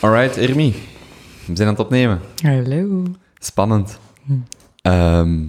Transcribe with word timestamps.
Alright, 0.00 0.36
Irmi. 0.36 0.74
We 1.46 1.56
zijn 1.56 1.68
aan 1.68 1.74
het 1.74 1.82
opnemen. 1.84 2.20
Hallo. 2.42 3.04
Spannend. 3.38 3.98
Ehm 4.82 5.46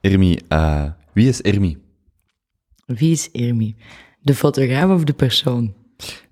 Irmi, 0.00 0.38
eh, 0.48 0.84
wie 1.12 1.28
is 1.28 1.40
Irmi? 1.40 1.76
Wie 2.86 3.10
is 3.10 3.30
Irmi? 3.30 3.76
De 4.20 4.34
fotograaf 4.34 4.90
of 4.90 5.04
de 5.04 5.12
persoon? 5.12 5.74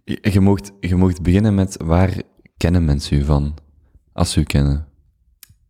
Je, 0.05 0.19
je, 0.33 0.41
mocht, 0.41 0.73
je 0.81 0.97
mocht 0.97 1.23
beginnen 1.23 1.55
met 1.55 1.77
waar 1.85 2.23
kennen 2.57 2.85
mensen 2.85 3.19
u 3.19 3.25
van? 3.25 3.55
Als 4.13 4.33
ze 4.33 4.41
u 4.41 4.43
kennen. 4.43 4.87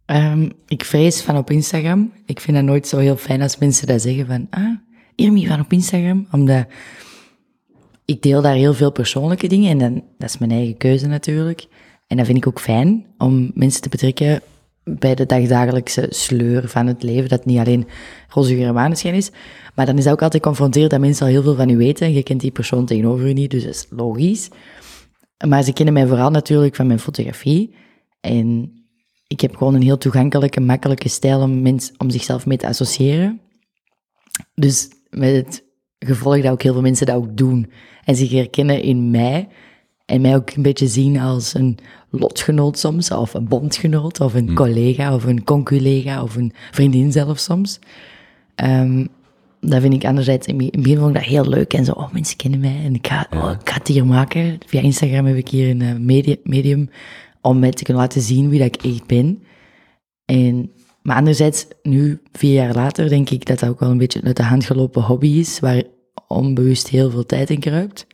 Ehm, 0.04 0.50
ik 0.66 0.84
vrees 0.84 1.22
van 1.22 1.36
op 1.36 1.50
Instagram. 1.50 2.12
Ik 2.26 2.40
vind 2.40 2.56
dat 2.56 2.66
nooit 2.66 2.86
zo 2.86 2.98
heel 2.98 3.16
fijn 3.16 3.42
als 3.42 3.58
mensen 3.58 3.86
dat 3.86 4.02
zeggen 4.02 4.26
van... 4.26 4.46
Ah, 4.50 4.76
Irmi 5.14 5.46
van 5.46 5.60
op 5.60 5.72
Instagram. 5.72 6.26
Omdat 6.30 6.66
ik 8.10 8.22
deel 8.22 8.42
daar 8.42 8.54
heel 8.54 8.74
veel 8.74 8.92
persoonlijke 8.92 9.46
dingen. 9.46 9.80
En 9.80 9.94
dat 10.18 10.28
is 10.28 10.38
mijn 10.38 10.50
eigen 10.50 10.76
keuze 10.76 11.06
natuurlijk. 11.06 11.66
En 12.06 12.16
dat 12.16 12.26
vind 12.26 12.38
ik 12.38 12.46
ook 12.46 12.60
fijn 12.60 13.06
om 13.18 13.50
mensen 13.54 13.82
te 13.82 13.88
betrekken 13.88 14.42
bij 14.84 15.14
de 15.14 15.26
dagdagelijkse 15.26 16.06
sleur 16.08 16.68
van 16.68 16.86
het 16.86 17.02
leven. 17.02 17.28
Dat 17.28 17.44
niet 17.44 17.58
alleen 17.58 17.86
roze 18.28 18.54
geur 18.54 18.76
en 18.76 19.14
is. 19.14 19.30
Maar 19.74 19.86
dan 19.86 19.98
is 19.98 20.04
dat 20.04 20.12
ook 20.12 20.22
altijd 20.22 20.42
confronterend 20.42 20.90
dat 20.90 21.00
mensen 21.00 21.26
al 21.26 21.32
heel 21.32 21.42
veel 21.42 21.54
van 21.54 21.68
u 21.68 21.76
weten. 21.76 22.12
Je 22.12 22.22
kent 22.22 22.40
die 22.40 22.50
persoon 22.50 22.86
tegenover 22.86 23.26
u 23.26 23.32
niet, 23.32 23.50
dus 23.50 23.64
dat 23.64 23.74
is 23.74 23.86
logisch. 23.90 24.48
Maar 25.46 25.62
ze 25.62 25.72
kennen 25.72 25.94
mij 25.94 26.06
vooral 26.06 26.30
natuurlijk 26.30 26.76
van 26.76 26.86
mijn 26.86 26.98
fotografie. 26.98 27.74
En 28.20 28.72
ik 29.26 29.40
heb 29.40 29.56
gewoon 29.56 29.74
een 29.74 29.82
heel 29.82 29.98
toegankelijke, 29.98 30.60
makkelijke 30.60 31.08
stijl 31.08 31.40
om, 31.40 31.62
mens, 31.62 31.92
om 31.96 32.10
zichzelf 32.10 32.46
mee 32.46 32.58
te 32.58 32.66
associëren. 32.66 33.40
Dus 34.54 34.88
met 35.10 35.34
het 35.34 35.69
gevolg 36.06 36.42
dat 36.42 36.52
ook 36.52 36.62
heel 36.62 36.72
veel 36.72 36.82
mensen 36.82 37.06
dat 37.06 37.16
ook 37.16 37.36
doen. 37.36 37.70
En 38.04 38.16
zich 38.16 38.30
herkennen 38.30 38.82
in 38.82 39.10
mij. 39.10 39.48
En 40.06 40.20
mij 40.20 40.36
ook 40.36 40.50
een 40.50 40.62
beetje 40.62 40.86
zien 40.86 41.18
als 41.18 41.54
een 41.54 41.78
lotgenoot 42.10 42.78
soms, 42.78 43.10
of 43.10 43.34
een 43.34 43.48
bondgenoot, 43.48 44.20
of 44.20 44.34
een 44.34 44.54
collega, 44.54 45.14
of 45.14 45.24
een 45.24 45.44
conculega, 45.44 46.22
of 46.22 46.36
een 46.36 46.52
vriendin 46.70 47.12
zelf 47.12 47.38
soms. 47.38 47.78
Ehm, 48.54 49.06
dat 49.60 49.80
vind 49.80 49.94
ik 49.94 50.04
anderzijds, 50.04 50.46
in 50.46 50.60
het 50.60 50.82
begin 50.82 50.98
vond 50.98 51.08
ik 51.08 51.14
dat 51.14 51.30
heel 51.30 51.48
leuk. 51.48 51.72
En 51.74 51.84
zo, 51.84 51.92
oh, 51.92 52.12
mensen 52.12 52.36
kennen 52.36 52.60
mij 52.60 52.80
en 52.84 52.94
ik 52.94 53.06
ga, 53.06 53.26
oh, 53.30 53.50
ik 53.60 53.68
ga 53.68 53.78
het 53.78 53.88
hier 53.88 54.06
maken. 54.06 54.58
Via 54.66 54.80
Instagram 54.80 55.26
heb 55.26 55.36
ik 55.36 55.48
hier 55.48 55.70
een 55.70 55.82
eh, 55.82 56.36
medium 56.42 56.90
om 57.40 57.58
mij 57.58 57.70
te 57.70 57.84
kunnen 57.84 58.02
laten 58.02 58.20
zien 58.20 58.48
wie 58.48 58.58
dat 58.58 58.74
ik 58.74 58.84
echt 58.84 59.06
ben. 59.06 59.42
En, 60.24 60.70
maar 61.02 61.16
anderzijds, 61.16 61.66
nu, 61.82 62.20
vier 62.32 62.52
jaar 62.52 62.74
later, 62.74 63.08
denk 63.08 63.30
ik 63.30 63.46
dat 63.46 63.58
dat 63.58 63.68
ook 63.68 63.80
wel 63.80 63.90
een 63.90 63.98
beetje 63.98 64.22
uit 64.22 64.36
de 64.36 64.42
hand 64.42 64.64
gelopen 64.64 65.02
hobby 65.02 65.28
is, 65.28 65.60
waar 65.60 65.82
onbewust 66.28 66.88
heel 66.88 67.10
veel 67.10 67.26
tijd 67.26 67.50
in 67.50 67.60
kruipt. 67.60 68.06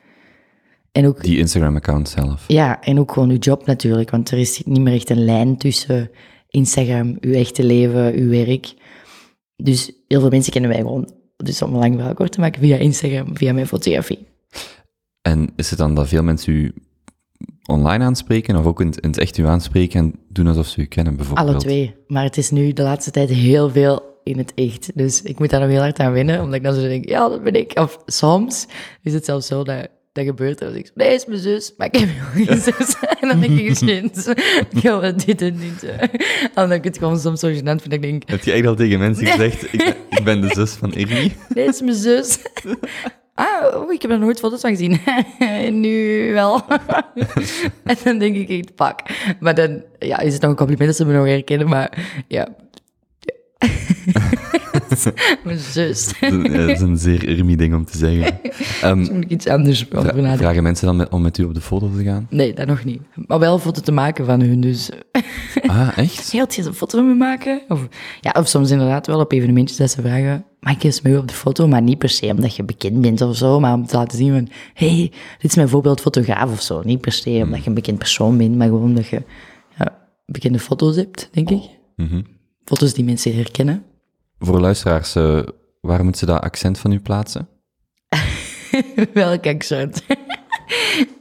En 0.93 1.07
ook, 1.07 1.23
Die 1.23 1.39
Instagram-account 1.39 2.09
zelf. 2.09 2.45
ja, 2.49 2.81
en 2.83 2.99
ook 3.01 3.13
gewoon 3.13 3.31
uw 3.31 3.37
job 3.39 3.67
natuurlijk, 3.67 4.11
want 4.11 4.31
er 4.31 4.39
is 4.39 4.63
niet 4.65 4.81
meer 4.81 4.95
echt 4.95 5.11
een 5.11 5.25
lijn 5.25 5.57
tussen 5.57 6.11
Instagram, 6.49 7.17
uw 7.21 7.33
echte 7.33 7.65
leven, 7.65 8.15
uw 8.15 8.29
werk. 8.29 8.75
Dus 9.57 9.93
heel 10.09 10.21
veel 10.21 10.31
mensen 10.31 10.53
kennen 10.53 10.71
mij 10.71 10.81
gewoon, 10.81 11.11
dus 11.37 11.63
om 11.63 11.73
een 11.73 11.79
lang 11.79 11.95
verhaal 11.95 12.15
kort 12.15 12.33
te 12.33 12.41
maken, 12.41 12.61
via 12.61 12.77
Instagram, 12.77 13.37
via 13.37 13.53
mijn 13.53 13.67
fotografie. 13.67 14.27
En 15.23 15.49
is 15.57 15.71
het 15.71 15.79
dan 15.79 15.95
dat 15.95 16.09
veel 16.09 16.23
mensen 16.23 16.53
u 16.53 16.73
online 17.67 18.05
aanspreken, 18.05 18.57
of 18.57 18.65
ook 18.67 18.81
in, 18.81 18.87
het- 18.87 19.01
in 19.01 19.09
het 19.09 19.19
echt 19.19 19.39
u 19.39 19.47
aanspreken 19.47 20.01
en 20.01 20.15
doen 20.29 20.47
alsof 20.47 20.67
ze 20.67 20.81
u 20.81 20.85
kennen, 20.85 21.17
bijvoorbeeld? 21.17 21.49
Alle 21.49 21.59
twee. 21.59 21.95
Maar 22.07 22.25
het 22.25 22.37
is 22.37 22.51
nu 22.51 22.73
de 22.73 22.83
laatste 22.83 23.11
tijd 23.11 23.29
heel 23.29 23.71
veel 23.71 24.03
in 24.27 24.39
het 24.39 24.53
echt. 24.55 24.91
Dus 24.95 25.23
ik 25.23 25.39
moet 25.39 25.51
daar 25.51 25.61
nog 25.61 25.69
heel 25.69 25.81
hard 25.81 25.99
aan 25.99 26.13
winnen, 26.13 26.41
omdat 26.41 26.55
ik 26.55 26.63
dan 26.63 26.75
zo 26.75 26.81
denk, 26.81 27.09
ja, 27.09 27.29
dat 27.29 27.43
ben 27.43 27.55
ik. 27.55 27.79
Of 27.79 27.99
soms 28.07 28.67
is 29.03 29.13
het 29.13 29.25
zelfs 29.25 29.47
zo 29.47 29.65
dat 29.65 29.89
dat 30.13 30.25
gebeurt. 30.25 30.59
Dan 30.59 30.73
zeg 30.73 30.79
ik, 30.79 30.91
nee, 30.95 31.15
is 31.15 31.27
mijn 31.27 31.41
zus, 31.41 31.73
maar 31.77 31.87
ik 31.87 31.97
heb 32.01 32.09
helemaal 32.09 32.47
geen 32.57 32.73
zus. 32.73 32.95
En 33.21 33.29
dan 33.29 33.41
denk 33.41 33.59
ik, 33.59 33.77
shit, 33.77 34.35
ik 34.75 34.83
wel 34.83 35.01
dit 35.01 35.43
en 35.43 35.57
dit. 35.57 35.85
En 35.85 36.11
dan 36.55 36.73
ik 36.73 36.85
het 36.85 36.99
gewoon 36.99 37.19
soms 37.19 37.41
zo 37.41 37.49
gênant 37.49 37.83
vind, 37.83 37.93
ik 37.93 38.03
denk, 38.03 38.29
Heb 38.29 38.45
je 38.45 38.53
echt 38.53 38.67
al 38.67 38.75
tegen 38.75 38.99
mensen 38.99 39.27
gezegd, 39.27 39.73
ik 39.73 39.79
ben, 39.79 39.95
ik 40.19 40.25
ben 40.25 40.41
de 40.41 40.49
zus 40.55 40.73
van 40.73 40.95
Irmi? 40.95 41.33
nee, 41.49 41.67
is 41.67 41.81
mijn 41.81 41.97
zus. 41.97 42.39
Ah, 43.35 43.75
oh, 43.75 43.93
ik 43.93 44.03
heb 44.03 44.11
er 44.11 44.19
nooit 44.19 44.39
foto's 44.39 44.61
van 44.61 44.71
gezien. 44.71 45.01
nu 45.81 46.33
wel. 46.33 46.63
en 47.85 47.97
dan 48.05 48.19
denk 48.19 48.37
ik 48.37 48.49
echt, 48.49 48.75
pak. 48.75 49.01
Maar 49.41 49.55
dan 49.55 49.83
ja, 49.99 50.19
is 50.19 50.33
het 50.33 50.43
nog 50.43 50.51
een 50.51 50.57
compliment 50.57 50.89
dat 50.89 50.97
ze 50.97 51.05
me 51.05 51.19
nog 51.19 51.27
herkennen, 51.27 51.69
maar 51.69 52.07
ja. 52.29 52.49
mijn 55.45 55.59
zus. 55.59 56.13
Dat 56.21 56.33
is 56.69 56.81
een 56.81 56.97
zeer 56.97 57.29
Irmi-ding 57.29 57.75
om 57.75 57.85
te 57.85 57.99
zeggen. 57.99 58.39
Ehm, 58.83 58.99
Moet 58.99 59.11
ik 59.25 59.31
iets 59.31 59.47
anders 59.49 59.91
over 59.93 60.15
nadenken? 60.15 60.39
vragen 60.39 60.63
mensen 60.63 60.87
dan 60.87 60.97
met- 60.97 61.09
om 61.09 61.23
met 61.23 61.39
u 61.39 61.45
op 61.45 61.55
de 61.55 61.61
foto 61.61 61.91
te 61.97 62.03
gaan? 62.05 62.27
Nee, 62.31 62.55
dat 62.55 62.67
nog 62.67 62.85
niet. 62.85 63.03
Maar 63.27 63.39
wel 63.39 63.55
een 63.55 63.61
foto 63.61 63.81
te 63.81 63.93
maken 63.93 64.25
van 64.27 64.41
hun, 64.41 64.61
dus... 64.61 64.91
Ah, 65.67 65.89
echt? 65.99 66.31
Heel 66.33 66.47
je 66.49 66.63
een 66.65 66.75
foto 66.75 66.99
van 66.99 67.07
me 67.09 67.15
maken? 67.15 67.63
Of, 67.69 67.89
ja, 68.21 68.35
of 68.39 68.49
soms 68.49 68.71
inderdaad 68.71 69.07
wel 69.07 69.21
op 69.21 69.33
evenementjes 69.33 69.79
dat 69.79 69.91
ze 69.91 70.01
vragen... 70.01 70.45
Mag 70.61 70.75
ik 70.75 70.83
eens 70.83 71.01
met 71.01 71.13
u 71.13 71.17
op 71.17 71.29
de 71.29 71.35
foto? 71.35 71.69
Maar 71.69 71.83
niet 71.83 71.99
per 71.99 72.09
se 72.09 72.27
omdat 72.27 72.57
je 72.57 72.63
bekend 72.65 73.01
bent 73.01 73.21
of 73.21 73.37
zo, 73.37 73.61
maar 73.61 73.75
om 73.75 73.87
te 73.87 73.97
laten 73.97 74.19
zien 74.19 74.33
van... 74.33 74.49
hey, 74.75 75.13
dit 75.39 75.51
is 75.51 75.57
mijn 75.57 75.69
voorbeeldfotograaf 75.69 76.51
of 76.53 76.63
zo. 76.63 76.83
Niet 76.85 77.01
per 77.01 77.13
se 77.13 77.41
omdat 77.45 77.63
je 77.63 77.69
een 77.69 77.75
bekend 77.75 77.99
persoon 77.99 78.37
bent, 78.39 78.57
maar 78.57 78.67
gewoon 78.67 78.83
omdat 78.83 79.07
je 79.07 79.23
ja, 79.79 79.99
bekende 80.27 80.59
foto's 80.59 80.97
hebt, 80.97 81.29
denk 81.33 81.51
ik. 81.51 81.63
Mhm. 81.97 82.23
Foto's 82.65 82.95
die 82.95 83.05
mensen 83.05 83.35
herkennen. 83.37 83.83
Voor 84.39 84.61
luisteraars, 84.61 85.15
eh, 85.15 85.43
waar 85.81 86.03
moeten 86.03 86.21
ze 86.21 86.27
dat 86.27 86.41
accent 86.41 86.79
van 86.79 86.93
u 86.93 87.01
plaatsen? 87.01 87.49
Welk 89.13 89.47
accent? 89.47 90.03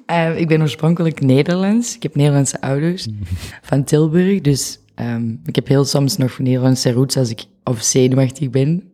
Eh, 0.05 0.39
ik 0.39 0.47
ben 0.47 0.61
oorspronkelijk 0.61 1.21
Nederlands. 1.21 1.95
Ik 1.95 2.03
heb 2.03 2.15
Nederlandse 2.15 2.61
ouders 2.61 3.07
van 3.69 3.83
Tilburg. 3.83 4.41
Dus 4.41 4.79
ehm, 4.95 5.35
ik 5.45 5.55
heb 5.55 5.67
heel 5.67 5.85
soms 5.85 6.17
nog 6.17 6.39
Nederlandse 6.39 6.91
roots 6.91 7.17
als 7.17 7.29
ik 7.29 7.45
of 7.63 7.81
zenuwachtig 7.81 8.49
ben. 8.49 8.91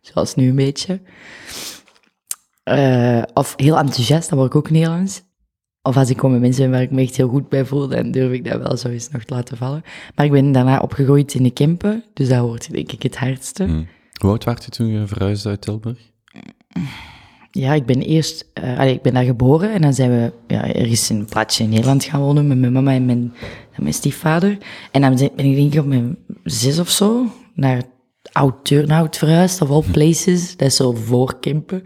Zoals 0.00 0.34
nu 0.34 0.48
een 0.48 0.54
beetje. 0.54 1.00
Eh, 2.62 3.22
of 3.34 3.54
heel 3.56 3.78
enthousiast, 3.78 4.28
dan 4.28 4.38
word 4.38 4.50
ik 4.50 4.56
ook 4.56 4.70
Nederlands. 4.70 5.22
Of 5.82 5.96
als 5.96 6.10
ik 6.10 6.16
gewoon 6.16 6.32
met 6.32 6.40
mensen 6.40 6.70
waar 6.70 6.82
ik 6.82 6.90
me 6.90 7.02
echt 7.02 7.16
heel 7.16 7.28
goed 7.28 7.48
bij 7.48 7.64
voel, 7.64 7.88
dan 7.88 8.10
durf 8.10 8.32
ik 8.32 8.44
dat 8.44 8.62
wel 8.62 8.76
zo 8.76 8.88
eens 8.88 9.10
nog 9.10 9.24
te 9.24 9.34
laten 9.34 9.56
vallen. 9.56 9.82
Maar 10.14 10.26
ik 10.26 10.32
ben 10.32 10.52
daarna 10.52 10.78
opgegroeid 10.80 11.34
in 11.34 11.42
de 11.42 11.50
Kempen, 11.50 12.04
dus 12.12 12.28
dat 12.28 12.38
hoort 12.38 12.72
denk 12.72 12.92
ik 12.92 13.02
het 13.02 13.16
hardste. 13.16 13.64
Hm. 13.64 13.82
Hoe 14.20 14.30
oud 14.30 14.44
werd 14.44 14.66
u 14.66 14.70
toen 14.70 14.86
je 14.86 15.06
verhuisde 15.06 15.48
uit 15.48 15.60
Tilburg? 15.60 16.10
Ja, 17.50 17.74
ik 17.74 17.86
ben 17.86 18.00
eerst, 18.00 18.50
eh, 18.52 18.78
allee, 18.78 18.94
ik 18.94 19.02
ben 19.02 19.14
daar 19.14 19.24
geboren 19.24 19.72
en 19.72 19.80
dan 19.80 19.94
zijn 19.94 20.10
we 20.10 20.32
ja, 20.46 20.74
ergens 20.74 21.10
in 21.10 21.18
een 21.18 21.24
plaatsje 21.24 21.62
in 21.62 21.68
Nederland 21.68 22.04
gaan 22.04 22.20
wonen 22.20 22.46
met 22.46 22.58
mijn 22.58 22.72
mama 22.72 22.92
en 22.92 23.04
mijn, 23.04 23.34
mijn 23.76 23.94
stiefvader. 23.94 24.58
En 24.90 25.00
dan 25.00 25.14
ben 25.14 25.44
ik 25.44 25.56
denk 25.56 25.72
ik 25.72 25.80
op 25.80 25.86
mijn 25.86 26.16
zes 26.44 26.78
of 26.78 26.88
zo 26.88 27.26
naar 27.54 27.82
oud 28.32 28.64
Turnhout 28.64 29.16
verhuisd, 29.16 29.62
of 29.62 29.70
all 29.70 29.84
places. 29.92 30.56
Dat 30.56 30.68
is 30.68 30.76
zo 30.76 30.92
voor 30.92 31.38
Kempen. 31.38 31.82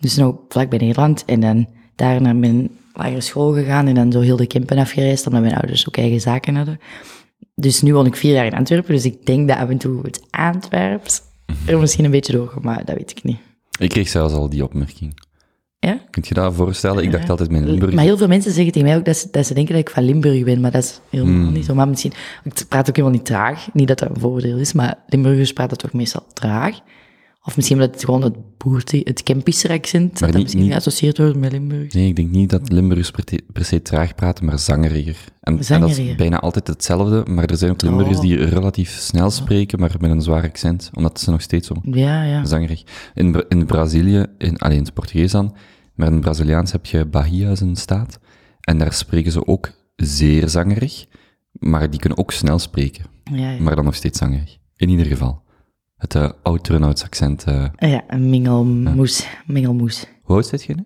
Dus 0.00 0.16
nog 0.16 0.36
vlak 0.48 0.68
bij 0.68 0.78
Nederland. 0.78 1.24
En 1.24 1.40
dan 1.40 1.66
daar 1.94 2.20
naar 2.20 2.36
mijn 2.36 2.70
lagere 2.92 3.20
school 3.20 3.52
gegaan 3.52 3.86
en 3.86 3.94
dan 3.94 4.12
zo 4.12 4.20
heel 4.20 4.36
de 4.36 4.46
Kempen 4.46 4.78
afgereisd, 4.78 5.26
omdat 5.26 5.42
mijn 5.42 5.54
ouders 5.54 5.88
ook 5.88 5.96
eigen 5.96 6.20
zaken 6.20 6.54
hadden. 6.54 6.80
Dus 7.54 7.82
nu 7.82 7.94
woon 7.94 8.06
ik 8.06 8.16
vier 8.16 8.34
jaar 8.34 8.46
in 8.46 8.54
Antwerpen, 8.54 8.94
dus 8.94 9.04
ik 9.04 9.26
denk 9.26 9.48
dat 9.48 9.56
af 9.56 9.68
en 9.68 9.78
toe 9.78 10.02
het 10.02 10.20
Antwerps 10.30 11.22
er 11.66 11.78
misschien 11.78 12.04
een 12.04 12.10
beetje 12.10 12.32
doorkomt, 12.32 12.64
maar 12.64 12.84
dat 12.84 12.96
weet 12.96 13.10
ik 13.10 13.22
niet. 13.22 13.38
Ik 13.78 13.88
kreeg 13.88 14.08
zelfs 14.08 14.34
al 14.34 14.48
die 14.48 14.64
opmerking. 14.64 15.20
Ja? 15.78 16.00
Kunt 16.10 16.28
je 16.28 16.34
dat 16.34 16.54
voorstellen? 16.54 17.04
Ik 17.04 17.12
dacht 17.12 17.30
altijd 17.30 17.50
mijn 17.50 17.66
Limburg... 17.66 17.92
Maar 17.92 18.04
heel 18.04 18.16
veel 18.16 18.28
mensen 18.28 18.52
zeggen 18.52 18.72
tegen 18.72 18.88
mij 18.88 18.96
ook 18.96 19.04
dat 19.04 19.16
ze, 19.16 19.28
dat 19.30 19.46
ze 19.46 19.54
denken 19.54 19.74
dat 19.74 19.82
ik 19.82 19.90
van 19.90 20.04
Limburg 20.04 20.44
ben, 20.44 20.60
maar 20.60 20.70
dat 20.70 20.82
is 20.82 21.00
helemaal 21.10 21.50
niet 21.50 21.64
zo. 21.64 21.74
Maar 21.74 21.88
misschien, 21.88 22.12
ik 22.44 22.64
praat 22.68 22.88
ook 22.88 22.96
helemaal 22.96 23.16
niet 23.16 23.26
traag. 23.26 23.68
Niet 23.72 23.88
dat 23.88 23.98
dat 23.98 24.08
een 24.08 24.20
voordeel 24.20 24.56
is, 24.56 24.72
maar 24.72 24.98
Limburgers 25.06 25.52
praten 25.52 25.78
toch 25.78 25.92
meestal 25.92 26.26
traag. 26.32 26.80
Of 27.44 27.56
misschien 27.56 27.78
omdat 27.80 27.94
het 27.94 28.04
gewoon 28.04 28.22
het 28.22 28.36
het 29.04 29.22
Kempische 29.22 29.68
accent, 29.68 30.10
dat 30.10 30.18
dat 30.20 30.28
niet- 30.32 30.42
misschien 30.42 30.62
niet- 30.62 30.72
geassocieerd 30.72 31.18
wordt 31.18 31.36
met 31.36 31.52
Limburg. 31.52 31.92
Nee, 31.92 32.08
ik 32.08 32.16
denk 32.16 32.30
niet 32.30 32.50
dat 32.50 32.72
Limburgers 32.72 33.10
per, 33.52 33.64
se 33.64 33.82
traag 33.82 34.14
praten, 34.14 34.44
maar 34.44 34.58
zangeriger. 34.58 35.16
En, 35.40 35.60
en 35.68 35.80
dat 35.80 35.90
is 35.98 36.14
bijna 36.16 36.40
altijd 36.40 36.66
hetzelfde, 36.66 37.24
maar 37.30 37.44
er 37.44 37.56
zijn 37.56 37.70
ook 37.70 37.82
Limburgers 37.82 38.16
Oh. 38.16 38.22
die 38.22 38.36
relatief 38.44 38.90
snel 38.90 39.30
spreken, 39.30 39.80
maar 39.80 39.94
met 40.00 40.10
een 40.10 40.22
zwaar 40.22 40.42
accent, 40.42 40.90
omdat 40.94 41.20
ze 41.20 41.30
nog 41.30 41.40
steeds 41.40 41.66
zo 41.66 41.74
Ja, 41.82 42.22
ja. 42.24 42.44
zangerig. 42.44 42.82
In, 43.14 43.44
in 43.48 43.66
Brazilië, 43.66 44.26
in, 44.38 44.58
alleen 44.58 44.76
in 44.76 44.84
het 44.84 44.94
Portugees 44.94 45.32
dan, 45.32 45.54
maar 45.94 46.06
in 46.06 46.12
het 46.12 46.22
Braziliaans 46.22 46.72
heb 46.72 46.86
je 46.86 47.04
Bahia 47.06 47.48
als 47.48 47.60
een 47.60 47.76
staat, 47.76 48.18
en 48.60 48.78
daar 48.78 48.92
spreken 48.92 49.32
ze 49.32 49.46
ook 49.46 49.70
zeer 49.96 50.48
zangerig, 50.48 51.06
maar 51.52 51.90
die 51.90 52.00
kunnen 52.00 52.18
ook 52.18 52.32
snel 52.32 52.58
spreken, 52.58 53.04
ja, 53.24 53.50
ja. 53.52 53.60
maar 53.62 53.74
dan 53.76 53.84
nog 53.84 53.94
steeds 53.94 54.18
zangerig. 54.18 54.56
In 54.76 54.88
ieder 54.88 55.06
geval. 55.06 55.42
Het 56.02 56.14
uh, 56.14 56.30
oud 56.42 56.70
accent. 57.02 57.44
eh 57.44 57.64
ja, 57.78 58.04
een 58.08 58.30
mingelmoes. 58.30 59.26
Mingelmoes. 59.46 60.06
hoe 60.22 60.36
oud 60.36 60.46
zit 60.46 60.64
je 60.64 60.74
nu? 60.74 60.84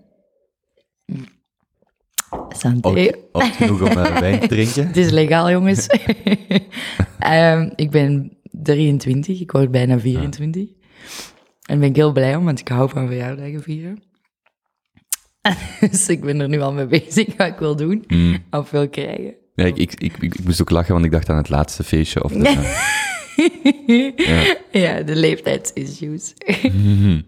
Santé. 2.48 3.10
Oud, 3.32 3.56
genoeg 3.56 3.80
om 3.80 3.86
eh, 3.86 4.18
wijn 4.18 4.40
te 4.40 4.46
drinken? 4.46 4.86
Het 4.88 4.96
is 4.96 5.10
legaal, 5.10 5.50
jongens. 5.50 5.86
Ehm, 7.18 7.70
ik 7.76 7.90
ben 7.90 8.38
23, 8.42 9.40
ik 9.40 9.50
word 9.50 9.70
bijna 9.70 9.98
24. 9.98 10.62
En 11.66 11.78
ben 11.78 11.88
ik 11.88 11.96
heel 11.96 12.12
blij 12.12 12.36
om, 12.36 12.44
want 12.44 12.60
ik 12.60 12.68
hou 12.68 12.90
van 12.90 13.06
verjaardagen 13.06 13.62
vieren. 13.62 14.02
dus 15.90 16.08
ik 16.08 16.20
ben 16.20 16.40
er 16.40 16.48
nu 16.48 16.60
al 16.60 16.72
mee 16.72 16.86
bezig 16.86 17.36
wat 17.36 17.46
ik 17.46 17.58
wil 17.58 17.76
doen. 17.76 18.04
Of 18.50 18.70
wil 18.70 18.88
krijgen. 18.88 19.34
Ja, 19.54 19.64
ik, 19.64 19.76
ik, 19.76 19.92
ik, 19.98 20.16
ik 20.22 20.44
moest 20.44 20.60
ook 20.60 20.70
lachen, 20.70 20.92
want 20.92 21.04
ik 21.04 21.10
dacht 21.10 21.28
aan 21.28 21.36
het 21.36 21.48
laatste 21.48 21.84
feestje. 21.84 22.24
Of 22.24 22.32
de, 22.32 23.06
ja. 24.17 24.56
ja, 24.85 25.03
de 25.03 25.17
leeftijdsissues. 25.17 26.35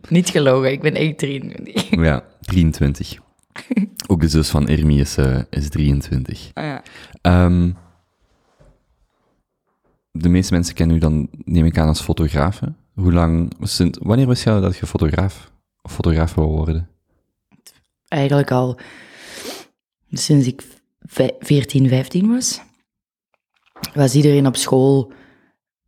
Niet 0.09 0.29
gelogen, 0.31 0.73
ik 0.73 0.81
ben 0.81 0.95
echt 0.95 1.19
23. 1.19 1.91
ja, 1.91 2.25
23. 2.41 3.19
Ook 4.07 4.21
de 4.21 4.29
zus 4.29 4.49
van 4.49 4.69
Ermi 4.69 5.01
is, 5.01 5.17
eh, 5.17 5.41
is 5.51 5.69
23. 5.69 6.51
Ah, 6.55 6.65
ja. 6.65 6.83
Ehm, 7.21 7.71
de 10.11 10.29
meeste 10.29 10.53
mensen 10.55 10.75
kennen 10.75 10.97
u 10.97 10.99
dan, 10.99 11.29
neem 11.45 11.65
ik 11.65 11.79
aan, 11.79 11.89
als 11.89 12.01
fotograaf. 12.01 12.61
hè? 12.61 12.67
Hoe 12.95 13.13
lang, 13.13 13.53
sinds, 13.61 13.99
wanneer 14.03 14.27
wist 14.29 14.45
je 14.45 14.61
dat 14.61 14.77
je 14.77 14.87
fotograaf, 14.87 15.51
of 15.83 15.93
fotograaf 15.93 16.35
wil 16.35 16.49
worden? 16.49 16.89
Eigenlijk 18.09 18.51
al 18.51 18.79
sinds 20.11 20.47
ik 20.47 20.63
vij- 21.01 21.37
14, 21.41 21.89
15 21.89 22.29
was. 22.29 22.61
Was 23.95 24.15
iedereen 24.15 24.47
op 24.47 24.57
school... 24.57 25.13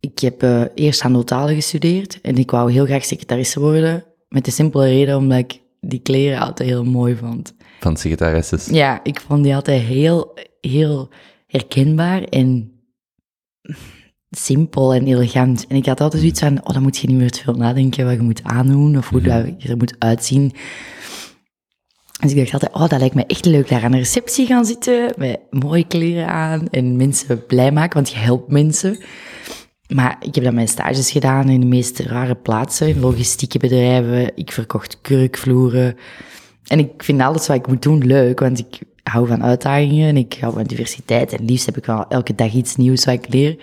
Ik 0.01 0.19
heb 0.19 0.43
eh, 0.43 0.63
eerst 0.75 1.01
handelstalen 1.01 1.55
gestudeerd 1.55 2.21
en 2.21 2.37
ik 2.37 2.51
wou 2.51 2.71
heel 2.71 2.85
graag 2.85 3.05
secretaresse 3.05 3.59
worden. 3.59 4.03
Met 4.29 4.45
de 4.45 4.51
simpele 4.51 4.85
reden 4.85 5.17
omdat 5.17 5.37
ik 5.37 5.59
die 5.79 5.99
kleren 5.99 6.39
altijd 6.39 6.69
heel 6.69 6.83
mooi 6.83 7.15
vond. 7.15 7.53
Van 7.79 7.97
secretaresses. 7.97 8.65
Ja, 8.65 8.99
ik 9.03 9.21
vond 9.21 9.43
die 9.43 9.55
altijd 9.55 9.81
heel, 9.81 10.33
heel 10.61 11.09
herkenbaar 11.47 12.23
en 12.23 12.71
simpel 14.29 14.93
en 14.93 15.07
elegant. 15.07 15.65
En 15.67 15.75
ik 15.75 15.85
had 15.85 16.01
altijd 16.01 16.21
zoiets 16.21 16.39
van, 16.39 16.59
oh, 16.63 16.73
dan 16.73 16.81
moet 16.81 16.97
je 16.97 17.07
niet 17.07 17.17
meer 17.17 17.31
te 17.31 17.43
veel 17.43 17.53
nadenken 17.53 18.05
wat 18.05 18.13
je 18.13 18.21
moet 18.21 18.43
aandoen 18.43 18.97
of 18.97 19.09
hoe 19.09 19.21
dat 19.21 19.45
je 19.57 19.69
er 19.69 19.77
moet 19.77 19.95
uitzien. 19.99 20.53
Dus 22.21 22.31
ik 22.31 22.37
dacht 22.37 22.53
altijd, 22.53 22.73
oh, 22.73 22.87
dat 22.87 22.99
lijkt 22.99 23.15
me 23.15 23.25
echt 23.25 23.45
leuk 23.45 23.69
daar 23.69 23.83
aan 23.83 23.91
de 23.91 23.97
receptie 23.97 24.45
gaan 24.45 24.65
zitten, 24.65 25.13
met 25.17 25.39
mooie 25.49 25.87
kleren 25.87 26.27
aan 26.27 26.67
en 26.69 26.95
mensen 26.95 27.45
blij 27.45 27.71
maken, 27.71 27.93
want 27.93 28.09
je 28.09 28.17
helpt 28.17 28.51
mensen. 28.51 28.97
Maar 29.93 30.17
ik 30.19 30.35
heb 30.35 30.43
dan 30.43 30.53
mijn 30.53 30.67
stages 30.67 31.11
gedaan 31.11 31.49
in 31.49 31.59
de 31.59 31.65
meest 31.65 31.99
rare 31.99 32.35
plaatsen, 32.35 32.87
in 32.87 32.99
logistieke 32.99 33.59
bedrijven. 33.59 34.31
Ik 34.37 34.51
verkocht 34.51 35.01
kurkvloeren. 35.01 35.95
En 36.67 36.79
ik 36.79 37.03
vind 37.03 37.21
alles 37.21 37.47
wat 37.47 37.57
ik 37.57 37.67
moet 37.67 37.81
doen 37.81 38.05
leuk, 38.05 38.39
want 38.39 38.59
ik 38.59 38.79
hou 39.03 39.27
van 39.27 39.43
uitdagingen 39.43 40.07
en 40.07 40.17
ik 40.17 40.37
hou 40.39 40.53
van 40.53 40.63
diversiteit. 40.63 41.33
En 41.33 41.45
liefst 41.45 41.65
heb 41.65 41.77
ik 41.77 41.85
wel 41.85 42.07
elke 42.07 42.35
dag 42.35 42.53
iets 42.53 42.75
nieuws 42.75 43.05
wat 43.05 43.13
ik 43.13 43.33
leer. 43.33 43.57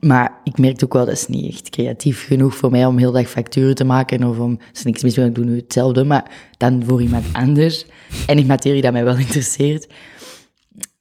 Maar 0.00 0.40
ik 0.44 0.58
merkte 0.58 0.84
ook 0.84 0.92
wel, 0.92 1.04
dat 1.04 1.14
is 1.14 1.26
niet 1.26 1.52
echt 1.52 1.70
creatief 1.70 2.26
genoeg 2.26 2.56
voor 2.56 2.70
mij 2.70 2.86
om 2.86 2.98
heel 2.98 3.12
dag 3.12 3.28
facturen 3.28 3.74
te 3.74 3.84
maken. 3.84 4.24
Of 4.24 4.38
om, 4.38 4.58
er 4.72 4.80
niks 4.84 5.02
mis 5.02 5.16
mee, 5.16 5.26
ik 5.26 5.34
doe 5.34 5.44
nu 5.44 5.56
hetzelfde, 5.56 6.04
maar 6.04 6.30
dan 6.56 6.82
voor 6.84 7.02
iemand 7.02 7.24
anders. 7.32 7.86
En 8.26 8.38
in 8.38 8.46
materie 8.46 8.82
dat 8.82 8.92
mij 8.92 9.04
wel 9.04 9.18
interesseert. 9.26 9.86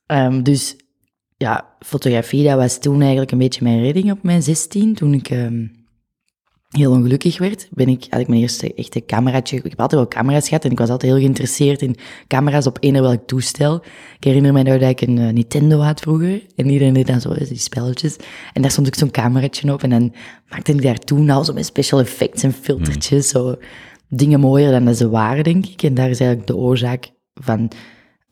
Ehm, 0.06 0.42
dus 0.42 0.76
ja, 1.38 1.76
fotografie, 1.80 2.44
dat 2.44 2.58
was 2.58 2.80
toen 2.80 3.02
eigenlijk 3.02 3.32
een 3.32 3.38
beetje 3.38 3.64
mijn 3.64 3.82
redding 3.82 4.12
op 4.12 4.24
mijn 4.24 4.44
16. 4.44 4.94
Toen 4.94 5.14
ik 5.14 5.30
ehm, 5.30 5.66
heel 6.70 6.92
ongelukkig 6.92 7.38
werd, 7.38 7.68
ben 7.72 7.88
ik, 7.88 8.06
had 8.10 8.20
ik 8.20 8.28
mijn 8.28 8.42
eerste 8.42 8.74
echte 8.74 9.06
cameraatje. 9.06 9.58
Ik 9.58 9.64
heb 9.64 9.80
altijd 9.80 10.02
wel 10.02 10.10
camera's 10.10 10.48
gehad 10.48 10.66
en 10.66 10.72
ik 10.72 10.80
was 10.80 10.90
altijd 10.90 11.12
heel 11.12 11.22
geïnteresseerd 11.22 11.82
in 11.82 11.96
camera's 12.28 12.68
op 12.68 12.78
eender 12.80 13.02
welk 13.02 13.28
toestel. 13.28 13.84
Ik 14.18 14.24
herinner 14.24 14.54
me 14.54 14.64
nou 14.64 14.80
dat 14.80 14.90
ik 14.90 15.02
een 15.02 15.18
eh, 15.18 15.34
Nintendo 15.34 15.80
had 15.80 16.00
vroeger 16.00 16.46
en 16.56 16.70
iedereen 16.70 16.94
deed 16.94 17.08
dan 17.08 17.22
zo 17.22 17.34
die 17.34 17.58
spelletjes. 17.58 18.16
En 18.54 18.62
daar 18.62 18.72
stond 18.72 18.88
ik 18.88 18.96
zo'n 18.96 19.12
cameraatje 19.12 19.74
op 19.74 19.84
en 19.84 19.90
dan 19.90 20.14
maakte 20.50 20.72
ik 20.72 20.82
daar 20.82 21.00
toen 21.00 21.30
al 21.30 21.44
zo 21.44 21.54
met 21.54 21.66
special 21.66 22.00
effects 22.00 22.44
en 22.44 22.54
filtertjes, 22.54 23.28
zo 23.30 23.56
dingen 24.08 24.40
mooier 24.40 24.72
dan 24.72 24.86
dat 24.86 24.98
ze 24.98 25.10
waren, 25.10 25.44
denk 25.44 25.66
ik. 25.66 25.84
En 25.84 25.94
daar 25.94 26.10
is 26.10 26.20
eigenlijk 26.20 26.50
de 26.50 26.56
oorzaak 26.56 27.12
van 27.34 27.72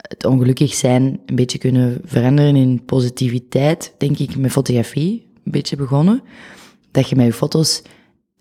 het 0.02 0.24
ongelukkig 0.24 0.74
zijn 0.74 1.20
een 1.26 1.34
beetje 1.34 1.58
kunnen 1.58 2.00
veranderen 2.04 2.56
in 2.56 2.84
positiviteit, 2.84 3.94
denk 3.98 4.18
ik, 4.18 4.36
met 4.36 4.50
fotografie 4.50 5.30
een 5.44 5.52
beetje 5.52 5.76
begonnen. 5.76 6.22
Dat 6.90 7.08
je 7.08 7.16
met 7.16 7.26
je 7.26 7.32
foto's 7.32 7.82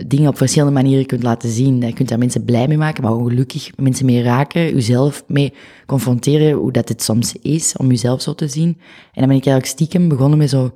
dingen 0.07 0.29
op 0.29 0.37
verschillende 0.37 0.73
manieren 0.73 1.05
kunt 1.05 1.23
laten 1.23 1.49
zien. 1.49 1.81
Je 1.81 1.93
kunt 1.93 2.09
daar 2.09 2.17
mensen 2.17 2.45
blij 2.45 2.67
mee 2.67 2.77
maken, 2.77 3.03
maar 3.03 3.11
ook 3.11 3.27
gelukkig 3.27 3.77
mensen 3.77 4.05
mee 4.05 4.21
raken, 4.23 4.61
jezelf 4.61 5.23
mee 5.27 5.53
confronteren, 5.85 6.51
hoe 6.53 6.71
dat 6.71 6.89
het 6.89 7.03
soms 7.03 7.35
is 7.41 7.77
om 7.77 7.87
jezelf 7.89 8.21
zo 8.21 8.33
te 8.35 8.47
zien. 8.47 8.67
En 8.67 9.19
dan 9.19 9.27
ben 9.27 9.37
ik 9.37 9.45
eigenlijk 9.45 9.65
stiekem 9.65 10.07
begonnen 10.07 10.37
met 10.37 10.49
zo 10.49 10.73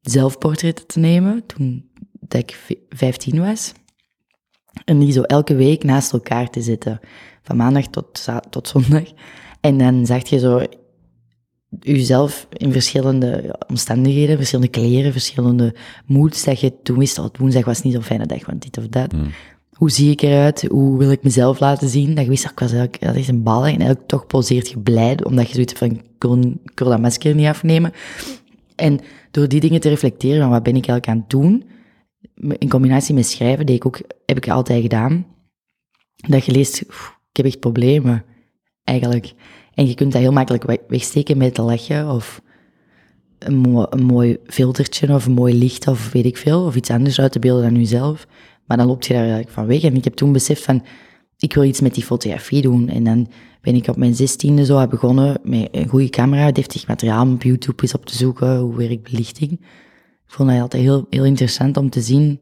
zelfportretten 0.00 0.86
te 0.86 0.98
nemen, 0.98 1.46
toen 1.46 1.90
dat 2.20 2.40
ik 2.40 2.58
v- 2.66 2.96
15 2.96 3.40
was. 3.40 3.72
En 4.84 4.98
die 4.98 5.12
zo 5.12 5.22
elke 5.22 5.54
week 5.54 5.84
naast 5.84 6.12
elkaar 6.12 6.50
te 6.50 6.60
zetten, 6.62 7.00
van 7.42 7.56
maandag 7.56 7.86
tot, 7.86 8.26
tot 8.50 8.68
zondag. 8.68 9.02
En 9.60 9.78
dan 9.78 10.06
zag 10.06 10.28
je 10.28 10.38
zo 10.38 10.62
jezelf 11.80 12.46
in 12.52 12.72
verschillende 12.72 13.56
omstandigheden, 13.68 14.36
verschillende 14.36 14.70
kleren, 14.70 15.12
verschillende 15.12 15.74
moods, 16.06 16.44
dat 16.44 16.60
je 16.60 16.82
toen 16.82 16.98
wist, 16.98 17.18
oh, 17.18 17.26
woensdag 17.38 17.64
was 17.64 17.82
niet 17.82 17.92
zo'n 17.92 18.02
fijne 18.02 18.26
dag, 18.26 18.46
want 18.46 18.62
dit 18.62 18.78
of 18.78 18.88
dat. 18.88 19.14
Hoe 19.70 19.90
zie 19.90 20.10
ik 20.10 20.22
eruit? 20.22 20.62
Hoe 20.70 20.98
wil 20.98 21.10
ik 21.10 21.22
mezelf 21.22 21.60
laten 21.60 21.88
zien? 21.88 22.14
Dat 22.14 22.24
je 22.24 22.30
wist, 22.30 22.44
oh, 22.44 22.50
ik 22.50 22.58
was 22.58 22.72
eigenlijk 22.72 23.02
dat 23.02 23.16
is 23.16 23.28
een 23.28 23.42
bal. 23.42 23.60
En 23.60 23.68
eigenlijk 23.68 24.06
toch 24.06 24.26
poseert 24.26 24.68
je 24.68 24.78
blij, 24.78 25.24
omdat 25.24 25.46
je 25.48 25.52
zoiets 25.54 25.72
van, 25.72 25.90
ik 25.90 26.02
wil, 26.18 26.88
dat 26.88 27.00
masker 27.00 27.34
niet 27.34 27.46
afnemen. 27.46 27.92
En 28.76 29.00
door 29.30 29.48
die 29.48 29.60
dingen 29.60 29.80
te 29.80 29.88
reflecteren 29.88 30.40
van 30.40 30.50
wat 30.50 30.62
ben 30.62 30.76
ik 30.76 30.88
eigenlijk 30.88 31.08
aan 31.08 31.18
het 31.18 31.30
doen, 31.30 31.64
in 32.58 32.68
combinatie 32.68 33.14
met 33.14 33.26
schrijven, 33.26 33.66
deed 33.66 33.76
ik 33.76 33.86
ook, 33.86 34.00
heb 34.26 34.36
ik 34.36 34.48
altijd 34.48 34.82
gedaan, 34.82 35.26
dat 36.16 36.44
je 36.44 36.52
leest, 36.52 36.84
"Oef, 36.88 37.18
ik 37.30 37.36
heb 37.36 37.46
echt 37.46 37.60
problemen, 37.60 38.24
eigenlijk. 38.88 39.32
En 39.74 39.86
je 39.86 39.94
kunt 39.94 40.12
dat 40.12 40.20
heel 40.20 40.32
makkelijk 40.32 40.64
we- 40.64 40.80
wegsteken 40.88 41.36
met 41.36 41.54
te 41.54 41.62
lachen, 41.62 42.10
of 42.10 42.42
een, 43.38 43.56
mo- 43.56 43.86
een 43.90 44.04
mooi 44.04 44.36
filtertje, 44.46 45.14
of 45.14 45.26
een 45.26 45.32
mooi 45.32 45.58
licht, 45.58 45.88
of 45.88 46.12
weet 46.12 46.24
ik 46.24 46.36
veel, 46.36 46.64
of 46.64 46.76
iets 46.76 46.90
anders 46.90 47.20
uit 47.20 47.32
te 47.32 47.38
beelden 47.38 47.62
dan 47.62 47.80
jezelf. 47.80 48.26
Maar 48.66 48.76
dan 48.76 48.86
loop 48.86 49.02
je 49.02 49.12
daar 49.12 49.22
eigenlijk 49.22 49.52
van 49.52 49.66
weg. 49.66 49.82
En 49.82 49.96
ik 49.96 50.04
heb 50.04 50.14
toen 50.14 50.32
beseft 50.32 50.62
van, 50.62 50.84
ik 51.38 51.54
wil 51.54 51.64
iets 51.64 51.80
met 51.80 51.94
die 51.94 52.04
fotografie 52.04 52.62
doen. 52.62 52.88
En 52.88 53.04
dan 53.04 53.28
ben 53.60 53.74
ik 53.74 53.88
op 53.88 53.96
mijn 53.96 54.14
zestiende 54.14 54.64
zo 54.64 54.86
begonnen 54.86 55.40
met 55.42 55.68
een 55.72 55.88
goede 55.88 56.08
camera, 56.08 56.52
deftig 56.52 56.86
materiaal 56.86 57.32
op 57.32 57.42
YouTube 57.42 57.82
eens 57.82 57.94
op 57.94 58.06
te 58.06 58.16
zoeken, 58.16 58.58
hoe 58.58 58.76
werkt 58.76 59.10
belichting. 59.10 59.50
Ik 60.26 60.34
vond 60.34 60.48
dat 60.48 60.60
altijd 60.60 60.82
heel, 60.82 61.06
heel 61.10 61.24
interessant 61.24 61.76
om 61.76 61.90
te 61.90 62.00
zien 62.00 62.40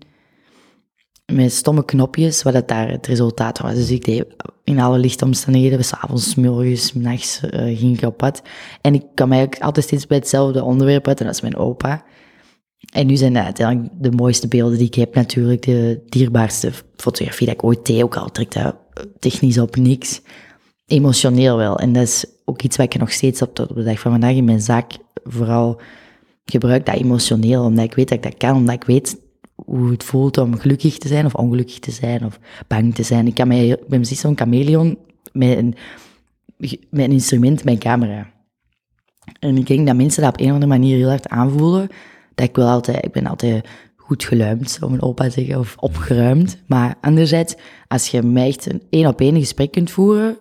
met 1.33 1.53
stomme 1.53 1.85
knopjes 1.85 2.43
wat 2.43 2.55
het 2.55 2.69
daar 2.69 2.91
het 2.91 3.07
resultaat 3.07 3.59
was. 3.59 3.75
Dus 3.75 3.91
ik 3.91 4.05
deed 4.05 4.25
in 4.65 4.81
alle 4.81 4.99
lichtomstandigheden, 4.99 5.85
s'avonds, 5.85 6.35
morgens, 6.35 6.95
nachts 6.95 7.41
eh, 7.41 7.79
ging 7.79 7.99
ik 7.99 8.07
op 8.07 8.17
pad. 8.17 8.43
En 8.81 8.95
ik 8.95 9.05
kwam 9.15 9.33
eigenlijk 9.33 9.63
altijd 9.63 9.87
steeds 9.87 10.07
bij 10.07 10.17
hetzelfde 10.17 10.63
onderwerp 10.63 11.09
uit, 11.09 11.21
en 11.21 11.27
dat 11.27 11.35
is 11.35 11.41
mijn 11.41 11.57
opa. 11.57 12.05
En 12.93 13.07
nu 13.07 13.17
zijn 13.17 13.33
dat 13.33 13.45
uiteindelijk 13.45 13.93
de 13.99 14.11
mooiste 14.11 14.49
beelden 14.49 14.79
die 14.79 14.87
ik 14.87 14.95
heb, 14.95 15.15
natuurlijk 15.15 15.63
de 15.63 16.03
dierbaarste 16.09 16.73
fotografie 16.97 17.47
dat 17.47 17.55
ik 17.55 17.65
ooit 17.65 17.87
deed, 17.87 18.03
ook 18.03 18.17
al 18.17 18.31
trekt 18.31 18.53
dat 18.53 18.77
technisch 19.19 19.59
op 19.59 19.77
niks. 19.77 20.21
Emotioneel 20.87 21.57
wel. 21.57 21.79
En 21.79 21.93
dat 21.93 22.03
is 22.03 22.25
ook 22.45 22.63
iets 22.63 22.77
wat 22.77 22.95
ik 22.95 23.01
nog 23.01 23.13
steeds 23.13 23.43
op 23.43 23.55
tot 23.55 23.71
op 23.71 23.77
de 23.77 23.83
dag 23.83 23.99
van 23.99 24.11
vandaag 24.11 24.35
in 24.35 24.45
mijn 24.45 24.61
zaak 24.61 24.93
vooral 25.25 25.81
gebruik, 26.45 26.87
dat 26.87 26.95
emotioneel, 26.95 27.65
omdat 27.65 27.85
ik 27.85 27.95
weet 27.95 28.09
dat 28.09 28.19
ik 28.19 28.25
dat 28.25 28.37
kan, 28.37 28.57
omdat 28.57 28.75
ik 28.75 28.85
weet 28.85 29.17
hoe 29.65 29.91
het 29.91 30.05
voelt 30.05 30.39
om 30.39 30.59
gelukkig 30.59 30.99
te 30.99 31.09
zijn 31.09 31.25
of 31.25 31.35
ongelukkig 31.35 31.79
te 31.79 31.91
zijn 31.91 32.25
of 32.25 32.39
bang 32.67 32.95
te 32.95 33.03
zijn. 33.03 33.27
Ik, 33.27 33.35
kan 33.35 33.49
mij, 33.49 33.69
ik 33.69 33.89
ben 33.89 34.01
precies 34.01 34.21
zo'n 34.21 34.37
chameleon 34.37 34.99
met 35.33 35.59
een, 35.59 35.75
met 36.91 37.05
een 37.05 37.13
instrument, 37.13 37.65
mijn 37.65 37.79
camera. 37.79 38.31
En 39.39 39.57
ik 39.57 39.67
denk 39.67 39.87
dat 39.87 39.97
mensen 39.97 40.23
dat 40.23 40.33
op 40.33 40.41
een 40.41 40.47
of 40.47 40.53
andere 40.53 40.73
manier 40.73 40.97
heel 40.97 41.09
hard 41.09 41.29
aanvoelen. 41.29 41.89
Dat 42.35 42.49
ik 42.49 42.57
wel 42.57 42.69
altijd, 42.69 43.05
ik 43.05 43.13
ben 43.13 43.27
altijd 43.27 43.69
goed 43.97 44.25
geluimd, 44.25 44.79
om 44.83 44.93
een 44.93 45.03
opa 45.03 45.25
te 45.25 45.31
zeggen, 45.31 45.59
of 45.59 45.77
opgeruimd. 45.79 46.63
Maar 46.67 46.95
anderzijds, 47.01 47.55
als 47.89 48.09
je 48.09 48.23
mij 48.23 48.47
echt 48.47 48.73
een 48.73 48.83
één 48.91 49.07
op 49.07 49.21
één 49.21 49.39
gesprek 49.39 49.71
kunt 49.71 49.91
voeren, 49.91 50.39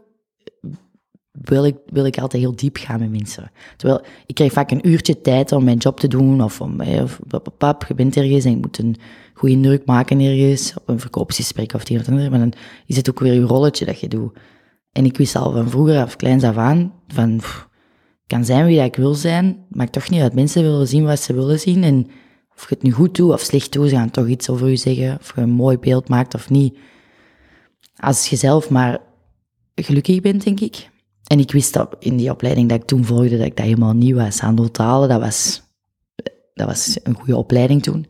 wil 1.41 1.65
ik, 1.65 1.75
wil 1.85 2.05
ik 2.05 2.17
altijd 2.17 2.43
heel 2.43 2.55
diep 2.55 2.77
gaan 2.77 2.99
met 2.99 3.11
mensen. 3.11 3.51
Terwijl, 3.77 4.01
ik 4.25 4.35
krijg 4.35 4.51
vaak 4.51 4.71
een 4.71 4.87
uurtje 4.87 5.21
tijd 5.21 5.51
om 5.51 5.63
mijn 5.63 5.77
job 5.77 5.99
te 5.99 6.07
doen, 6.07 6.43
of 6.43 6.61
om, 6.61 6.81
pap, 7.57 7.85
je 7.87 7.93
bent 7.95 8.17
ergens 8.17 8.45
en 8.45 8.51
je 8.51 8.57
moet 8.57 8.77
een 8.77 8.95
goede 9.33 9.55
indruk 9.55 9.85
maken 9.85 10.19
ergens, 10.19 10.73
op 10.77 10.89
een 10.89 10.99
verkoopsgesprek 10.99 11.73
of 11.73 11.89
een 11.89 11.95
of 11.95 12.01
het 12.05 12.11
ander, 12.11 12.29
maar 12.29 12.39
dan 12.39 12.53
is 12.85 12.95
het 12.95 13.09
ook 13.09 13.19
weer 13.19 13.33
je 13.33 13.41
rolletje 13.41 13.85
dat 13.85 13.99
je 13.99 14.07
doet. 14.07 14.37
En 14.91 15.05
ik 15.05 15.17
wist 15.17 15.35
al 15.35 15.51
van 15.51 15.69
vroeger 15.69 16.01
af 16.01 16.15
kleins 16.15 16.43
af 16.43 16.57
aan, 16.57 16.93
van, 17.07 17.35
ik 17.35 18.27
kan 18.27 18.45
zijn 18.45 18.65
wie 18.65 18.77
dat 18.77 18.85
ik 18.85 18.95
wil 18.95 19.13
zijn, 19.13 19.65
maakt 19.69 19.91
toch 19.91 20.09
niet 20.09 20.21
uit. 20.21 20.33
Mensen 20.33 20.61
willen 20.61 20.87
zien 20.87 21.05
wat 21.05 21.19
ze 21.19 21.33
willen 21.33 21.59
zien 21.59 21.83
en 21.83 22.07
of 22.55 22.69
je 22.69 22.75
het 22.75 22.83
nu 22.83 22.91
goed 22.91 23.15
doet 23.15 23.31
of 23.31 23.41
slecht 23.41 23.71
doet, 23.71 23.89
ze 23.89 23.95
gaan 23.95 24.11
toch 24.11 24.27
iets 24.27 24.49
over 24.49 24.69
je 24.69 24.75
zeggen, 24.75 25.17
of 25.19 25.35
je 25.35 25.41
een 25.41 25.49
mooi 25.49 25.77
beeld 25.77 26.09
maakt 26.09 26.33
of 26.33 26.49
niet. 26.49 26.77
Als 27.95 28.27
je 28.27 28.35
zelf 28.35 28.69
maar 28.69 28.99
gelukkig 29.75 30.21
bent, 30.21 30.43
denk 30.43 30.59
ik. 30.59 30.89
En 31.27 31.39
ik 31.39 31.51
wist 31.51 31.73
dat 31.73 31.95
in 31.99 32.17
die 32.17 32.31
opleiding 32.31 32.69
dat 32.69 32.81
ik 32.81 32.87
toen 32.87 33.05
volgde, 33.05 33.37
dat 33.37 33.45
ik 33.45 33.55
dat 33.57 33.65
helemaal 33.65 33.93
niet 33.93 34.15
was. 34.15 34.39
Handeltalen, 34.39 35.09
dat 35.09 35.19
was, 35.19 35.61
dat 36.53 36.67
was 36.67 36.99
een 37.03 37.15
goede 37.15 37.37
opleiding 37.37 37.83
toen. 37.83 38.05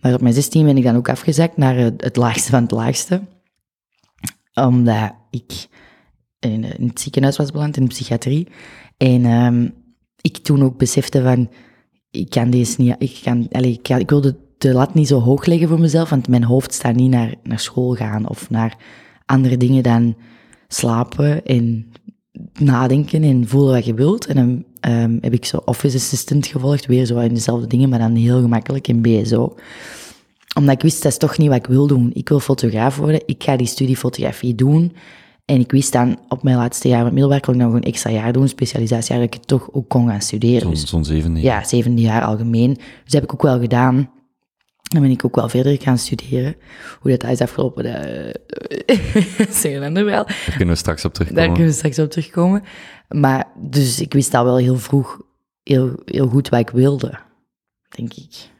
Maar 0.00 0.14
op 0.14 0.20
mijn 0.20 0.34
16 0.34 0.64
ben 0.64 0.76
ik 0.76 0.84
dan 0.84 0.96
ook 0.96 1.08
afgezakt 1.08 1.56
naar 1.56 1.76
het 1.76 2.16
laagste 2.16 2.50
van 2.50 2.62
het 2.62 2.70
laagste. 2.70 3.22
Omdat 4.54 5.14
ik 5.30 5.66
in, 6.38 6.64
in 6.78 6.86
het 6.88 7.00
ziekenhuis 7.00 7.36
was 7.36 7.50
beland, 7.50 7.76
in 7.76 7.82
de 7.82 7.88
psychiatrie. 7.88 8.48
En 8.96 9.24
ehm, 9.24 9.68
ik 10.20 10.36
toen 10.38 10.62
ook 10.62 10.78
besefte 10.78 11.22
van, 11.22 11.50
ik 12.10 12.30
kan 12.30 12.50
deze 12.50 12.80
niet, 12.80 12.94
ik, 12.98 13.20
kan, 13.22 13.48
allez, 13.50 13.74
ik, 13.74 13.82
kan- 13.82 13.98
ik 13.98 14.10
wilde 14.10 14.36
de 14.58 14.72
lat 14.72 14.94
niet 14.94 15.08
zo 15.08 15.20
hoog 15.20 15.44
leggen 15.44 15.68
voor 15.68 15.80
mezelf, 15.80 16.10
want 16.10 16.28
mijn 16.28 16.44
hoofd 16.44 16.74
staat 16.74 16.94
niet 16.94 17.10
naar, 17.10 17.34
naar 17.42 17.58
school 17.60 17.94
gaan 17.94 18.28
of 18.28 18.50
naar 18.50 18.76
andere 19.26 19.56
dingen 19.56 19.82
dan 19.82 20.16
slapen 20.68 21.44
en 21.44 21.92
nadenken 22.58 23.22
en 23.22 23.48
voelen 23.48 23.74
wat 23.74 23.84
je 23.84 23.94
wilt. 23.94 24.26
En 24.26 24.34
dan 24.34 24.64
ehm, 24.80 25.18
heb 25.20 25.32
ik 25.32 25.44
zo 25.44 25.62
office 25.64 25.96
assistant 25.96 26.46
gevolgd, 26.46 26.86
weer 26.86 27.06
zo 27.06 27.18
in 27.18 27.34
dezelfde 27.34 27.66
dingen, 27.66 27.88
maar 27.88 27.98
dan 27.98 28.14
heel 28.14 28.40
gemakkelijk 28.40 28.88
in 28.88 29.02
BSO. 29.02 29.54
Omdat 30.54 30.74
ik 30.74 30.82
wist, 30.82 31.02
dat 31.02 31.12
is 31.12 31.18
toch 31.18 31.38
niet 31.38 31.48
wat 31.48 31.56
ik 31.56 31.66
wil 31.66 31.86
doen. 31.86 32.10
Ik 32.14 32.28
wil 32.28 32.40
fotograaf 32.40 32.96
worden, 32.96 33.22
ik 33.26 33.42
ga 33.42 33.56
die 33.56 33.66
studie 33.66 33.96
fotografie 33.96 34.54
doen. 34.54 34.92
En 35.44 35.60
ik 35.60 35.70
wist 35.70 35.92
dan, 35.92 36.18
op 36.28 36.42
mijn 36.42 36.56
laatste 36.56 36.88
jaar 36.88 37.02
met 37.04 37.12
middelbaar 37.12 37.40
kon 37.40 37.54
ik 37.54 37.60
nog 37.60 37.72
een 37.72 37.82
extra 37.82 38.10
jaar 38.10 38.32
doen, 38.32 38.48
specialisatiejaar, 38.48 39.18
dat 39.18 39.34
ik 39.34 39.40
het 39.40 39.48
toch 39.48 39.68
ook 39.72 39.88
kon 39.88 40.08
gaan 40.08 40.20
studeren. 40.20 40.76
Zo'n 40.76 40.86
zo'n 40.86 41.04
zevende. 41.04 41.40
ja, 41.40 41.64
zevende 41.64 42.00
jaar 42.00 42.22
algemeen. 42.22 42.74
Dus 42.74 42.84
dat 43.04 43.12
heb 43.12 43.22
ik 43.22 43.32
ook 43.32 43.42
wel 43.42 43.60
gedaan. 43.60 44.10
Dan 44.84 45.02
ben 45.02 45.10
ik 45.10 45.24
ook 45.24 45.34
wel 45.34 45.48
verder 45.48 45.80
gaan 45.80 45.98
studeren. 45.98 46.56
Hoe 47.00 47.16
dat 47.16 47.30
is 47.30 47.40
afgelopen, 47.40 47.84
dat 47.84 49.48
is 49.48 49.64
een 49.64 49.82
ander 49.82 50.04
verhaal. 50.04 50.24
Daar 50.26 50.56
kunnen 50.56 50.74
we 50.74 50.80
straks 50.80 51.04
op 51.04 51.14
Daar 51.14 51.26
terugkomen. 51.26 51.52
kunnen 51.52 51.72
we 51.72 51.78
straks 51.78 51.98
op 51.98 52.10
terugkomen. 52.10 52.62
Maar, 53.08 53.46
dus 53.56 54.00
ik 54.00 54.12
wist 54.12 54.34
al 54.34 54.44
wel 54.44 54.56
heel 54.56 54.78
vroeg 54.78 55.20
heel, 55.64 55.92
heel 56.04 56.28
goed 56.28 56.48
wat 56.48 56.60
ik 56.60 56.70
wilde, 56.70 57.18
denk 57.88 58.14
ik. 58.14 58.50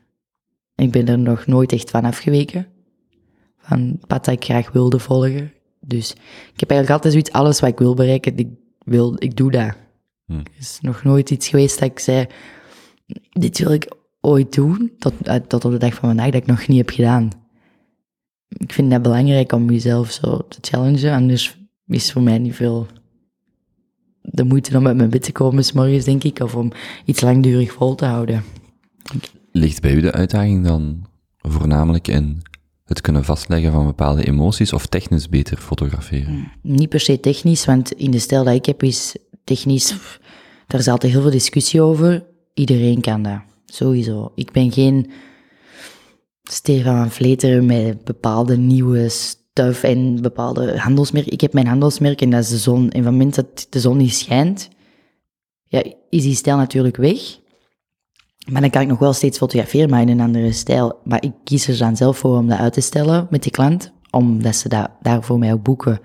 Ik 0.75 0.91
ben 0.91 1.09
er 1.09 1.19
nog 1.19 1.47
nooit 1.47 1.73
echt 1.73 1.91
van 1.91 2.05
afgeweken. 2.05 2.67
Van 3.59 3.81
het 3.81 4.07
pad 4.07 4.25
dat 4.25 4.35
ik 4.35 4.45
graag 4.45 4.73
wilde 4.73 4.99
volgen. 4.99 5.53
Dus 5.81 6.11
ik 6.53 6.61
heb 6.61 6.71
eigenlijk 6.71 6.91
altijd 6.91 7.13
zoiets, 7.13 7.33
alles 7.33 7.61
wat 7.61 7.71
ik 7.71 7.79
wil 7.79 7.95
bereiken, 7.95 8.37
ik, 8.37 8.49
wil, 8.79 9.15
ik 9.19 9.37
doe 9.37 9.51
dat. 9.51 9.77
Hm. 10.27 10.33
Er 10.39 10.51
is 10.59 10.79
nog 10.81 11.05
nooit 11.05 11.31
iets 11.31 11.49
geweest 11.49 11.79
dat 11.79 11.91
ik 11.91 11.99
zei, 11.99 12.27
dit 13.31 13.59
wil 13.59 13.73
ik 13.73 13.93
ooit 14.25 14.55
doen, 14.55 14.93
tot, 14.99 15.13
eh, 15.23 15.35
tot 15.35 15.65
op 15.65 15.71
de 15.71 15.79
dag 15.79 15.95
van 15.95 16.09
vandaag, 16.09 16.31
dat 16.31 16.43
ik 16.43 16.47
nog 16.47 16.67
niet 16.67 16.79
heb 16.79 16.91
gedaan. 16.91 17.31
Ik 18.49 18.73
vind 18.73 18.91
dat 18.91 19.03
belangrijk 19.03 19.53
om 19.53 19.71
jezelf 19.71 20.11
zo 20.11 20.47
te 20.49 20.59
challengen, 20.61 21.15
anders 21.15 21.59
is 21.87 22.13
voor 22.13 22.23
mij 22.23 22.39
niet 22.39 22.55
veel 22.55 22.87
de 24.21 24.45
moeite 24.45 24.77
om 24.77 24.87
uit 24.87 24.97
mijn 24.97 25.11
bed 25.11 25.23
te 25.23 25.33
komen 25.33 25.65
's 25.65 25.73
morgens, 25.73 26.05
denk 26.05 26.25
ik, 26.25 26.41
of 26.41 26.55
om 26.55 26.73
iets 27.05 27.21
langdurig 27.21 27.73
vol 27.73 27.95
te 27.95 28.05
houden. 28.05 28.45
Ligt 29.53 29.81
bij 29.81 29.93
u 29.93 30.01
de 30.01 30.13
uitdaging 30.13 30.65
dan 30.65 31.07
voornamelijk 31.39 32.09
in 32.09 32.43
het 32.85 33.01
kunnen 33.01 33.25
vastleggen 33.25 33.73
van 33.73 33.87
bepaalde 33.87 34.25
emoties 34.25 34.73
of 34.73 34.87
technisch 34.87 35.29
beter 35.29 35.57
fotograferen? 35.57 36.53
Niet 36.63 36.89
per 36.89 37.01
se 37.01 37.21
technisch, 37.21 37.65
want 37.65 37.93
in 37.93 38.11
de 38.11 38.19
stijl 38.19 38.45
dat 38.45 38.55
ik 38.55 38.67
heb 38.67 38.83
is 38.83 39.17
technisch, 39.45 39.97
daar 40.67 40.81
is 40.81 40.89
altijd 40.89 41.13
heel 41.13 41.23
veel 41.23 41.31
discussie 41.31 41.83
over. 41.83 42.25
Iedereen 42.55 43.01
kan 43.01 43.23
dat, 43.23 43.41
sowieso. 43.75 44.33
Ik 44.35 44.53
ben 44.53 44.73
geen 44.73 45.11
Stefan 46.43 46.97
van 46.97 47.11
Vleteren 47.11 47.67
met 47.67 48.05
bepaalde 48.05 48.57
nieuwe 48.57 49.09
stuff 49.09 49.83
en 49.83 50.23
bepaalde 50.23 50.79
handelsmerk. 50.79 51.27
Ik 51.27 51.41
heb 51.41 51.53
mijn 51.53 51.67
handelsmerk 51.67 52.21
en 52.21 52.31
dat 52.31 52.43
is 52.43 52.49
de 52.49 52.59
zon. 52.59 52.91
En 52.91 52.91
van 52.91 53.03
het 53.03 53.13
moment 53.13 53.35
dat 53.35 53.67
de 53.71 53.81
zon 53.81 53.97
niet 53.97 54.15
schijnt, 54.15 54.69
ja, 55.69 55.83
is 56.11 56.23
die 56.23 56.35
stijl 56.35 56.57
natuurlijk 56.57 56.97
weg. 56.97 57.43
Maar 58.51 58.61
dan 58.61 58.71
kan 58.71 58.83
ik 58.83 58.89
nog 58.89 58.99
wel 58.99 59.13
steeds 59.13 59.39
fotograferen, 59.39 59.91
maar 59.91 60.01
in 60.01 60.09
een 60.09 60.21
andere 60.21 60.53
stijl. 60.53 61.01
Maar 61.05 61.23
ik 61.23 61.33
kies 61.45 61.69
er 61.69 61.79
dan 61.79 61.97
zelf 61.97 62.19
voor 62.19 62.37
om 62.37 62.49
dat 62.49 62.59
uit 62.59 62.73
te 62.73 62.81
stellen 62.81 63.27
met 63.31 63.43
die 63.43 63.53
klant, 63.53 63.93
omdat 64.11 64.57
ze 64.57 64.69
daar 65.03 65.23
voor 65.23 65.39
mij 65.39 65.53
ook 65.53 65.63
boeken. 65.63 66.01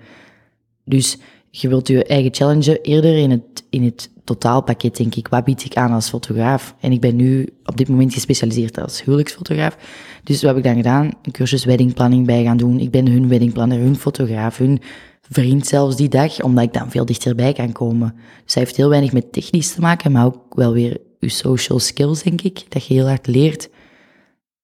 Dus 0.84 1.18
je 1.50 1.68
wilt 1.68 1.88
je 1.88 2.04
eigen 2.04 2.34
challengen 2.34 2.80
eerder 2.80 3.16
in 3.16 3.30
het, 3.30 3.64
in 3.70 3.84
het 3.84 4.10
totaalpakket, 4.24 4.96
denk 4.96 5.14
ik. 5.14 5.28
Wat 5.28 5.44
bied 5.44 5.64
ik 5.64 5.76
aan 5.76 5.92
als 5.92 6.08
fotograaf? 6.08 6.74
En 6.80 6.92
ik 6.92 7.00
ben 7.00 7.16
nu 7.16 7.48
op 7.64 7.76
dit 7.76 7.88
moment 7.88 8.14
gespecialiseerd 8.14 8.78
als 8.78 9.04
huwelijksfotograaf. 9.04 9.76
Dus 10.24 10.42
wat 10.42 10.50
heb 10.50 10.58
ik 10.58 10.64
dan 10.64 10.76
gedaan? 10.76 11.10
Een 11.22 11.32
cursus 11.32 11.64
weddingplanning 11.64 12.26
bij 12.26 12.42
gaan 12.42 12.56
doen. 12.56 12.80
Ik 12.80 12.90
ben 12.90 13.08
hun 13.08 13.28
weddingplanner, 13.28 13.78
hun 13.78 13.96
fotograaf, 13.96 14.58
hun 14.58 14.80
vriend 15.20 15.66
zelfs 15.66 15.96
die 15.96 16.08
dag, 16.08 16.42
omdat 16.42 16.64
ik 16.64 16.72
dan 16.72 16.90
veel 16.90 17.04
dichterbij 17.04 17.52
kan 17.52 17.72
komen. 17.72 18.14
Dus 18.44 18.54
dat 18.54 18.62
heeft 18.62 18.76
heel 18.76 18.88
weinig 18.88 19.12
met 19.12 19.32
technisch 19.32 19.72
te 19.74 19.80
maken, 19.80 20.12
maar 20.12 20.24
ook 20.24 20.54
wel 20.54 20.72
weer 20.72 20.96
je 21.18 21.28
social 21.28 21.78
skills, 21.78 22.22
denk 22.22 22.40
ik. 22.40 22.64
Dat 22.68 22.86
je 22.86 22.94
heel 22.94 23.08
hard 23.08 23.26
leert 23.26 23.68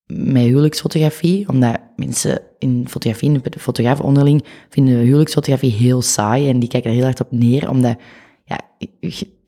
met 0.06 0.42
huwelijksfotografie, 0.42 1.48
omdat 1.48 1.80
mensen 1.96 2.40
in 2.58 2.84
fotografie, 2.88 3.40
de 3.40 3.58
fotografen 3.58 4.04
onderling, 4.04 4.44
vinden 4.68 4.94
huwelijksfotografie 4.94 5.72
heel 5.72 6.02
saai 6.02 6.48
en 6.48 6.58
die 6.58 6.68
kijken 6.68 6.90
er 6.90 6.96
heel 6.96 7.04
hard 7.04 7.20
op 7.20 7.30
neer, 7.30 7.70
omdat 7.70 7.96
ja, 8.44 8.60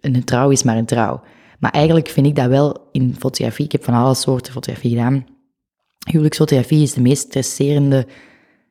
een 0.01 0.25
trouw 0.25 0.51
is 0.51 0.63
maar 0.63 0.77
een 0.77 0.87
trouw. 0.87 1.21
Maar 1.59 1.71
eigenlijk 1.71 2.09
vind 2.09 2.27
ik 2.27 2.37
dat 2.37 2.47
wel 2.47 2.89
in 2.93 3.15
fotografie, 3.19 3.65
ik 3.65 3.73
heb 3.73 3.85
van 3.85 3.95
alle 3.95 4.15
soorten 4.15 4.53
fotografie 4.53 4.91
gedaan, 4.91 5.27
huwelijksfotografie 6.11 6.83
is 6.83 6.93
de 6.93 7.01
meest 7.01 7.23
stresserende 7.23 8.07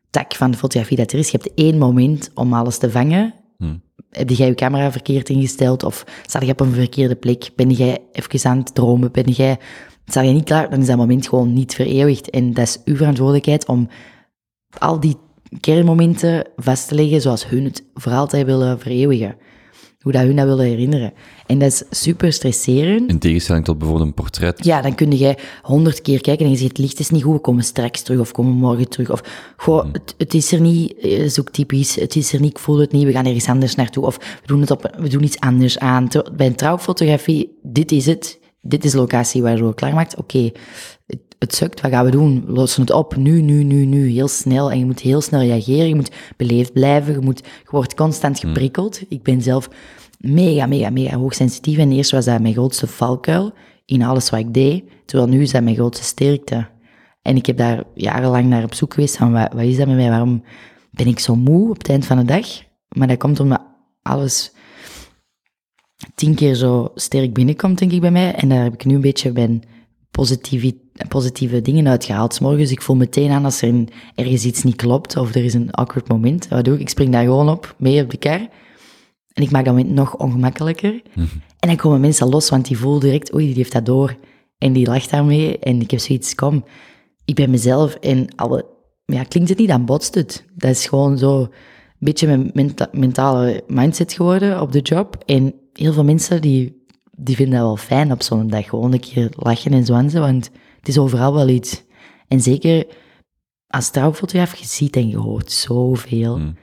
tak 0.10 0.36
van 0.36 0.52
de 0.52 0.58
fotografie 0.58 0.98
dat 0.98 1.12
er 1.12 1.20
is. 1.20 1.30
Je 1.30 1.38
hebt 1.42 1.54
één 1.56 1.78
moment 1.78 2.32
om 2.34 2.54
alles 2.54 2.78
te 2.78 2.92
vangen. 2.92 3.34
Hmm. 3.58 3.82
Heb 4.10 4.30
jij 4.30 4.48
je 4.48 4.56
camera 4.56 4.92
verkeerd 4.92 5.30
ingesteld 5.30 5.84
of 5.84 6.04
sta 6.26 6.40
je 6.40 6.52
op 6.52 6.60
een 6.60 6.72
verkeerde 6.72 7.16
plek? 7.16 7.50
Ben 7.56 7.70
jij 7.70 8.00
even 8.12 8.50
aan 8.50 8.58
het 8.58 8.76
dromen? 8.76 9.12
Ben 9.12 9.32
jij, 9.32 9.60
sta 10.08 10.22
je 10.22 10.34
niet 10.34 10.44
klaar? 10.44 10.70
Dan 10.70 10.80
is 10.80 10.88
dat 10.88 10.98
moment 10.98 11.28
gewoon 11.28 11.54
niet 11.54 11.74
vereeuwigd. 11.74 12.30
En 12.30 12.54
dat 12.54 12.68
is 12.68 12.80
uw 12.86 12.96
verantwoordelijkheid 12.96 13.68
om 13.68 13.90
al 14.78 15.00
die 15.00 15.16
kernmomenten 15.60 16.48
vast 16.56 16.88
te 16.88 16.96
leggen 16.96 17.22
zoals 17.22 17.48
hun 17.48 17.64
het 17.64 17.84
voor 17.94 18.12
altijd 18.12 18.46
willen 18.46 18.80
vereeuwigen. 18.80 19.36
Hoe 20.02 20.12
dat 20.12 20.22
hun 20.22 20.36
dat 20.36 20.46
willen 20.46 20.66
herinneren. 20.66 21.14
En 21.46 21.60
dat 21.60 21.72
is 21.72 21.84
super 21.90 22.34
stresserend. 22.34 23.10
In 23.10 23.20
tegenstelling 23.20 23.66
tot 23.66 23.78
bijvoorbeeld 23.78 24.08
een 24.08 24.14
portret. 24.14 24.66
Ja, 24.66 24.82
dan 24.82 24.96
kun 24.96 25.12
jij 25.12 25.38
honderd 25.62 26.02
keer 26.02 26.22
kijken 26.22 26.46
en 26.46 26.52
je 26.52 26.58
ziet 26.58 26.68
het 26.68 26.78
licht 26.78 27.00
is 27.00 27.10
niet 27.10 27.24
goed, 27.24 27.34
we 27.34 27.40
komen 27.40 27.64
straks 27.64 28.02
terug 28.02 28.20
of 28.20 28.32
komen 28.32 28.54
morgen 28.54 28.90
terug. 28.90 29.12
Of 29.12 29.54
goh, 29.58 29.86
het, 29.92 30.16
het 30.18 30.34
is 30.34 30.52
er 30.52 30.62
niet, 30.62 30.98
eh, 30.98 31.24
is 31.24 31.40
ook 31.40 31.50
typisch, 31.50 31.96
het 31.96 32.16
is 32.16 32.34
er 32.34 32.40
niet, 32.40 32.50
ik 32.50 32.60
voel 32.60 32.78
het 32.78 32.92
niet, 32.92 33.04
we 33.04 33.12
gaan 33.12 33.26
ergens 33.26 33.48
anders 33.48 33.76
naartoe. 33.76 34.06
Of 34.06 34.18
we 34.18 34.48
doen, 34.48 34.62
het 34.62 34.72
op, 34.72 34.96
we 34.98 35.10
doen 35.10 35.24
iets 35.24 35.40
anders 35.40 35.80
aan. 35.80 36.08
Bij 36.36 36.48
een 36.48 36.56
trouwfotografie, 36.56 37.58
dit 37.64 37.92
is 37.92 38.06
het, 38.06 38.40
dit 38.68 38.86
is 38.86 38.92
de 38.92 38.98
locatie 38.98 39.42
waar 39.42 39.58
je 39.58 39.64
het 39.64 39.76
klaarmaakt. 39.76 40.16
Oké, 40.16 40.52
het, 41.06 41.20
het 41.40 41.56
sukt, 41.56 41.82
wat 41.82 41.92
gaan 41.92 42.06
we 42.06 42.12
doen? 42.12 42.44
We 42.46 42.52
lossen 42.52 42.82
het 42.82 42.92
op, 42.92 43.16
nu, 43.16 43.42
nu, 43.42 43.64
nu, 43.64 43.86
nu, 43.86 44.10
heel 44.10 44.28
snel. 44.28 44.72
En 44.72 44.80
je 44.80 44.86
moet 44.86 45.00
heel 45.00 45.22
snel 45.22 45.42
reageren, 45.42 45.88
je 45.88 45.96
moet 45.96 46.12
beleefd 46.38 46.74
blijven, 46.74 47.14
je, 47.14 47.20
moet, 47.20 47.40
je 47.40 47.70
wordt 47.70 47.96
constant 47.96 48.40
geprikkeld. 48.40 49.02
Ik 49.10 49.24
ben 49.24 49.42
zelf 49.42 49.70
mega, 50.18 50.66
mega, 50.66 50.90
mega 50.90 51.18
hoogsensitief. 51.18 51.78
En 51.78 51.92
eerst 51.92 52.12
was 52.12 52.26
dat 52.26 52.42
mijn 52.42 52.54
grootste 52.54 52.88
valkuil 52.88 53.54
in 53.86 54.04
alles 54.04 54.30
wat 54.30 54.40
ik 54.40 54.54
deed. 54.54 54.84
Terwijl 55.06 55.30
nu 55.30 55.42
is 55.42 55.52
dat 55.52 55.64
mijn 55.64 55.76
grootste 55.76 56.06
sterkte. 56.06 56.68
En 57.22 57.36
ik 57.36 57.46
heb 57.46 57.58
daar 57.58 57.84
jarenlang 57.94 58.46
naar 58.46 58.64
op 58.64 58.74
zoek 58.74 58.94
geweest 58.94 59.18
van 59.18 59.32
wat, 59.32 59.54
wat 59.54 59.64
is 59.64 59.78
dat 59.78 59.88
met 59.88 59.96
mij? 59.96 60.10
Waarom 60.10 60.44
ben 60.92 61.08
ik 61.08 61.20
zo 61.20 61.36
moe 61.36 61.70
op 61.70 61.78
het 61.78 61.90
eind 61.90 62.06
van 62.06 62.18
de 62.18 62.26
dag? 62.26 62.48
Maar 62.88 63.08
dat 63.08 63.18
komt 63.18 63.40
omdat 63.40 63.62
alles 64.02 64.52
tien 66.16 66.36
keer 66.36 66.56
zo 66.56 66.92
sterk 66.96 67.34
binnenkomt, 67.34 67.80
denk 67.80 67.92
ik, 67.92 68.02
bij 68.02 68.12
mij. 68.12 68.34
En 68.36 68.50
daar 68.50 68.64
heb 68.64 68.74
ik 68.74 68.86
nu 68.86 68.96
een 68.96 69.02
beetje 69.02 69.32
mijn 69.32 69.64
positieve, 70.12 70.76
positieve 71.08 71.62
dingen 71.62 71.88
uitgehaald. 71.88 72.34
's 72.34 72.40
morgens, 72.40 72.72
ik 72.72 72.82
voel 72.82 72.96
meteen 72.96 73.32
aan 73.32 73.46
als 73.46 73.62
er 73.62 73.70
een, 73.70 73.90
ergens 74.16 74.46
iets 74.46 74.64
niet 74.64 74.76
klopt 74.76 75.18
of 75.18 75.36
er 75.36 75.44
is 75.44 75.54
een 75.54 75.72
awkward 75.72 76.08
moment. 76.08 76.48
Wat 76.48 76.66
doe 76.66 76.74
ik? 76.74 76.80
Ik 76.80 76.90
spring 76.90 77.12
daar 77.12 77.24
gewoon 77.24 77.50
op, 77.50 77.76
mee 77.78 78.04
op 78.04 78.10
de 78.10 78.18
kar. 78.18 78.48
En 79.34 79.44
ik 79.44 79.52
maak 79.52 79.66
dat 79.66 79.76
moment 79.76 79.94
nog 79.94 80.16
ongemakkelijker. 80.16 81.02
En 81.60 81.68
dan 81.68 81.76
komen 81.76 82.00
mensen 82.00 82.30
los, 82.30 82.50
want 82.50 82.68
die 82.68 82.78
voelen 82.78 83.00
direct, 83.00 83.34
oei, 83.34 83.46
die 83.46 83.56
heeft 83.56 83.72
dat 83.72 83.86
door. 83.86 84.16
En 84.58 84.74
die 84.74 84.88
lacht 84.88 85.10
daarmee. 85.10 85.60
En 85.60 85.82
ik 85.82 85.92
heb 85.92 86.00
zoiets, 86.00 86.36
kom, 86.36 86.64
ik 87.26 87.36
ben 87.36 87.50
mezelf. 87.50 87.94
En 87.96 88.28
alle, 88.36 88.66
ja, 89.06 89.24
klinkt 89.24 89.50
het 89.50 89.58
niet, 89.58 89.68
dan 89.68 89.86
botst 89.86 90.16
het. 90.16 90.46
Dat 90.56 90.70
is 90.72 90.88
gewoon 90.88 91.18
zo 91.18 91.40
een 91.42 91.50
beetje 92.00 92.28
mijn 92.28 92.50
menta- 92.54 92.90
mentale 92.92 93.64
mindset 93.68 94.14
geworden 94.14 94.62
op 94.62 94.72
de 94.72 94.80
job. 94.80 95.24
En 95.26 95.54
heel 95.78 95.94
veel 95.94 96.04
mensen 96.04 96.42
die, 96.42 96.86
die 97.12 97.36
vinden 97.36 97.56
dat 97.60 97.68
wel 97.68 97.78
fijn 97.78 98.12
op 98.12 98.22
zo'n 98.24 98.48
dag. 98.48 98.70
Gewoon 98.70 98.94
een 98.94 99.00
keer 99.00 99.30
lachen 99.36 99.72
en 99.74 99.86
zwansen, 99.86 100.22
want 100.22 100.50
het 100.80 100.88
is 100.88 100.98
overal 100.98 101.34
wel 101.34 101.48
iets. 101.48 101.84
En 102.28 102.42
zeker 102.42 102.86
als 103.68 103.90
trouwfotograaf, 103.90 104.56
je 104.56 104.66
ziet 104.66 104.96
en 104.96 105.08
je 105.08 105.18
hoort 105.18 105.52
zoveel. 105.52 106.36
Hmm. 106.36 106.56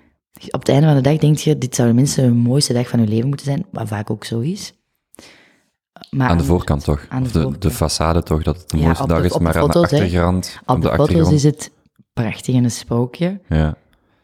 Op 0.50 0.61
het 0.61 0.68
einde 0.68 0.87
van 0.87 0.94
de 0.97 1.00
dag 1.02 1.16
denk 1.16 1.37
je, 1.38 1.59
dit 1.59 1.75
zou 1.75 1.88
de 1.88 1.94
mensen 1.94 2.25
hun 2.25 2.37
mooiste 2.37 2.73
dag 2.73 2.88
van 2.88 2.99
hun 2.99 3.09
leven 3.09 3.28
moeten 3.28 3.47
zijn, 3.47 3.66
wat 3.71 3.88
vaak 3.88 4.11
ook 4.11 4.25
zo 4.25 4.40
is. 4.40 4.73
Maar 6.11 6.28
Aan 6.28 6.38
de 6.38 6.44
voorkant 6.44 6.85
toch? 6.85 7.06
aan 7.09 7.23
de 7.23 7.30
de, 7.33 7.40
voorkant. 7.40 7.62
de 7.62 7.71
façade 7.73 8.23
toch, 8.23 8.42
dat 8.42 8.56
het 8.56 8.71
de 8.71 8.76
Ja, 8.78 8.85
mooiste 8.85 9.02
de- 9.06 9.09
dag 9.14 9.25
is, 9.25 9.38
maar 9.38 9.59
aan 9.59 9.68
de 9.71 9.78
achtergrond... 9.78 10.61
op 10.66 10.83
de, 10.83 10.88
foto's 10.88 11.00
achtergrond, 11.00 11.33
is 11.35 11.42
het 11.42 11.71
prachtig 12.12 12.54
en 12.54 12.64
een 12.64 12.71
spookje. 12.71 13.40
ja. 13.49 13.76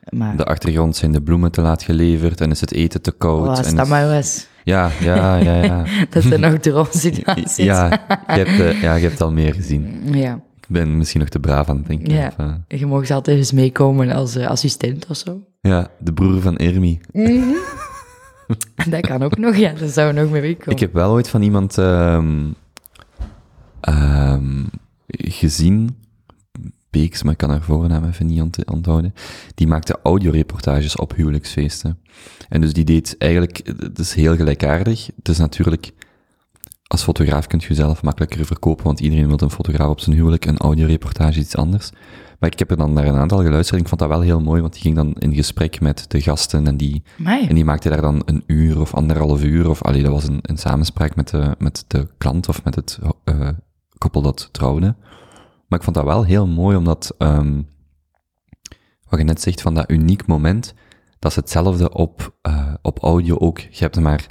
Maar 0.08 0.36
De 0.36 0.44
achtergrond 0.44 0.96
zijn 0.96 1.12
de 1.12 1.22
bloemen 1.22 1.52
te 1.52 1.60
laat 1.60 1.82
geleverd 1.82 2.40
en 2.40 2.50
is 2.50 2.60
het 2.60 2.72
eten 2.72 3.02
te 3.02 3.10
koud. 3.12 3.40
oh, 3.58 3.66
en 3.66 3.76
dat 3.76 3.86
is- 4.24 4.48
Ja, 4.64 4.90
ja, 5.00 5.36
ja, 5.36 5.62
ja. 5.64 5.84
dat 6.10 6.22
zijn 6.22 6.40
nog 6.40 6.58
droomsituaties. 6.58 7.56
ja, 7.56 7.88
je 8.08 8.32
hebt, 8.32 8.60
eh, 8.60 8.82
ja, 8.82 8.94
je 8.94 9.06
hebt 9.08 9.20
al 9.20 9.32
meer 9.32 9.54
gezien. 9.54 10.00
ja. 10.12 10.40
Ik 10.60 10.76
ben 10.76 10.96
misschien 10.96 11.20
nog 11.20 11.28
te 11.28 11.40
braaf 11.40 11.68
aan 11.68 11.76
het 11.76 11.86
denken. 11.86 12.12
Ja. 12.14 12.26
Of, 12.26 12.34
eh, 12.68 12.78
Je 12.78 12.86
mag 12.86 13.10
altijd 13.10 13.36
eens 13.36 13.52
meekomen 13.52 14.10
als 14.10 14.36
eh, 14.36 14.46
assistent 14.46 15.06
of 15.06 15.16
zo. 15.16 15.40
ja, 15.60 15.90
de 15.98 16.12
broer 16.12 16.40
van 16.40 16.56
Ermi. 16.56 17.00
Dat 18.90 19.00
kan 19.00 19.22
ook 19.22 19.36
nog, 19.38 19.56
ja. 19.56 19.72
Dat 19.72 19.90
zou 19.90 20.12
nog 20.12 20.30
mee 20.30 20.40
wegkomen. 20.40 20.72
Ik 20.72 20.80
heb 20.80 20.92
wel 20.92 21.10
ooit 21.10 21.28
van 21.28 21.42
iemand 21.42 21.78
ehm, 21.78 22.46
ehm, 23.80 24.64
gezien, 25.08 25.96
Beeks, 26.90 27.22
maar 27.22 27.32
ik 27.32 27.38
kan 27.38 27.50
haar 27.50 27.62
voornaam 27.62 28.04
even 28.04 28.26
niet 28.26 28.40
ont- 28.40 28.70
onthouden, 28.70 29.14
die 29.54 29.66
maakte 29.66 29.98
audioreportages 30.02 30.96
op 30.96 31.14
huwelijksfeesten. 31.14 31.98
En 32.48 32.60
dus 32.60 32.72
die 32.72 32.84
deed 32.84 33.14
eigenlijk, 33.18 33.60
het 33.78 33.98
is 33.98 34.14
heel 34.14 34.36
gelijkaardig. 34.36 35.10
Het 35.16 35.28
is 35.28 35.38
natuurlijk, 35.38 35.92
als 36.86 37.02
fotograaf 37.02 37.46
kunt 37.46 37.62
je 37.62 37.68
jezelf 37.68 38.02
makkelijker 38.02 38.46
verkopen, 38.46 38.84
want 38.84 39.00
iedereen 39.00 39.26
wil 39.26 39.40
een 39.40 39.50
fotograaf 39.50 39.88
op 39.88 40.00
zijn 40.00 40.16
huwelijk, 40.16 40.44
een 40.44 40.58
audioreportage 40.58 41.38
is 41.38 41.44
iets 41.44 41.56
anders. 41.56 41.90
Maar 42.38 42.52
ik 42.52 42.58
heb 42.58 42.70
er 42.70 42.76
dan 42.76 42.92
naar 42.92 43.06
een 43.06 43.16
aantal 43.16 43.42
geluisterd 43.42 43.76
en 43.78 43.82
ik 43.82 43.88
vond 43.88 44.00
dat 44.00 44.08
wel 44.10 44.20
heel 44.20 44.40
mooi, 44.40 44.60
want 44.60 44.72
die 44.72 44.82
ging 44.82 44.94
dan 44.94 45.12
in 45.18 45.34
gesprek 45.34 45.80
met 45.80 46.04
de 46.08 46.20
gasten 46.20 46.66
en 46.66 46.76
die, 46.76 47.02
Amai. 47.18 47.46
en 47.46 47.54
die 47.54 47.64
maakte 47.64 47.88
daar 47.88 48.00
dan 48.00 48.22
een 48.24 48.42
uur 48.46 48.80
of 48.80 48.94
anderhalf 48.94 49.44
uur, 49.44 49.68
of 49.68 49.82
allee, 49.82 50.02
dat 50.02 50.12
was 50.12 50.28
een, 50.28 50.38
een 50.42 50.56
samenspraak 50.58 51.16
met 51.16 51.28
de, 51.28 51.54
met 51.58 51.84
de 51.86 52.08
klant 52.18 52.48
of 52.48 52.64
met 52.64 52.74
het 52.74 52.98
eh, 53.24 53.48
koppel 53.98 54.22
dat 54.22 54.48
trouwde. 54.52 54.94
Maar 55.70 55.78
ik 55.78 55.84
vond 55.84 55.96
dat 55.96 56.04
wel 56.04 56.24
heel 56.24 56.46
mooi, 56.46 56.76
omdat, 56.76 57.14
ehm, 57.18 57.62
wat 59.08 59.18
je 59.18 59.24
net 59.24 59.40
zegt 59.40 59.60
van 59.60 59.74
dat 59.74 59.90
uniek 59.90 60.26
moment, 60.26 60.74
dat 61.18 61.30
is 61.30 61.36
hetzelfde 61.36 61.92
op, 61.92 62.36
eh, 62.42 62.74
op 62.82 62.98
audio 62.98 63.36
ook. 63.38 63.58
Je 63.58 63.78
hebt 63.78 64.00
maar 64.00 64.26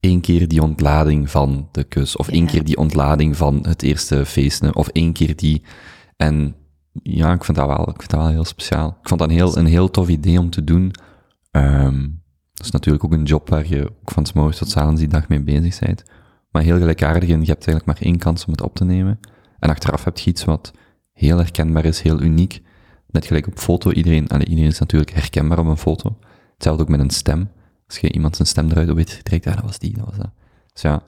één 0.00 0.20
keer 0.20 0.48
die 0.48 0.62
ontlading 0.62 1.30
van 1.30 1.68
de 1.72 1.84
kus, 1.84 2.16
of 2.16 2.28
één 2.28 2.46
keer 2.46 2.64
die 2.64 2.76
ontlading 2.76 3.36
van 3.36 3.66
het 3.66 3.82
eerste 3.82 4.26
feesten, 4.26 4.76
of 4.76 4.88
één 4.88 5.12
keer 5.12 5.36
die, 5.36 5.62
en 6.16 6.54
ja, 7.02 7.32
ik 7.32 7.44
vind 7.44 7.56
dat 7.56 7.66
wel, 7.66 7.88
ik 7.88 7.98
vind 7.98 8.10
dat 8.10 8.20
wel 8.20 8.28
heel 8.28 8.44
speciaal. 8.44 8.88
Ik 9.02 9.08
vond 9.08 9.20
dat 9.20 9.28
een 9.28 9.36
heel, 9.36 9.56
een 9.56 9.66
heel 9.66 9.90
tof 9.90 10.08
idee 10.08 10.38
om 10.38 10.50
te 10.50 10.64
doen. 10.64 10.92
Ehm, 11.50 12.00
dat 12.52 12.66
is 12.66 12.70
natuurlijk 12.70 13.04
ook 13.04 13.12
een 13.12 13.24
job 13.24 13.48
waar 13.48 13.66
je 13.66 13.86
ook 14.00 14.10
van 14.10 14.26
's 14.26 14.32
morgens 14.32 14.58
tot 14.58 14.76
avonds 14.76 15.00
die 15.00 15.08
dag 15.08 15.28
mee 15.28 15.42
bezig 15.42 15.78
bent. 15.78 16.02
Maar 16.50 16.62
heel 16.62 16.78
gelijkaardig 16.78 17.28
en 17.28 17.40
je 17.40 17.46
hebt 17.46 17.66
eigenlijk 17.66 17.86
maar 17.86 18.06
één 18.06 18.18
kans 18.18 18.44
om 18.44 18.52
het 18.52 18.62
op 18.62 18.74
te 18.74 18.84
nemen. 18.84 19.20
En 19.58 19.70
achteraf 19.70 20.04
heb 20.04 20.18
je 20.18 20.30
iets 20.30 20.44
wat 20.44 20.72
heel 21.20 21.36
herkenbaar 21.36 21.84
is, 21.84 22.00
heel 22.00 22.22
uniek. 22.22 22.62
Net 23.06 23.26
gelijk 23.26 23.46
op 23.46 23.58
foto, 23.58 23.92
iedereen, 23.92 24.28
allee, 24.28 24.46
iedereen 24.46 24.70
is 24.70 24.78
natuurlijk 24.78 25.12
herkenbaar 25.12 25.58
op 25.58 25.66
een 25.66 25.76
foto. 25.76 26.16
Hetzelfde 26.54 26.82
ook 26.82 26.88
met 26.88 27.00
een 27.00 27.10
stem. 27.10 27.50
Als 27.86 27.98
je 27.98 28.12
iemand 28.12 28.36
zijn 28.36 28.48
stem 28.48 28.70
eruit 28.70 28.92
weet 28.92 29.20
direct, 29.22 29.46
ah, 29.46 29.54
dat 29.54 29.64
was 29.64 29.78
die, 29.78 29.92
dat 29.96 30.04
was 30.04 30.16
dat. 30.16 30.30
Dus 30.72 30.82
ja. 30.82 31.02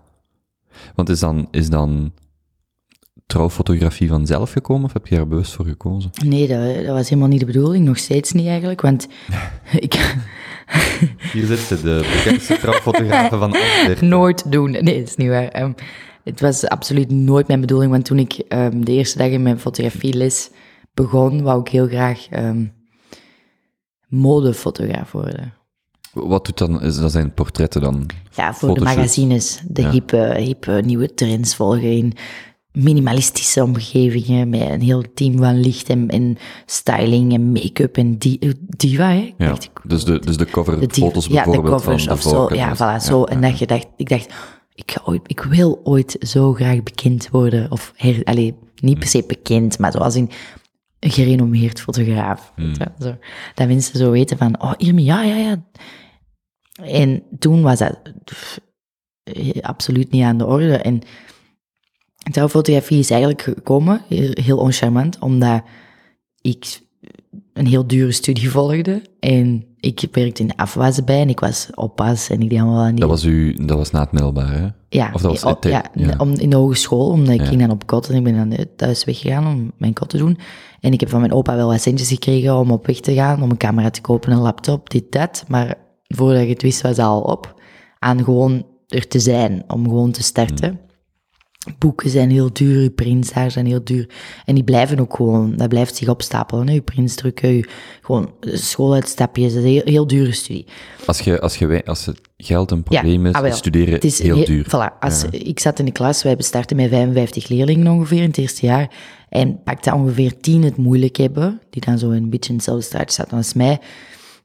Want 0.95 1.09
is 1.09 1.21
dan, 1.21 1.49
is 1.50 1.69
dan 1.69 2.12
trouwfotografie 3.26 4.09
vanzelf 4.09 4.52
gekomen, 4.52 4.85
of 4.85 4.92
heb 4.92 5.07
je 5.07 5.16
daar 5.16 5.28
bewust 5.28 5.52
voor 5.52 5.66
gekozen? 5.66 6.11
Nee, 6.25 6.49
dat, 6.49 6.87
dat 6.87 6.95
was 6.95 7.09
helemaal 7.09 7.31
niet 7.31 7.40
de 7.40 7.47
bedoeling. 7.47 7.85
Nog 7.85 7.99
steeds 7.99 8.33
niet 8.33 8.47
eigenlijk, 8.47 8.81
want 8.81 9.09
ik... 9.87 10.16
Hier 11.33 11.47
zit 11.47 11.83
de 11.83 12.11
bekendste 12.14 12.59
trouwfotografen 12.59 13.38
van 13.38 13.52
Antwerpen. 13.52 14.09
nooit 14.19 14.52
doen. 14.52 14.71
Nee, 14.71 14.99
dat 14.99 15.09
is 15.09 15.16
niet 15.16 15.28
waar. 15.28 15.49
Ehm, 15.49 15.73
het 16.25 16.41
was 16.41 16.67
absoluut 16.69 17.11
nooit 17.11 17.47
mijn 17.49 17.61
bedoeling, 17.61 17.91
want 17.93 18.05
toen 18.05 18.19
ik 18.19 18.33
ehm, 18.33 18.81
de 18.81 18.93
eerste 18.93 19.19
dag 19.19 19.29
in 19.29 19.43
mijn 19.43 19.59
fotografieles 19.59 20.50
begon, 20.95 21.43
wou 21.43 21.61
ik 21.61 21.69
heel 21.69 21.87
graag 21.88 22.26
ehm, 22.31 22.64
modefotograaf 24.09 25.12
worden. 25.12 25.55
Wat 26.12 26.45
doet 26.45 26.59
dan, 26.59 26.83
is, 26.83 26.97
dat 26.99 27.12
zijn 27.12 27.35
portretten 27.35 27.81
dan? 27.81 28.07
Ja, 28.35 28.55
voor 28.55 28.75
de 28.75 28.81
magazines, 28.81 29.62
de 29.69 29.83
Ja. 29.83 29.91
hippe, 29.91 30.35
hippe 30.38 30.83
nieuwe 30.85 31.14
trends 31.14 31.55
volgen 31.57 31.83
in 31.97 32.12
minimalistische 32.73 33.62
omgevingen 33.62 34.49
met 34.49 34.61
een 34.71 34.81
heel 34.81 35.05
team 35.14 35.38
van 35.38 35.61
licht 35.61 35.88
en, 35.88 36.09
en 36.09 36.37
styling 36.67 37.33
en 37.33 37.52
make-up 37.52 37.97
en 37.97 38.19
di 38.19 38.38
diva, 38.76 39.09
hè? 39.09 39.35
Ja, 39.38 39.47
dacht, 39.47 39.71
dus 39.85 40.05
de, 40.05 40.19
dus 40.19 40.37
de 40.37 40.45
de 40.45 40.50
coverfoto's 40.50 40.95
diva- 40.95 41.37
ja, 41.38 41.45
de 41.45 41.50
bijvoorbeeld 41.50 41.83
covers 41.83 42.05
van 42.05 42.17
de 42.17 42.21
of 42.23 42.49
zo. 42.50 42.55
Ja, 42.55 42.76
voilà, 42.76 43.05
zo. 43.05 43.25
En 43.25 43.41
dat 43.41 43.59
je 43.59 43.67
dacht, 43.67 43.87
ik 43.97 44.09
dacht, 44.09 44.33
ik, 44.75 44.91
ga 44.91 45.02
ooit, 45.05 45.23
ik 45.26 45.41
wil 45.41 45.81
ooit 45.85 46.17
zo 46.21 46.52
graag 46.52 46.83
bekend 46.83 47.29
worden. 47.31 47.71
Of, 47.71 47.93
her, 47.97 48.25
allee, 48.25 48.55
niet 48.81 48.99
per 48.99 49.08
se 49.08 49.25
bekend, 49.26 49.78
maar 49.78 49.93
zoals 49.93 50.17
in 50.17 50.30
een 50.99 51.11
gerenommeerd 51.11 51.80
fotograaf. 51.80 52.52
weet 52.56 52.76
je, 52.76 52.91
Zo. 52.99 53.17
Dat 53.54 53.69
mensen 53.69 53.99
zo 53.99 54.11
weten 54.11 54.39
van, 54.39 54.63
oh, 54.63 54.73
Irmi, 54.76 55.04
ja, 55.04 55.23
ja, 55.23 55.37
ja. 55.37 55.65
En 56.85 57.23
toen 57.39 57.63
was 57.63 57.78
dat 57.78 58.00
pff, 58.25 58.61
absoluut 59.61 60.11
niet 60.11 60.23
aan 60.23 60.39
de 60.39 60.47
orde. 60.47 60.76
En 60.76 61.00
trouwfotografie 62.30 62.99
is 62.99 63.11
eigenlijk 63.11 63.43
gekomen, 63.43 64.02
heel, 64.08 64.30
heel 64.32 64.58
oncharmant, 64.58 65.19
omdat 65.19 65.63
ik 66.41 66.80
een 67.52 67.67
heel 67.67 67.87
dure 67.87 68.13
studie 68.13 68.50
volgde. 68.58 69.02
En 69.21 69.72
ik 69.82 70.08
werkte 70.12 70.42
in 70.42 70.49
de 70.49 70.56
afwas 70.56 71.04
bij 71.04 71.21
en 71.21 71.28
ik 71.28 71.40
was 71.40 71.68
oppas 71.75 72.28
en 72.30 72.40
ik 72.42 72.50
deed 72.50 72.58
allemaal 72.60 72.82
aan 72.82 72.90
die... 72.90 73.00
Dat 73.00 73.08
was 73.08 73.25
u, 73.25 73.54
dat 73.66 73.76
was 73.76 73.90
na 73.90 74.00
het 74.00 74.12
middelbaar, 74.12 74.52
hè? 74.52 74.66
ja, 74.88 75.10
of 75.12 75.21
dat 75.23 75.40
was 75.40 75.60
ja, 75.62 75.80
het- 75.82 75.90
ja. 75.95 76.14
Om, 76.18 76.30
in 76.32 76.50
de 76.50 76.56
hogeschool, 76.56 77.06
omdat 77.08 77.34
ik 77.34 77.40
Ja. 77.40 77.47
ging 77.47 77.60
dan 77.60 77.71
op 77.71 77.86
kot 77.86 78.08
en 78.08 78.14
ik 78.16 78.25
ben 78.25 78.34
dan 78.34 78.52
eh, 78.52 78.64
thuis 78.76 79.04
weggegaan 79.04 79.47
om 79.47 79.73
mijn 79.76 79.92
kot 79.92 80.08
te 80.08 80.16
doen. 80.18 80.38
En 80.80 80.92
ik 80.92 81.00
heb 81.00 81.08
van 81.08 81.21
mijn 81.21 81.32
opa 81.32 81.56
wel 81.56 81.68
wat 81.68 81.80
centjes 81.80 82.08
gekregen 82.08 82.56
om 82.58 82.71
op 82.71 82.86
weg 82.86 83.00
te 83.00 83.14
gaan, 83.14 83.42
om 83.42 83.50
een 83.50 83.56
camera 83.56 83.90
te 83.90 84.00
kopen, 84.00 84.32
een 84.32 84.38
laptop, 84.38 84.90
dit, 84.90 85.12
dat. 85.12 85.45
Maar 85.49 85.75
voordat 86.08 86.42
ik 86.42 86.49
het 86.49 86.62
wist, 86.62 86.82
was 86.82 86.97
het 86.97 87.06
al 87.06 87.21
op. 87.21 87.54
Aan 87.99 88.25
gewoon 88.25 88.66
er 88.88 89.08
te 89.08 89.18
zijn, 89.21 89.64
om 89.68 89.84
gewoon 89.84 90.10
te 90.10 90.23
starten. 90.23 90.71
Mm. 90.71 90.78
Boeken 91.78 92.10
zijn 92.10 92.30
heel 92.30 92.52
duur, 92.52 92.82
je 92.82 92.90
prints 92.90 93.32
daar 93.32 93.50
zijn 93.50 93.66
heel 93.66 93.84
duur. 93.84 94.08
En 94.44 94.54
die 94.54 94.64
blijven 94.64 95.00
ook 95.00 95.16
gewoon, 95.16 95.56
dat 95.56 95.68
blijft 95.68 95.96
zich 95.96 96.08
opstapelen. 96.08 96.66
Hè? 96.66 96.72
Je 96.72 96.80
prints 96.80 97.14
drukken, 97.14 97.48
je, 97.48 97.68
gewoon 98.00 98.30
schooluitstapjes, 98.40 99.54
dat 99.54 99.62
is 99.62 99.68
een 99.68 99.75
heel, 99.75 99.92
heel 99.92 100.06
dure 100.06 100.32
studie. 100.32 100.66
Als, 101.06 101.20
je, 101.20 101.40
als, 101.40 101.56
je, 101.56 101.84
als 101.84 102.06
het 102.06 102.20
geld 102.36 102.70
een 102.70 102.82
probleem 102.82 103.26
is, 103.26 103.34
ah, 103.34 103.52
studeren 103.52 103.94
Het 103.94 104.04
is 104.04 104.22
heel 104.22 104.36
he- 104.36 104.44
duur. 104.44 104.66
Voilà, 104.66 104.98
als, 105.00 105.25
Ik 105.25 105.60
zat 105.60 105.78
in 105.78 105.84
de 105.84 105.92
klas, 105.92 106.22
wij 106.22 106.36
bestarten 106.36 106.76
met 106.76 106.88
55 106.88 107.48
leerlingen 107.48 107.92
ongeveer 107.92 108.22
in 108.22 108.28
het 108.28 108.38
eerste 108.38 108.66
jaar. 108.66 108.90
En 109.28 109.62
pakte 109.62 109.94
ongeveer 109.94 110.40
10 110.40 110.62
het 110.62 110.76
moeilijk 110.76 111.16
hebben, 111.16 111.60
die 111.70 111.82
dan 111.84 111.98
zo 111.98 112.10
een 112.10 112.30
beetje 112.30 112.50
in 112.50 112.56
hetzelfde 112.56 112.84
straatje 112.84 113.14
zaten 113.14 113.36
als 113.36 113.54
mij. 113.54 113.80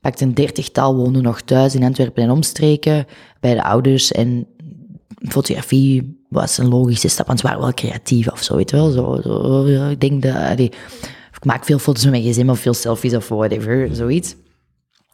Pakte 0.02 0.24
een 0.24 0.34
dertigtal, 0.34 0.96
woonden 0.96 1.24
nog 1.24 1.42
thuis 1.42 1.76
in 1.76 1.84
Antwerpen 1.84 2.24
en 2.24 2.32
omstreken, 2.32 3.06
bij 3.40 3.54
de 3.54 3.64
ouders. 3.64 4.12
En 4.12 4.48
fotografie 5.30 6.17
was 6.30 6.58
een 6.58 6.68
logische 6.68 7.08
stap, 7.08 7.28
want 7.28 7.40
ze 7.40 7.46
waren 7.46 7.62
wel 7.62 7.74
creatief 7.74 8.28
of 8.28 8.44
zo, 8.44 8.56
weet 8.56 8.70
je 8.70 8.76
wel. 8.76 8.92
Zo, 8.92 9.66
ik 9.90 10.00
denk 10.00 10.22
dat, 10.22 10.36
allee, 10.36 10.72
ik 11.34 11.46
maak 11.46 11.66
veel 11.66 11.80
foto's 11.80 12.04
met 12.04 12.12
mijn 12.12 12.24
gezin 12.24 12.50
of 12.50 12.60
veel 12.60 12.74
selfies 12.74 13.16
of 13.16 13.28
whatever, 13.28 13.96
zoiets. 13.96 14.36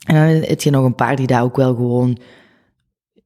En 0.04 0.16
dan 0.16 0.50
heb 0.50 0.62
je 0.62 0.70
nog 0.70 0.86
een 0.86 0.96
paar 0.96 1.16
die 1.16 1.28
daar 1.28 1.44
ook 1.44 1.56
wel 1.56 1.76
gewoon 1.76 2.18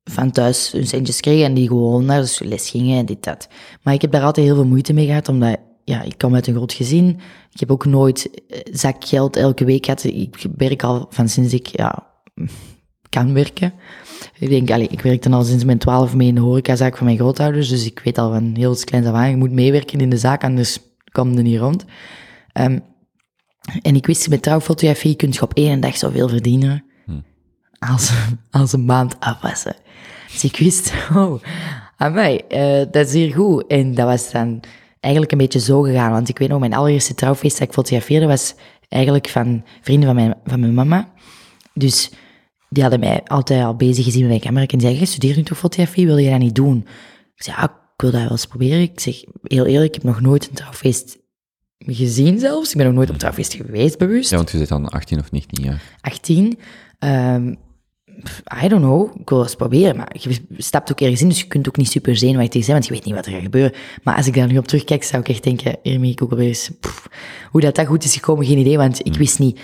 van 0.04 0.32
thuis 0.32 0.71
hun 0.71 0.88
centjes 0.88 1.19
kregen 1.19 1.45
en 1.45 1.54
die 1.54 1.67
gewoon 1.67 2.06
naar 2.06 2.21
de 2.21 2.38
les 2.39 2.69
gingen 2.69 2.97
en 2.97 3.06
dit, 3.06 3.23
dat. 3.23 3.47
Maar 3.82 3.93
ik 3.93 4.02
heb 4.02 4.12
daar 4.12 4.23
altijd 4.23 4.45
heel 4.45 4.56
veel 4.56 4.65
moeite 4.65 4.93
mee 4.93 5.06
gehad, 5.06 5.30
omdat 5.30 5.58
ja, 5.84 6.02
ik 6.02 6.17
kom 6.17 6.36
uit 6.36 6.47
een 6.47 6.54
groot 6.54 6.73
gezin. 6.73 7.19
Ik 7.52 7.60
heb 7.60 7.71
ook 7.71 7.86
nooit 7.86 8.30
eh, 8.47 8.60
zakgeld 8.71 9.36
elke 9.36 9.65
week 9.65 9.86
gehad. 9.86 10.04
Ik 10.04 10.45
werk 10.58 10.84
al 10.84 11.08
van 11.10 11.30
sinds 11.30 11.54
ik 11.54 11.67
ja, 11.67 12.08
kan 13.10 13.34
werken. 13.34 13.73
Ik 14.39 14.49
denk, 14.49 14.71
allee, 14.71 14.88
ik 14.88 15.01
werkte 15.01 15.30
al 15.30 15.43
sinds 15.43 15.63
mijn 15.63 15.77
twaalf 15.77 16.15
mee 16.15 16.27
in 16.27 16.36
de 16.36 16.41
horecazaak 16.41 16.97
van 16.97 17.06
mijn 17.06 17.17
grootouders, 17.17 17.69
dus 17.69 17.86
ik 17.86 18.01
weet 18.03 18.17
al 18.17 18.32
van 18.32 18.56
heel 18.56 18.75
kleins 18.84 19.08
af 19.08 19.13
aan, 19.13 19.30
je 19.30 19.36
moet 19.36 19.51
meewerken 19.51 19.99
in 19.99 20.10
de 20.10 20.17
zaak, 20.17 20.43
anders 20.43 20.80
kom 21.12 21.34
je 21.34 21.41
niet 21.41 21.60
rond. 21.60 21.86
Ehm, 22.51 22.80
en 23.82 23.95
ik 23.95 24.06
wist, 24.06 24.30
met 24.30 24.41
trouwfotografie 24.41 25.15
kun 25.15 25.30
je 25.32 25.41
op 25.41 25.53
één 25.53 25.80
dag 25.80 25.97
zoveel 25.97 26.30
verdienen 26.30 26.84
als, 27.80 28.12
als 28.51 28.73
een 28.73 28.86
maand 28.86 29.19
afwassen. 29.19 29.75
Dus 30.32 30.43
ik 30.43 30.58
wist, 30.58 30.93
oh, 31.15 31.43
amai, 31.97 32.38
eh 32.38 32.86
dat 32.91 33.08
is 33.08 33.13
hier 33.13 33.34
goed. 33.34 33.67
En 33.67 33.95
dat 33.95 34.06
was 34.06 34.32
dan 34.32 34.60
eigenlijk 34.99 35.32
een 35.32 35.38
beetje 35.38 35.60
zo 35.60 35.82
gegaan. 35.82 36.12
Want 36.12 36.30
ik 36.30 36.38
weet 36.38 36.49
nog, 36.49 36.60
mijn 36.60 36.73
allereerste 36.73 37.15
trouwfeest 37.15 37.58
dat 37.58 37.67
ik 37.67 37.73
fotografeerde 37.73 38.25
was 38.25 38.56
eigenlijk 38.89 39.30
van 39.30 39.63
vrienden 39.82 40.08
van 40.08 40.15
mijn, 40.15 40.36
van 40.45 40.60
mijn 40.60 40.73
mama. 40.73 41.12
Dus 41.73 42.12
die 42.69 42.82
hadden 42.82 42.99
mij 42.99 43.23
altijd 43.23 43.63
al 43.63 43.75
bezig 43.75 44.03
gezien 44.03 44.21
met 44.21 44.30
mijn 44.30 44.41
camera. 44.41 44.62
En 44.62 44.67
die 44.67 44.80
zeiden, 44.80 45.01
je 45.01 45.08
studeert 45.08 45.36
nu 45.36 45.43
toch 45.43 45.58
fotografie, 45.58 46.06
wil 46.06 46.17
je 46.17 46.30
dat 46.30 46.39
niet 46.39 46.56
doen? 46.56 46.77
Ik 47.36 47.43
zei, 47.43 47.58
ja, 47.58 47.63
ik 47.63 48.01
wil 48.01 48.12
dat 48.12 48.21
wel 48.21 48.32
eens 48.32 48.45
proberen. 48.45 48.82
Ik 48.82 48.99
zeg, 48.99 49.23
heel 49.43 49.65
eerlijk, 49.65 49.95
ik 49.95 50.01
heb 50.01 50.03
nog 50.03 50.21
nooit 50.21 50.47
een 50.47 50.56
trouwfeest 50.56 51.17
gezien 51.77 52.39
zelfs. 52.39 52.71
Ik 52.71 52.77
ben 52.77 52.86
nog 52.86 52.95
nooit 52.95 53.08
op 53.08 53.13
een 53.13 53.19
trouwfeest 53.19 53.53
geweest, 53.53 53.97
bewust. 53.97 54.30
Ja, 54.30 54.36
want 54.36 54.51
je 54.51 54.58
zit 54.58 54.67
dan 54.67 54.89
18 54.89 55.19
of 55.19 55.32
19 55.32 55.63
jaar. 55.63 55.82
18. 56.01 56.60
Ehm, 56.99 57.53
pff, 58.23 58.41
I 58.63 58.67
don't 58.67 58.82
know, 58.82 59.19
ik 59.19 59.30
wil 59.30 59.41
eens 59.41 59.56
proberen, 59.56 59.95
maar 59.95 60.15
je 60.19 60.41
stapt 60.58 60.91
ook 60.91 61.01
ergens 61.01 61.21
in, 61.21 61.27
dus 61.27 61.39
je 61.39 61.47
kunt 61.47 61.67
ook 61.67 61.77
niet 61.77 61.91
super 61.91 62.17
zenuwachtig 62.17 62.63
zijn, 62.63 62.75
want 62.75 62.88
je 62.88 62.93
weet 62.93 63.06
niet 63.06 63.15
wat 63.15 63.25
er 63.25 63.32
gaat 63.32 63.41
gebeuren. 63.41 63.73
Maar 64.03 64.15
als 64.15 64.27
ik 64.27 64.34
daar 64.34 64.47
nu 64.47 64.58
op 64.58 64.67
terugkijk, 64.67 65.03
zou 65.03 65.21
ik 65.21 65.30
echt 65.30 65.43
denken, 65.43 65.77
Irmi, 65.82 66.12
ik 66.12 66.23
ook 66.23 66.32
alweer 66.32 66.47
eens, 66.47 66.71
pff, 66.80 67.08
hoe 67.51 67.62
dat, 67.62 67.75
dat 67.75 67.86
goed 67.86 68.03
is 68.03 68.13
gekomen, 68.13 68.45
geen 68.45 68.58
idee, 68.58 68.77
want 68.77 69.06
ik 69.06 69.15
wist 69.15 69.39
niet, 69.39 69.60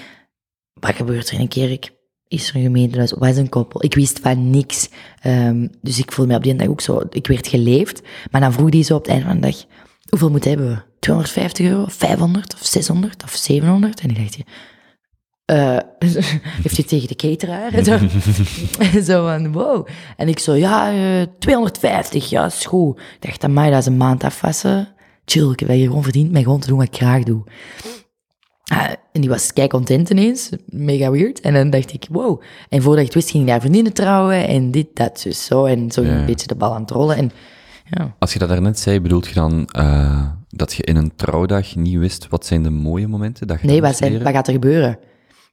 wat 0.74 0.96
gebeurt 0.96 1.28
er 1.28 1.34
in 1.34 1.40
een 1.40 1.48
kerk? 1.48 1.92
Is 2.34 2.50
er 2.50 2.56
een 2.56 2.62
gemeentehuis? 2.62 3.12
Wat 3.12 3.30
is 3.30 3.38
een 3.38 3.50
koppel? 3.50 3.84
Ik 3.84 3.94
wist 3.94 4.20
van 4.20 4.50
niks. 4.50 4.90
Ehm, 5.22 5.68
dus 5.82 6.00
ik 6.00 6.12
voelde 6.12 6.32
me 6.32 6.38
op 6.38 6.44
die 6.44 6.56
dag 6.56 6.68
ook 6.68 6.82
zo, 6.82 7.02
ik 7.10 7.28
werd 7.28 7.48
geleefd. 7.48 8.02
Maar 8.32 8.42
dan 8.42 8.54
vroeg 8.54 8.70
die 8.70 8.84
zo 8.84 8.96
op 8.96 9.02
het 9.02 9.12
einde 9.12 9.26
van 9.26 9.36
de 9.36 9.48
dag, 9.48 9.66
hoeveel 10.10 10.30
moet 10.30 10.44
hebben 10.44 10.68
we? 10.68 10.78
250 11.00 11.66
euro? 11.66 11.86
500? 11.88 12.54
Of 12.54 12.66
600? 12.66 13.24
Of 13.24 13.32
700? 13.36 14.00
En 14.00 14.10
ik 14.10 14.18
dacht, 14.18 14.38
eh, 15.46 15.78
heeft 16.64 16.78
u 16.78 16.84
tegen 16.84 17.08
de 17.08 17.16
cateraar? 17.16 17.84
Zo, 17.84 17.98
zo 19.12 19.26
van, 19.26 19.52
wow. 19.52 19.88
En 20.18 20.28
ik 20.28 20.40
zo, 20.40 20.54
ja, 20.54 20.92
eh, 20.92 21.28
250, 21.40 22.30
ja, 22.30 22.46
is 22.46 22.66
goed. 22.66 23.00
Ik 23.00 23.18
dacht, 23.20 23.44
amai, 23.44 23.72
dat 23.72 23.80
is 23.80 23.86
een 23.86 23.98
maand 23.98 24.24
afwassen. 24.24 24.88
Chill, 25.26 25.52
ik 25.52 25.60
heb 25.60 25.70
hier 25.70 25.88
gewoon 25.88 26.04
verdiend 26.04 26.32
met 26.32 26.44
gewoon 26.44 26.60
te 26.60 26.68
doen 26.68 26.78
wat 26.78 26.88
ik 26.88 26.96
graag 26.96 27.24
doe. 27.24 27.44
Ah, 28.64 28.90
en 29.12 29.22
die 29.22 29.30
was 29.30 29.54
kei 29.54 29.68
content 29.68 30.10
ineens, 30.10 30.50
mega 30.66 31.12
weird. 31.12 31.40
En 31.42 31.54
dan 31.54 31.70
dacht 31.70 31.94
ik, 31.94 32.06
wow. 32.10 32.42
En 32.70 32.82
voordat 32.82 33.00
ik 33.00 33.06
het 33.06 33.14
wist, 33.16 33.30
ging 33.30 33.44
ik 33.44 33.50
daar 33.50 33.60
vriendinnen 33.60 33.94
trouwen 33.94 34.48
en 34.48 34.72
dit, 34.72 34.88
dat, 34.94 35.22
dus 35.24 35.46
zo. 35.46 35.66
En 35.66 35.92
zo 35.92 36.02
Ja. 36.02 36.10
een 36.20 36.26
beetje 36.26 36.48
de 36.48 36.56
bal 36.56 36.74
aan 36.74 36.82
het 36.82 36.92
rollen. 36.92 37.16
En 37.18 37.32
ja, 37.90 38.16
Als 38.20 38.34
je 38.34 38.40
dat 38.40 38.50
daarnet 38.50 38.80
zei, 38.80 39.00
bedoelt 39.02 39.28
je 39.28 39.34
dan 39.34 39.66
eh, 39.66 40.28
dat 40.50 40.74
je 40.74 40.84
in 40.84 40.96
een 40.96 41.16
trouwdag 41.16 41.76
niet 41.76 41.98
wist 41.98 42.28
wat 42.30 42.46
zijn 42.46 42.64
de 42.64 42.70
mooie 42.70 43.08
momenten 43.08 43.48
dat 43.48 43.62
je 43.62 43.68
nee, 43.68 43.82
wat, 43.82 43.96
zijn, 43.98 44.24
wat 44.24 44.34
gaat 44.34 44.48
er 44.48 44.54
gebeuren? 44.54 44.98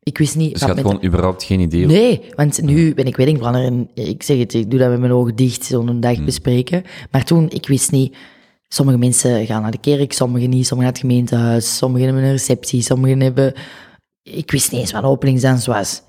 Ik 0.03 0.19
wist 0.19 0.37
niet... 0.37 0.53
Dus 0.53 0.61
je 0.61 0.67
had 0.67 0.81
gewoon 0.81 1.05
überhaupt 1.05 1.43
geen 1.43 1.61
idee. 1.61 1.87
Nee, 1.87 2.23
want 2.35 2.63
nu 2.63 2.95
ben 2.95 3.07
ik 3.07 3.17
weddingplanner 3.17 3.65
en 3.65 3.89
ik 3.95 4.23
zeg 4.23 4.39
het, 4.39 4.55
ik 4.55 4.71
doe 4.71 4.79
dat 4.79 4.91
met 4.91 5.01
mijn 5.01 5.13
ogen 5.13 5.37
dicht, 5.37 5.65
zo'n 5.65 6.01
dag 6.01 6.25
bespreken. 6.25 6.83
Maar 7.11 7.25
toen, 7.25 7.51
ik 7.51 7.67
wist 7.67 7.91
niet, 7.91 8.17
sommige 8.75 8.99
mensen 8.99 9.47
gaan 9.47 9.63
naar 9.63 9.71
de 9.71 9.81
kerk, 9.81 10.13
sommigen 10.13 10.51
niet, 10.51 10.67
sommigen 10.67 10.93
naar 10.93 11.03
het 11.03 11.11
gemeentehuis, 11.11 11.77
sommigen 11.77 12.07
hebben 12.07 12.25
een 12.25 12.31
receptie, 12.31 12.83
sommigen 12.83 13.21
hebben... 13.21 13.55
Ik 14.23 14.51
wist 14.51 14.73
niet 14.73 14.81
eens 14.81 14.93
wat 14.93 15.03
een 15.03 15.09
openingsdans 15.09 15.67
was. 15.67 16.03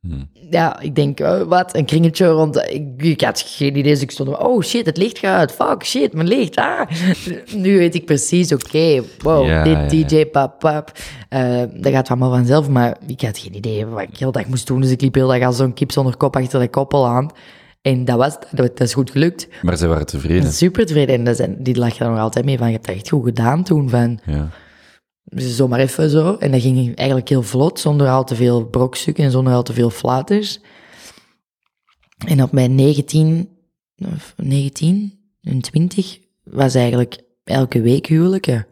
Hmm. 0.00 0.28
Ja, 0.50 0.80
ik 0.80 0.94
denk, 0.94 1.20
eh, 1.20 1.42
wat, 1.42 1.76
een 1.76 1.84
kringetje 1.84 2.26
rond, 2.26 2.56
ik, 2.56 3.02
ik 3.02 3.20
had 3.20 3.40
geen 3.40 3.76
idee, 3.76 3.92
dus 3.92 4.02
ik 4.02 4.10
stond, 4.10 4.38
oh 4.38 4.62
shit, 4.62 4.86
het 4.86 4.96
licht 4.96 5.18
gaat 5.18 5.38
uit, 5.38 5.52
fuck, 5.52 5.84
shit, 5.84 6.12
mijn 6.12 6.28
licht, 6.28 6.56
ah. 6.56 6.80
Nu 7.54 7.78
weet 7.78 7.94
ik 7.94 8.04
precies, 8.04 8.52
oké, 8.52 9.02
wow, 9.18 9.46
Ja, 9.46 9.64
dit 9.64 9.72
ja, 9.72 9.82
ja. 9.82 10.06
DJ, 10.06 10.26
pap, 10.26 10.58
pap, 10.58 10.92
Eh, 11.28 11.62
dat 11.74 11.92
gaat 11.92 12.08
allemaal 12.08 12.30
vanzelf, 12.30 12.68
maar 12.68 12.96
ik 13.06 13.20
had 13.20 13.38
geen 13.38 13.56
idee 13.56 13.86
wat 13.86 14.02
ik 14.02 14.16
heel 14.16 14.32
dag 14.32 14.46
moest 14.46 14.66
doen, 14.66 14.80
dus 14.80 14.90
ik 14.90 15.00
liep 15.00 15.14
heel 15.14 15.28
dag 15.28 15.42
als 15.42 15.56
zo'n 15.56 15.74
kip 15.74 15.92
zonder 15.92 16.16
kop 16.16 16.36
achter 16.36 16.60
de 16.60 16.68
koppel 16.68 17.06
aan. 17.06 17.30
En 17.82 18.04
dat 18.04 18.16
was, 18.16 18.36
dat, 18.50 18.80
is 18.80 18.94
goed 18.94 19.10
gelukt. 19.10 19.48
Maar 19.62 19.76
ze 19.76 19.86
waren 19.86 20.06
tevreden. 20.06 20.52
Super 20.52 20.86
tevreden. 20.86 21.14
En 21.14 21.24
dat 21.24 21.36
zijn, 21.36 21.56
die 21.58 21.76
lag 21.78 21.98
er 21.98 22.10
nog 22.10 22.18
altijd 22.18 22.44
mee 22.44 22.58
van, 22.58 22.66
je 22.66 22.72
hebt 22.72 22.86
dat 22.86 22.94
echt 22.94 23.08
goed 23.08 23.24
gedaan 23.24 23.62
toen, 23.62 23.88
van 23.88 24.20
Ja. 24.26 24.48
zomaar 25.34 25.78
even 25.78 26.10
zo. 26.10 26.36
En 26.36 26.50
dat 26.50 26.60
ging 26.60 26.96
eigenlijk 26.96 27.28
heel 27.28 27.42
vlot, 27.42 27.80
zonder 27.80 28.08
al 28.08 28.24
te 28.24 28.34
veel 28.34 28.64
brokstukken 28.66 29.24
en 29.24 29.30
zonder 29.30 29.52
al 29.52 29.62
te 29.62 29.72
veel 29.72 29.90
flaters. 29.90 30.60
En 32.26 32.42
op 32.42 32.52
mijn 32.52 32.74
19, 32.74 33.48
of 34.14 34.34
19 34.36 35.18
en 35.42 35.60
20 35.60 36.18
was 36.44 36.74
eigenlijk 36.74 37.18
elke 37.44 37.80
week 37.80 38.06
huwelijken. 38.06 38.66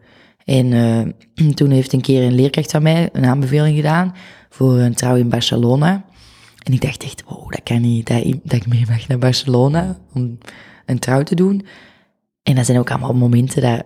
En 0.45 0.73
eh, 0.73 1.49
toen 1.55 1.69
heeft 1.69 1.93
een 1.93 2.01
keer 2.01 2.23
een 2.23 2.35
leerkracht 2.35 2.71
van 2.71 2.83
mij 2.83 3.09
een 3.13 3.25
aanbeveling 3.25 3.75
gedaan 3.75 4.15
voor 4.49 4.77
een 4.77 4.93
trouw 4.95 5.15
in 5.15 5.29
Barcelona. 5.29 6.05
En 6.69 6.75
ik 6.75 6.81
dacht 6.81 7.03
echt, 7.03 7.23
wow, 7.27 7.51
dat 7.51 7.63
kan 7.63 7.81
niet, 7.81 8.07
dat, 8.07 8.23
ik- 8.23 8.39
dat 8.43 8.53
ik 8.53 8.67
mee 8.67 8.85
mag 8.89 9.07
naar 9.07 9.17
Barcelona 9.17 9.97
om 10.13 10.37
een 10.85 10.99
trouw 10.99 11.23
te 11.23 11.35
doen. 11.35 11.65
En 12.43 12.55
dat 12.55 12.65
zijn 12.65 12.77
ook 12.79 12.89
allemaal 12.91 13.13
momenten 13.13 13.61
dat, 13.61 13.83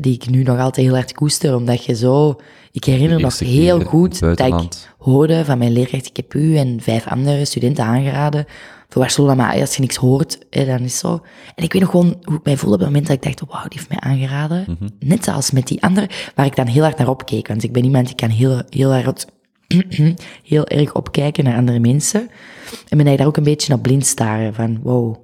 die 0.00 0.14
ik 0.14 0.28
nu 0.30 0.42
nog 0.42 0.58
altijd 0.58 0.86
heel 0.86 0.94
hard 0.94 1.12
koester, 1.12 1.56
omdat 1.56 1.84
je 1.84 1.94
zo... 1.94 2.36
Ik 2.72 2.84
herinner 2.84 3.20
nog 3.20 3.32
heel 3.38 3.80
goed 3.88 4.20
dat 4.36 4.46
ik 4.62 4.94
hoorde 4.98 5.44
van 5.44 5.58
mijn 5.58 5.72
leerkracht, 5.72 6.06
ik 6.06 6.16
heb 6.16 6.34
u 6.34 6.56
en 6.56 6.80
vijf 6.80 7.06
andere 7.06 7.44
studenten 7.44 7.84
aangeraden 7.84 8.44
voor 8.88 9.02
Barcelona, 9.02 9.34
maar 9.34 9.60
als 9.60 9.74
je 9.74 9.80
niks 9.80 9.96
hoort, 9.96 10.38
hè, 10.50 10.64
dan 10.66 10.76
is 10.78 10.82
het 10.92 11.00
zo. 11.00 11.20
En 11.54 11.64
ik 11.64 11.72
weet 11.72 11.82
nog 11.82 11.90
gewoon 11.90 12.16
hoe 12.22 12.36
ik 12.36 12.44
mij 12.44 12.56
voelde 12.56 12.74
op 12.74 12.80
het 12.80 12.88
moment 12.88 13.06
dat 13.06 13.16
ik 13.16 13.22
dacht, 13.22 13.50
wauw, 13.52 13.68
die 13.68 13.78
heeft 13.78 13.88
mij 13.88 14.00
aangeraden. 14.00 14.64
Mhm. 14.68 14.88
Net 14.98 15.24
zoals 15.24 15.50
met 15.50 15.66
die 15.66 15.82
andere, 15.82 16.08
waar 16.34 16.46
ik 16.46 16.56
dan 16.56 16.66
heel 16.66 16.82
hard 16.82 16.98
naar 16.98 17.08
opkeek, 17.08 17.48
want 17.48 17.62
ik 17.62 17.72
ben 17.72 17.84
iemand 17.84 18.06
die 18.06 18.14
kan 18.16 18.28
heel, 18.30 18.62
heel 18.68 18.92
hard 18.94 19.26
heel 20.52 20.66
erg 20.66 20.94
opkijken 20.94 21.44
naar 21.44 21.56
andere 21.56 21.78
mensen. 21.78 22.30
En 22.88 22.96
ben 22.96 23.06
ik 23.06 23.18
daar 23.18 23.26
ook 23.26 23.36
een 23.36 23.42
beetje 23.42 23.74
op 23.74 23.82
blind 23.82 24.06
staren 24.06 24.54
van, 24.54 24.80
wow, 24.82 25.16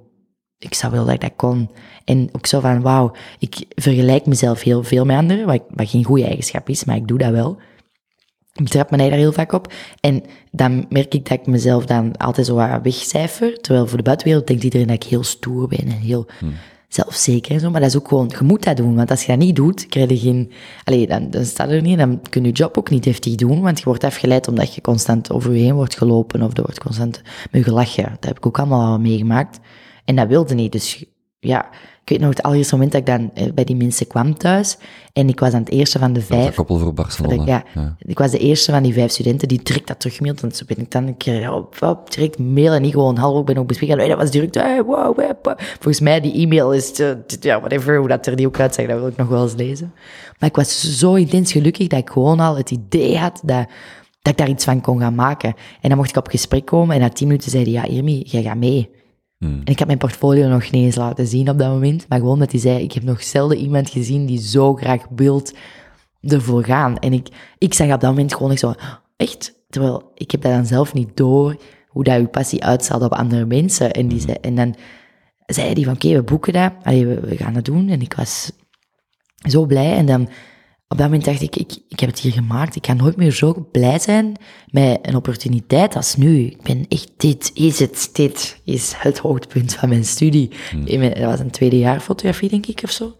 ik 0.57 0.73
zou 0.73 0.91
wel 0.91 1.05
dat 1.05 1.13
ik 1.13 1.21
dat 1.21 1.35
kon. 1.35 1.69
En 2.05 2.29
ook 2.31 2.45
zo 2.45 2.59
van, 2.59 2.81
wauw, 2.81 3.11
ik 3.39 3.65
vergelijk 3.75 4.25
mezelf 4.25 4.61
heel 4.61 4.83
veel 4.83 5.05
met 5.05 5.17
anderen, 5.17 5.45
wat, 5.45 5.63
wat 5.69 5.89
geen 5.89 6.03
goede 6.03 6.25
eigenschap 6.25 6.69
is, 6.69 6.83
maar 6.83 6.95
ik 6.95 7.07
doe 7.07 7.17
dat 7.17 7.31
wel. 7.31 7.57
Ik 8.53 8.63
betrap 8.63 8.91
me 8.91 8.97
daar 8.97 9.11
heel 9.11 9.31
vaak 9.31 9.51
op. 9.51 9.73
En 9.99 10.23
dan 10.51 10.85
merk 10.89 11.13
ik 11.13 11.29
dat 11.29 11.39
ik 11.39 11.47
mezelf 11.47 11.85
dan 11.85 12.17
altijd 12.17 12.45
zo 12.45 12.79
wegcijfer. 12.81 13.61
Terwijl 13.61 13.87
voor 13.87 13.97
de 13.97 14.03
buitenwereld 14.03 14.47
denkt 14.47 14.63
iedereen 14.63 14.87
dat 14.87 15.03
ik 15.03 15.09
heel 15.09 15.23
stoer 15.23 15.67
ben 15.67 15.79
en 15.79 15.91
heel 15.91 16.27
zelfzeker 16.89 17.51
en 17.51 17.59
zo. 17.59 17.69
Maar 17.69 17.81
dat 17.81 17.89
is 17.89 17.97
ook 17.97 18.07
gewoon, 18.07 18.31
je 18.39 18.43
moet 18.43 18.63
dat 18.63 18.77
doen. 18.77 18.95
Want 18.95 19.11
als 19.11 19.21
je 19.21 19.27
dat 19.27 19.37
niet 19.37 19.55
doet, 19.55 19.87
krijg 19.87 20.09
je 20.09 20.17
geen... 20.17 20.51
Allee, 20.83 21.07
dan, 21.07 21.29
dan 21.29 21.45
staat 21.45 21.69
er 21.69 21.81
niet. 21.81 21.97
Dan 21.97 22.21
kun 22.29 22.41
je 22.41 22.47
je 22.47 22.53
job 22.53 22.77
ook 22.77 22.89
niet 22.89 23.05
heftig 23.05 23.35
doen. 23.35 23.61
Want 23.61 23.77
je 23.77 23.85
wordt 23.85 24.03
afgeleid 24.03 24.47
omdat 24.47 24.73
je 24.75 24.81
constant 24.81 25.31
over 25.31 25.53
je 25.53 25.63
heen 25.63 25.73
wordt 25.73 25.97
gelopen. 25.97 26.41
Of 26.41 26.57
er 26.57 26.63
wordt 26.63 26.79
constant 26.79 27.21
met 27.51 27.63
je 27.63 27.63
gelachen. 27.63 28.03
Dat 28.03 28.25
heb 28.25 28.37
ik 28.37 28.45
ook 28.45 28.59
allemaal 28.59 28.91
al 28.91 28.99
meegemaakt. 28.99 29.59
En 30.05 30.15
dat 30.15 30.27
wilde 30.27 30.53
niet. 30.53 30.71
Dus 30.71 31.05
ja, 31.39 31.65
ik 32.03 32.09
weet 32.09 32.19
nog 32.19 32.29
het 32.29 32.43
allereerste 32.43 32.73
moment 32.73 32.91
dat 32.91 33.01
ik 33.01 33.07
dan 33.07 33.31
eh, 33.33 33.53
bij 33.53 33.63
die 33.63 33.75
mensen 33.75 34.07
kwam 34.07 34.37
thuis. 34.37 34.77
En 35.13 35.27
ik 35.29 35.39
was 35.39 35.53
aan 35.53 35.59
het 35.59 35.69
eerste 35.69 35.99
van 35.99 36.13
de 36.13 36.19
Dat 36.19 36.27
vijf. 36.27 36.55
koppel 36.55 36.77
voor 36.77 36.93
Barcelona. 36.93 37.43
Ja, 37.45 37.63
Ja. 37.73 37.95
ik 37.99 38.17
was 38.17 38.31
de 38.31 38.37
eerste 38.37 38.71
van 38.71 38.83
die 38.83 38.93
vijf 38.93 39.11
studenten 39.11 39.47
die 39.47 39.59
direct 39.63 39.87
dat 39.87 39.99
terugmailt. 39.99 40.43
En 40.43 40.51
zo 40.51 40.63
ben 40.67 40.77
ik 40.77 40.91
dan 40.91 41.07
een 41.07 41.17
keer 41.17 41.53
op, 41.53 41.75
op, 41.81 42.11
direct 42.11 42.39
mailen 42.39 42.73
en 42.75 42.81
niet 42.81 42.93
gewoon 42.93 43.17
hallo, 43.17 43.39
ik 43.39 43.45
ben 43.45 43.57
ook 43.57 43.67
bespreken. 43.67 43.97
Hey, 43.97 44.07
dat 44.07 44.17
was 44.17 44.31
direct, 44.31 44.55
hey, 44.55 44.83
wow. 44.83 45.19
Volgens 45.57 45.99
mij, 45.99 46.21
die 46.21 46.33
e-mail 46.33 46.73
is, 46.73 46.99
eh, 46.99 47.09
ja, 47.39 47.59
whatever, 47.59 47.97
hoe 47.97 48.07
dat 48.07 48.25
er 48.27 48.35
die 48.35 48.47
ook 48.47 48.59
uitzag, 48.59 48.85
dat 48.87 48.99
wil 48.99 49.07
ik 49.07 49.17
nog 49.17 49.27
wel 49.27 49.43
eens 49.43 49.55
lezen. 49.55 49.93
Maar 50.39 50.49
ik 50.49 50.55
was 50.55 50.97
zo 50.99 51.13
intens 51.13 51.51
gelukkig 51.51 51.87
dat 51.87 51.99
ik 51.99 52.09
gewoon 52.09 52.39
al 52.39 52.57
het 52.57 52.71
idee 52.71 53.17
had 53.17 53.41
dat, 53.45 53.65
dat 54.21 54.31
ik 54.33 54.37
daar 54.37 54.49
iets 54.49 54.65
van 54.65 54.81
kon 54.81 54.99
gaan 54.99 55.15
maken. 55.15 55.53
En 55.81 55.89
dan 55.89 55.97
mocht 55.97 56.09
ik 56.09 56.17
op 56.17 56.27
gesprek 56.27 56.65
komen 56.65 56.95
en 56.95 57.01
na 57.01 57.09
tien 57.09 57.27
minuten 57.27 57.51
zeiden 57.51 57.73
ja, 57.73 57.83
Irmi, 57.85 58.21
jij 58.25 58.41
gaat 58.43 58.57
mee. 58.57 58.89
Hmm. 59.39 59.61
En 59.63 59.71
ik 59.71 59.77
had 59.77 59.87
mijn 59.87 59.99
portfolio 59.99 60.47
nog 60.47 60.71
niet 60.71 60.83
eens 60.83 60.95
laten 60.95 61.27
zien 61.27 61.49
op 61.49 61.57
dat 61.57 61.69
moment. 61.69 62.05
Maar 62.09 62.19
gewoon 62.19 62.39
dat 62.39 62.51
hij 62.51 62.59
zei, 62.59 62.83
ik 62.83 62.91
heb 62.91 63.03
nog 63.03 63.23
zelden 63.23 63.57
iemand 63.57 63.89
gezien 63.89 64.25
die 64.25 64.39
zo 64.41 64.75
graag 64.75 65.05
wilt 65.15 65.53
ervoor 66.21 66.63
gaan. 66.63 66.97
En 66.97 67.13
ik, 67.13 67.27
ik 67.57 67.73
zag 67.73 67.93
op 67.93 67.99
dat 67.99 68.09
moment 68.09 68.33
gewoon 68.33 68.51
echt 68.51 68.59
zo, 68.59 68.73
echt? 69.17 69.53
Terwijl 69.69 70.11
ik 70.15 70.31
heb 70.31 70.41
dat 70.41 70.51
dan 70.51 70.65
zelf 70.65 70.93
niet 70.93 71.17
door, 71.17 71.55
hoe 71.87 72.03
dat 72.03 72.19
uw 72.19 72.27
passie 72.27 72.63
uitstraalt 72.63 73.03
op 73.03 73.13
andere 73.13 73.45
mensen. 73.45 73.91
En, 73.91 74.07
die 74.07 74.19
zei, 74.19 74.37
en 74.41 74.55
dan 74.55 74.75
zei 75.45 75.73
hij 75.73 75.83
van, 75.83 75.93
oké, 75.93 76.13
we 76.13 76.23
boeken 76.23 76.53
dat. 76.53 76.73
Allee, 76.83 77.05
we, 77.05 77.19
we 77.19 77.37
gaan 77.37 77.53
dat 77.53 77.65
doen. 77.65 77.89
En 77.89 78.01
ik 78.01 78.13
was 78.13 78.51
zo 79.49 79.65
blij. 79.65 79.95
En 79.95 80.05
dan, 80.05 80.29
op 80.91 80.97
dat 80.97 81.05
moment 81.05 81.25
dacht 81.25 81.41
ik, 81.41 81.55
ik, 81.55 81.77
ik 81.89 81.99
heb 81.99 82.09
het 82.09 82.19
hier 82.19 82.31
gemaakt. 82.31 82.75
Ik 82.75 82.85
ga 82.85 82.93
nooit 82.93 83.15
meer 83.15 83.31
zo 83.31 83.67
blij 83.71 83.99
zijn 83.99 84.33
met 84.71 84.99
een 85.01 85.15
opportuniteit 85.15 85.95
als 85.95 86.15
nu. 86.15 86.39
Ik 86.45 86.61
ben 86.61 86.85
echt, 86.87 87.11
dit 87.17 87.51
is 87.53 87.79
het. 87.79 88.09
Dit 88.13 88.61
is 88.63 88.93
het 88.97 89.17
hoogtepunt 89.17 89.73
van 89.75 89.89
mijn 89.89 90.05
studie. 90.05 90.49
Mijn- 90.87 91.13
Dat 91.13 91.23
was 91.23 91.39
een 91.39 91.51
tweede 91.51 91.77
jaar 91.79 91.99
fotografie, 91.99 92.49
denk 92.49 92.65
ik, 92.65 92.81
of 92.83 92.91
zo. 92.91 93.15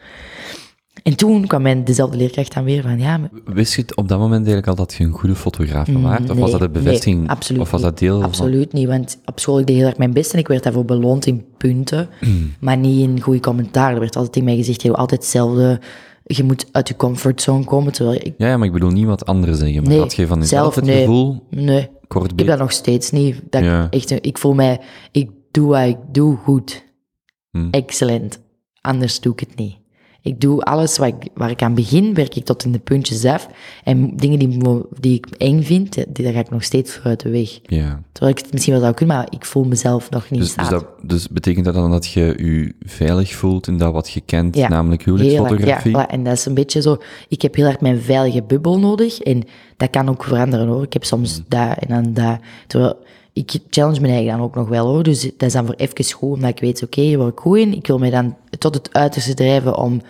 En 1.03 1.15
toen 1.15 1.47
kwam 1.47 1.61
mijn, 1.61 1.83
dezelfde 1.83 2.17
leerkracht 2.17 2.53
dan 2.53 2.63
weer 2.63 2.81
van, 2.81 2.99
ja, 2.99 3.17
maar 3.17 3.29
Wist 3.45 3.75
je 3.75 3.81
het 3.81 3.95
op 3.95 4.07
dat 4.07 4.17
moment 4.19 4.45
eigenlijk 4.47 4.67
al 4.67 4.75
dat 4.85 4.93
je 4.93 5.03
een 5.03 5.11
goede 5.11 5.35
fotograaf 5.35 5.87
waart? 5.91 6.29
Of 6.29 6.37
was 6.37 6.51
dat 6.51 6.59
de 6.59 6.69
bevestiging? 6.69 7.15
Mm, 7.15 7.21
Nee, 7.21 7.29
absoluut 7.29 7.61
of 7.61 7.71
was 7.71 7.81
dat 7.81 7.99
deel 7.99 8.15
van... 8.15 8.23
Absoluut 8.25 8.73
niet, 8.73 8.87
want 8.87 9.19
op 9.25 9.39
school 9.39 9.59
ik 9.59 9.67
deed 9.67 9.75
heel 9.75 9.85
erg 9.87 9.97
mijn 9.97 10.13
best 10.13 10.33
en 10.33 10.39
ik 10.39 10.47
werd 10.47 10.63
daarvoor 10.63 10.85
beloond 10.85 11.25
in 11.25 11.45
punten, 11.57 12.09
Mm. 12.21 12.53
maar 12.59 12.77
niet 12.77 12.99
in 13.01 13.21
goede 13.21 13.39
commentaar. 13.39 13.93
Er 13.93 13.99
werd 13.99 14.15
altijd 14.15 14.35
in 14.35 14.43
mij 14.43 14.55
gezegd, 14.55 14.81
je 14.81 14.87
hebt 14.87 14.99
altijd 14.99 15.21
hetzelfde, 15.21 15.79
je 16.35 16.43
moet 16.43 16.65
uit 16.71 16.87
je 16.87 16.95
comfortzone 16.95 17.63
komen, 17.63 17.93
terwijl 17.93 18.19
ik, 18.23 18.33
Ja, 18.37 18.47
ja, 18.47 18.57
maar 18.57 18.67
ik 18.67 18.73
bedoel 18.73 18.89
niet 18.89 19.05
wat 19.05 19.25
anderen 19.25 19.55
zeggen. 19.55 19.81
Maar 19.81 19.91
Nee, 19.91 19.99
had 19.99 20.13
je 20.13 20.27
van 20.27 20.39
jezelf 20.39 20.61
zelf, 20.61 20.75
het 20.75 20.85
nee. 20.85 20.99
gevoel, 20.99 21.45
nee, 21.49 21.89
kort 22.07 22.31
ik 22.35 22.47
dat 22.47 22.59
nog 22.59 22.71
steeds 22.71 23.11
niet. 23.11 23.41
Dat 23.49 23.63
Ja. 23.63 23.87
ik, 23.89 23.93
echt, 23.93 24.25
ik 24.25 24.37
voel 24.37 24.53
mij, 24.53 24.79
ik 25.11 25.29
doe 25.51 25.67
wat 25.67 25.85
ik 25.87 25.97
doe 26.11 26.37
goed. 26.37 26.83
Hm. 27.51 27.67
Excellent. 27.71 28.39
Anders 28.81 29.19
doe 29.19 29.33
ik 29.33 29.39
het 29.39 29.55
niet. 29.55 29.77
Ik 30.21 30.41
doe 30.41 30.61
alles 30.61 30.97
waar 30.97 31.07
ik, 31.07 31.27
waar 31.33 31.49
ik 31.49 31.61
aan 31.61 31.73
begin, 31.75 32.13
werk 32.13 32.35
ik 32.35 32.45
tot 32.45 32.63
in 32.65 32.71
de 32.71 32.79
puntjes 32.79 33.25
af. 33.25 33.47
En 33.83 34.15
dingen 34.17 34.39
die, 34.39 34.81
die 34.99 35.13
ik 35.13 35.25
eng 35.37 35.61
vind, 35.63 35.93
die, 35.93 36.23
daar 36.23 36.33
ga 36.33 36.39
ik 36.39 36.49
nog 36.49 36.63
steeds 36.63 36.93
voor 36.93 37.03
uit 37.03 37.19
de 37.19 37.29
weg. 37.29 37.59
Ja. 37.63 38.01
Terwijl 38.11 38.37
ik 38.37 38.43
het 38.43 38.51
misschien 38.51 38.73
wel 38.73 38.81
zou 38.81 38.93
kunnen, 38.93 39.15
maar 39.15 39.27
ik 39.29 39.45
voel 39.45 39.63
mezelf 39.63 40.09
nog 40.09 40.29
niet 40.29 40.39
Dus, 40.41 40.55
dus, 40.55 40.69
dat, 40.69 40.85
dus 41.01 41.27
betekent 41.29 41.65
dat 41.65 41.73
dan 41.73 41.91
dat 41.91 42.07
je 42.07 42.21
je 42.37 42.73
veilig 42.81 43.33
voelt 43.33 43.67
in 43.67 43.77
dat 43.77 43.93
wat 43.93 44.09
je 44.09 44.21
kent, 44.21 44.55
Ja, 44.55 44.67
namelijk 44.67 45.05
hard, 45.05 45.19
huwelijksfotografie? 45.19 45.91
ja, 45.91 46.05
voilà. 46.05 46.09
en 46.11 46.23
dat 46.23 46.33
is 46.33 46.45
een 46.45 46.53
beetje 46.53 46.81
zo, 46.81 46.97
ik 47.27 47.41
heb 47.41 47.55
heel 47.55 47.65
hard 47.65 47.81
mijn 47.81 48.01
veilige 48.01 48.43
bubbel 48.43 48.79
nodig 48.79 49.19
en 49.19 49.43
dat 49.77 49.89
kan 49.89 50.09
ook 50.09 50.23
veranderen 50.23 50.67
hoor. 50.67 50.83
Ik 50.83 50.93
heb 50.93 51.03
soms 51.03 51.37
Mm. 51.37 51.45
dat 51.47 51.77
en 51.77 51.87
dan 52.03 52.13
dat. 52.13 52.39
Terwijl 52.67 52.97
ik 53.33 53.59
challenge 53.69 53.99
mijn 53.99 54.13
eigen 54.13 54.31
dan 54.31 54.41
ook 54.41 54.55
nog 54.55 54.67
wel 54.67 54.87
hoor. 54.87 55.03
Dus 55.03 55.21
dat 55.21 55.41
is 55.41 55.53
dan 55.53 55.65
voor 55.65 55.75
even 55.75 56.11
goed, 56.11 56.33
omdat 56.33 56.49
ik 56.49 56.59
weet, 56.59 56.83
oké, 56.83 57.01
hier 57.01 57.17
word 57.17 57.31
ik 57.31 57.39
goed 57.39 57.57
in. 57.57 57.73
Ik 57.73 57.87
wil 57.87 57.97
mij 57.97 58.09
dan 58.09 58.37
tot 58.57 58.73
het 58.73 58.93
uiterste 58.93 59.33
drijven 59.33 59.77
om 59.77 60.01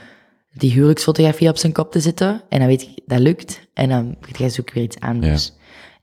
die 0.54 0.72
huwelijksfotografie 0.72 1.50
op 1.50 1.58
zijn 1.58 1.74
kop 1.74 1.92
te 1.92 2.00
zetten. 2.00 2.42
En 2.50 2.60
dan 2.60 2.68
weet 2.68 2.82
ik, 2.82 3.00
dat 3.06 3.20
lukt. 3.20 3.68
En 3.74 3.90
dan 3.90 4.16
ga 4.22 4.46
ik 4.46 4.52
zoek 4.52 4.72
weer 4.72 4.84
iets 4.84 5.00
anders. 5.00 5.54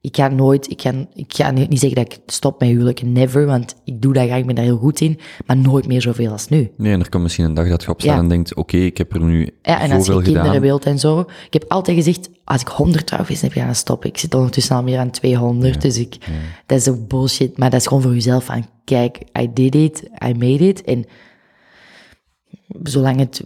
Ik 0.07 0.17
ga 0.17 0.29
nooit, 0.29 0.71
ik 0.71 0.81
ga, 0.83 0.93
ik 1.15 1.33
ga 1.35 1.51
niet 1.51 1.79
zeggen 1.81 2.05
dat 2.05 2.13
ik 2.13 2.19
stop 2.27 2.61
met 2.61 2.69
huwelijken, 2.69 3.13
never, 3.13 3.47
want 3.47 3.75
ik 3.85 4.03
doe 4.03 4.13
dat 4.13 4.25
graag, 4.27 4.39
ik 4.39 4.47
ben 4.47 4.55
daar 4.55 4.65
heel 4.65 4.77
goed 4.77 5.01
in, 5.01 5.19
maar 5.47 5.57
nooit 5.57 5.87
meer 5.87 6.03
zoveel 6.03 6.31
als 6.33 6.49
nu. 6.49 6.71
Nee, 6.77 6.93
en 6.93 7.01
er 7.01 7.09
komt 7.09 7.23
misschien 7.23 7.45
een 7.45 7.55
dag 7.55 7.69
dat 7.69 7.83
je 7.83 7.91
opstaat 7.91 8.15
Ja. 8.15 8.19
en 8.23 8.29
denkt, 8.29 8.55
oké, 8.55 8.77
ik 8.77 8.99
heb 8.99 9.15
er 9.15 9.21
nu 9.21 9.51
Ja, 9.63 9.81
en 9.81 9.91
als 9.91 10.07
je 10.07 10.13
kinderen 10.13 10.45
gedaan. 10.45 10.61
wilt 10.61 10.85
en 10.85 10.99
zo. 10.99 11.21
Ik 11.21 11.53
heb 11.53 11.65
altijd 11.69 11.97
gezegd, 11.97 12.31
als 12.45 12.61
ik 12.61 12.69
100 12.69 13.07
trouwfeesten 13.07 13.49
heb, 13.49 13.57
ja, 13.57 13.65
dan 13.65 13.75
stop 13.75 14.05
ik. 14.05 14.11
Ik 14.11 14.19
zit 14.19 14.35
ondertussen 14.35 14.77
al 14.77 14.83
meer 14.83 14.99
aan 14.99 15.11
200, 15.11 15.81
dus 15.83 15.99
ik, 15.99 16.17
dat 16.67 16.79
is 16.79 16.89
ook 16.89 17.09
bullshit. 17.09 17.59
Maar 17.59 17.71
dat 17.71 17.81
is 17.81 17.87
gewoon 17.87 18.03
voor 18.03 18.15
jezelf 18.15 18.45
van, 18.45 18.67
kijk, 18.85 19.19
I 19.41 19.51
did 19.55 19.75
it, 19.75 20.03
I 20.27 20.33
made 20.33 20.69
it. 20.69 20.85
En 20.85 21.05
zolang, 22.83 23.19
het, 23.19 23.43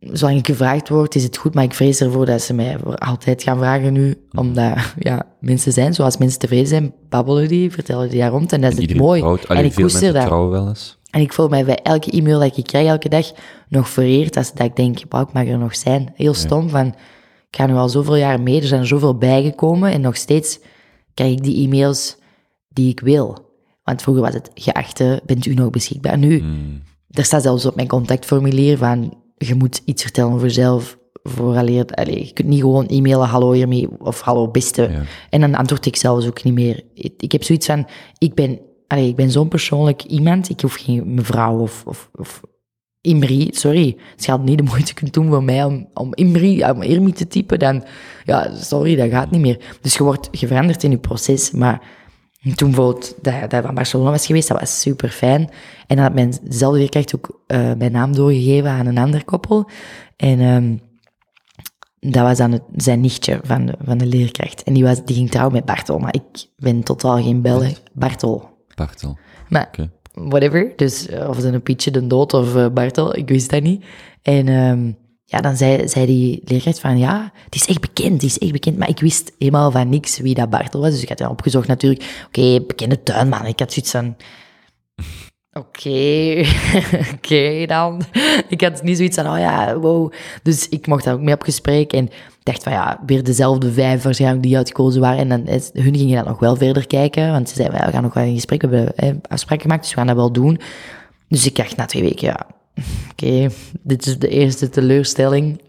zolang 0.00 0.38
ik 0.38 0.46
gevraagd 0.46 0.88
word, 0.88 1.14
is 1.14 1.22
het 1.22 1.36
goed. 1.36 1.54
Maar 1.54 1.64
ik 1.64 1.74
vrees 1.74 2.00
ervoor 2.00 2.26
dat 2.26 2.42
ze 2.42 2.54
mij 2.54 2.76
altijd 2.98 3.42
gaan 3.42 3.58
vragen 3.58 3.92
nu. 3.92 4.26
Omdat, 4.32 4.94
ja, 4.98 5.26
mensen 5.40 5.72
zijn, 5.72 5.94
zoals 5.94 6.16
mensen 6.16 6.38
tevreden 6.38 6.66
zijn, 6.66 6.94
babbelen 7.08 7.48
die, 7.48 7.70
vertellen 7.70 8.08
die 8.08 8.20
daar 8.20 8.30
rond. 8.30 8.52
En 8.52 8.60
dat 8.60 8.72
is 8.72 8.78
het 8.78 8.96
mooi. 8.96 9.20
trouwt. 9.20 9.44
En 9.44 9.64
ik 9.64 9.74
koester 9.74 10.12
dat. 10.12 10.28
wel 10.28 10.68
eens. 10.68 10.98
En 11.10 11.20
ik 11.20 11.32
voel 11.32 11.48
mij 11.48 11.64
bij 11.64 11.78
elke 11.82 12.10
e-mail 12.10 12.40
dat 12.40 12.56
ik 12.56 12.64
krijg 12.64 12.88
elke 12.88 13.08
dag 13.08 13.32
nog 13.68 13.88
vereerd. 13.88 14.36
Als 14.36 14.52
dat 14.54 14.66
ik 14.66 14.76
denk, 14.76 14.98
wauw, 15.08 15.22
ik 15.22 15.32
mag 15.32 15.46
er 15.46 15.58
nog 15.58 15.76
zijn. 15.76 16.12
Heel 16.14 16.34
stom 16.34 16.68
van, 16.68 16.86
ik 17.50 17.56
ga 17.56 17.66
nu 17.66 17.74
al 17.74 17.88
zoveel 17.88 18.16
jaar 18.16 18.40
mee, 18.40 18.60
er 18.60 18.66
zijn 18.66 18.80
er 18.80 18.86
zoveel 18.86 19.18
bijgekomen. 19.18 19.92
En 19.92 20.00
nog 20.00 20.16
steeds 20.16 20.58
krijg 21.14 21.32
ik 21.32 21.42
die 21.42 21.64
e-mails 21.64 22.16
die 22.68 22.90
ik 22.90 23.00
wil. 23.00 23.52
Want 23.84 24.02
vroeger 24.02 24.22
was 24.22 24.34
het, 24.34 24.50
geachte, 24.54 25.22
bent 25.26 25.46
u 25.46 25.54
nog 25.54 25.70
beschikbaar? 25.70 26.18
Nu, 26.18 26.38
Hmm. 26.38 26.82
Er 27.14 27.24
staat 27.24 27.42
zelfs 27.42 27.66
op 27.66 27.74
mijn 27.74 27.88
contactformulier 27.88 28.78
van, 28.78 29.14
je 29.36 29.54
moet 29.54 29.82
iets 29.84 30.02
vertellen 30.02 30.32
over 30.32 30.46
jezelf. 30.46 30.98
Vooraleer, 31.22 31.84
allee, 31.86 32.26
je 32.26 32.32
kunt 32.32 32.48
niet 32.48 32.60
gewoon 32.60 32.86
e-mailen, 32.86 33.26
hallo 33.26 33.52
hiermee, 33.52 33.88
of 33.98 34.20
hallo 34.20 34.48
beste. 34.48 34.82
Ja. 34.82 35.02
En 35.30 35.40
dan 35.40 35.54
antwoord 35.54 35.86
ik 35.86 35.96
zelfs 35.96 36.26
ook 36.26 36.42
niet 36.42 36.54
meer. 36.54 36.82
Ik, 36.94 37.12
ik 37.16 37.32
heb 37.32 37.42
zoiets 37.42 37.66
van, 37.66 37.86
ik 38.18 38.34
ben, 38.34 38.60
allee, 38.86 39.08
ik 39.08 39.16
ben 39.16 39.30
zo'n 39.30 39.48
persoonlijk 39.48 40.02
iemand, 40.02 40.48
ik 40.48 40.60
hoef 40.60 40.74
geen 40.74 41.14
mevrouw 41.14 41.58
of, 41.58 41.82
of, 41.86 42.10
of 42.12 42.42
Imri, 43.00 43.48
sorry. 43.50 43.96
Als 44.16 44.26
je 44.26 44.32
al 44.32 44.38
niet 44.38 44.58
de 44.58 44.64
moeite 44.64 44.94
kunt 44.94 45.12
doen 45.12 45.28
voor 45.28 45.44
mij 45.44 45.64
om, 45.64 45.88
om 45.94 46.14
Imri, 46.14 46.64
om 46.70 46.82
Irmi 46.82 47.12
te 47.12 47.26
typen, 47.26 47.58
dan, 47.58 47.84
ja, 48.24 48.54
sorry, 48.54 48.96
dat 48.96 49.10
gaat 49.10 49.30
niet 49.30 49.40
meer. 49.40 49.58
Dus 49.80 49.96
je 49.96 50.02
wordt 50.02 50.28
veranderd 50.32 50.82
in 50.82 50.90
je 50.90 50.98
proces, 50.98 51.50
maar 51.50 51.82
toen 52.54 52.70
bijvoorbeeld 52.70 53.14
dat, 53.22 53.50
dat 53.50 53.64
van 53.64 53.74
Barcelona 53.74 54.10
was 54.10 54.26
geweest, 54.26 54.48
dat 54.48 54.60
was 54.60 54.80
super 54.80 55.08
fijn. 55.08 55.50
En 55.86 55.96
dan 55.96 56.04
had 56.04 56.14
mijn 56.14 56.34
dezelfde 56.42 56.78
leerkracht 56.78 57.14
ook 57.14 57.40
eh, 57.46 57.72
mijn 57.78 57.92
naam 57.92 58.14
doorgegeven 58.14 58.70
aan 58.70 58.86
een 58.86 58.98
ander 58.98 59.24
koppel. 59.24 59.70
En 60.16 60.40
ehm, 60.40 60.76
dat 62.12 62.22
was 62.22 62.38
dan 62.38 62.52
het, 62.52 62.62
zijn 62.76 63.00
nichtje 63.00 63.40
van 63.42 63.66
de, 63.66 63.74
van 63.84 63.98
de 63.98 64.06
leerkracht. 64.06 64.62
En 64.62 64.74
die, 64.74 64.84
was, 64.84 65.04
die 65.04 65.16
ging 65.16 65.30
trouwen 65.30 65.54
met 65.54 65.64
Bartel, 65.64 65.98
maar 65.98 66.14
ik 66.14 66.48
ben 66.56 66.82
totaal 66.82 67.22
geen 67.22 67.42
Belg. 67.42 67.82
Bartel. 67.92 68.50
Bartel. 68.74 69.18
Maar 69.48 69.70
whatever. 70.12 70.72
Dus 70.76 71.08
eh, 71.08 71.28
of 71.28 71.36
het 71.36 71.44
een 71.44 71.62
Pietje 71.62 71.90
de 71.90 72.06
Dood 72.06 72.34
of 72.34 72.56
eh, 72.56 72.68
Bartel, 72.68 73.16
ik 73.16 73.28
wist 73.28 73.50
dat 73.50 73.62
niet. 73.62 73.84
En 74.22 74.48
ehm, 74.48 74.92
ja, 75.24 75.40
dan 75.40 75.56
zei, 75.56 75.88
zei 75.88 76.06
die 76.06 76.40
leerkracht 76.44 76.80
van, 76.80 76.98
ja, 76.98 77.32
die 77.48 77.60
is 77.60 77.66
echt 77.66 77.80
bekend, 77.80 78.20
die 78.20 78.28
is 78.28 78.38
echt 78.38 78.52
bekend. 78.52 78.78
Maar 78.78 78.88
ik 78.88 79.00
wist 79.00 79.32
helemaal 79.38 79.70
van 79.70 79.88
niks 79.88 80.18
wie 80.18 80.34
dat 80.34 80.50
Bartel 80.50 80.80
was. 80.80 80.90
Dus 80.90 81.02
ik 81.02 81.08
had 81.08 81.18
dan 81.18 81.30
opgezocht 81.30 81.68
natuurlijk, 81.68 82.24
oké, 82.26 82.60
bekende 82.66 83.02
tuinman. 83.02 83.46
Ik 83.46 83.58
had 83.58 83.72
zoiets 83.72 83.90
van, 83.90 84.16
oké, 85.52 86.44
oké 87.14 87.66
dan. 87.66 88.02
Ik 88.48 88.60
had 88.60 88.82
niet 88.82 88.96
zoiets 88.96 89.16
van, 89.16 89.26
oh 89.26 89.38
ja, 89.38 89.78
wow. 89.78 90.12
Dus 90.42 90.68
ik 90.68 90.86
mocht 90.86 91.04
daar 91.04 91.14
ook 91.14 91.20
mee 91.20 91.34
op 91.34 91.42
gesprek 91.42 91.92
en 91.92 92.08
dacht 92.42 92.62
van, 92.62 92.72
ja, 92.72 93.00
weer 93.06 93.24
dezelfde 93.24 93.72
vijf 93.72 94.02
waarschijnlijk 94.02 94.42
die 94.42 94.56
uitgekozen 94.56 95.00
waren. 95.00 95.18
En 95.18 95.28
dan, 95.28 95.60
hun 95.72 95.96
gingen 95.96 96.16
dan 96.16 96.24
nog 96.24 96.38
wel 96.38 96.56
verder 96.56 96.86
kijken, 96.86 97.30
want 97.30 97.48
ze 97.48 97.54
zeiden, 97.54 97.86
we 97.86 97.92
gaan 97.92 98.02
nog 98.02 98.14
wel 98.14 98.24
in 98.24 98.34
gesprek, 98.34 98.62
we 98.62 98.92
hebben 98.96 99.20
afspraken 99.28 99.62
gemaakt, 99.62 99.82
dus 99.82 99.90
we 99.90 99.96
gaan 99.96 100.06
dat 100.06 100.16
wel 100.16 100.32
doen. 100.32 100.60
Dus 101.28 101.46
ik 101.46 101.56
dacht 101.56 101.76
na 101.76 101.86
twee 101.86 102.02
weken, 102.02 102.26
ja, 102.26 102.46
oké, 103.10 103.48
dit 103.82 104.06
is 104.06 104.18
de 104.18 104.28
eerste 104.28 104.68
teleurstelling. 104.68 105.60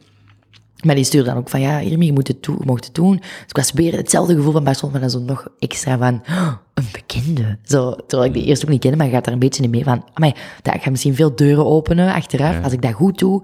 Maar 0.83 0.95
die 0.95 1.03
stuurde 1.03 1.29
dan 1.29 1.37
ook 1.37 1.49
van, 1.49 1.61
ja, 1.61 1.77
je 1.77 2.13
moet 2.13 2.27
het 2.27 2.43
doen, 2.43 2.55
je 2.59 2.65
mocht 2.65 2.85
het 2.85 2.95
doen. 2.95 3.15
Dus 3.15 3.47
ik 3.47 3.55
was 3.55 3.71
weer 3.71 3.93
hetzelfde 3.93 4.35
gevoel 4.35 4.51
van 4.51 4.63
Barcelona, 4.63 4.99
maar 4.99 5.09
dan 5.09 5.19
zo 5.19 5.25
nog 5.25 5.47
extra 5.59 5.97
van, 5.97 6.21
oh, 6.29 6.53
een 6.73 6.87
bekende. 6.91 7.57
Zo, 7.63 7.95
terwijl 8.07 8.29
ik 8.29 8.35
die 8.35 8.45
eerst 8.45 8.63
ook 8.63 8.69
niet 8.69 8.79
kende, 8.81 8.97
maar 8.97 9.05
je 9.05 9.11
gaat 9.11 9.23
daar 9.23 9.33
een 9.33 9.39
beetje 9.39 9.63
in 9.63 9.69
mee 9.69 9.83
van, 9.83 10.05
amai, 10.13 10.33
dat 10.61 10.73
gaat 10.73 10.91
misschien 10.91 11.15
veel 11.15 11.35
deuren 11.35 11.65
openen 11.65 12.13
achteraf, 12.13 12.63
als 12.63 12.73
ik 12.73 12.81
dat 12.81 12.93
goed 12.93 13.19
doe. 13.19 13.43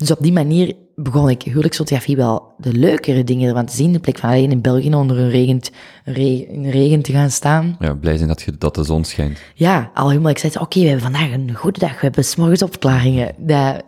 Dus 0.00 0.10
op 0.10 0.18
die 0.20 0.32
manier 0.32 0.74
begon 0.94 1.28
ik 1.30 1.42
huwelijksfotografie 1.42 2.16
wel 2.16 2.52
de 2.58 2.72
leukere 2.72 3.24
dingen 3.24 3.48
ervan 3.48 3.66
te 3.66 3.76
zien, 3.76 3.92
in 3.94 4.00
plek 4.00 4.18
van 4.18 4.30
alleen 4.30 4.50
in 4.50 4.60
België 4.60 4.94
onder 4.94 5.18
een, 5.18 5.30
regend, 5.30 5.70
een 6.04 6.14
re- 6.14 6.46
in 6.48 6.62
de 6.62 6.70
regen 6.70 7.02
te 7.02 7.12
gaan 7.12 7.30
staan. 7.30 7.76
Ja, 7.78 7.94
blij 7.94 8.16
zijn 8.16 8.28
dat, 8.28 8.42
je, 8.42 8.58
dat 8.58 8.74
de 8.74 8.84
zon 8.84 9.04
schijnt. 9.04 9.38
Ja, 9.54 9.90
al 9.94 10.08
helemaal 10.08 10.30
excited. 10.30 10.60
Oké, 10.60 10.80
we 10.80 10.86
hebben 10.86 11.02
vandaag 11.12 11.32
een 11.32 11.54
goede 11.54 11.78
dag. 11.78 11.90
We 11.92 11.98
hebben 12.00 12.24
s'morgens 12.24 12.62
opklaringen. 12.62 13.34
Dat, 13.38 13.82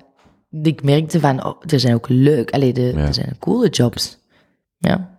ik 0.63 0.83
merkte 0.83 1.21
van, 1.21 1.45
oh, 1.47 1.57
er 1.67 1.81
zijn 1.81 1.95
ook 1.95 2.09
leuk. 2.09 2.51
Allee, 2.51 2.73
de, 2.73 2.83
Ja. 2.83 2.97
er 3.07 3.15
zijn 3.15 3.37
coole 3.39 3.69
jobs. 3.69 4.19
Ja, 4.79 5.11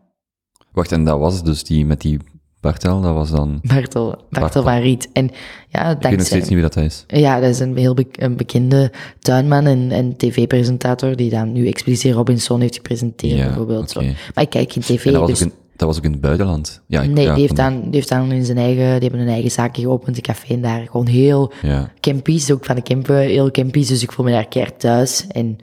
Wacht, 0.72 0.92
en 0.92 1.04
dat 1.04 1.20
was 1.20 1.44
dus 1.44 1.64
die 1.64 1.86
met 1.86 2.02
die 2.02 2.20
Bartel, 2.64 3.02
dat 3.02 3.14
was 3.14 3.30
dan... 3.32 3.60
Bartel, 3.64 4.06
Bartel, 4.10 4.28
Bartel. 4.30 4.64
van 4.64 4.78
Riet. 4.80 5.10
En 5.14 5.30
ja, 5.70 5.90
Ik 5.90 6.02
weet 6.02 6.02
nog 6.02 6.02
steeds 6.02 6.30
dankzij... 6.30 6.40
niet 6.40 6.50
wie 6.50 6.62
dat 6.62 6.76
is. 6.76 7.04
Ja, 7.08 7.40
dat 7.40 7.50
is 7.50 7.60
een 7.60 7.78
heel 7.78 7.94
be- 7.94 8.08
een 8.12 8.36
bekende 8.38 8.92
tuinman 9.20 9.66
en, 9.66 9.92
en 9.92 10.18
tv-presentator 10.18 11.16
die 11.16 11.30
dan 11.30 11.52
nu 11.52 11.68
Expeditie 11.68 12.12
Robinson 12.12 12.62
heeft 12.62 12.76
gepresenteerd, 12.76 13.38
Ja, 13.38 13.46
bijvoorbeeld. 13.46 13.90
Zo. 13.92 14.02
Maar 14.02 14.44
ik 14.44 14.50
kijk 14.50 14.72
geen 14.72 14.84
tv, 14.84 15.04
dat 15.12 15.20
was, 15.20 15.30
dus... 15.30 15.42
ook 15.44 15.48
in, 15.48 15.54
dat 15.76 15.88
was 15.88 15.98
ook 15.98 16.04
in 16.04 16.12
het 16.12 16.22
buitenland. 16.22 16.82
Ja, 16.88 17.02
ik- 17.02 17.10
Nee, 17.10 17.26
ja, 17.26 17.32
die, 17.34 17.42
heeft 17.42 17.56
dan, 17.56 17.82
die 17.82 17.92
heeft 17.92 18.10
dan 18.10 18.32
in 18.32 18.46
zijn 18.46 18.58
eigen... 18.58 19.00
Die 19.00 19.10
hebben 19.10 19.20
een 19.20 19.34
eigen 19.34 19.52
zaakje 19.52 19.82
geopend, 19.82 20.16
een 20.16 20.22
café 20.24 20.54
en 20.54 20.62
daar. 20.62 20.86
Gewoon 20.92 21.08
heel 21.08 21.52
Ja, 21.62 21.92
campies, 22.00 22.52
ook 22.52 22.66
van 22.66 22.76
de 22.76 22.82
campen, 22.82 23.18
heel 23.20 23.52
campies, 23.52 23.88
dus 23.88 24.04
ik 24.04 24.12
voel 24.12 24.26
me 24.26 24.32
daar 24.32 24.48
keihard 24.48 24.80
thuis. 24.80 25.28
En 25.28 25.58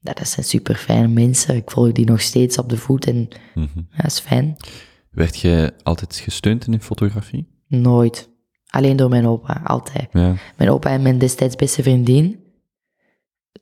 ja, 0.00 0.12
dat 0.12 0.28
zijn 0.28 0.46
super 0.46 0.74
fijne 0.74 1.08
mensen. 1.08 1.56
Ik 1.56 1.70
volg 1.70 1.92
die 1.92 2.06
nog 2.06 2.20
steeds 2.20 2.58
op 2.58 2.68
de 2.68 2.76
voet 2.76 3.06
en 3.06 3.28
Mhm. 3.54 3.66
ja, 3.90 4.02
dat 4.02 4.06
is 4.10 4.18
fijn. 4.20 4.56
Werd 5.14 5.38
je 5.38 5.72
altijd 5.82 6.16
gesteund 6.16 6.66
in 6.66 6.72
je 6.72 6.80
fotografie? 6.80 7.46
Nooit. 7.68 8.28
Alleen 8.66 8.96
door 8.96 9.08
mijn 9.08 9.26
opa, 9.26 9.60
altijd. 9.64 10.08
Ja. 10.12 10.34
Mijn 10.56 10.70
opa 10.70 10.90
en 10.90 11.02
mijn 11.02 11.18
destijds 11.18 11.56
beste 11.56 11.82
vriendin. 11.82 12.40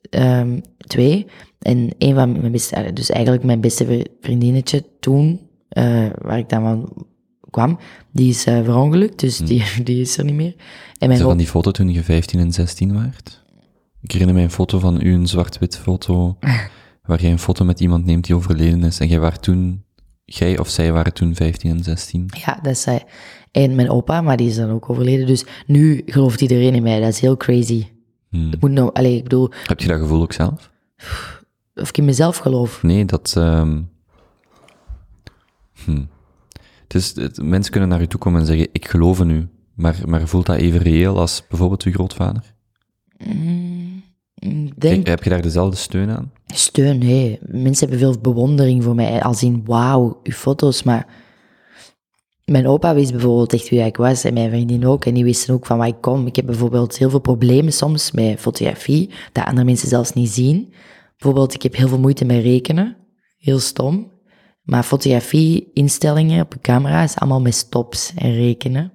Ehm, 0.09 0.59
twee. 0.77 1.25
En 1.59 1.89
een 1.97 2.13
van 2.15 2.31
mijn 2.39 2.51
beste, 2.51 2.75
eh, 2.75 2.93
dus 2.93 3.09
eigenlijk 3.09 3.45
mijn 3.45 3.61
beste 3.61 3.85
vri- 3.85 4.07
vriendinnetje 4.21 4.85
toen, 4.99 5.49
eh, 5.69 6.07
waar 6.21 6.37
ik 6.37 6.49
dan 6.49 6.61
van 6.61 7.07
kwam, 7.49 7.79
die 8.11 8.29
is 8.29 8.45
eh, 8.45 8.63
verongelukt, 8.63 9.19
dus 9.19 9.37
die, 9.37 9.63
die 9.83 10.01
is 10.01 10.17
er 10.17 10.23
niet 10.23 10.35
meer. 10.35 10.55
En 10.97 11.07
mijn 11.07 11.19
van 11.19 11.37
die 11.37 11.47
foto 11.47 11.71
toen 11.71 11.89
je 11.89 12.03
15 12.03 12.39
en 12.39 12.51
16 12.53 12.93
waart? 12.93 13.43
Ik 14.01 14.11
herinner 14.11 14.35
mij 14.35 14.43
een 14.43 14.51
foto 14.51 14.79
van 14.79 15.01
u, 15.01 15.13
een 15.13 15.27
zwart-wit 15.27 15.77
foto, 15.77 16.37
waar 17.07 17.21
jij 17.21 17.31
een 17.31 17.39
foto 17.39 17.65
met 17.65 17.79
iemand 17.79 18.05
neemt 18.05 18.25
die 18.25 18.35
overleden 18.35 18.83
is. 18.83 18.99
En 18.99 19.07
jij 19.07 19.19
was 19.19 19.33
toen, 19.39 19.82
jij 20.25 20.59
of 20.59 20.69
zij 20.69 20.91
waren 20.91 21.13
toen 21.13 21.35
15 21.35 21.71
en 21.71 21.83
16. 21.83 22.29
ja, 22.45 22.59
dat 22.61 22.71
is 22.71 22.81
zij. 22.81 23.05
En 23.51 23.75
mijn 23.75 23.89
opa, 23.89 24.21
maar 24.21 24.37
die 24.37 24.47
is 24.47 24.55
dan 24.55 24.69
ook 24.69 24.89
overleden, 24.89 25.27
dus 25.27 25.45
nu 25.65 26.01
gelooft 26.05 26.41
iedereen 26.41 26.73
in 26.73 26.83
mij, 26.83 26.99
dat 26.99 27.09
is 27.09 27.19
heel 27.19 27.37
crazy. 27.37 27.87
Hmm. 28.29 28.51
Ik 28.51 28.61
moet 28.61 28.71
nou, 28.71 28.89
allee, 28.93 29.17
ik 29.17 29.23
bedoel, 29.23 29.51
Heb 29.65 29.79
je 29.79 29.87
dat 29.87 29.99
gevoel 29.99 30.21
ook 30.21 30.33
zelf? 30.33 30.71
of 31.75 31.89
ik 31.89 31.97
in 31.97 32.05
mezelf 32.05 32.37
geloof. 32.37 32.83
Nee, 32.83 33.05
dat... 33.05 33.33
ehm 33.37 33.81
hm. 35.85 36.05
Het 36.83 36.93
is, 36.93 37.15
het, 37.15 37.41
mensen 37.41 37.71
kunnen 37.71 37.89
naar 37.89 38.01
je 38.01 38.07
toe 38.07 38.19
komen 38.19 38.39
en 38.39 38.45
zeggen, 38.45 38.69
ik 38.71 38.87
geloof 38.87 39.19
in 39.19 39.29
u. 39.29 39.47
Maar, 39.75 39.95
maar 40.05 40.27
voelt 40.27 40.45
dat 40.45 40.55
even 40.55 40.79
reëel 40.79 41.19
als 41.19 41.43
bijvoorbeeld 41.49 41.83
uw 41.83 41.91
grootvader? 41.91 42.53
Ik 43.17 43.27
denk, 44.75 45.07
heb 45.07 45.23
je 45.23 45.29
daar 45.29 45.41
dezelfde 45.41 45.77
steun 45.77 46.09
aan? 46.09 46.31
Steun, 46.45 46.97
nee. 46.97 47.39
Mensen 47.41 47.89
hebben 47.89 48.07
veel 48.07 48.21
bewondering 48.21 48.83
voor 48.83 48.95
mij. 48.95 49.23
Als 49.23 49.43
in, 49.43 49.61
wauw, 49.65 50.19
uw 50.23 50.33
foto's. 50.33 50.83
Maar 50.83 51.07
mijn 52.45 52.67
opa 52.67 52.93
wist 52.93 53.11
bijvoorbeeld 53.11 53.53
echt 53.53 53.69
wie 53.69 53.79
ik 53.79 53.97
was. 53.97 54.23
En 54.23 54.33
mijn 54.33 54.49
vriendin 54.49 54.85
ook. 54.85 55.05
En 55.05 55.13
die 55.13 55.23
wisten 55.23 55.53
ook 55.53 55.65
van 55.65 55.77
waar 55.77 55.87
ik 55.87 56.01
kom. 56.01 56.27
Ik 56.27 56.35
heb 56.35 56.45
bijvoorbeeld 56.45 56.97
heel 56.97 57.09
veel 57.09 57.19
problemen 57.19 57.73
soms 57.73 58.11
met 58.11 58.39
fotografie. 58.39 59.09
Dat 59.31 59.45
andere 59.45 59.65
mensen 59.65 59.87
zelfs 59.87 60.13
niet 60.13 60.29
zien. 60.29 60.73
Bijvoorbeeld, 61.17 61.53
ik 61.53 61.61
heb 61.61 61.75
heel 61.75 61.87
veel 61.87 61.99
moeite 61.99 62.25
met 62.25 62.43
rekenen. 62.43 62.97
Heel 63.37 63.59
stom. 63.59 64.11
Maar 64.63 64.83
fotografie, 64.83 65.69
instellingen 65.73 66.43
op 66.43 66.53
een 66.53 66.61
camera 66.61 67.03
is 67.03 67.15
allemaal 67.15 67.41
met 67.41 67.55
stops 67.55 68.13
en 68.15 68.33
rekenen. 68.33 68.91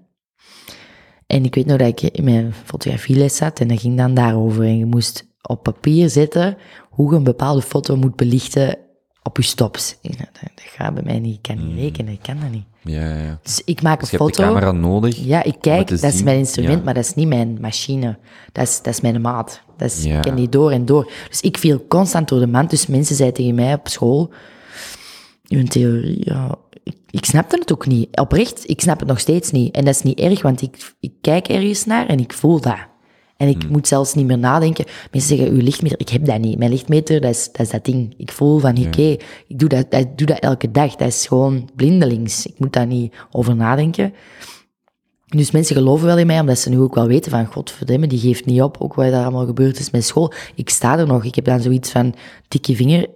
En 1.27 1.45
ik 1.45 1.55
weet 1.55 1.67
nog 1.67 1.79
dat 1.79 1.89
ik 1.89 2.01
in 2.01 2.25
mijn 2.25 2.53
fotografieles 2.53 3.37
zat 3.37 3.61
en 3.61 3.69
dat 3.69 3.81
ging 3.81 3.97
dan 3.97 4.15
daarover. 4.15 4.65
En 4.65 4.79
je 4.79 4.87
moest 4.87 5.28
op 5.43 5.63
papier 5.63 6.11
zetten 6.11 6.57
hoe 6.91 7.11
je 7.11 7.17
een 7.17 7.25
bepaalde 7.25 7.63
foto 7.63 7.97
moet 7.97 8.17
belichten 8.17 8.77
op 9.23 9.37
je 9.37 9.43
stops. 9.43 9.99
Dat, 10.03 10.17
dat 10.41 10.51
gaat 10.57 10.95
bij 10.95 11.03
mij 11.03 11.19
niet. 11.19 11.35
Ik 11.35 11.43
kan 11.43 11.67
niet 11.69 11.77
rekenen, 11.79 12.13
ik 12.13 12.23
kan 12.23 12.41
dat 12.41 12.51
niet. 12.51 12.65
Ja, 12.83 13.15
ja. 13.17 13.39
Dus 13.43 13.63
ik 13.65 13.83
maak 13.83 14.01
Dus 14.01 14.13
een 14.13 14.19
je 14.19 14.25
hebt 14.25 14.37
de 14.37 14.43
foto. 14.43 14.55
camera 14.55 14.73
nodig. 14.73 15.17
Ja, 15.17 15.43
ik 15.43 15.57
kijk, 15.61 15.89
dat 15.89 16.03
is 16.13 16.23
mijn 16.23 16.39
instrument, 16.39 16.79
Ja. 16.79 16.85
maar 16.85 16.95
dat 16.95 17.05
is 17.05 17.15
niet 17.15 17.29
mijn 17.29 17.59
machine. 17.61 18.19
Dat 18.53 18.67
is, 18.69 18.77
dat 18.83 18.93
is 18.95 19.01
mijn 19.01 19.21
maat. 19.21 19.63
Dat 19.77 19.91
is, 19.91 20.05
Ja. 20.05 20.17
Ik 20.17 20.23
ken 20.23 20.35
die 20.37 20.49
door 20.49 20.71
en 20.71 20.85
door. 20.85 21.13
Dus 21.29 21.41
ik 21.41 21.59
viel 21.59 21.87
constant 21.89 22.29
door 22.29 22.39
de 22.41 22.47
mand. 22.47 22.71
Dus 22.71 22.87
mensen 22.87 23.17
zeiden 23.17 23.39
tegen 23.39 23.55
mij 23.55 23.75
op 23.75 23.89
school, 23.89 24.33
uw 25.49 25.65
theorie, 25.65 26.21
ja, 26.25 26.55
ik 26.83 26.97
ik 27.11 27.25
snapte 27.25 27.57
het 27.59 27.73
ook 27.73 27.87
niet. 27.87 28.17
Oprecht, 28.21 28.69
ik 28.71 28.81
snap 28.81 28.99
het 28.99 29.09
nog 29.09 29.21
steeds 29.21 29.51
niet. 29.51 29.75
En 29.75 29.85
dat 29.85 29.95
is 29.95 30.03
niet 30.03 30.19
erg, 30.19 30.43
want 30.43 30.63
ik, 30.63 30.93
ik 31.01 31.13
kijk 31.21 31.49
ergens 31.49 31.85
naar 31.85 32.07
en 32.07 32.19
ik 32.19 32.33
voel 32.33 32.61
dat. 32.61 32.77
En 33.39 33.49
ik 33.49 33.69
moet 33.69 33.89
zelfs 33.89 34.15
niet 34.15 34.27
meer 34.27 34.39
nadenken. 34.39 34.85
Mensen 35.11 35.37
zeggen, 35.37 35.55
uw 35.55 35.63
lichtmeter, 35.63 36.01
ik 36.01 36.09
heb 36.09 36.25
dat 36.25 36.39
niet. 36.39 36.59
Mijn 36.59 36.71
lichtmeter, 36.71 37.21
dat 37.21 37.31
is 37.31 37.49
dat, 37.53 37.61
is 37.61 37.71
dat 37.71 37.85
ding. 37.85 38.15
Ik 38.17 38.33
voel 38.33 38.59
van, 38.59 38.87
oké, 38.87 39.17
ik 39.47 39.59
doe 39.59 39.69
dat, 39.69 39.87
ik 39.95 40.19
doe 40.19 40.27
dat 40.27 40.39
elke 40.39 40.71
dag. 40.71 40.97
Dat 40.97 41.09
is 41.09 41.27
gewoon 41.27 41.69
blindelings. 41.77 42.47
Ik 42.47 42.59
moet 42.59 42.73
daar 42.73 42.87
niet 42.87 43.15
over 43.31 43.57
nadenken. 43.57 44.13
Dus 45.27 45.51
mensen 45.51 45.77
geloven 45.77 46.07
wel 46.07 46.19
in 46.19 46.27
mij, 46.27 46.41
omdat 46.41 46.59
ze 46.59 46.71
nu 46.71 46.79
ook 46.79 46.95
wel 46.95 47.07
weten 47.07 47.31
van, 47.31 47.47
godverdomme, 47.47 48.07
die 48.07 48.19
geeft 48.19 48.47
niet 48.47 48.63
op, 48.63 48.77
ook 48.79 48.95
wat 48.95 49.07
er 49.07 49.23
allemaal 49.23 49.47
gebeurd 49.47 49.79
is 49.79 49.91
met 49.91 50.05
school. 50.05 50.33
Ik 50.55 50.71
sta 50.71 50.99
er 50.99 51.07
nog, 51.07 51.25
ik 51.25 51.35
heb 51.35 51.45
dan 51.45 51.61
zoiets 51.61 51.91
van, 51.91 52.15
dikke 52.49 52.75
vinger, 52.75 53.07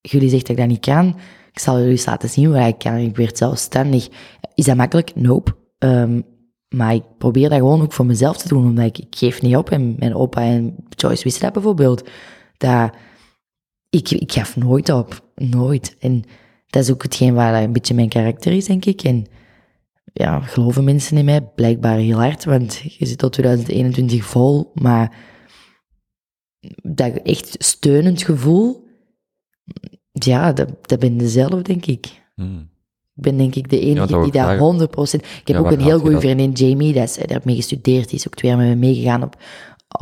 jullie 0.00 0.28
zegt 0.28 0.46
dat 0.46 0.50
ik 0.50 0.56
dat 0.56 0.66
niet 0.66 0.80
kan, 0.80 1.16
ik 1.52 1.58
zal 1.58 1.76
jullie 1.76 1.90
eens 1.90 2.06
laten 2.06 2.28
zien 2.28 2.52
wat 2.52 2.66
ik 2.66 2.78
kan, 2.78 2.96
ik 2.96 3.16
werd 3.16 3.38
zelfstandig. 3.38 4.08
Is 4.54 4.64
dat 4.64 4.76
makkelijk? 4.76 5.14
Nope. 5.14 5.56
Ehm, 5.78 6.20
maar 6.76 6.94
ik 6.94 7.02
probeer 7.18 7.48
dat 7.48 7.58
gewoon 7.58 7.82
ook 7.82 7.92
voor 7.92 8.06
mezelf 8.06 8.36
te 8.36 8.48
doen, 8.48 8.64
omdat 8.64 8.84
ik, 8.84 8.98
ik 8.98 9.16
geef 9.16 9.42
niet 9.42 9.56
op. 9.56 9.70
En 9.70 9.96
mijn 9.98 10.14
opa 10.14 10.42
en 10.42 10.76
Joyce 10.88 11.22
wisten 11.22 11.42
dat 11.42 11.52
bijvoorbeeld. 11.52 12.08
Dat 12.56 12.90
ik, 13.90 14.10
ik 14.10 14.32
gaf 14.32 14.56
nooit 14.56 14.88
op. 14.88 15.30
Nooit. 15.34 15.96
En 15.98 16.22
dat 16.66 16.82
is 16.82 16.90
ook 16.90 17.02
hetgeen 17.02 17.34
waar 17.34 17.62
een 17.62 17.72
beetje 17.72 17.94
mijn 17.94 18.08
karakter 18.08 18.52
is, 18.52 18.66
denk 18.66 18.84
ik. 18.84 19.02
En 19.02 19.26
ja, 20.12 20.40
geloven 20.40 20.84
mensen 20.84 21.16
in 21.16 21.24
mij 21.24 21.42
blijkbaar 21.42 21.96
heel 21.96 22.18
hard, 22.18 22.44
want 22.44 22.76
je 22.76 23.06
zit 23.06 23.18
tot 23.18 23.32
2021 23.32 24.24
vol, 24.24 24.70
maar 24.74 25.16
dat 26.82 27.12
echt 27.12 27.54
steunend 27.58 28.22
gevoel, 28.22 28.86
ja, 30.12 30.52
dat, 30.52 30.88
dat 30.88 30.98
ben 30.98 31.28
zelf, 31.28 31.62
denk 31.62 31.86
ik. 31.86 32.22
Hmm. 32.34 32.70
Ik 33.16 33.22
ben 33.22 33.36
denk 33.36 33.54
ik 33.54 33.70
de 33.70 33.80
enige 33.80 34.06
dat 34.06 34.22
die 34.22 34.32
daar 34.32 34.56
vragen. 34.56 34.88
100%... 34.88 35.20
Ik 35.20 35.46
heb 35.48 35.56
Ja, 35.56 35.58
ook 35.58 35.70
een 35.70 35.80
heel 35.80 35.98
goede 35.98 36.12
dat? 36.12 36.20
vriendin, 36.22 36.52
Jamie, 36.52 36.92
dat 36.92 37.02
is, 37.02 37.14
daar 37.14 37.26
heb 37.28 37.36
ik 37.38 37.44
mee 37.44 37.56
gestudeerd. 37.56 38.08
Die 38.08 38.18
is 38.18 38.26
ook 38.26 38.34
twee 38.34 38.50
jaar 38.50 38.60
met 38.60 38.68
me 38.68 38.74
meegegaan 38.74 39.22
op, 39.22 39.36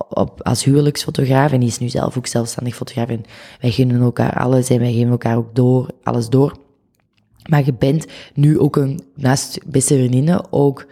op, 0.08 0.42
als 0.42 0.64
huwelijksfotograaf. 0.64 1.52
En 1.52 1.60
die 1.60 1.68
is 1.68 1.78
nu 1.78 1.88
zelf 1.88 2.16
ook 2.18 2.26
zelfstandig 2.26 2.74
fotograaf. 2.74 3.08
En 3.08 3.24
wij 3.60 3.70
gunnen 3.70 4.00
elkaar 4.00 4.32
alles 4.38 4.68
en 4.68 4.78
wij 4.78 4.92
geven 4.92 5.10
elkaar 5.10 5.36
ook 5.36 5.54
door, 5.54 5.90
alles 6.02 6.28
door. 6.28 6.56
Maar 7.48 7.64
je 7.64 7.74
bent 7.74 8.06
nu 8.34 8.58
ook 8.58 8.76
een, 8.76 9.00
naast 9.14 9.58
beste 9.66 9.94
vriendinnen, 9.94 10.52
ook 10.52 10.86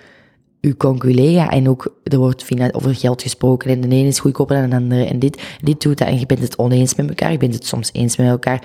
uw 0.60 0.74
conculega. 0.76 1.50
En 1.50 1.68
ook, 1.68 1.94
er 2.02 2.18
wordt 2.18 2.74
over 2.74 2.94
geld 2.94 3.22
gesproken. 3.22 3.70
En 3.70 3.80
de 3.80 3.88
ene 3.88 4.08
is 4.08 4.18
goedkoper 4.18 4.60
dan 4.60 4.70
de 4.70 4.76
andere. 4.76 5.04
En 5.04 5.18
dit, 5.18 5.42
dit 5.62 5.82
doet 5.82 5.98
dat. 5.98 6.08
En 6.08 6.18
je 6.18 6.26
bent 6.26 6.40
het 6.40 6.58
oneens 6.58 6.94
met 6.94 7.08
elkaar. 7.08 7.32
Je 7.32 7.38
bent 7.38 7.54
het 7.54 7.66
soms 7.66 7.90
eens 7.92 8.16
met 8.16 8.28
elkaar. 8.28 8.64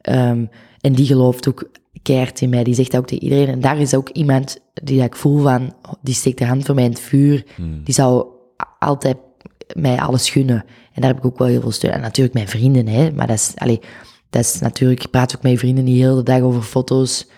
Ehm, 0.00 0.44
en 0.80 0.92
die 0.92 1.06
gelooft 1.06 1.48
ook 1.48 1.68
keihard 2.02 2.40
in 2.40 2.48
mij. 2.50 2.64
Die 2.64 2.74
zegt 2.74 2.90
dat 2.90 3.00
ook 3.00 3.06
tegen 3.06 3.24
iedereen. 3.24 3.48
En 3.48 3.60
daar 3.60 3.78
is 3.78 3.94
ook 3.94 4.08
iemand 4.08 4.58
die 4.82 4.96
dat 4.96 5.06
ik 5.06 5.16
voel 5.16 5.42
van, 5.42 5.72
die 6.02 6.14
steekt 6.14 6.38
de 6.38 6.44
hand 6.46 6.64
voor 6.64 6.74
mij 6.74 6.84
in 6.84 6.90
het 6.90 7.00
vuur. 7.00 7.44
Die 7.84 7.94
zou 7.94 8.26
altijd 8.78 9.16
mij 9.76 9.98
alles 9.98 10.30
gunnen. 10.30 10.64
En 10.92 11.00
daar 11.02 11.10
heb 11.10 11.18
ik 11.18 11.24
ook 11.26 11.38
wel 11.38 11.48
heel 11.48 11.60
veel 11.60 11.70
steun. 11.70 11.92
En 11.92 12.00
natuurlijk 12.00 12.34
mijn 12.34 12.48
vrienden, 12.48 12.86
hè. 12.88 13.10
Maar 13.12 13.26
dat 13.26 13.36
is, 13.36 13.52
allee, 13.56 13.80
dat 14.30 14.44
is 14.44 14.58
natuurlijk, 14.60 15.04
ik 15.04 15.10
praat 15.10 15.36
ook 15.36 15.42
met 15.42 15.52
je 15.52 15.58
vrienden 15.58 15.84
die 15.84 16.02
heel 16.02 16.14
de 16.16 16.22
dag 16.22 16.40
over 16.40 16.62
foto's, 16.62 17.28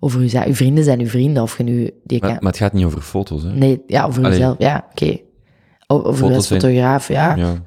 over 0.00 0.20
uw, 0.20 0.28
za- 0.28 0.46
uw 0.46 0.54
vrienden 0.54 0.84
zijn 0.84 1.00
uw 1.00 1.06
vrienden, 1.08 1.42
of 1.42 1.56
je 1.58 1.64
nu, 1.64 1.90
die 2.04 2.20
Maar, 2.20 2.30
kan, 2.30 2.38
maar 2.42 2.52
het 2.52 2.60
gaat 2.60 2.72
niet 2.72 2.84
over 2.84 3.00
foto's, 3.00 3.42
hè? 3.42 3.52
nee, 3.52 3.82
ja, 3.86 4.04
over 4.04 4.22
jezelf, 4.22 4.54
ja, 4.58 4.86
oké. 4.90 5.18
Over 5.86 6.14
Foto's 6.14 6.46
zijn- 6.46 6.60
fotograaf, 6.60 7.08
ja. 7.08 7.34
Ja. 7.36 7.62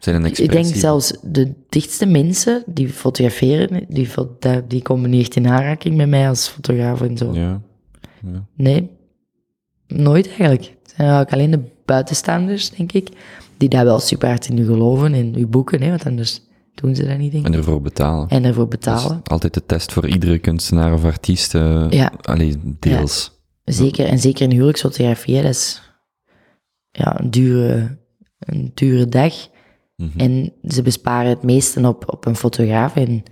Zijn 0.00 0.24
een 0.24 0.30
Ik 0.30 0.52
denk 0.52 0.74
zelfs 0.74 1.12
de 1.22 1.52
dichtste 1.68 2.06
mensen 2.06 2.62
die 2.66 2.88
fotograferen, 2.88 3.86
die, 3.88 4.08
die, 4.66 4.82
komen 4.82 5.10
niet 5.10 5.20
echt 5.20 5.36
in 5.36 5.48
aanraking 5.48 5.96
met 5.96 6.08
mij 6.08 6.28
als 6.28 6.48
fotograaf 6.48 7.00
en 7.00 7.16
zo. 7.16 7.32
Ja. 7.32 7.60
Nee, 8.56 8.90
nooit 9.86 10.26
eigenlijk. 10.26 10.62
Het 10.62 10.92
zijn 10.96 11.08
eigenlijk 11.08 11.32
alleen 11.32 11.50
de 11.50 11.70
buitenstaanders, 11.84 12.70
denk 12.70 12.92
ik, 12.92 13.08
die 13.56 13.68
daar 13.68 13.84
wel 13.84 13.98
super 13.98 14.28
hard 14.28 14.48
in 14.48 14.64
geloven, 14.64 15.14
in 15.14 15.34
uw 15.36 15.48
boeken, 15.48 15.82
hè, 15.82 15.88
want 15.88 16.06
anders 16.06 16.40
doen 16.74 16.94
ze 16.94 17.06
dat 17.06 17.18
niet, 17.18 17.32
denk 17.32 17.46
ik. 17.46 17.52
En 17.52 17.58
ervoor 17.58 17.82
betalen. 17.82 18.28
En 18.28 18.44
ervoor 18.44 18.68
Dat 18.70 18.74
is 18.74 18.78
betalen. 18.78 19.20
altijd 19.24 19.54
de 19.54 19.66
test 19.66 19.92
voor 19.92 20.08
iedere 20.08 20.38
kunstenaar 20.38 20.92
of 20.92 21.04
artiest. 21.04 21.54
eh 21.54 21.86
Ja. 21.90 22.12
Allee, 22.20 22.56
deels. 22.78 23.38
Zeker, 23.64 24.06
en 24.06 24.18
zeker 24.18 24.42
in 24.42 24.50
huwelijksfotografie, 24.50 25.36
hè, 25.36 25.42
dat 25.42 25.50
is 25.50 25.82
ja, 26.90 27.20
een, 27.20 27.30
dure, 27.30 27.98
een 28.38 28.70
dure 28.74 29.08
dag. 29.08 29.34
Mhm. 30.00 30.18
En 30.18 30.52
ze 30.68 30.82
besparen 30.82 31.30
het 31.30 31.42
meeste 31.42 31.86
op, 31.88 32.12
op 32.12 32.26
een 32.26 32.36
fotograaf, 32.36 32.96
en, 32.96 33.22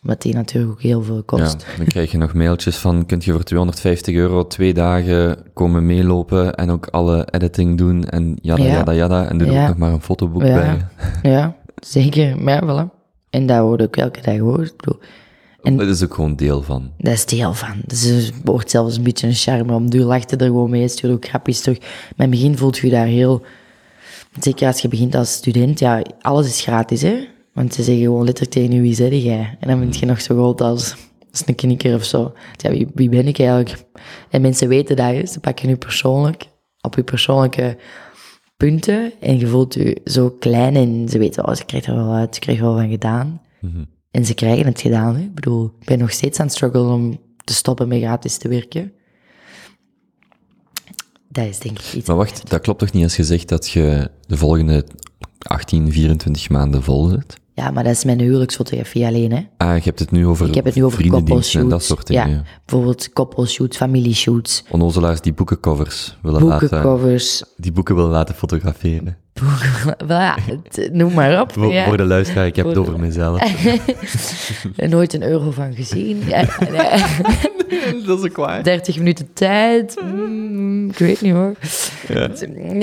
wat 0.00 0.22
die 0.22 0.34
natuurlijk 0.34 0.72
ook 0.72 0.82
heel 0.82 1.02
veel 1.02 1.14
Ja, 1.16 1.22
kost. 1.26 1.66
dan 1.76 1.86
krijg 1.86 2.10
je 2.10 2.18
nog 2.18 2.34
mailtjes 2.34 2.76
van, 2.76 3.06
kunt 3.06 3.24
je 3.24 3.32
voor 3.32 3.42
250 3.42 4.14
euro 4.14 4.46
twee 4.46 4.74
dagen 4.74 5.38
komen 5.54 5.86
meelopen 5.86 6.54
en 6.54 6.70
ook 6.70 6.86
alle 6.86 7.26
editing 7.30 7.78
doen 7.78 8.04
en 8.04 8.38
jada, 8.42 8.62
Ja. 8.62 8.72
jada, 8.72 8.92
jada. 8.92 9.28
En 9.28 9.38
doe 9.38 9.46
er 9.48 9.52
Ja. 9.54 9.62
ook 9.62 9.68
nog 9.68 9.76
maar 9.76 9.92
een 9.92 10.00
fotoboek 10.02 10.42
Ja. 10.42 10.54
bij. 10.54 10.86
Ja, 11.32 11.56
zeker. 11.82 12.42
Maar 12.42 12.64
ja, 12.64 12.84
voilà. 12.86 12.94
En 13.30 13.46
dat 13.46 13.60
wordt 13.60 13.82
ook 13.82 13.96
elke 13.96 14.20
dag 14.20 14.34
gehoord. 14.34 14.74
Ik 14.86 14.92
En- 15.62 15.76
Dat 15.76 15.88
is 15.88 16.04
ook 16.04 16.14
gewoon 16.14 16.36
deel 16.36 16.62
van. 16.62 16.90
Dat 16.98 17.12
is 17.12 17.26
deel 17.26 17.54
van. 17.54 17.74
Dus 17.86 18.02
het 18.04 18.32
wordt 18.44 18.70
zelfs 18.70 18.96
een 18.96 19.02
beetje 19.02 19.26
een 19.26 19.34
charme. 19.34 19.72
Om 19.74 19.90
duur 19.90 20.04
lacht 20.04 20.30
je 20.30 20.36
er 20.36 20.46
gewoon 20.46 20.70
mee, 20.70 20.88
stuur 20.88 21.10
ook 21.12 21.26
grapjes 21.26 21.60
terug. 21.60 21.78
Maar 21.80 21.88
in 22.16 22.16
het 22.16 22.30
begin 22.30 22.56
voelt 22.56 22.76
je 22.78 22.90
daar 22.90 23.06
heel... 23.06 23.42
Zeker 24.40 24.66
als 24.66 24.80
je 24.80 24.88
begint 24.88 25.14
als 25.14 25.32
student, 25.32 25.78
ja, 25.78 26.02
alles 26.20 26.46
is 26.46 26.60
gratis, 26.60 27.02
hè. 27.02 27.26
Want 27.52 27.74
ze 27.74 27.82
zeggen 27.82 28.04
gewoon 28.04 28.24
letterlijk 28.24 28.54
tegen 28.54 28.72
je, 28.74 28.80
wie 28.80 28.94
zeg 28.94 29.22
jij? 29.22 29.56
En 29.60 29.68
dan 29.68 29.78
ben 29.78 29.92
je 29.92 30.06
nog 30.06 30.20
zo 30.20 30.34
groot 30.34 30.60
als, 30.60 30.96
als 31.30 31.42
een 31.46 31.54
knikker 31.54 31.94
of 31.94 32.04
zo. 32.04 32.32
Ja, 32.56 32.70
wie, 32.70 32.88
wie 32.94 33.08
ben 33.08 33.26
ik 33.26 33.38
eigenlijk? 33.38 33.84
En 34.30 34.40
mensen 34.40 34.68
weten 34.68 34.96
dat, 34.96 35.06
hè. 35.06 35.26
Ze 35.26 35.40
pakken 35.40 35.68
je 35.68 35.76
persoonlijk, 35.76 36.48
op 36.80 36.94
je 36.94 37.02
persoonlijke 37.02 37.78
punten. 38.56 39.12
En 39.20 39.38
je 39.38 39.46
voelt 39.46 39.74
je 39.74 40.00
zo 40.04 40.30
klein 40.30 40.76
en 40.76 41.08
ze 41.08 41.18
weten, 41.18 41.48
oh, 41.48 41.54
ze 41.54 41.64
krijgt 41.64 41.86
er 41.86 41.94
wel 41.94 42.12
uit, 42.12 42.34
ze 42.34 42.40
krijgt 42.40 42.60
er 42.60 42.66
wel 42.66 42.76
van 42.76 42.88
gedaan. 42.88 43.40
En 44.10 44.24
ze 44.24 44.34
krijgen 44.34 44.66
het 44.66 44.80
gedaan. 44.80 45.16
Hè? 45.16 45.22
Ik 45.22 45.34
bedoel, 45.34 45.72
ik 45.80 45.86
ben 45.86 45.98
nog 45.98 46.10
steeds 46.10 46.38
aan 46.38 46.46
het 46.46 46.54
struggelen 46.54 46.92
om 46.92 47.20
te 47.44 47.54
stoppen 47.54 47.88
met 47.88 48.00
gratis 48.00 48.36
te 48.36 48.48
werken. 48.48 48.92
Dat 51.36 51.46
is 51.46 51.58
denk 51.58 51.78
ik 51.78 51.92
iets. 51.92 52.06
Maar 52.06 52.16
wacht, 52.16 52.50
dat 52.50 52.60
klopt 52.60 52.78
toch 52.78 52.92
niet 52.92 53.02
als 53.02 53.16
je 53.16 53.24
zegt 53.24 53.48
dat 53.48 53.68
je 53.70 54.10
de 54.26 54.36
volgende 54.36 54.84
18, 55.38 55.92
24 55.92 56.48
maanden 56.48 56.82
vol 56.82 57.08
zit? 57.08 57.36
Ja, 57.56 57.70
maar 57.70 57.84
dat 57.84 57.92
is 57.92 58.04
mijn 58.04 58.20
huwelijksfotografie 58.20 59.06
alleen. 59.06 59.32
Hè? 59.32 59.40
Ah, 59.56 59.76
je 59.76 59.82
hebt 59.84 59.98
het 59.98 60.10
nu 60.10 60.26
over 60.26 60.48
Ik 60.48 60.54
heb 60.54 60.64
het 60.64 60.74
nu 60.74 60.84
over 60.84 61.04
en 61.60 61.68
dat 61.68 61.84
soort 61.84 62.06
dingen. 62.06 62.28
ja, 62.28 62.34
Ja. 62.34 62.42
bijvoorbeeld 62.64 63.12
koppelshoots, 63.12 63.76
familieshoots, 63.76 64.64
Onnozelaars 64.70 65.20
die 65.20 65.32
boekencovers 65.32 66.16
willen 66.22 66.42
laten, 66.44 66.68
boekencovers. 66.68 67.42
die 67.56 67.72
boeken 67.72 67.94
willen 67.94 68.10
laten 68.10 68.34
fotograferen. 68.34 69.16
Wel 70.06 70.18
ja, 70.28 70.36
het- 70.40 70.88
noem 70.92 71.12
maar 71.14 71.40
op. 71.40 71.52
Voor, 71.52 71.72
ja. 71.72 71.84
voor 71.86 71.96
de 71.96 72.04
luisteraar, 72.04 72.46
ik 72.46 72.56
heb 72.56 72.66
het 72.66 72.76
over 72.76 73.00
mezelf. 73.00 73.40
Er 74.76 74.88
Nooit 74.88 75.14
een 75.14 75.22
euro 75.22 75.50
van 75.50 75.74
gezien. 75.74 76.18
Nee. 76.18 76.44
dat 78.06 78.18
is 78.18 78.24
ook 78.30 78.36
waar. 78.36 78.62
30 78.62 78.96
minuten 78.98 79.28
tijd. 79.32 79.96
Mm, 80.04 80.88
ik 80.90 80.98
weet 80.98 81.20
niet 81.20 81.32
hoor. 81.32 81.52
Ja. 82.08 82.28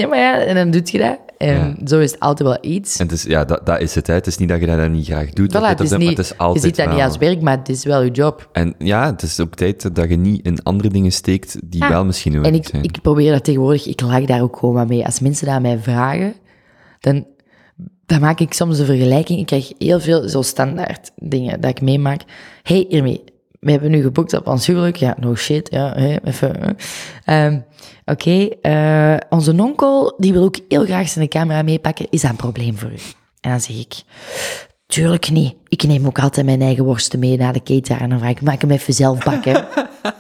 maar 0.08 0.18
ja, 0.18 0.38
en 0.40 0.56
dan 0.56 0.72
doe 0.72 0.82
je 0.86 0.98
dat. 0.98 1.18
En 1.50 1.78
zo 1.88 2.00
is 2.00 2.12
het 2.12 2.20
altijd 2.20 2.50
wel 2.50 2.58
iets. 2.62 2.98
En 2.98 3.06
het 3.06 3.16
is, 3.16 3.24
ja, 3.24 3.46
dat, 3.46 3.66
dat 3.66 3.82
is 3.82 3.96
het. 3.96 4.08
Hè. 4.08 4.14
Het 4.14 4.28
is 4.28 4.38
niet 4.38 4.50
dat 4.50 4.60
je 4.60 4.66
dat 4.66 4.90
niet 4.90 5.06
graag 5.06 5.30
doet. 5.30 5.52
Voilà, 5.52 5.60
het 5.60 5.78
of 5.80 5.84
is 5.84 5.90
dat, 5.90 6.00
niet, 6.00 6.08
maar 6.08 6.18
het 6.18 6.26
is 6.32 6.38
altijd 6.38 6.64
je 6.64 6.68
ziet 6.70 6.78
dat 6.78 6.96
niet 6.96 7.04
als 7.04 7.18
werk, 7.18 7.42
maar 7.42 7.58
het 7.58 7.70
is 7.70 7.84
wel 7.84 8.02
je 8.02 8.12
job. 8.12 8.50
En 8.52 8.76
ja, 8.78 9.06
het 9.12 9.22
is 9.22 9.40
ook 9.40 9.56
tijd 9.56 9.96
dat 9.96 10.10
je 10.10 10.16
niet 10.18 10.46
in 10.46 10.64
andere 10.64 10.90
dingen 10.90 11.12
steekt 11.12 11.58
die 11.64 11.82
Ja. 11.84 11.90
wel 11.90 12.06
misschien 12.06 12.34
En 12.34 12.42
nodig 12.42 12.56
ik, 12.60 12.68
zijn. 12.68 12.84
ik 12.84 13.02
probeer 13.02 13.32
dat 13.32 13.44
tegenwoordig, 13.44 13.86
ik 13.88 14.02
lach 14.02 14.26
daar 14.26 14.42
ook 14.42 14.58
gewoon 14.58 14.74
maar 14.76 14.88
mee. 14.88 15.06
Als 15.06 15.20
mensen 15.20 15.46
dat 15.46 15.56
aan 15.56 15.62
mij 15.62 15.78
vragen, 15.80 16.34
dan, 17.00 17.26
dan 18.06 18.20
maak 18.20 18.40
ik 18.40 18.54
soms 18.54 18.80
een 18.80 18.86
vergelijking. 18.86 19.40
Ik 19.40 19.46
krijg 19.46 19.72
heel 19.78 20.00
veel 20.00 20.30
zo 20.30 20.42
standaard 20.42 21.12
dingen 21.16 21.62
dat 21.62 21.70
ik 21.70 21.82
meemaak. 21.82 22.22
hey, 22.64 22.86
Irmi, 22.90 23.20
we 23.64 23.72
hebben 23.72 23.92
nu 23.92 24.02
geboekt 24.02 24.34
op 24.34 24.48
ons 24.48 24.68
huwelijk. 24.68 24.96
Ja, 24.96 25.16
no 25.20 25.36
shit, 25.36 25.72
ja, 25.72 25.96
even. 26.24 26.78
Ehm, 27.26 27.60
Oké, 28.06 28.48
eh, 28.62 29.16
onze 29.30 29.62
onkel, 29.62 30.14
die 30.18 30.34
wil 30.34 30.44
ook 30.44 30.58
heel 30.68 30.86
graag 30.86 31.10
zijn 31.10 31.28
camera 31.28 31.62
meepakken. 31.62 32.08
Is 32.10 32.22
dat 32.22 32.32
een 32.32 32.38
probleem 32.38 32.78
voor 32.78 32.92
u? 32.92 32.98
En 33.42 33.50
dan 33.50 33.60
zeg 33.60 33.80
ik, 33.80 34.02
tuurlijk 34.88 35.30
niet. 35.30 35.56
Ik 35.68 35.84
neem 35.84 36.06
ook 36.06 36.20
altijd 36.20 36.46
mijn 36.46 36.62
eigen 36.62 36.84
worsten 36.84 37.20
mee 37.20 37.38
naar 37.38 37.54
de 37.54 37.64
cateraar 37.64 38.02
en 38.02 38.10
dan 38.10 38.20
vraag 38.20 38.32
ik, 38.32 38.42
maak 38.42 38.62
hem 38.62 38.72
even 38.72 38.94
zelf 38.94 39.24
bakken. 39.24 39.66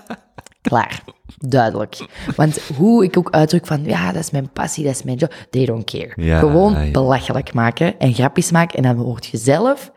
Klaar. 0.62 1.04
Duidelijk. 1.38 2.08
Want 2.36 2.62
hoe 2.78 3.04
ik 3.04 3.18
ook 3.18 3.30
uitdruk 3.32 3.68
van, 3.68 3.84
ja, 3.84 4.12
dat 4.12 4.22
is 4.24 4.32
mijn 4.32 4.50
passie, 4.50 4.84
dat 4.84 4.94
is 4.94 5.04
mijn 5.04 5.18
job. 5.18 5.34
They 5.50 5.66
don't 5.66 5.86
care. 5.92 6.12
Ja, 6.16 6.40
Gewoon 6.40 6.86
ja. 6.86 6.92
belachelijk 6.92 7.54
maken 7.54 8.00
en 8.00 8.14
grapjes 8.14 8.52
maken. 8.52 8.78
En 8.78 8.84
dan 8.84 8.96
word 8.96 9.26
je 9.26 9.38
zelf 9.38 9.92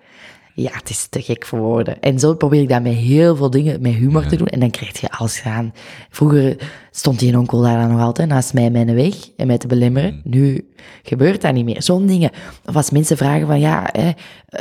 Ja, 0.59 0.71
het 0.73 0.91
is 0.91 1.07
te 1.07 1.23
gek 1.23 1.47
voor 1.47 1.59
woorden. 1.59 2.01
En 2.01 2.19
zo 2.19 2.35
probeer 2.35 2.61
ik 2.61 2.69
dat 2.69 2.83
met 2.83 2.93
heel 2.93 3.37
veel 3.37 3.51
dingen, 3.51 3.83
met 3.83 3.93
humor 3.93 4.27
te 4.27 4.37
doen. 4.37 4.47
En 4.47 4.61
dan 4.61 4.71
krijg 4.71 5.01
je 5.01 5.11
alles 5.11 5.39
gedaan. 5.39 5.73
Vroeger 6.11 6.57
stond 6.91 7.19
die 7.19 7.39
onkel 7.39 7.63
daar 7.63 7.81
dan 7.81 7.91
nog 7.91 8.01
altijd 8.01 8.29
naast 8.29 8.55
mij 8.55 8.71
mijn 8.71 8.95
weg 8.95 9.15
en 9.37 9.47
mij 9.47 9.59
te 9.59 9.67
belemmeren. 9.67 10.13
Mm. 10.13 10.21
Nu 10.25 10.69
gebeurt 11.03 11.41
dat 11.43 11.55
niet 11.55 11.65
meer. 11.65 11.83
Zo'n 11.83 12.07
dingen. 12.07 12.31
Of 12.67 12.77
als 12.77 12.91
mensen 12.91 13.17
vragen 13.17 13.47
van, 13.47 13.61
ja, 13.61 13.89
hè, 13.93 14.11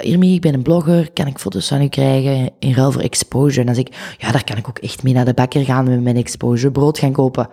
Irmi, 0.02 0.34
ik 0.34 0.42
ben 0.42 0.54
een 0.54 0.62
blogger, 0.62 1.12
kan 1.14 1.28
ik 1.28 1.40
foto's 1.40 1.68
van 1.68 1.82
u 1.82 1.88
krijgen 1.88 2.52
in 2.60 2.74
ruil 2.74 2.92
voor 2.92 3.02
exposure? 3.02 3.60
En 3.60 3.66
dan 3.66 3.76
zeg 3.76 3.86
ik, 3.86 4.16
ja, 4.18 4.32
daar 4.32 4.44
kan 4.44 4.58
ik 4.58 4.68
ook 4.68 4.80
echt 4.80 5.04
mee 5.04 5.14
naar 5.14 5.26
de 5.26 5.34
bakker 5.34 5.66
gaan 5.66 5.90
met 5.90 6.02
mijn 6.02 6.18
exposure, 6.18 6.72
brood 6.72 7.00
gaan 7.00 7.12
kopen. 7.12 7.50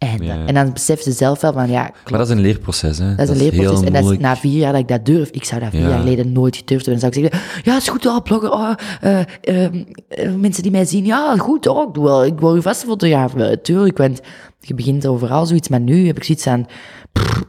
En, 0.00 0.22
Ja. 0.24 0.46
en 0.46 0.54
dan 0.54 0.72
beseft 0.72 1.02
ze 1.04 1.12
zelf 1.12 1.40
wel 1.40 1.52
van, 1.52 1.70
ja, 1.70 1.82
Maar 1.82 2.18
dat 2.18 2.28
is 2.28 2.34
een 2.34 2.40
leerproces, 2.40 2.98
hè. 2.98 3.14
dat 3.14 3.28
is 3.28 3.40
een 3.40 3.50
leerproces. 3.50 3.86
En 3.86 3.92
dat 3.92 4.10
is 4.12 4.18
na 4.18 4.36
vier 4.36 4.58
jaar 4.58 4.72
dat 4.72 4.80
ik 4.80 4.88
dat 4.88 5.04
durf. 5.06 5.30
Ik 5.30 5.44
zou 5.44 5.60
dat 5.60 5.70
vier 5.70 5.80
Ja. 5.80 5.88
jaar 5.88 5.98
geleden 5.98 6.32
nooit 6.32 6.56
gedurfd 6.56 6.86
hebben. 6.86 7.02
Dan 7.02 7.12
zou 7.12 7.24
ik 7.24 7.30
zeggen, 7.32 7.62
ja, 7.64 7.72
het 7.72 7.82
is 7.82 7.88
goed, 7.88 8.06
oh, 8.06 8.22
blogger, 8.22 8.52
oh, 8.52 8.72
eh, 9.00 9.20
ehm, 9.40 9.82
eh, 10.08 10.34
mensen 10.34 10.62
die 10.62 10.72
mij 10.72 10.84
zien, 10.84 11.04
ja, 11.04 11.36
goed, 11.36 11.66
oh, 11.66 11.88
ik, 11.88 11.94
doe 11.94 12.04
wel, 12.04 12.24
ik 12.24 12.40
u 12.40 12.62
vast 12.62 12.84
fotograaf. 12.84 13.34
Eh, 13.34 13.56
tuurlijk, 13.62 13.98
want 13.98 14.20
je 14.60 14.74
begint 14.74 15.06
overal 15.06 15.46
zoiets. 15.46 15.68
Maar 15.68 15.80
nu 15.80 16.06
heb 16.06 16.16
ik 16.16 16.24
zoiets 16.24 16.46
aan, 16.46 16.66
pff, 17.12 17.42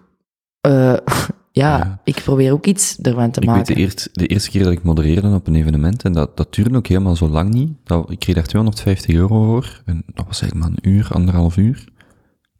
ja, 0.62 1.78
Ja. 1.78 2.00
ik 2.04 2.22
probeer 2.24 2.52
ook 2.52 2.66
iets 2.66 2.98
ervan 3.02 3.32
te 3.32 3.40
Ik 3.42 3.48
weet 3.48 3.56
maken. 3.56 3.76
de, 3.76 3.82
eerst, 3.82 4.10
de 4.12 4.28
eerste 4.28 4.50
keer 4.50 4.64
dat 4.64 4.72
ik 4.72 4.84
modereerde 4.84 5.34
op 5.34 5.48
een 5.48 5.56
evenement, 5.56 6.04
en 6.04 6.14
dat, 6.14 6.38
dat 6.38 6.54
duurde 6.54 6.76
ook 6.78 6.88
helemaal 6.88 7.16
zo 7.16 7.28
lang 7.30 7.54
niet. 7.54 7.70
Dat, 7.84 8.12
ik 8.12 8.20
kreeg 8.20 8.36
daar 8.36 8.46
250 8.46 9.16
euro 9.16 9.44
voor. 9.46 9.82
En 9.86 10.04
dat 10.14 10.26
was 10.28 10.42
eigenlijk 10.42 10.56
maar 10.72 10.80
een 10.84 10.92
uur, 10.96 11.08
anderhalf 11.12 11.58
uur. 11.58 11.84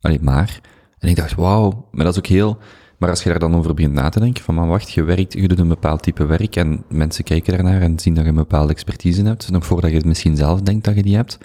Allee, 0.02 0.20
maar. 0.22 0.60
En 1.00 1.10
ik 1.10 1.16
dacht, 1.16 1.36
wauw, 1.36 1.88
maar 1.92 2.06
dat 2.06 2.14
is 2.14 2.20
ook 2.20 2.28
heel... 2.28 2.58
Maar 2.98 3.10
als 3.10 3.24
je 3.24 3.30
daar 3.30 3.40
dan 3.40 3.56
over 3.56 3.74
begint 3.74 3.94
na 3.94 4.10
te 4.10 4.20
denken, 4.20 4.44
van, 4.44 4.56
maar 4.56 4.68
wacht, 4.68 4.92
je 4.92 5.04
werkt, 5.04 5.34
je 5.34 5.48
doet 5.48 5.60
een 5.60 5.68
bepaald 5.68 6.04
type 6.04 6.26
werk, 6.26 6.56
en 6.56 6.84
mensen 6.90 7.24
kijken 7.24 7.54
daarnaar 7.54 7.82
en 7.82 8.00
zien 8.00 8.14
dat 8.14 8.24
je 8.24 8.30
een 8.30 8.36
bepaalde 8.36 8.72
expertise 8.72 9.24
hebt, 9.24 9.52
nog 9.52 9.66
voordat 9.66 9.90
je 9.90 9.96
het 9.96 10.06
misschien 10.06 10.36
zelf 10.38 10.62
denkt 10.62 10.86
dat 10.86 10.96
je 10.96 11.04
die 11.04 11.16
hebt. 11.16 11.38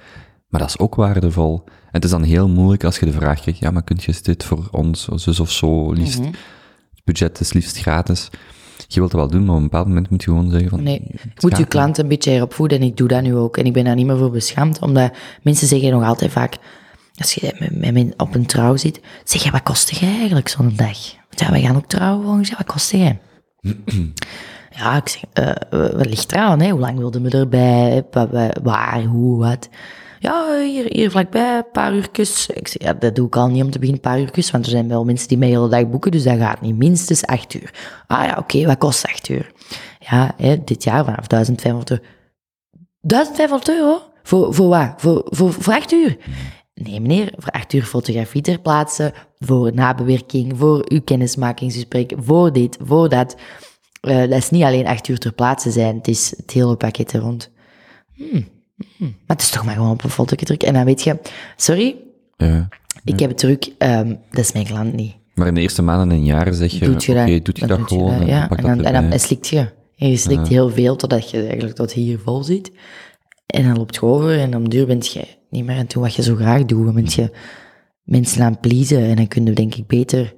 Maar 0.49 0.61
dat 0.61 0.69
is 0.69 0.79
ook 0.79 0.95
waardevol. 0.95 1.63
En 1.67 1.73
het 1.91 2.05
is 2.05 2.11
dan 2.11 2.23
heel 2.23 2.49
moeilijk 2.49 2.85
als 2.85 2.99
je 2.99 3.07
de 3.07 3.13
vraag 3.13 3.41
krijgt, 3.41 3.61
ja, 3.61 3.71
maar 3.71 3.83
kun 3.83 3.97
je 4.01 4.19
dit 4.23 4.45
voor 4.45 4.69
ons, 4.71 5.09
zus 5.15 5.41
of 5.41 5.51
zo, 5.51 5.93
liefst 5.93 6.19
Mhm. 6.19 6.29
het 6.95 7.05
budget 7.05 7.41
is 7.41 7.53
liefst 7.53 7.79
gratis. 7.79 8.31
Je 8.89 8.99
wilt 8.99 9.13
het 9.13 9.21
wel 9.21 9.31
doen, 9.31 9.45
maar 9.45 9.55
op 9.55 9.57
een 9.57 9.63
bepaald 9.69 9.87
moment 9.87 10.11
moet 10.11 10.23
je 10.23 10.31
gewoon 10.31 10.51
zeggen 10.51 10.69
van... 10.71 10.83
Nee, 10.83 11.03
moet 11.41 11.53
je 11.53 11.59
niet. 11.59 11.69
klant 11.69 11.99
een 11.99 12.09
beetje 12.09 12.31
erop 12.31 12.55
voeden 12.55 12.79
en 12.81 12.85
ik 12.85 12.97
doe 12.97 13.09
dat 13.09 13.23
nu 13.23 13.35
ook. 13.35 13.57
En 13.57 13.65
ik 13.65 13.73
ben 13.73 13.85
daar 13.85 13.95
niet 13.95 14.07
meer 14.07 14.17
voor 14.17 14.31
beschaamd, 14.31 14.81
omdat 14.81 15.13
mensen 15.43 15.67
zeggen 15.67 15.91
nog 15.91 16.05
altijd 16.05 16.33
vaak, 16.33 16.57
als 17.17 17.35
je 17.35 17.55
met, 17.59 17.93
met, 17.95 18.15
op 18.17 18.35
een 18.35 18.47
trouw 18.47 18.77
zit, 18.77 19.01
zeg 19.25 19.43
je, 19.43 19.51
wat 19.51 19.63
kostte 19.63 19.95
jij 19.95 20.17
eigenlijk 20.17 20.49
zo'n 20.49 20.73
dag? 20.77 20.99
Ja, 21.31 21.51
wij 21.51 21.61
gaan 21.61 21.77
ook 21.77 21.87
trouwen 21.87 22.25
volgens 22.25 22.51
wat 22.51 22.67
kostte 22.67 22.99
jij? 22.99 23.19
ja, 24.79 24.97
ik 24.97 25.09
zeg, 25.09 25.23
eh, 25.33 25.53
wat 25.97 26.07
ligt 26.07 26.33
eraan, 26.33 26.61
hè? 26.61 26.71
Hoe 26.71 26.81
lang 26.81 26.99
wilde 26.99 27.21
me 27.21 27.31
erbij? 27.31 28.05
Wa- 28.11 28.29
wa- 28.29 28.55
Waar, 28.63 29.03
hoe, 29.03 29.39
wat? 29.39 29.69
Ja, 30.19 30.59
hier, 30.61 30.85
hier 30.89 31.11
vlakbij, 31.11 31.57
een 31.57 31.71
paar 31.73 31.95
uurtjes. 31.95 32.47
Ik 32.47 32.69
zeg, 32.69 32.83
ja, 32.83 32.93
dat 32.93 33.15
doe 33.17 33.27
ik 33.27 33.37
al 33.37 33.49
niet 33.49 33.63
om 33.63 33.71
te 33.71 33.79
beginnen, 33.79 34.05
een 34.05 34.11
paar 34.11 34.21
uurtjes, 34.21 34.51
want 34.51 34.65
er 34.65 34.71
zijn 34.71 34.89
wel 34.89 35.05
mensen 35.05 35.29
die 35.29 35.39
mij 35.39 35.49
hele 35.49 35.69
dag 35.69 35.89
boeken, 35.91 36.11
dus 36.11 36.23
dat 36.23 36.39
gaat 36.39 36.61
niet. 36.61 36.77
Minstens 36.77 37.25
acht 37.27 37.55
uur. 37.55 37.71
Ah 38.07 38.25
ja, 38.25 38.37
oké, 38.39 38.67
wat 38.67 38.79
kost 38.79 39.07
acht 39.07 39.29
uur? 39.29 39.53
Ja, 39.99 40.35
hè, 40.37 40.65
dit 40.65 40.85
jaar 40.85 41.05
vanaf 41.05 41.27
1500 41.27 41.91
euro. 41.91 42.03
1500 43.01 43.69
euro? 43.79 44.01
Voor, 44.23 44.55
voor 44.55 44.69
wat? 44.69 44.93
Voor, 44.97 45.27
voor, 45.31 45.53
voor 45.53 45.73
acht 45.75 45.93
uur? 45.93 46.17
Nee, 46.83 47.01
meneer, 47.01 47.33
voor 47.37 47.51
acht 47.51 47.73
uur 47.73 47.83
fotografie 47.83 48.43
ter 48.43 48.61
plaatse, 48.61 49.13
voor 49.39 49.75
nabewerking, 49.75 50.59
voor 50.59 50.85
uw 50.89 51.01
kennismakingsgesprek, 51.01 52.13
voor 52.17 52.53
dit, 52.53 52.79
voor 52.81 53.09
dat. 53.09 53.37
Eh, 54.01 54.19
dat 54.19 54.39
is 54.39 54.51
niet 54.51 54.63
alleen 54.63 54.87
acht 54.87 55.09
uur 55.09 55.19
ter 55.19 55.33
plaatse 55.33 55.71
zijn, 55.71 55.97
het 55.97 56.09
is 56.09 56.35
het 56.37 56.51
hele 56.51 56.77
pakket 56.77 57.13
er 57.13 57.21
rond. 57.21 57.51
Hmm, 58.15 58.49
hmm. 58.97 59.17
Maar 59.27 59.37
het 59.37 59.43
is 59.43 59.51
toch 59.51 59.65
maar 59.65 59.75
gewoon 59.75 59.91
op 59.91 60.05
een 60.05 60.11
foto 60.11 60.37
drukken. 60.37 60.69
En 60.69 60.75
dan 60.75 60.85
weet 60.85 61.03
je, 61.03 61.19
sorry, 61.57 61.97
Ja. 62.37 62.69
ik 63.05 63.21
heb 63.21 63.29
het 63.29 63.39
druk, 63.39 63.73
ehm, 63.79 64.15
dat 64.31 64.45
is 64.45 64.53
mijn 64.53 64.65
klant 64.65 64.93
niet. 64.93 65.15
Maar 65.35 65.47
in 65.47 65.55
de 65.55 65.61
eerste 65.61 65.83
maanden 65.83 66.17
en 66.17 66.25
jaren 66.25 66.55
zeg 66.55 66.73
je, 66.73 66.85
Doet 66.85 67.05
je 67.05 67.15
dat, 67.15 67.45
doet 67.45 67.59
je 67.59 67.67
dat 67.67 67.79
je 67.79 67.85
gewoon 67.85 68.13
dat, 68.13 68.21
en 68.21 68.27
ja. 68.27 68.47
dan, 68.47 68.85
en 68.85 69.11
dan 69.11 69.19
slikt 69.19 69.49
je. 69.49 69.69
En 69.97 70.11
je 70.11 70.17
slikt 70.17 70.49
heel 70.49 70.71
veel 70.71 70.97
totdat 70.97 71.31
je 71.31 71.43
eigenlijk 71.43 71.75
tot 71.75 71.93
hier 71.93 72.19
vol 72.19 72.43
zit. 72.43 72.71
En 73.47 73.65
dan 73.65 73.77
loopt 73.77 73.95
je 73.95 74.03
over 74.03 74.39
en 74.39 74.57
om 74.57 74.69
duur 74.69 74.87
bent 74.87 75.13
je 75.13 75.27
niet 75.51 75.65
meer 75.65 75.75
aan 75.75 75.81
het 75.81 75.93
doen 75.93 76.03
wat 76.03 76.15
je 76.15 76.23
zo 76.23 76.35
graag 76.35 76.65
doet. 76.65 76.85
Dan 76.85 76.95
bent 76.95 77.13
je 77.13 77.31
mensen 78.03 78.43
aan 78.43 78.53
het 78.53 78.61
pleasen 78.61 79.03
en 79.03 79.17
dan 79.17 79.29
kun 79.29 79.45
je 79.45 79.53
denk 79.53 79.75
ik 79.75 79.87
beter 79.87 80.35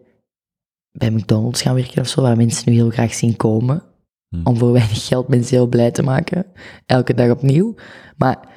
bij 0.90 1.10
McDonald's 1.10 1.62
gaan 1.62 1.74
werken 1.74 2.00
of 2.00 2.08
zo, 2.08 2.22
waar 2.22 2.36
mensen 2.36 2.70
nu 2.70 2.76
heel 2.76 2.90
graag 2.90 3.14
zien 3.14 3.36
komen. 3.36 3.82
Hmm. 4.28 4.40
Om 4.44 4.56
voor 4.56 4.72
weinig 4.72 5.06
geld 5.06 5.28
mensen 5.28 5.56
heel 5.56 5.66
blij 5.66 5.90
te 5.90 6.02
maken. 6.02 6.46
Elke 6.86 7.14
dag 7.14 7.30
opnieuw. 7.30 7.74
Maar 8.16 8.48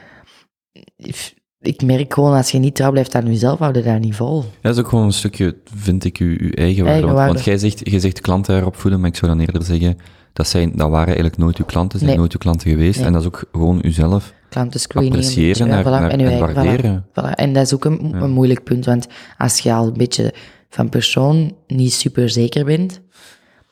ik 1.59 1.81
merk 1.81 2.13
gewoon, 2.13 2.33
als 2.33 2.51
je 2.51 2.57
niet 2.57 2.75
trouw 2.75 2.91
blijft 2.91 3.15
aan 3.15 3.25
jezelf, 3.25 3.59
hou 3.59 3.73
je 3.77 3.83
daar 3.83 3.99
niet 3.99 4.15
vol. 4.15 4.41
Ja, 4.41 4.47
dat 4.61 4.73
is 4.73 4.81
ook 4.81 4.87
gewoon 4.87 5.05
een 5.05 5.13
stukje, 5.13 5.57
vind 5.75 6.03
ik, 6.03 6.17
je, 6.17 6.43
je 6.43 6.53
eigen 6.53 6.83
waarde. 6.83 7.13
Want, 7.13 7.43
jij 7.43 7.57
zegt, 7.57 7.89
jij 7.89 7.99
zegt 7.99 8.21
klanten 8.21 8.57
erop 8.57 8.75
voeden, 8.75 8.99
maar 8.99 9.09
ik 9.09 9.15
zou 9.15 9.31
dan 9.31 9.39
eerder 9.39 9.63
zeggen, 9.63 9.97
dat, 10.33 10.47
zijn, 10.47 10.71
dat 10.75 10.89
waren 10.89 11.05
eigenlijk 11.05 11.37
nooit 11.37 11.57
uw 11.57 11.65
klanten, 11.65 11.97
zijn 11.99 12.11
Nee. 12.11 12.19
nooit 12.19 12.33
uw 12.33 12.39
klanten 12.39 12.69
geweest. 12.69 12.97
Nee. 12.97 13.05
En 13.05 13.13
dat 13.13 13.21
is 13.21 13.27
ook 13.27 13.43
gewoon 13.51 13.79
uzelf 13.83 14.33
Een 14.55 15.05
appreciëren 15.05 15.67
ja, 15.67 15.83
voilà, 15.83 16.11
en, 16.11 16.19
en 16.19 16.37
voilà. 16.37 16.53
waarderen. 16.53 17.05
Voilà. 17.09 17.35
En 17.35 17.53
dat 17.53 17.65
is 17.65 17.73
ook 17.73 17.85
een, 17.85 18.15
een 18.23 18.31
moeilijk 18.31 18.63
punt, 18.63 18.85
want 18.85 19.07
als 19.37 19.59
je 19.59 19.73
al 19.73 19.87
een 19.87 19.93
beetje 19.93 20.33
van 20.69 20.89
persoon 20.89 21.55
niet 21.67 21.93
super 21.93 22.29
zeker 22.29 22.65
bent, 22.65 23.01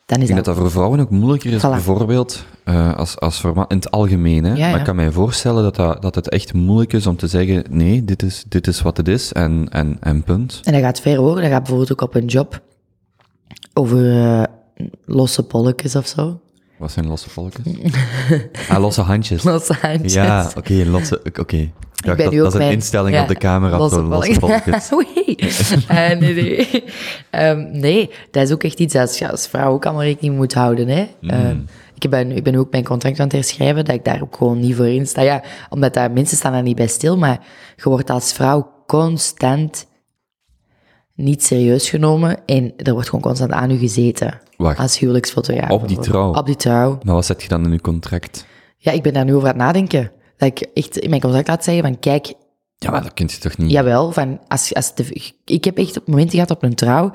dan 0.06 0.18
is 0.18 0.28
Ik 0.28 0.34
denk 0.34 0.44
dat 0.44 0.54
dat 0.54 0.64
voor 0.64 0.70
vrouwen 0.70 1.00
ook 1.00 1.10
moeilijker 1.10 1.52
is, 1.52 1.62
bijvoorbeeld, 1.62 2.44
eh, 2.64 2.96
als, 2.96 3.18
als 3.18 3.40
voor 3.40 3.64
in 3.68 3.76
het 3.76 3.90
algemeen. 3.90 4.44
Hè? 4.44 4.54
Ja, 4.54 4.70
Maar 4.70 4.78
ik 4.78 4.84
kan 4.84 4.96
mij 4.96 5.10
voorstellen 5.10 5.62
dat, 5.62 5.76
dat, 5.76 6.02
dat 6.02 6.14
het 6.14 6.28
echt 6.28 6.52
moeilijk 6.52 6.92
is 6.92 7.06
om 7.06 7.16
te 7.16 7.26
zeggen, 7.26 7.64
nee, 7.70 8.04
dit 8.04 8.22
is, 8.22 8.44
dit 8.48 8.66
is 8.66 8.82
wat 8.82 8.96
het 8.96 9.08
is, 9.08 9.32
en, 9.32 9.66
en, 9.70 9.96
en 10.00 10.22
punt. 10.22 10.60
En 10.64 10.72
dat 10.72 10.82
gaat 10.82 11.00
ver 11.00 11.16
hoor. 11.16 11.34
Dat 11.40 11.50
gaat 11.50 11.62
bijvoorbeeld 11.62 11.92
ook 11.92 12.00
op 12.00 12.14
een 12.14 12.26
job 12.26 12.62
over 13.72 14.10
eh, 14.10 14.42
losse 15.04 15.42
polletjes 15.42 15.96
of 15.96 16.06
zo. 16.06 16.40
Wat 16.80 16.92
zijn 16.92 17.06
losse 17.06 17.30
volkjes? 17.30 17.74
ah, 18.70 18.80
losse 18.80 19.00
handjes. 19.00 19.42
Losse 19.42 19.74
handjes. 19.80 20.12
Ja, 20.12 20.50
oké, 20.56 20.84
losse, 20.86 21.20
oké. 21.40 21.56
Ik 21.56 21.72
dacht, 22.06 22.16
ben 22.16 22.36
dat, 22.36 22.46
is 22.46 22.52
een 22.52 22.58
mijn- 22.58 22.72
instelling 22.72 23.14
ja, 23.16 23.22
op 23.22 23.28
de 23.28 23.34
camera, 23.34 23.78
losse 23.78 23.96
zo, 23.96 24.02
losse 24.02 24.34
volkjes. 24.40 24.92
Oei. 24.94 25.34
Eh, 25.88 26.18
nee, 26.18 26.34
nee. 26.34 26.84
Ehm, 27.30 27.66
nee, 27.70 28.10
dat 28.30 28.42
is 28.42 28.52
ook 28.52 28.62
echt 28.62 28.78
iets 28.78 28.94
dat 28.94 29.18
je 29.18 29.30
als 29.30 29.46
vrouw 29.46 29.72
ook 29.72 29.84
allemaal 29.84 30.02
rekening 30.02 30.36
moet 30.36 30.54
houden. 30.54 30.88
Hè? 30.88 31.06
Mm. 31.20 31.30
Ehm, 31.30 31.58
ik, 31.98 32.10
ben, 32.10 32.30
ik 32.30 32.42
ben 32.42 32.54
ook 32.54 32.70
mijn 32.70 32.84
contract 32.84 33.18
aan 33.18 33.24
het 33.24 33.32
herschrijven, 33.34 33.84
dat 33.84 33.94
ik 33.94 34.04
daar 34.04 34.22
ook 34.22 34.36
gewoon 34.36 34.60
niet 34.60 34.76
voor 34.76 34.88
in 34.88 35.06
sta. 35.06 35.22
Ja, 35.22 35.42
omdat 35.68 35.94
daar, 35.94 36.10
mensen 36.10 36.36
staan 36.36 36.52
daar 36.52 36.62
niet 36.62 36.76
bij 36.76 36.86
stil, 36.86 37.16
maar 37.16 37.40
je 37.76 37.88
wordt 37.88 38.10
als 38.10 38.32
vrouw 38.32 38.72
constant 38.86 39.86
niet 41.22 41.44
serieus 41.44 41.88
genomen 41.88 42.38
en 42.46 42.72
er 42.76 42.92
wordt 42.92 43.08
gewoon 43.08 43.24
constant 43.24 43.52
aan 43.52 43.70
u 43.70 43.76
gezeten. 43.76 44.40
Wacht, 44.56 44.78
Als 44.78 44.98
huwelijksfotograaf. 44.98 45.70
Op 45.70 45.88
die 45.88 45.98
trouw? 45.98 46.34
Op 46.34 46.46
die 46.46 46.56
trouw. 46.56 46.98
maar 47.02 47.14
wat 47.14 47.26
zet 47.26 47.42
je 47.42 47.48
dan 47.48 47.64
in 47.64 47.72
je 47.72 47.80
contract? 47.80 48.46
Ja, 48.76 48.92
ik 48.92 49.02
ben 49.02 49.12
daar 49.12 49.24
nu 49.24 49.34
over 49.34 49.48
aan 49.48 49.54
het 49.54 49.62
nadenken. 49.62 50.12
Dat 50.36 50.48
ik 50.48 50.68
echt 50.74 50.98
in 50.98 51.10
mijn 51.10 51.22
contract 51.22 51.48
laat 51.48 51.64
zeggen 51.64 51.82
van, 51.82 51.98
kijk, 51.98 52.32
Ja, 52.76 52.90
maar 52.90 53.02
dat 53.02 53.14
kun 53.14 53.28
je 53.30 53.38
toch 53.38 53.56
niet? 53.56 53.70
Jawel, 53.70 54.12
van 54.12 54.40
als, 54.48 54.74
als 54.74 54.94
de, 54.94 55.32
ik 55.44 55.64
heb 55.64 55.78
echt 55.78 55.98
op 55.98 56.06
momenten 56.06 56.32
gehad 56.32 56.50
op 56.50 56.62
een 56.62 56.74
trouw 56.74 57.12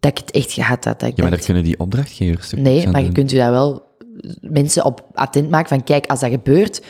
dat 0.00 0.10
ik 0.10 0.18
het 0.18 0.30
echt 0.30 0.52
gehad 0.52 0.84
had. 0.84 1.00
Dat 1.00 1.08
ik 1.08 1.16
Ja, 1.16 1.22
maar 1.22 1.32
daar 1.32 1.44
kunnen 1.44 1.64
die 1.64 1.78
opdrachtgevers 1.78 2.52
nee, 2.52 2.88
maar 2.88 3.02
je 3.02 3.12
kunt 3.12 3.32
u 3.32 3.36
daar 3.36 3.50
wel 3.50 3.84
mensen 4.40 4.84
op 4.84 5.04
attent 5.14 5.50
maken 5.50 5.68
van 5.68 5.84
kijk, 5.84 6.06
als 6.06 6.20
dat 6.20 6.30
gebeurt, 6.30 6.82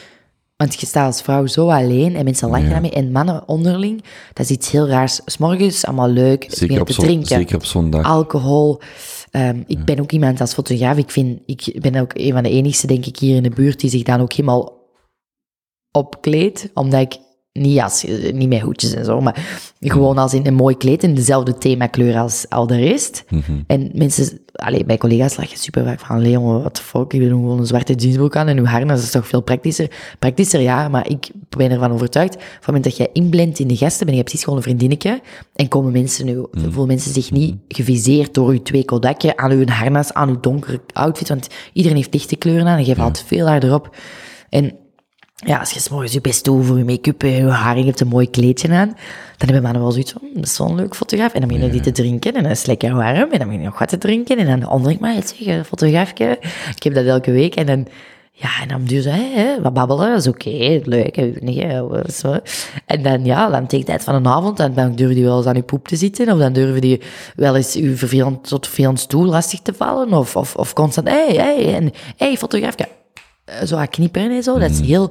want 0.56 0.80
je 0.80 0.86
staat 0.86 1.06
als 1.06 1.22
vrouw 1.22 1.46
zo 1.46 1.68
alleen 1.68 2.16
en 2.16 2.24
mensen 2.24 2.48
lachen 2.48 2.70
daarmee 2.70 2.90
en 2.90 3.12
mannen 3.12 3.48
onderling, 3.48 4.04
dat 4.32 4.44
is 4.44 4.50
iets 4.50 4.70
heel 4.70 4.88
raars. 4.88 5.20
S 5.24 5.36
morgens 5.38 5.84
allemaal 5.86 6.08
leuk, 6.08 6.46
Zeker 6.48 6.84
te 6.84 6.94
drinken, 6.94 7.26
zeker 7.26 7.56
op 7.56 7.64
zondag. 7.64 8.04
alcohol. 8.04 8.80
Ehm, 9.30 9.62
ik 9.66 9.84
ben 9.84 10.00
ook 10.00 10.12
iemand 10.12 10.40
als 10.40 10.54
fotograaf, 10.54 10.96
ik, 10.96 11.10
vind, 11.10 11.40
ik 11.46 11.80
ben 11.80 11.96
ook 11.96 12.10
een 12.14 12.32
van 12.32 12.42
de 12.42 12.50
enigste, 12.50 12.86
denk 12.86 13.06
ik, 13.06 13.18
hier 13.18 13.36
in 13.36 13.42
de 13.42 13.50
buurt 13.50 13.80
die 13.80 13.90
zich 13.90 14.02
dan 14.02 14.20
ook 14.20 14.32
helemaal 14.32 14.74
opkleed, 15.92 16.70
omdat 16.74 17.00
ik 17.00 17.18
niet, 17.58 17.80
als, 17.80 18.04
niet 18.32 18.48
met 18.48 18.60
hoedjes 18.60 18.94
en 18.94 19.04
zo, 19.04 19.20
maar 19.20 19.64
gewoon 19.80 20.18
als 20.18 20.34
in 20.34 20.46
een 20.46 20.54
mooi 20.54 20.76
kleed 20.76 21.02
in 21.02 21.14
dezelfde 21.14 21.58
themakleur 21.58 22.18
als 22.18 22.46
al 22.48 22.66
de 22.66 22.76
rest. 22.76 23.24
Mhm. 23.28 23.42
En 23.66 23.90
mensen, 23.94 24.40
allee, 24.52 24.84
mijn 24.86 24.98
collega's 24.98 25.36
lachen 25.36 25.58
super 25.58 25.84
vaak 25.84 26.00
van, 26.00 26.22
Leon, 26.22 26.62
wat 26.62 26.76
de 26.76 26.82
fuck, 26.82 27.12
ik 27.12 27.20
doe 27.20 27.28
gewoon 27.28 27.58
een 27.58 27.66
zwarte 27.66 27.94
jeansbroek 27.94 28.36
aan 28.36 28.48
en 28.48 28.58
uw 28.58 28.64
harnas 28.64 29.02
is 29.02 29.10
toch 29.10 29.26
veel 29.26 29.40
praktischer. 29.40 29.90
Praktischer, 30.18 30.60
ja, 30.60 30.88
maar 30.88 31.08
ik 31.08 31.30
ben 31.56 31.70
ervan 31.70 31.92
overtuigd, 31.92 32.34
van 32.34 32.42
het 32.42 32.66
moment 32.66 32.84
dat 32.84 32.96
jij 32.96 33.08
inblendt 33.12 33.58
in 33.58 33.68
de 33.68 33.76
gasten, 33.76 34.06
ben 34.06 34.16
je 34.16 34.22
precies 34.22 34.42
gewoon 34.42 34.58
een 34.58 34.64
vriendinnetje, 34.64 35.20
en 35.54 35.68
komen 35.68 35.92
mensen 35.92 36.26
nu, 36.26 36.44
voelen 36.52 36.86
mensen 36.86 37.12
zich 37.12 37.30
niet 37.30 37.54
geviseerd 37.68 38.34
door 38.34 38.48
uw 38.48 38.62
twee 38.62 38.84
kodakje 38.84 39.36
aan 39.36 39.50
uw 39.50 39.66
harnas, 39.66 40.12
aan 40.12 40.28
uw 40.28 40.40
donkere 40.40 40.80
outfit, 40.92 41.28
want 41.28 41.48
iedereen 41.72 41.96
heeft 41.96 42.14
lichte 42.14 42.36
kleuren 42.36 42.66
aan 42.66 42.78
en 42.78 42.84
jij 42.84 42.94
valt 42.94 43.24
veel 43.26 43.46
harder 43.46 43.74
op. 43.74 43.96
En 44.48 44.72
ja, 45.44 45.58
als 45.58 45.70
je 45.70 45.80
's 45.80 45.88
morgens 45.88 46.12
je 46.12 46.20
best 46.20 46.44
doet 46.44 46.66
voor 46.66 46.78
je 46.78 46.84
make-up 46.84 47.22
en 47.22 47.30
je 47.30 47.44
haar 47.44 47.78
je 47.78 47.84
hebt 47.84 48.00
een 48.00 48.08
mooi 48.08 48.30
kleedje 48.30 48.68
aan, 48.68 48.88
dan 49.36 49.48
hebben 49.48 49.62
mannen 49.62 49.82
wel 49.82 49.90
zoiets 49.92 50.12
van, 50.12 50.22
"Hm, 50.28 50.34
dat 50.34 50.44
is 50.44 50.58
wel 50.58 50.68
een 50.68 50.74
leuk 50.74 50.94
fotograaf. 50.96 51.32
En 51.32 51.40
dan 51.40 51.48
begin 51.48 51.64
je 51.64 51.70
die 51.70 51.80
te 51.80 51.92
drinken 51.92 52.34
en 52.34 52.42
dan 52.42 52.52
is 52.52 52.58
het 52.58 52.66
lekker 52.66 52.94
warm 52.94 53.30
en 53.32 53.38
dan 53.38 53.46
begin 53.48 53.60
je 53.60 53.66
nog 53.66 53.78
wat 53.78 53.88
te 53.88 53.98
drinken 53.98 54.36
en 54.38 54.46
dan 54.46 54.60
de 54.60 54.66
ander, 54.66 54.96
maar 55.00 55.14
zeg, 55.24 55.42
eh, 55.46 55.60
fotograafje, 55.62 56.38
ik 56.76 56.82
heb 56.82 56.94
dat 56.94 57.04
elke 57.04 57.30
week 57.30 57.54
en 57.54 57.66
dan, 57.66 57.86
ja, 58.32 58.48
en 58.62 58.68
dan 58.68 58.84
duur 58.84 59.02
ze, 59.02 59.08
hè, 59.10 59.62
wat 59.62 59.72
babbelen, 59.72 60.10
dat 60.10 60.18
is 60.18 60.26
oké, 60.26 60.80
leuk, 60.84 61.16
hè, 61.16 62.02
zo. 62.12 62.38
En 62.86 63.02
dan, 63.02 63.24
ja, 63.24 63.48
dan 63.50 63.66
tegen 63.66 63.86
tijd 63.86 64.04
van 64.04 64.14
een 64.14 64.26
avond, 64.26 64.56
dan 64.56 64.74
dan 64.74 64.94
durf 64.94 65.16
je 65.16 65.22
wel 65.22 65.36
eens 65.36 65.46
aan 65.46 65.54
je 65.54 65.62
poep 65.62 65.88
te 65.88 65.96
zitten, 65.96 66.32
of 66.32 66.38
dan 66.38 66.52
durf 66.52 66.82
je 66.82 67.00
wel 67.36 67.56
eens 67.56 67.72
je 67.72 67.96
vervelend, 67.96 68.48
tot 68.48 68.66
vervelend 68.66 69.00
stoel 69.00 69.24
lastig 69.24 69.60
te 69.60 69.74
vallen, 69.74 70.12
of, 70.12 70.36
of, 70.36 70.56
of 70.56 70.72
constant, 70.72 71.08
hé, 71.08 71.26
hey, 71.26 71.34
hé, 71.34 71.64
hey, 71.64 71.74
en, 71.74 71.92
hey, 72.16 72.36
fotograafje, 72.36 72.84
eh, 72.84 72.90
zo 73.64 73.76
aan 73.76 73.88
knipperen 73.88 74.30
en 74.30 74.42
zo. 74.42 74.58
Dat 74.58 74.70
is 74.70 74.80
heel... 74.80 75.10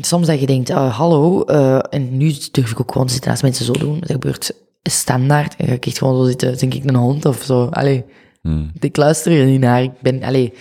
Soms 0.00 0.26
dat 0.26 0.40
je 0.40 0.46
denkt, 0.46 0.70
ah, 0.70 0.96
hallo, 0.96 1.42
eh, 1.42 1.78
en 1.90 2.16
nu 2.16 2.34
durf 2.50 2.70
ik 2.70 2.80
ook 2.80 2.92
gewoon 2.92 3.06
te 3.06 3.12
zitten 3.12 3.30
als 3.30 3.42
mensen 3.42 3.64
zo 3.64 3.72
doen. 3.72 4.00
Dat 4.00 4.10
gebeurt 4.10 4.52
standaard. 4.82 5.56
En 5.56 5.66
ga 5.66 5.72
ik 5.72 5.86
echt 5.86 5.98
gewoon 5.98 6.16
zo 6.16 6.24
zitten, 6.24 6.58
denk 6.58 6.74
ik 6.74 6.84
een 6.84 6.94
hond 6.94 7.24
of 7.24 7.42
zo. 7.42 7.64
Allee, 7.64 8.04
ik 8.80 8.96
luister 8.96 9.40
er 9.40 9.46
niet 9.46 9.60
naar. 9.60 9.82
Ik 9.82 10.00
ben, 10.00 10.22
allee... 10.22 10.52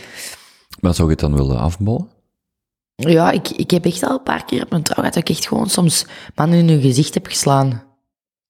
Maar 0.79 0.93
zou 0.93 1.07
je 1.07 1.13
het 1.13 1.23
dan 1.23 1.35
willen 1.35 1.59
afbollen? 1.59 2.09
Ja, 2.95 3.31
ik, 3.31 3.49
ik 3.49 3.71
heb 3.71 3.85
echt 3.85 4.03
al 4.03 4.11
een 4.11 4.23
paar 4.23 4.45
keer 4.45 4.63
op 4.63 4.69
mijn 4.69 4.83
trouw 4.83 4.95
gehad 4.95 5.13
dat 5.13 5.29
ik 5.29 5.35
echt 5.35 5.47
gewoon 5.47 5.69
soms 5.69 6.05
mannen 6.35 6.59
in 6.59 6.69
hun 6.69 6.81
gezicht 6.81 7.13
heb 7.13 7.25
geslaan. 7.25 7.83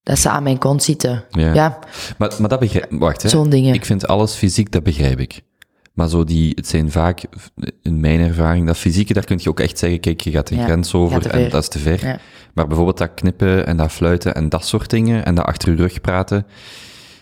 Dat 0.02 0.18
ze 0.18 0.28
aan 0.28 0.42
mijn 0.42 0.58
kont 0.58 0.82
zitten. 0.82 1.24
Ja. 1.30 1.54
ja 1.54 1.78
Maar, 2.18 2.34
maar 2.38 2.48
dat 2.48 2.58
begrijp 2.60 2.86
Wacht, 2.90 3.22
hè. 3.22 3.28
Zo'n 3.28 3.50
dingen. 3.50 3.74
Ik 3.74 3.84
vind 3.84 4.06
alles 4.06 4.34
fysiek, 4.34 4.72
dat 4.72 4.82
begrijp 4.82 5.18
ik. 5.18 5.42
Maar 5.98 6.08
zo 6.08 6.24
die, 6.24 6.52
het 6.54 6.66
zijn 6.66 6.90
vaak, 6.90 7.22
in 7.82 8.00
mijn 8.00 8.20
ervaring, 8.20 8.66
dat 8.66 8.76
fysieke, 8.76 9.12
daar 9.12 9.24
kun 9.24 9.38
je 9.42 9.48
ook 9.48 9.60
echt 9.60 9.78
zeggen, 9.78 10.00
kijk, 10.00 10.20
je 10.20 10.30
gaat 10.30 10.46
de 10.48 10.54
Ja, 10.54 10.64
grens 10.64 10.94
over 10.94 11.26
en 11.26 11.50
dat 11.50 11.62
is 11.62 11.68
te 11.68 11.78
ver. 11.78 12.06
Ja. 12.06 12.18
Maar 12.54 12.66
bijvoorbeeld 12.66 12.98
dat 12.98 13.14
knippen 13.14 13.66
en 13.66 13.76
dat 13.76 13.92
fluiten 13.92 14.34
en 14.34 14.48
dat 14.48 14.66
soort 14.66 14.90
dingen, 14.90 15.24
en 15.24 15.34
dat 15.34 15.44
achter 15.44 15.70
je 15.70 15.76
rug 15.76 16.00
praten, 16.00 16.46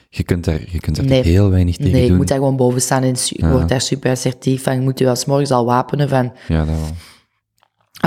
je 0.09 0.23
kunt 0.23 0.45
daar, 0.45 0.61
je 0.67 0.81
kunt 0.81 0.97
daar 0.97 1.05
Nee. 1.05 1.23
heel 1.23 1.51
weinig 1.51 1.77
tegen 1.77 1.93
Nee, 1.93 2.03
ik 2.03 2.09
doen. 2.09 2.17
moet 2.17 2.29
daar 2.29 2.39
gewoon 2.39 2.57
boven 2.57 2.81
staan 2.81 3.03
en 3.03 3.15
ik 3.31 3.45
word 3.45 3.69
daar 3.69 3.81
super 3.81 4.11
assertief 4.11 4.63
van. 4.63 4.75
Je 4.75 4.81
moet 4.81 4.99
je 4.99 5.09
als 5.09 5.25
morgens 5.25 5.51
al 5.51 5.65
wapenen 5.65 6.09
van... 6.09 6.33
Ja, 6.49 6.59
dat 6.65 6.75
wel. 6.75 6.91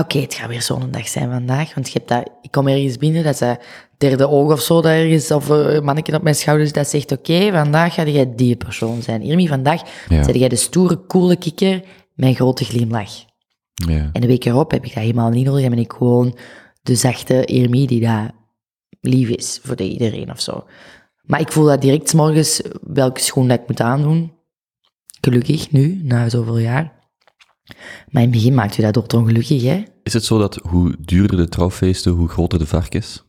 Oké, 0.03 0.19
het 0.19 0.33
gaat 0.33 0.49
weer 0.49 0.61
zo'n 0.61 0.91
dag 0.91 1.07
zijn 1.07 1.29
vandaag. 1.31 1.73
Want 1.73 1.87
je 1.87 1.93
hebt 1.93 2.09
dat, 2.09 2.29
ik 2.41 2.51
kom 2.51 2.67
ergens 2.67 2.97
binnen, 2.97 3.23
dat 3.23 3.33
is 3.33 3.39
dat 3.39 3.59
derde 3.99 4.27
oog 4.27 4.51
of 4.51 4.61
zo, 4.61 4.75
dat 4.81 4.91
ergens, 4.91 5.31
of 5.31 5.49
eh, 5.49 5.73
een 5.73 5.83
mannetje 5.83 6.15
op 6.15 6.21
mijn 6.21 6.35
schouders, 6.35 6.71
dat 6.71 6.87
zegt, 6.87 7.11
oké, 7.11 7.51
vandaag 7.51 7.93
ga 7.93 8.03
jij 8.05 8.35
die 8.35 8.55
persoon 8.55 9.01
zijn. 9.01 9.21
Irmi, 9.21 9.47
vandaag 9.47 9.81
Ja. 10.09 10.25
ben 10.25 10.37
jij 10.39 10.49
de 10.49 10.55
stoere, 10.55 11.05
coole 11.07 11.35
kikker, 11.35 11.83
mijn 12.15 12.35
grote 12.35 12.65
glimlach. 12.65 13.11
Ja. 13.73 14.09
En 14.13 14.21
de 14.21 14.27
week 14.27 14.45
erop 14.45 14.71
heb 14.71 14.85
ik 14.85 14.93
dat 14.93 15.03
helemaal 15.03 15.29
niet 15.29 15.45
nodig, 15.45 15.61
dan 15.61 15.69
ben 15.69 15.79
ik 15.79 15.91
gewoon 15.91 16.37
de 16.81 16.95
zachte 16.95 17.45
Irmi 17.45 17.85
die 17.87 18.01
dat 18.01 18.31
lief 19.01 19.29
is 19.29 19.59
voor 19.63 19.75
de 19.75 19.89
iedereen 19.89 20.31
of 20.31 20.39
zo. 20.41 20.63
Maar 21.23 21.39
ik 21.39 21.51
voel 21.51 21.65
dat 21.65 21.81
direct 21.81 22.09
's 22.09 22.13
morgens 22.13 22.61
welke 22.81 23.21
schoen 23.21 23.47
dat 23.47 23.59
ik 23.59 23.67
moet 23.67 23.81
aandoen. 23.81 24.31
Gelukkig, 25.21 25.71
nu, 25.71 25.99
na 26.03 26.29
zoveel 26.29 26.57
jaar. 26.57 26.83
Maar 28.09 28.23
in 28.23 28.29
het 28.29 28.31
begin 28.37 28.53
maakt 28.53 28.77
u 28.77 28.81
dat 28.81 28.93
dood 28.93 29.13
ongelukkig, 29.13 29.63
hè? 29.63 29.83
Is 30.03 30.13
het 30.13 30.25
zo 30.25 30.37
dat 30.37 30.55
hoe 30.55 30.95
duurder 30.99 31.37
de 31.37 31.49
trouwfeesten, 31.49 32.11
hoe 32.11 32.27
groter 32.27 32.59
de 32.59 32.65
vark 32.65 32.95
is? 32.95 33.23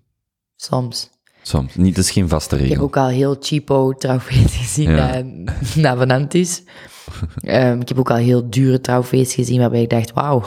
Soms. 0.62 1.10
Soms. 1.42 1.74
Niet, 1.74 1.94
dat 1.94 2.04
is 2.04 2.10
geen 2.10 2.28
vaste 2.28 2.54
Ik 2.54 2.60
heb 2.60 2.70
regel. 2.70 2.84
ook 2.84 2.96
al 2.96 3.08
heel 3.08 3.36
cheapo 3.40 3.92
trouwfeest 3.92 4.54
gezien 4.62 4.90
Ja. 4.90 5.12
dat, 5.12 5.26
dat 5.74 5.98
vanant 5.98 6.34
is. 6.34 6.62
Ehm, 7.40 7.80
ik 7.80 7.88
heb 7.88 7.98
ook 7.98 8.10
al 8.10 8.16
heel 8.16 8.50
dure 8.50 8.80
trouwfeest 8.80 9.32
gezien 9.32 9.60
waarbij 9.60 9.82
ik 9.82 9.90
dacht, 9.90 10.12
wauw, 10.12 10.42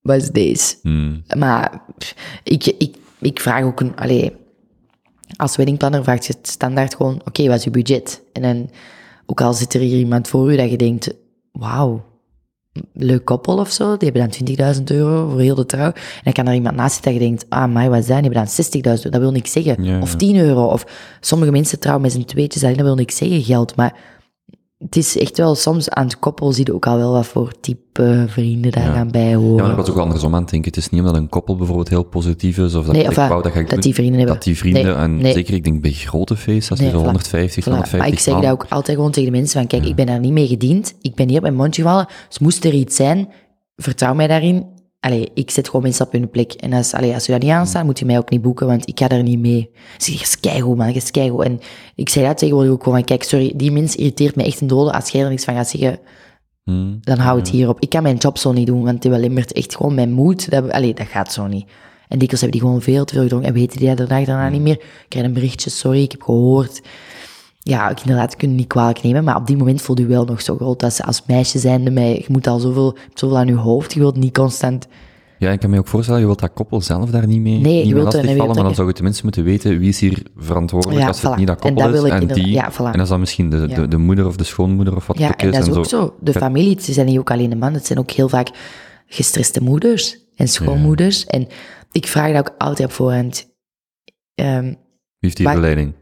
wat 0.00 0.16
is 0.16 0.30
deze? 0.30 0.76
Hmm. 0.82 1.22
Maar 1.38 1.82
ik, 2.42 2.66
ik, 2.66 2.96
ik 3.20 3.40
vraag 3.40 3.64
ook 3.64 3.80
een, 3.80 3.96
allee, 3.96 4.36
als 5.36 5.56
weddingplanner 5.56 6.02
vraagt 6.02 6.26
je 6.26 6.34
standaard 6.42 6.94
gewoon, 6.94 7.20
oké, 7.24 7.46
wat 7.46 7.56
is 7.58 7.64
je 7.64 7.70
budget? 7.70 8.22
En 8.32 8.42
dan, 8.42 8.70
ook 9.26 9.40
al 9.40 9.54
zit 9.54 9.74
er 9.74 9.80
hier 9.80 9.98
iemand 9.98 10.28
voor 10.28 10.52
u 10.52 10.56
dat 10.56 10.70
je 10.70 10.76
denkt, 10.76 11.14
wauw, 11.52 12.04
leuk 12.94 13.24
koppel 13.24 13.58
of 13.58 13.70
zo, 13.70 13.96
die 13.96 14.10
hebben 14.10 14.30
dan 14.56 14.74
20.000 14.76 14.82
euro 14.84 15.28
voor 15.28 15.40
heel 15.40 15.54
de 15.54 15.66
trouw. 15.66 15.92
En 15.92 16.20
dan 16.22 16.32
kan 16.32 16.46
er 16.46 16.54
iemand 16.54 16.76
naast 16.76 16.94
zitten 16.94 17.12
dat 17.12 17.20
je 17.20 17.28
denkt, 17.28 17.46
ah, 17.48 17.72
maar 17.72 17.90
wat 17.90 17.98
is 17.98 18.06
dat? 18.06 18.22
Die 18.22 18.30
hebben 18.30 18.50
dan 18.82 18.96
60.000 18.98 19.10
Dat 19.10 19.20
wil 19.20 19.32
niks 19.32 19.52
zeggen. 19.52 19.84
Ja, 19.84 20.00
Of 20.00 20.10
ja. 20.10 20.16
10 20.16 20.36
euro. 20.36 20.64
Of 20.66 20.84
sommige 21.20 21.50
mensen 21.50 21.78
trouwen 21.78 22.02
met 22.02 22.12
z'n 22.12 22.24
tweetjes, 22.24 22.62
alleen 22.62 22.76
dat 22.76 22.86
wil 22.86 22.94
niks 22.94 23.16
zeggen, 23.16 23.42
geld. 23.42 23.76
Maar 23.76 23.94
het 24.84 24.96
is 24.96 25.18
echt 25.18 25.36
wel, 25.38 25.54
soms 25.54 25.90
aan 25.90 26.04
het 26.04 26.18
koppel 26.18 26.52
zie 26.52 26.66
je 26.66 26.74
ook 26.74 26.86
al 26.86 26.96
wel 26.96 27.12
wat 27.12 27.26
voor 27.26 27.52
type 27.60 28.24
vrienden 28.28 28.72
daar 28.72 28.84
Ja. 28.84 28.92
gaan 28.92 29.10
bij 29.10 29.28
Ja, 29.28 29.36
horen. 29.36 29.62
maar 29.62 29.70
ik 29.70 29.76
was 29.76 29.90
ook 29.90 29.96
andersom 29.98 30.34
aan 30.34 30.40
het 30.40 30.50
denken. 30.50 30.68
Het 30.70 30.78
is 30.78 30.88
niet 30.90 31.00
omdat 31.00 31.16
een 31.16 31.28
koppel 31.28 31.56
bijvoorbeeld 31.56 31.88
heel 31.88 32.02
positief 32.02 32.58
is, 32.58 32.74
of 32.74 32.84
dat 32.86 32.94
Nee, 32.94 33.04
ik 33.04 33.10
wou 33.10 33.42
dat 33.42 33.52
ga 33.52 33.58
ik 33.58 33.64
dat 33.64 33.70
doen, 33.74 33.80
die 33.80 33.94
vrienden 33.94 34.16
hebben. 34.18 34.34
dat 34.34 34.44
die 34.44 34.56
vrienden, 34.56 34.84
Nee, 34.84 34.94
en 34.94 35.16
nee. 35.16 35.32
zeker 35.32 35.54
ik 35.54 35.64
denk 35.64 35.80
bij 35.80 35.92
grote 35.92 36.36
feesten, 36.36 36.70
als 36.76 36.80
je 36.86 36.90
zo 36.90 37.00
voilà. 37.00 37.04
150, 37.04 37.64
Voilà. 37.64 37.66
150 37.68 37.98
Maar 37.98 38.08
ik 38.08 38.18
zeg 38.18 38.40
dat 38.40 38.50
ook 38.52 38.66
altijd 38.68 38.96
gewoon 38.96 39.10
tegen 39.12 39.32
de 39.32 39.38
mensen 39.38 39.58
van, 39.58 39.68
kijk, 39.68 39.84
ik 39.84 39.94
ben 39.94 40.06
daar 40.06 40.20
niet 40.20 40.32
mee 40.32 40.46
gediend. 40.46 40.94
Ik 41.00 41.14
ben 41.14 41.26
hier 41.28 41.36
op 41.36 41.42
mijn 41.42 41.54
mondje 41.54 41.82
gevallen. 41.82 42.06
Dus 42.28 42.38
moest 42.38 42.64
er 42.64 42.72
iets 42.74 42.96
zijn, 42.96 43.28
vertrouw 43.76 44.14
mij 44.14 44.26
daarin. 44.26 44.66
Allee, 45.02 45.30
ik 45.34 45.50
zet 45.50 45.66
gewoon 45.66 45.82
mensen 45.82 46.06
op 46.06 46.12
hun 46.12 46.30
plek. 46.30 46.52
En 46.52 46.72
als, 46.72 46.94
allee, 46.94 47.14
als 47.14 47.26
je 47.26 47.32
dat 47.32 47.42
niet 47.42 47.50
aanstaat, 47.50 47.84
moet 47.84 47.98
je 47.98 48.04
mij 48.04 48.18
ook 48.18 48.30
niet 48.30 48.42
boeken, 48.42 48.66
want 48.66 48.88
ik 48.88 48.98
ga 48.98 49.08
daar 49.08 49.22
niet 49.22 49.38
mee. 49.38 49.70
Ik 49.96 50.02
zeg, 50.02 50.30
je 50.30 50.36
keigoed, 50.40 50.76
man, 50.76 50.92
je 50.92 51.10
keigoed. 51.10 51.44
En 51.44 51.60
ik 51.94 52.08
zeg 52.08 52.26
dat 52.26 52.38
tegenwoordig 52.38 52.72
ook 52.72 52.82
gewoon 52.82 52.98
van, 52.98 53.06
kijk, 53.06 53.22
sorry, 53.22 53.52
die 53.56 53.70
mens 53.70 53.96
irriteert 53.96 54.36
me 54.36 54.44
echt 54.44 54.60
een 54.60 54.66
dode. 54.66 54.92
Als 54.92 55.08
jij 55.08 55.22
er 55.22 55.28
niks 55.28 55.44
van 55.44 55.54
gaat 55.54 55.68
zeggen, 55.68 55.98
Hmm. 56.64 56.98
dan 57.00 57.18
hou 57.18 57.38
het 57.38 57.48
hierop. 57.48 57.80
Ik 57.80 57.88
kan 57.88 58.02
mijn 58.02 58.16
job 58.16 58.38
zo 58.38 58.52
niet 58.52 58.66
doen, 58.66 58.84
want 58.84 59.02
die 59.02 59.10
belemmert 59.10 59.52
echt 59.52 59.76
gewoon 59.76 59.94
mijn 59.94 60.12
moed. 60.12 60.50
Dat, 60.50 60.70
allee, 60.70 60.94
dat 60.94 61.06
gaat 61.06 61.32
zo 61.32 61.46
niet. 61.46 61.66
En 62.08 62.18
dikwijls 62.18 62.40
hebben 62.40 62.60
die 62.60 62.68
gewoon 62.68 62.82
veel 62.82 63.04
te 63.04 63.14
veel 63.14 63.22
gedronken 63.22 63.48
en 63.48 63.54
weten 63.54 63.78
die 63.78 63.88
dat 63.88 63.96
de 63.96 64.06
dag 64.06 64.24
daarna 64.24 64.48
niet 64.48 64.60
meer. 64.60 64.74
Ik 64.74 65.06
krijg 65.08 65.26
een 65.26 65.32
berichtje, 65.32 65.70
sorry, 65.70 66.02
ik 66.02 66.12
heb 66.12 66.22
gehoord. 66.22 66.80
Ja, 67.64 67.90
ik 67.90 68.00
inderdaad, 68.00 68.32
het 68.38 68.50
niet 68.50 68.66
kwalijk 68.66 69.02
nemen, 69.02 69.24
maar 69.24 69.36
op 69.36 69.46
die 69.46 69.56
moment 69.56 69.82
voel 69.82 69.98
je 69.98 70.06
wel 70.06 70.24
nog 70.24 70.40
zo 70.42 70.56
groot. 70.56 70.82
Als, 70.82 71.02
als 71.02 71.22
meisje 71.26 71.58
zijnde, 71.58 71.90
mij, 71.90 72.14
je 72.14 72.26
moet 72.28 72.46
al 72.46 72.58
zoveel, 72.58 72.96
zoveel 73.14 73.38
aan 73.38 73.46
je 73.46 73.54
hoofd, 73.54 73.92
je 73.92 74.00
wilt 74.00 74.16
niet 74.16 74.34
constant... 74.34 74.86
Ja, 75.38 75.50
ik 75.50 75.60
kan 75.60 75.70
me 75.70 75.78
ook 75.78 75.86
voorstellen, 75.86 76.20
je 76.20 76.26
wilt 76.26 76.40
dat 76.40 76.52
koppel 76.52 76.80
zelf 76.80 77.10
daar 77.10 77.26
niet 77.26 77.40
mee, 77.40 77.52
Nee, 77.58 77.84
niet 77.84 77.92
wilt 77.92 78.12
je 78.12 78.22
wilt 78.22 78.46
maar 78.46 78.56
dan 78.56 78.66
er- 78.66 78.74
zou 78.74 78.88
je 78.88 78.92
tenminste 78.94 79.22
moeten 79.24 79.44
weten 79.44 79.78
wie 79.78 79.88
is 79.88 80.00
hier 80.00 80.22
verantwoordelijk 80.36 81.00
Ja, 81.00 81.06
als 81.06 81.22
het 81.22 81.36
niet 81.36 81.46
dat 81.46 81.64
En 81.64 81.74
koppel 81.74 81.92
dat 81.92 82.04
is, 82.04 82.10
en 82.10 82.26
die, 82.26 82.50
ja, 82.50 82.72
voilà. 82.72 82.76
en 82.76 82.92
dat 82.92 83.00
is 83.00 83.08
dan 83.08 83.20
misschien 83.20 83.50
de, 83.50 83.56
Ja. 83.56 83.74
de, 83.74 83.88
de 83.88 83.96
moeder 83.96 84.26
of 84.26 84.36
de 84.36 84.44
schoonmoeder 84.44 84.96
of 84.96 85.06
wat 85.06 85.18
Ja, 85.18 85.26
ook 85.28 85.32
en 85.34 85.48
is. 85.48 85.54
dat 85.54 85.62
is 85.66 85.72
en 85.72 85.78
ook 85.78 85.86
zo. 85.86 86.14
De 86.20 86.30
Ja. 86.32 86.38
familie, 86.40 86.70
het 86.74 86.82
zijn 86.84 87.06
niet 87.06 87.18
ook 87.18 87.30
alleen 87.30 87.50
de 87.50 87.56
mannen, 87.56 87.78
het 87.78 87.86
zijn 87.86 87.98
ook 87.98 88.10
heel 88.10 88.28
vaak 88.28 88.48
gestreste 89.06 89.62
moeders 89.62 90.16
en 90.36 90.48
schoonmoeders. 90.48 91.26
En 91.26 91.46
ik 91.92 92.06
vraag 92.06 92.32
dat 92.32 92.38
ook 92.50 92.54
altijd 92.58 92.88
op 92.88 92.94
voorhand. 92.94 93.48
Ehm, 94.34 94.62
Wie 94.64 94.76
heeft 95.18 95.36
die 95.36 95.48
verleiding? 95.48 95.92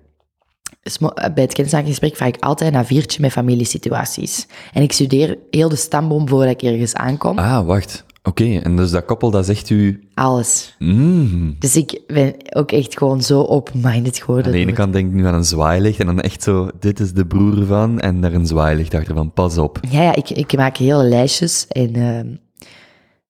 Smo- 0.82 1.12
bij 1.34 1.42
het 1.42 1.52
kennismakingsgesprek 1.52 2.16
vraag 2.16 2.28
ik 2.28 2.44
altijd 2.44 2.74
een 2.74 2.84
viertje 2.84 3.20
met 3.20 3.32
familiesituaties. 3.32 4.46
En 4.72 4.82
ik 4.82 4.92
studeer 4.92 5.38
heel 5.50 5.68
de 5.68 5.76
stamboom 5.76 6.28
voordat 6.28 6.50
ik 6.50 6.62
ergens 6.62 6.94
aankom. 6.94 7.38
Ah, 7.38 7.66
wacht. 7.66 8.04
Oké, 8.22 8.58
en 8.58 8.76
dus 8.76 8.90
dat 8.90 9.04
koppel, 9.04 9.30
dat 9.30 9.46
zegt 9.46 9.70
u... 9.70 10.08
Alles. 10.14 10.76
Mm. 10.78 11.56
Dus 11.58 11.76
ik 11.76 12.00
ben 12.06 12.34
ook 12.52 12.72
echt 12.72 12.98
gewoon 12.98 13.22
zo 13.22 13.42
open-minded 13.42 14.18
geworden. 14.18 14.46
Aan 14.46 14.52
de 14.52 14.58
ene 14.58 14.72
kant 14.72 14.92
denk 14.92 15.06
ik 15.06 15.12
nu 15.14 15.26
aan 15.26 15.34
een 15.34 15.44
zwaailicht 15.44 16.00
en 16.00 16.06
dan 16.06 16.20
echt 16.20 16.42
zo, 16.42 16.70
dit 16.80 17.00
is 17.00 17.12
de 17.12 17.26
broer 17.26 17.66
van, 17.66 18.00
en 18.00 18.20
daar 18.20 18.32
een 18.32 18.46
zwaailicht 18.46 18.94
achter 18.94 19.14
van, 19.14 19.32
pas 19.32 19.58
op. 19.58 19.78
Ja, 19.90 20.02
ja 20.02 20.14
ik, 20.14 20.30
ik 20.30 20.56
maak 20.56 20.76
hele 20.76 21.04
lijstjes 21.04 21.66
en 21.68 21.94
ehm, 21.94 22.28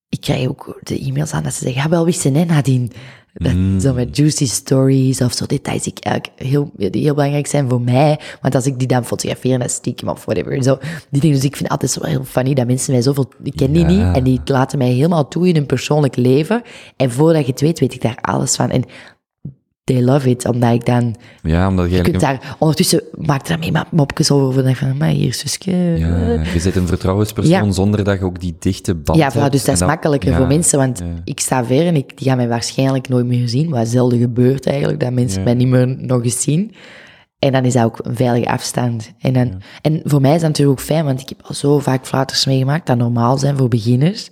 ik 0.09 0.21
krijg 0.21 0.47
ook 0.47 0.79
de 0.83 0.99
e-mails 0.99 1.31
aan 1.31 1.43
dat 1.43 1.53
ze 1.53 1.63
zeggen, 1.63 1.81
ja, 1.81 1.89
wel 1.89 2.05
wisten 2.05 2.35
hè, 2.35 2.45
Nadine. 2.45 2.87
Dat, 3.43 3.81
Zo 3.81 3.93
met 3.93 4.17
juicy 4.17 4.45
stories 4.45 5.21
of 5.21 5.33
zo 5.33 5.45
details 5.45 5.83
die, 5.83 5.93
ik 5.95 6.03
eigenlijk 6.03 6.41
heel, 6.41 6.71
die 6.75 7.01
heel 7.01 7.13
belangrijk 7.13 7.47
zijn 7.47 7.69
voor 7.69 7.81
mij. 7.81 8.19
Want 8.41 8.55
als 8.55 8.65
ik 8.65 8.79
die 8.79 8.87
dan 8.87 9.05
fotografeer, 9.05 9.59
dan 9.59 9.69
stiekem 9.69 10.09
of 10.09 10.25
whatever. 10.25 10.63
Zo, 10.63 10.77
die 11.09 11.21
dingen, 11.21 11.35
dus 11.35 11.45
ik 11.45 11.55
vind 11.55 11.71
het 11.71 11.71
altijd 11.71 11.91
zo 11.91 12.05
heel 12.05 12.23
funny 12.23 12.53
dat 12.53 12.67
mensen 12.67 12.93
mij 12.93 13.01
zoveel... 13.01 13.31
Ik 13.43 13.55
ken 13.55 13.71
die 13.71 13.81
Ja. 13.81 13.87
niet 13.87 14.15
en 14.15 14.23
die 14.23 14.41
laten 14.45 14.77
mij 14.77 14.89
helemaal 14.89 15.27
toe 15.27 15.47
in 15.47 15.55
hun 15.55 15.65
persoonlijk 15.65 16.15
leven. 16.15 16.61
En 16.95 17.11
voordat 17.11 17.45
je 17.45 17.51
het 17.51 17.61
weet, 17.61 17.79
weet 17.79 17.93
ik 17.93 18.01
daar 18.01 18.17
alles 18.21 18.55
van. 18.55 18.69
En 18.69 18.83
they 19.83 20.01
love 20.01 20.29
it, 20.29 20.45
omdat 20.45 20.73
ik 20.73 20.85
dan... 20.85 21.15
Ja, 21.43 21.67
omdat 21.67 21.89
je 21.89 21.95
Je 21.95 22.01
kunt 22.01 22.19
daar... 22.19 22.55
Ondertussen 22.59 23.03
maakt 23.11 23.49
er 23.49 23.59
mee 23.59 23.71
mopjes 23.91 24.31
over. 24.31 24.63
Denk 24.63 24.75
van, 24.75 24.97
maar 24.97 25.09
hier, 25.09 25.33
zusje... 25.33 25.71
Ja, 25.71 26.43
je 26.53 26.59
zit 26.59 26.75
een 26.75 26.87
vertrouwenspersoon 26.87 27.65
Ja. 27.65 27.71
zonder 27.71 28.03
dat 28.03 28.19
je 28.19 28.25
ook 28.25 28.39
die 28.39 28.55
dichte 28.59 28.95
band 28.95 29.19
Ja, 29.19 29.31
voilà, 29.31 29.49
dus 29.49 29.63
dat 29.63 29.75
is 29.75 29.85
makkelijker 29.85 30.29
ja, 30.29 30.37
voor 30.37 30.47
mensen, 30.47 30.77
want 30.79 30.99
ja. 30.99 31.05
ik 31.23 31.39
sta 31.39 31.65
ver 31.65 31.85
en 31.85 31.95
ik, 31.95 32.17
die 32.17 32.27
gaan 32.27 32.37
mij 32.37 32.47
waarschijnlijk 32.47 33.09
nooit 33.09 33.25
meer 33.25 33.47
zien, 33.47 33.69
wat 33.69 33.87
zelden 33.87 34.19
gebeurt 34.19 34.65
eigenlijk, 34.65 34.99
dat 34.99 35.11
mensen 35.11 35.43
mij 35.43 35.53
niet 35.53 35.67
meer 35.67 35.87
nog 35.87 36.23
eens 36.23 36.41
zien. 36.41 36.73
En 37.39 37.51
dan 37.51 37.65
is 37.65 37.73
dat 37.73 37.83
ook 37.83 37.99
een 38.01 38.15
veilige 38.15 38.49
afstand. 38.49 39.13
En, 39.19 39.33
dan, 39.33 39.61
en 39.81 40.01
voor 40.03 40.21
mij 40.21 40.35
is 40.35 40.41
dat 40.41 40.49
natuurlijk 40.49 40.79
ook 40.79 40.85
fijn, 40.85 41.05
want 41.05 41.21
ik 41.21 41.29
heb 41.29 41.41
al 41.43 41.53
zo 41.55 41.79
vaak 41.79 42.05
flaters 42.05 42.45
meegemaakt 42.45 42.87
dat 42.87 42.97
normaal 42.97 43.37
zijn 43.37 43.57
voor 43.57 43.67
beginners. 43.67 44.29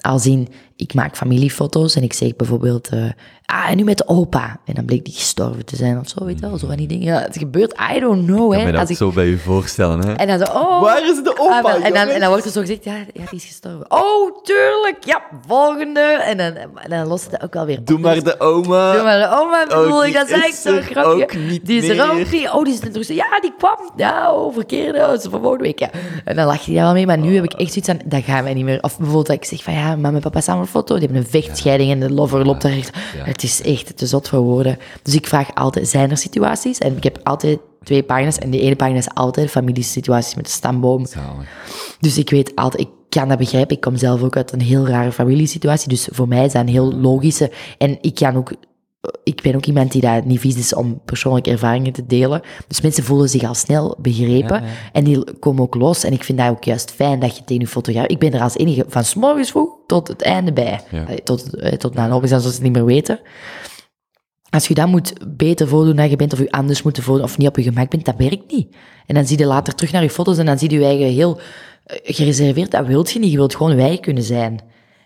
Als 0.00 0.26
in, 0.26 0.48
ik 0.80 0.94
maak 0.94 1.16
familiefoto's 1.16 1.96
en 1.96 2.02
ik 2.02 2.12
zeg 2.12 2.36
bijvoorbeeld, 2.36 2.88
eh, 2.88 3.04
ah, 3.44 3.70
en 3.70 3.76
nu 3.76 3.84
met 3.84 3.98
de 3.98 4.08
opa. 4.08 4.60
En 4.64 4.74
dan 4.74 4.84
bleek 4.84 5.04
die 5.04 5.14
gestorven 5.14 5.64
te 5.64 5.76
zijn 5.76 5.98
of 5.98 6.08
zo, 6.08 6.24
weet 6.24 6.38
je 6.40 6.48
wel, 6.48 6.58
zo 6.58 6.66
van 6.66 6.76
die 6.76 6.86
dingen. 6.88 7.04
Ja, 7.04 7.20
het 7.20 7.38
gebeurt, 7.38 7.74
I 7.96 8.00
don't 8.00 8.26
know, 8.26 8.52
Ik 8.52 8.58
hè. 8.58 8.64
kan 8.64 8.64
me 8.64 8.70
dat 8.72 8.80
Als 8.80 8.90
ik, 8.90 8.96
zo 8.96 9.10
bij 9.10 9.26
je 9.26 9.38
voorstellen, 9.38 10.06
hè? 10.06 10.12
en 10.12 10.26
dan 10.26 10.38
zo, 10.38 10.52
oh. 10.52 10.82
Waar 10.82 11.02
is 11.02 11.22
de 11.22 11.38
opa, 11.38 11.60
Ah, 11.60 11.84
en, 11.84 11.92
dan, 11.92 12.08
en 12.08 12.20
dan 12.20 12.28
wordt 12.28 12.44
er 12.44 12.50
zo 12.50 12.60
gezegd, 12.60 12.84
ja, 12.84 12.94
ja, 12.94 13.24
die 13.30 13.38
is 13.38 13.44
gestorven. 13.44 13.84
Oh, 13.88 14.42
tuurlijk, 14.42 15.04
ja, 15.04 15.22
volgende. 15.46 16.00
En 16.00 16.36
dan, 16.36 16.52
en 16.74 16.90
dan 16.90 17.06
lost 17.06 17.30
het 17.30 17.42
ook 17.42 17.54
wel 17.54 17.66
weer 17.66 17.78
op. 17.78 17.86
Doe 17.86 17.98
maar 17.98 18.22
de 18.22 18.40
oma. 18.40 18.92
Doe 18.92 19.02
maar, 19.02 19.18
maar 19.28 19.66
bedoel 19.68 19.98
Oh, 19.98 20.06
ik, 20.06 20.14
dat 20.14 20.26
die 20.28 20.36
is 20.36 20.64
echt 20.64 20.96
ook 20.96 21.34
niet 21.36 21.66
die 21.66 21.82
is 21.82 21.98
er 21.98 22.10
ook 22.10 22.30
niet. 22.30 22.50
Oh, 22.50 22.64
die 22.64 22.72
is 22.72 22.80
er 22.80 22.90
terug. 22.90 23.08
Ja, 23.08 23.40
die 23.40 23.54
kwam. 23.58 23.90
Ja, 23.96 24.34
oh, 24.34 24.54
verkeerde. 24.54 24.98
Oh, 24.98 25.18
ze 25.18 25.30
volgende 25.30 25.62
week, 25.62 25.78
ja. 25.78 25.90
En 26.24 26.36
dan 26.36 26.46
lach 26.46 26.60
je 26.64 26.74
daar 26.74 26.82
wel 26.84 26.92
mee, 26.92 27.06
maar 27.06 27.18
nu 27.18 27.34
heb 27.34 27.44
ik 27.44 27.52
echt 27.52 27.72
zoiets 27.72 27.88
aan, 27.88 27.98
dat 28.04 28.22
gaan 28.22 28.44
wij 28.44 28.54
niet 28.54 28.64
meer. 28.64 28.82
Of 28.82 28.96
bijvoorbeeld 28.96 29.26
dat 29.26 29.36
ik 29.36 29.44
zeg 29.44 29.62
van, 29.62 29.72
ja, 29.72 29.96
mama 29.96 30.16
en 30.16 30.20
papa 30.22 30.40
samen 30.40 30.66
foto. 30.70 30.94
Die 30.94 31.04
hebben 31.04 31.22
een 31.22 31.30
vechtscheiding 31.30 31.90
en 31.90 32.00
de 32.00 32.10
lover 32.10 32.46
loopt 32.46 32.62
daar 32.62 32.72
echt. 32.72 32.90
Het 33.16 33.42
is 33.42 33.62
echt 33.62 33.96
te 33.96 34.06
zot 34.06 34.28
voor 34.28 34.40
woorden. 34.40 34.78
Dus 35.02 35.14
ik 35.14 35.26
vraag 35.26 35.54
altijd, 35.54 35.88
zijn 35.88 36.10
er 36.10 36.16
situaties? 36.16 36.78
En 36.78 36.96
ik 36.96 37.02
heb 37.04 37.18
altijd 37.22 37.58
twee 37.82 38.02
pagina's 38.02 38.38
en 38.38 38.50
die 38.50 38.60
ene 38.60 38.76
pagina 38.76 38.98
is 38.98 39.14
altijd 39.14 39.50
familiesituaties 39.50 40.34
met 40.34 40.44
de 40.44 40.50
stamboom. 40.50 41.06
Zalig. 41.06 41.48
Dus 42.00 42.18
ik 42.18 42.30
weet 42.30 42.54
altijd, 42.54 42.82
ik 42.82 42.88
kan 43.08 43.28
dat 43.28 43.38
begrijpen. 43.38 43.76
Ik 43.76 43.82
kom 43.82 43.96
zelf 43.96 44.22
ook 44.22 44.36
uit 44.36 44.52
een 44.52 44.60
heel 44.60 44.86
rare 44.86 45.12
familiesituatie. 45.12 45.88
Dus 45.88 46.08
voor 46.12 46.28
mij 46.28 46.44
is 46.44 46.52
dat 46.52 46.62
een 46.62 46.68
heel 46.68 46.92
logische. 46.92 47.50
En 47.78 47.98
ik 48.00 48.14
kan 48.14 48.36
ook, 48.36 48.52
ik 49.24 49.42
ben 49.42 49.54
ook 49.54 49.66
iemand 49.66 49.92
die 49.92 50.00
dat 50.00 50.24
niet 50.24 50.40
vies 50.40 50.56
is 50.56 50.74
om 50.74 51.00
persoonlijke 51.04 51.50
ervaringen 51.50 51.92
te 51.92 52.06
delen. 52.06 52.40
Dus 52.68 52.80
mensen 52.80 53.04
voelen 53.04 53.28
zich 53.28 53.42
al 53.42 53.54
snel 53.54 53.96
begrepen. 53.98 54.60
Ja, 54.60 54.66
ja. 54.66 54.90
En 54.92 55.04
die 55.04 55.24
komen 55.38 55.62
ook 55.62 55.74
los. 55.74 56.04
En 56.04 56.12
ik 56.12 56.24
vind 56.24 56.38
dat 56.38 56.48
ook 56.48 56.64
juist 56.64 56.90
fijn 56.90 57.20
dat 57.20 57.36
je 57.36 57.44
tegen 57.44 57.62
je 57.62 57.68
fotograaf... 57.68 58.06
Ik 58.06 58.18
ben 58.18 58.32
er 58.32 58.40
als 58.40 58.56
enige 58.56 58.84
van 58.88 59.04
's 59.04 59.14
morgens 59.14 59.50
vroeg 59.50 59.70
tot 59.86 60.08
het 60.08 60.22
einde 60.22 60.52
bij. 60.52 60.80
Ja. 60.90 61.06
Tot, 61.24 61.54
eh, 61.54 61.72
tot 61.72 61.94
na 61.94 62.04
een 62.04 62.12
opdracht, 62.12 62.28
zoals 62.28 62.44
ze 62.44 62.50
het 62.50 62.62
niet 62.62 62.72
meer 62.72 62.84
weten. 62.84 63.20
Als 64.50 64.68
je 64.68 64.74
dat 64.74 64.88
moet 64.88 65.12
beter 65.36 65.68
voordoen 65.68 65.96
dan 65.96 66.10
je 66.10 66.16
bent, 66.16 66.32
of 66.32 66.38
je 66.38 66.50
anders 66.50 66.82
moet 66.82 66.98
voordoen, 66.98 67.24
of 67.24 67.38
niet 67.38 67.48
op 67.48 67.56
je 67.56 67.62
gemak 67.62 67.90
bent, 67.90 68.04
dat 68.04 68.16
werkt 68.16 68.52
niet. 68.52 68.76
En 69.06 69.14
dan 69.14 69.26
zie 69.26 69.38
je 69.38 69.46
later 69.46 69.74
terug 69.74 69.92
naar 69.92 70.02
je 70.02 70.10
foto's 70.10 70.38
en 70.38 70.46
dan 70.46 70.58
zie 70.58 70.70
je 70.70 70.78
je 70.78 70.84
eigen 70.84 71.06
heel 71.06 71.40
eh, 71.84 71.96
gereserveerd. 72.02 72.70
Dat 72.70 72.86
wilt 72.86 73.10
je 73.10 73.18
niet. 73.18 73.30
Je 73.30 73.36
wilt 73.36 73.56
gewoon 73.56 73.76
wij 73.76 73.98
kunnen 73.98 74.22
zijn. 74.22 74.60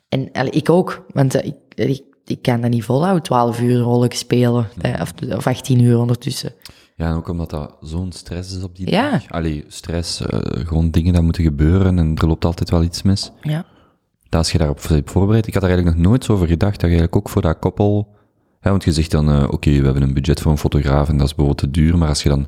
En 0.09 0.53
ik 0.53 0.71
ook, 0.71 1.07
want 1.13 1.35
eh, 1.35 1.47
ik, 1.47 1.57
ik, 1.75 2.03
ik 2.27 2.43
kan 2.43 2.61
dat 2.61 2.71
niet 2.71 2.85
volhouden, 2.85 3.23
12 3.23 3.61
uur 3.61 3.79
rollen 3.79 4.13
spelen. 4.13 4.69
Of, 5.01 5.13
of 5.37 5.47
18 5.47 5.81
uur 5.81 5.99
ondertussen. 5.99 6.53
Ja, 6.97 7.07
en 7.11 7.15
ook 7.17 7.29
omdat 7.29 7.51
dat 7.51 7.77
zo'n 7.81 8.13
stress 8.13 8.57
is 8.57 8.63
op 8.63 8.77
die 8.77 8.91
Ja. 8.91 9.11
dag. 9.11 9.29
Allee, 9.31 9.65
stress, 9.69 10.21
eh, 10.21 10.39
gewoon 10.67 10.91
dingen 10.91 11.13
dat 11.13 11.23
moeten 11.23 11.43
gebeuren 11.45 11.99
en 11.99 12.15
er 12.17 12.27
loopt 12.27 12.45
altijd 12.45 12.71
wel 12.71 12.83
iets 12.83 13.03
mis. 13.03 13.31
Ja. 13.43 13.65
Dat 14.29 14.35
als 14.43 14.53
je 14.53 14.59
daarop 14.59 14.81
voorbereid, 15.05 15.47
ik 15.47 15.55
had 15.55 15.63
er 15.63 15.69
eigenlijk 15.69 15.99
nog 15.99 16.07
nooit 16.09 16.25
zo 16.25 16.33
over 16.33 16.47
gedacht, 16.47 16.73
dat 16.73 16.91
je 16.91 16.97
eigenlijk 16.97 17.17
ook 17.17 17.29
voor 17.29 17.43
dat 17.43 17.59
koppel, 17.59 18.09
hè, 18.61 18.71
want 18.71 18.85
je 18.85 18.93
zegt 18.93 19.11
dan, 19.11 19.31
eh, 19.31 19.49
oké, 19.51 19.71
we 19.71 19.85
hebben 19.85 20.03
een 20.03 20.15
budget 20.15 20.41
voor 20.41 20.51
een 20.53 20.59
fotograaf 20.59 21.09
en 21.09 21.17
dat 21.17 21.27
is 21.27 21.35
bijvoorbeeld 21.35 21.73
te 21.73 21.81
duur, 21.81 21.99
maar 21.99 22.09
als 22.09 22.23
je 22.23 22.29
dan, 22.29 22.41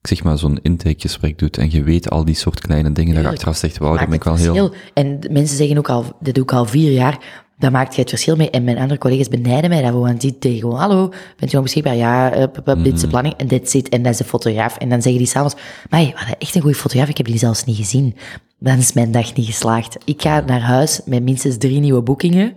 ik 0.00 0.06
zeg 0.06 0.22
maar, 0.22 0.38
zo'n 0.38 0.58
intakegesprek 0.62 1.38
doet 1.38 1.58
en 1.58 1.70
je 1.70 1.82
weet 1.82 2.10
al 2.10 2.24
die 2.24 2.34
soort 2.34 2.60
kleine 2.60 2.92
dingen, 2.92 3.14
dat 3.14 3.22
je 3.22 3.28
achteraf 3.30 3.56
zegt, 3.56 3.78
wauw, 3.78 3.96
daar 3.96 4.08
maakt 4.08 4.24
ben 4.24 4.32
ik 4.34 4.42
wel 4.44 4.54
heel... 4.54 4.74
En 4.94 5.18
mensen 5.30 5.56
zeggen 5.56 5.78
ook 5.78 5.88
al, 5.88 6.04
dit 6.20 6.34
doe 6.34 6.42
ik 6.44 6.52
al 6.52 6.64
vier 6.66 6.92
jaar, 6.92 7.44
daar 7.60 7.70
maakt 7.70 7.94
je 7.94 8.00
het 8.00 8.10
verschil 8.10 8.36
mee. 8.36 8.50
En 8.50 8.64
mijn 8.64 8.78
andere 8.78 8.98
collega's 8.98 9.28
benijden 9.28 9.70
mij 9.70 9.82
daarvoor, 9.82 10.00
want 10.00 10.20
die 10.20 10.38
tegen 10.38 10.58
gewoon, 10.58 10.78
hallo, 10.78 11.08
bent 11.36 11.52
u 11.52 11.54
nog 11.54 11.62
beschikbaar? 11.62 11.96
Ja, 11.96 12.36
uh, 12.36 12.44
pup, 12.52 12.84
dit 12.84 12.94
is 12.94 13.00
de 13.00 13.08
planning, 13.08 13.34
en 13.36 13.46
dit 13.46 13.70
zit, 13.70 13.88
en 13.88 14.02
dat 14.02 14.12
is 14.12 14.18
de 14.18 14.24
fotograaf. 14.24 14.76
En 14.76 14.88
dan 14.88 15.02
zeggen 15.02 15.20
die 15.20 15.30
s'avonds, 15.30 15.54
maar 15.90 16.00
we 16.00 16.12
hadden 16.14 16.38
echt 16.38 16.54
een 16.54 16.60
goede 16.60 16.76
fotograaf, 16.76 17.08
ik 17.08 17.16
heb 17.16 17.26
die 17.26 17.38
zelfs 17.38 17.64
niet 17.64 17.76
gezien. 17.76 18.16
Dan 18.58 18.78
is 18.78 18.92
mijn 18.92 19.12
dag 19.12 19.34
niet 19.34 19.46
geslaagd. 19.46 19.96
Ik 20.04 20.22
ga 20.22 20.40
naar 20.40 20.60
huis 20.60 21.00
met 21.04 21.22
minstens 21.22 21.56
drie 21.56 21.80
nieuwe 21.80 22.02
boekingen, 22.02 22.54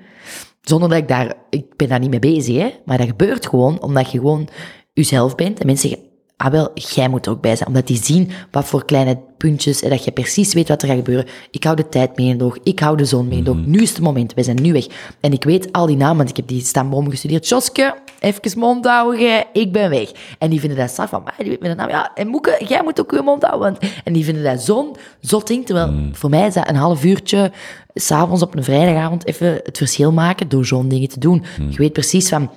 zonder 0.62 0.90
dat 0.90 0.98
ik 0.98 1.08
daar, 1.08 1.34
ik 1.50 1.66
ben 1.76 1.90
daar 1.90 2.00
niet 2.00 2.10
mee 2.10 2.20
bezig, 2.20 2.58
hè. 2.58 2.70
Maar 2.86 2.98
dat 2.98 3.08
gebeurt 3.08 3.48
gewoon, 3.48 3.82
omdat 3.82 4.12
je 4.12 4.18
gewoon 4.18 4.48
jezelf 4.94 5.36
bent. 5.36 5.60
En 5.60 5.66
mensen 5.66 5.90
zeggen, 5.90 6.08
ah 6.44 6.52
wel, 6.52 6.72
jij 6.74 7.10
moet 7.10 7.26
er 7.26 7.32
ook 7.32 7.42
bij 7.42 7.56
zijn. 7.56 7.68
Omdat 7.68 7.88
die 7.88 8.04
zien 8.04 8.32
wat 8.52 8.66
voor 8.66 8.86
kleine 8.86 9.18
puntjes, 9.38 9.82
en 9.82 9.90
dat 9.90 10.04
je 10.04 10.12
precies 10.12 10.54
weet 10.54 10.68
wat 10.68 10.82
er 10.82 10.88
gaat 10.88 10.98
gebeuren. 10.98 11.26
Ik 11.52 11.64
hou 11.64 11.76
de 11.76 11.90
tijd 11.90 12.18
mee 12.18 12.28
in 12.28 12.38
de 12.38 12.44
oog, 12.44 12.58
ik 12.64 12.80
hou 12.80 12.98
de 12.98 13.06
zon 13.06 13.28
mee 13.28 13.38
in 13.38 13.44
de 13.44 13.50
oog. 13.50 13.66
Nu 13.66 13.82
is 13.82 13.90
het 13.90 14.02
moment, 14.02 14.34
wij 14.34 14.44
zijn 14.44 14.62
nu 14.62 14.74
weg. 14.74 14.88
En 15.20 15.32
ik 15.32 15.44
weet 15.44 15.72
al 15.72 15.86
die 15.86 15.98
namen, 15.98 16.18
want 16.18 16.30
ik 16.30 16.36
heb 16.36 16.48
die 16.48 16.62
stamboom 16.62 17.10
gestudeerd. 17.10 17.48
Joske, 17.48 17.96
even 18.20 18.60
mond 18.60 18.86
houden, 18.86 19.46
ik 19.54 19.72
ben 19.72 19.90
weg. 19.90 20.12
En 20.40 20.50
die 20.50 20.60
vinden 20.60 20.78
dat 20.78 20.90
straf 20.90 21.10
van, 21.10 21.24
maar 21.24 21.36
die 21.38 21.50
weet 21.50 21.60
mijn 21.60 21.78
naam. 21.78 21.90
Ja, 21.90 22.12
en 22.16 22.28
Moeke, 22.28 22.62
jij 22.68 22.84
moet 22.84 23.00
ook 23.00 23.12
je 23.12 23.22
mond 23.22 23.44
houden. 23.44 23.72
Want, 23.72 23.92
en 24.04 24.14
die 24.14 24.24
vinden 24.24 24.44
dat 24.44 24.62
zo'n 24.62 24.96
zot 25.20 25.48
ding. 25.48 25.66
Terwijl 25.66 26.10
voor 26.12 26.30
mij 26.30 26.48
is 26.48 26.54
dat 26.54 26.70
een 26.70 26.76
half 26.76 27.04
uurtje, 27.04 27.52
s'avonds 27.94 28.42
op 28.42 28.56
een 28.56 28.64
vrijdagavond, 28.64 29.26
even 29.26 29.60
het 29.64 29.78
verschil 29.78 30.12
maken 30.12 30.50
door 30.50 30.66
zo'n 30.66 30.88
dingen 30.88 31.10
te 31.10 31.20
doen. 31.20 31.44
Je 31.70 31.78
weet 31.78 31.94
precies 31.94 32.30
van, 32.30 32.50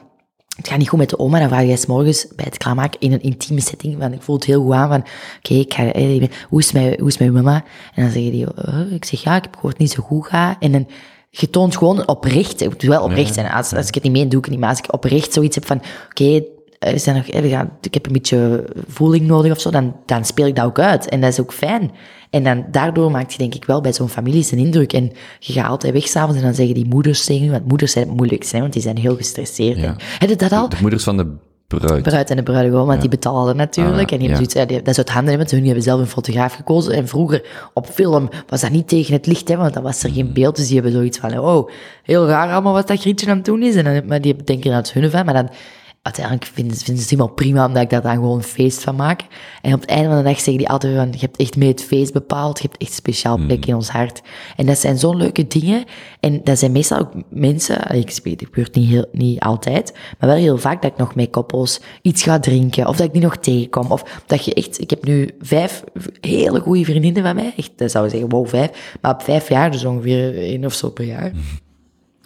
het 0.57 0.69
gaat 0.69 0.79
niet 0.79 0.89
goed 0.89 0.99
met 0.99 1.11
de 1.11 1.19
oma, 1.19 1.39
dan 1.39 1.49
vraag 1.49 1.65
jij 1.65 1.79
morgens 1.87 2.27
bij 2.37 2.45
het 2.45 2.57
klaarmaken 2.57 3.01
in 3.01 3.13
een 3.13 3.23
intieme 3.23 3.61
setting, 3.61 3.97
van 4.01 4.13
ik 4.13 4.23
voel 4.23 4.37
het 4.37 4.45
heel 4.45 4.63
goed 4.63 4.73
aan, 4.73 4.89
van 4.89 5.05
oké, 5.39 5.55
ik 5.55 5.75
ga, 5.75 5.93
eh, 5.93 6.29
hoe, 6.49 6.61
is 6.61 6.73
met, 6.73 6.99
hoe 6.99 7.09
is 7.09 7.19
uw 7.19 7.33
mama? 7.33 7.65
En 7.95 8.03
dan 8.03 8.13
zeggen 8.13 8.31
die, 8.31 8.47
eh, 8.55 8.93
ik 8.93 9.05
zeg 9.05 9.23
ja, 9.23 9.37
ik 9.37 9.43
heb 9.43 9.55
gehoord 9.55 9.73
het 9.73 9.83
niet 9.83 9.93
zo 9.93 10.03
goed 10.03 10.27
gaat. 10.27 10.57
En 10.61 10.73
dan, 10.73 10.87
je 11.31 11.51
toont 11.51 11.77
gewoon 11.77 12.09
oprecht, 12.09 12.61
het 12.61 12.69
moet 12.69 12.83
wel 12.83 13.03
oprecht 13.03 13.35
zijn, 13.35 13.51
als, 13.51 13.73
als 13.73 13.89
ik 13.89 13.95
het 13.95 14.03
niet 14.03 14.13
meen, 14.13 14.29
doe 14.29 14.39
ik 14.39 14.45
het 14.45 14.51
niet, 14.51 14.61
maar 14.61 14.71
als 14.71 14.79
ik 14.79 14.93
oprecht 14.93 15.33
zoiets 15.33 15.55
heb 15.55 15.67
van, 15.67 15.81
oké, 16.11 16.43
we 16.93 16.99
zijn 16.99 17.16
nog, 17.16 17.26
eh, 17.26 17.41
we 17.41 17.49
gaan, 17.49 17.70
ik 17.80 17.95
heb 17.95 18.07
een 18.07 18.12
beetje 18.12 18.64
voeling 18.89 19.26
nodig 19.26 19.53
of 19.53 19.61
zo, 19.61 19.70
dan, 19.70 19.97
dan 20.07 20.24
speel 20.24 20.47
ik 20.47 20.57
dat 20.57 20.64
ook 20.64 20.78
uit. 20.78 21.09
En 21.09 21.20
dat 21.20 21.30
is 21.30 21.41
ook 21.41 21.53
fijn. 21.53 21.91
En 22.30 22.45
dan, 22.45 22.64
daardoor 22.70 23.11
maakt 23.11 23.32
je 23.32 23.39
denk 23.39 23.55
ik 23.55 23.64
wel 23.64 23.80
bij 23.80 23.93
zo'n 23.93 24.09
familie 24.09 24.43
zijn 24.43 24.61
indruk. 24.61 24.93
En 24.93 25.12
je 25.39 25.53
gaat 25.53 25.68
altijd 25.68 25.93
weg 25.93 26.07
s'avonds 26.07 26.37
en 26.37 26.43
dan 26.43 26.55
zeggen 26.55 26.74
die 26.74 26.87
moeders 26.87 27.24
tegen 27.24 27.51
want 27.51 27.68
moeders 27.68 27.93
zijn 27.93 28.07
het 28.07 28.16
moeilijkste, 28.16 28.55
hè, 28.55 28.61
want 28.61 28.72
die 28.72 28.82
zijn 28.82 28.99
heel 28.99 29.16
gestresseerd. 29.16 29.78
Ja. 29.78 29.97
En, 30.18 30.37
dat 30.37 30.53
al? 30.53 30.68
De 30.68 30.76
moeders 30.80 31.05
van 31.05 31.16
de 31.16 31.26
bruid. 31.66 32.03
bruid 32.03 32.30
en 32.30 32.37
de 32.37 32.43
bruidegom, 32.43 32.87
want 32.87 33.01
die 33.01 33.11
betalen 33.11 33.57
natuurlijk. 33.57 34.07
Ah, 34.07 34.12
en 34.12 34.18
die 34.18 34.28
hebben 34.28 34.47
ja. 34.47 34.51
zoiets, 34.53 34.84
dat 34.84 34.89
is 34.89 34.99
uit 34.99 35.11
handen, 35.11 35.37
want 35.37 35.51
hun 35.51 35.64
hebben 35.64 35.82
zelf 35.82 36.01
een 36.01 36.07
fotograaf 36.07 36.55
gekozen. 36.55 36.93
En 36.93 37.09
vroeger 37.09 37.43
op 37.74 37.87
film 37.87 38.28
was 38.49 38.61
dat 38.61 38.70
niet 38.70 38.89
tegen 38.89 39.12
het 39.12 39.26
licht, 39.26 39.49
hè, 39.49 39.57
want 39.57 39.74
dan 39.74 39.82
was 39.82 40.03
er 40.03 40.11
geen 40.11 40.32
beeld. 40.32 40.57
Dus 40.57 40.66
die 40.66 40.74
hebben 40.74 40.93
zoiets 40.93 41.18
van, 41.18 41.39
oh, 41.39 41.70
heel 42.03 42.26
raar 42.26 42.53
allemaal 42.53 42.72
wat 42.72 42.89
dat 42.89 43.01
Grietje 43.01 43.30
aan 43.30 43.37
het 43.37 43.45
doen 43.45 43.62
is. 43.62 43.74
En 43.74 43.84
dan, 43.84 44.07
maar 44.07 44.20
die 44.20 44.37
denken 44.45 44.70
dat 44.70 44.87
het 44.87 44.93
hun 44.93 45.11
van, 45.11 45.24
maar 45.24 45.34
dan... 45.34 45.49
Uiteindelijk 46.07 46.45
vinden, 46.45 46.77
vinden 46.77 46.95
ze 46.97 47.01
het 47.01 47.11
helemaal 47.11 47.35
prima, 47.35 47.67
omdat 47.67 47.83
ik 47.83 47.91
daar 47.91 48.03
dan 48.03 48.15
gewoon 48.15 48.37
een 48.37 48.43
feest 48.43 48.83
van 48.83 48.97
maak. 48.97 49.21
En 49.63 49.75
op 49.75 49.81
het 49.81 49.91
einde 49.91 50.09
van 50.09 50.17
de 50.17 50.23
dag 50.23 50.35
zeggen 50.37 50.57
die 50.57 50.69
altijd 50.69 50.97
van, 50.97 51.13
je 51.13 51.19
hebt 51.19 51.37
echt 51.37 51.57
mee 51.57 51.69
het 51.69 51.83
feest 51.85 52.13
bepaald, 52.13 52.59
je 52.59 52.67
hebt 52.69 52.81
echt 52.81 52.91
een 52.91 52.97
speciaal 52.97 53.37
Mhm. 53.37 53.47
plek 53.47 53.67
in 53.67 53.75
ons 53.75 53.89
hart. 53.89 54.23
En 54.57 54.67
dat 54.67 54.79
zijn 54.79 54.99
zo'n 54.99 55.17
leuke 55.17 55.47
dingen. 55.47 55.85
En 56.21 56.41
dat 56.45 56.59
zijn 56.59 56.73
meestal 56.73 56.99
ook 56.99 57.13
mensen, 57.31 57.91
ik 57.97 58.21
weet, 58.23 58.41
het 58.41 58.49
gebeurt 58.49 58.75
niet, 58.75 58.89
heel, 58.89 59.05
niet 59.13 59.41
altijd, 59.41 59.93
maar 60.19 60.29
wel 60.29 60.39
heel 60.39 60.59
vaak 60.59 60.83
dat 60.83 60.91
ik 60.93 60.97
nog 60.99 61.15
met 61.15 61.31
koppels 61.31 61.81
iets 62.03 62.23
ga 62.23 62.39
drinken, 62.39 62.87
of 62.87 62.97
dat 62.97 63.07
ik 63.07 63.13
die 63.13 63.23
nog 63.23 63.37
tegenkom, 63.37 63.91
of 63.91 64.23
dat 64.27 64.45
je 64.45 64.55
echt, 64.55 64.81
ik 64.81 64.91
heb 64.91 65.05
nu 65.05 65.31
vijf 65.41 65.85
hele 66.21 66.61
goede 66.61 66.85
vriendinnen 66.85 67.23
van 67.23 67.35
mij, 67.35 67.53
echt, 67.57 67.71
dat 67.77 67.91
zou 67.91 68.05
je 68.05 68.11
zeggen, 68.11 68.29
wow, 68.29 68.47
vijf, 68.49 68.97
maar 69.01 69.13
op 69.15 69.23
vijf 69.23 69.49
jaar, 69.49 69.71
dus 69.71 69.85
ongeveer 69.85 70.39
één 70.39 70.65
of 70.65 70.73
zo 70.75 70.91
per 70.91 71.05
jaar, 71.05 71.33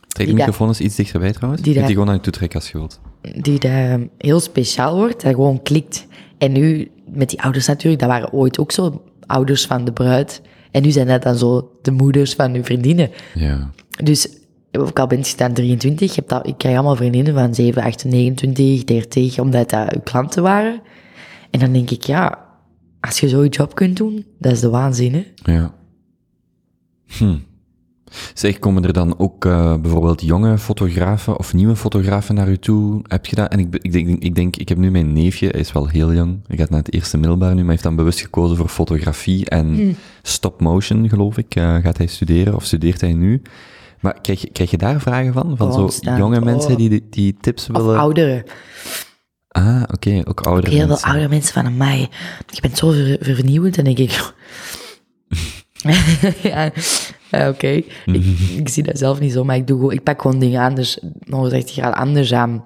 Trek 0.09 0.27
de 0.27 0.33
microfoon 0.35 0.69
eens 0.69 0.81
iets 0.81 0.97
dichterbij 0.97 1.33
trouwens. 1.33 1.63
die 1.63 1.75
daar- 1.75 1.87
gewoon 1.91 2.07
naar 2.07 2.15
je 2.15 2.21
toe 2.21 2.33
trekken 2.33 2.59
als 2.61 2.71
je 2.71 2.79
wilt. 2.79 3.01
Die 3.21 3.59
dat 3.59 4.01
heel 4.19 4.41
speciaal 4.41 4.97
wordt, 4.97 5.23
dat 5.23 5.35
gewoon 5.35 5.63
klikt. 5.63 6.07
En 6.39 6.53
nu, 6.53 6.91
met 7.07 7.31
die 7.31 7.43
ouders 7.43 7.67
natuurlijk, 7.67 8.01
dat 8.01 8.11
waren 8.11 8.33
ooit 8.33 8.59
ook 8.59 8.73
zo 8.73 9.03
ouders 9.27 9.67
van 9.67 9.85
de 9.85 9.93
bruid. 9.93 10.43
En 10.71 10.83
nu 10.83 10.91
zijn 10.91 11.07
dat 11.07 11.23
dan 11.23 11.37
zo 11.37 11.79
de 11.83 11.91
moeders 11.91 12.35
van 12.35 12.55
uw 12.55 12.65
vriendinnen. 12.65 13.11
Ja. 13.35 13.71
Dus, 14.05 14.29
ook 14.73 14.99
al 14.99 15.07
bent 15.07 15.29
je 15.29 15.37
dan 15.37 15.53
23, 15.53 16.15
je 16.15 16.21
hebt 16.21 16.33
al, 16.33 16.49
ik 16.49 16.59
krijg 16.59 16.75
allemaal 16.75 16.97
vriendinnen 16.97 17.35
van 17.35 17.55
7, 17.55 17.83
8, 17.83 18.05
29, 18.05 18.85
30, 18.85 19.39
omdat 19.39 19.71
dat 19.71 19.95
uw 19.95 20.01
klanten 20.01 20.43
waren. 20.43 20.81
En 21.51 21.61
dan 21.61 21.73
denk 21.73 21.91
ik, 21.91 22.03
ja, 22.03 22.39
als 23.01 23.21
je 23.21 23.29
zo'n 23.29 23.47
job 23.47 23.75
kunt 23.75 23.97
doen, 23.97 24.25
dat 24.39 24.53
is 24.53 24.61
de 24.61 24.69
waanzin, 24.69 25.15
hè? 25.15 25.53
Ja. 25.53 25.75
Hm. 27.07 27.37
Zeg, 28.35 28.59
komen 28.59 28.85
er 28.85 28.93
dan 28.93 29.19
ook 29.19 29.45
eh, 29.45 29.75
bijvoorbeeld 29.77 30.21
jonge 30.23 30.59
fotografen 30.59 31.39
of 31.39 31.53
nieuwe 31.55 31.77
fotografen 31.77 32.35
naar 32.35 32.49
u 32.49 32.59
toe? 32.59 33.03
Heb 33.07 33.27
je 33.27 33.37
dat? 33.37 33.49
En 33.51 33.59
ik, 33.59 33.77
ik, 33.81 33.93
denk, 33.93 34.23
ik 34.23 34.35
denk, 34.35 34.57
ik 34.57 34.69
heb 34.69 34.79
nu 34.79 34.91
mijn 34.91 35.13
neefje, 35.13 35.49
hij 35.49 35.61
is 35.61 35.73
wel 35.73 35.87
heel 35.89 36.13
jong, 36.15 36.41
hij 36.47 36.57
gaat 36.57 36.71
naar 36.71 36.79
het 36.79 36.93
eerste 36.93 37.19
middelbaar 37.19 37.55
nu, 37.55 37.61
maar 37.61 37.71
heeft 37.71 37.83
dan 37.83 37.97
bewust 37.97 38.21
gekozen 38.21 38.57
voor 38.57 38.69
fotografie 38.69 39.49
en 39.49 39.97
stop 40.23 40.61
motion, 40.61 41.09
geloof 41.09 41.39
ik, 41.39 41.55
eh, 41.55 41.77
gaat 41.77 41.97
hij 41.97 42.07
studeren 42.07 42.55
of 42.55 42.65
studeert 42.65 43.01
hij 43.01 43.13
nu. 43.13 43.43
Maar 44.01 44.21
krijg, 44.21 44.41
je- 44.41 44.51
krijg 44.53 44.71
je 44.71 44.77
daar 44.77 45.01
vragen 45.01 45.33
van? 45.33 45.57
Van 45.57 45.73
zo 45.73 45.81
Constant, 45.81 46.19
jonge 46.19 46.39
oh. 46.39 46.45
mensen 46.45 46.77
die, 46.77 47.07
die, 47.11 47.37
tips 47.41 47.71
Of 47.71 47.77
willen? 47.77 47.99
ouderen. 47.99 48.45
Ah, 49.49 49.83
oké, 49.93 50.21
ook 50.25 50.41
oudere 50.41 50.75
Heel 50.77 50.87
veel 50.87 51.01
oudere 51.01 51.29
mensen 51.29 51.53
van, 51.53 51.77
mij. 51.77 52.09
je 52.47 52.61
bent 52.61 52.79
zo 52.79 52.91
ver, 52.91 53.19
vernieuwend. 53.21 53.79
En 53.79 53.85
denk 53.85 53.99
ik... 53.99 54.33
ja, 56.43 56.71
ja, 57.31 57.49
oké. 57.49 57.67
Ik, 57.69 58.25
ik 58.57 58.69
zie 58.69 58.83
dat 58.83 58.99
zelf 58.99 59.21
niet 59.21 59.33
zo, 59.33 59.45
maar 59.45 59.57
ik, 59.57 59.67
doe, 59.67 59.79
gewoon- 59.79 59.93
ik 59.93 60.03
pak 60.03 60.21
gewoon 60.23 60.39
dingen 60.39 60.61
anders, 60.63 60.99
180 61.29 61.73
graden 61.75 61.99
anders 61.99 62.33
aan. 62.35 62.65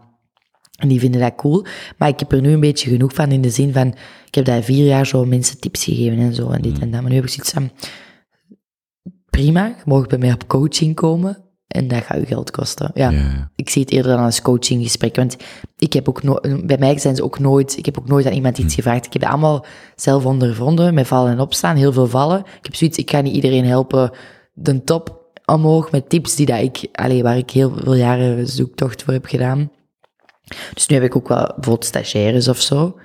En 0.75 0.89
die 0.89 1.01
vinden 1.01 1.21
dat 1.21 1.35
cool. 1.35 1.65
Maar 1.99 2.09
ik 2.09 2.19
heb 2.19 2.33
er 2.33 2.41
nu 2.41 2.53
een 2.53 2.61
beetje 2.61 2.91
genoeg 2.91 3.15
van 3.15 3.31
in 3.33 3.41
de 3.41 3.51
zin 3.51 3.73
van... 3.73 3.87
Ik 4.27 4.35
heb 4.35 4.45
daar 4.45 4.63
vier 4.63 4.87
jaar 4.87 5.07
zo 5.07 5.25
mensen 5.25 5.61
tips 5.61 5.85
gegeven 5.85 6.19
en 6.19 6.35
zo 6.35 6.51
en 6.51 6.63
dit 6.63 6.79
en 6.79 6.91
dat. 6.91 7.01
Maar 7.01 7.11
nu 7.11 7.17
heb 7.17 7.25
ik 7.25 7.31
zoiets 7.31 7.53
van... 7.53 7.71
Prima, 9.31 9.67
je 9.67 9.83
mag 9.85 10.07
bij 10.07 10.19
mij 10.19 10.33
op 10.33 10.47
coaching 10.49 10.95
komen. 10.95 11.39
En 11.67 11.89
dat 11.89 12.03
gaat 12.03 12.21
je 12.21 12.27
geld 12.27 12.51
kosten. 12.51 12.91
Ja. 12.95 13.11
Ik 13.57 13.71
zie 13.71 13.83
het 13.83 13.91
eerder 13.91 14.17
dan 14.17 14.25
als 14.25 14.43
coachinggesprek. 14.43 15.17
Want 15.17 15.37
ik 15.79 15.93
heb 15.93 16.09
ook 16.09 16.23
nooit, 16.23 16.67
bij 16.67 16.79
mij 16.79 16.99
zijn 16.99 17.17
ze 17.17 17.25
ook 17.25 17.39
nooit, 17.39 17.77
ik 17.77 17.85
heb 17.85 17.99
ook 17.99 18.09
nooit 18.09 18.27
aan 18.27 18.33
iemand 18.33 18.59
iets 18.59 18.75
gevraagd. 18.75 19.07
Ik 19.07 19.13
heb 19.13 19.23
het 19.23 19.31
allemaal 19.31 19.65
zelf 19.97 20.25
ondervonden, 20.27 20.95
met 20.95 21.07
vallen 21.07 21.33
en 21.33 21.41
opstaan, 21.41 21.77
heel 21.77 21.93
veel 21.93 22.07
vallen. 22.07 22.39
Ik 22.39 22.65
heb 22.65 22.75
zoiets, 22.75 22.99
ik 22.99 23.11
ga 23.11 23.21
niet 23.21 23.35
iedereen 23.35 23.65
helpen 23.65 24.11
de 24.55 24.85
top 24.85 25.23
omhoog 25.45 25.91
met 25.91 26.09
tips 26.09 26.35
die 26.35 26.47
dat 26.47 26.61
ik, 26.61 26.89
allee, 26.93 27.23
waar 27.23 27.37
ik 27.37 27.51
heel 27.51 27.73
veel 27.77 27.95
jaren 27.95 28.47
zoektocht 28.47 29.03
voor 29.03 29.13
heb 29.13 29.27
gedaan. 29.27 29.71
Dus 30.75 30.87
nu 30.87 30.97
heb 30.97 31.05
ik 31.05 31.17
ook 31.17 31.29
wel 31.29 31.45
bijvoorbeeld 31.45 31.85
stagiaires 31.85 32.49
of 32.49 32.61
zo. 32.61 32.97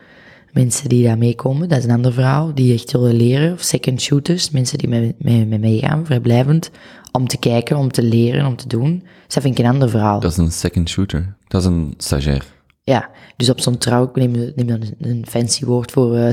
Mensen 0.52 0.90
die 0.90 1.04
daar 1.04 1.18
meekomen, 1.18 1.70
dat 1.70 1.78
is 1.78 1.84
een 1.84 1.92
ander 1.92 2.14
verhaal. 2.14 2.54
Die 2.54 2.74
echt 2.74 2.92
willen 2.92 3.16
leren. 3.16 3.54
Of 3.54 3.62
second 3.62 4.02
shooters, 4.02 4.50
mensen 4.50 4.78
die 4.78 4.88
met 4.88 5.16
mij 5.18 5.46
mee 5.46 5.60
meegaan, 5.60 6.06
vrijblijvend. 6.06 6.70
Om 7.12 7.28
te 7.28 7.38
kijken, 7.38 7.78
om 7.78 7.92
te 7.92 8.04
leren, 8.04 8.46
om 8.46 8.56
te 8.56 8.68
doen. 8.68 9.00
Dus 9.26 9.34
dat 9.34 9.44
vind 9.44 9.60
ik 9.60 9.66
een 9.66 9.72
ander 9.72 9.90
verhaal. 9.90 10.20
Dat 10.20 10.32
is 10.32 10.38
een 10.38 10.52
second 10.52 10.90
shooter. 10.90 11.36
Dat 11.48 11.62
is 11.62 11.68
een 11.68 11.94
stagiair. 11.98 12.46
Ja, 12.90 13.10
dus 13.36 13.50
op 13.50 13.60
zo'n 13.60 13.78
trouw, 13.78 14.04
ik 14.04 14.16
neem, 14.16 14.32
neem 14.56 14.68
dan 14.68 14.82
een 15.00 15.26
fancy 15.28 15.66
woord 15.66 15.92
voor 15.92 16.16
uh. 16.16 16.28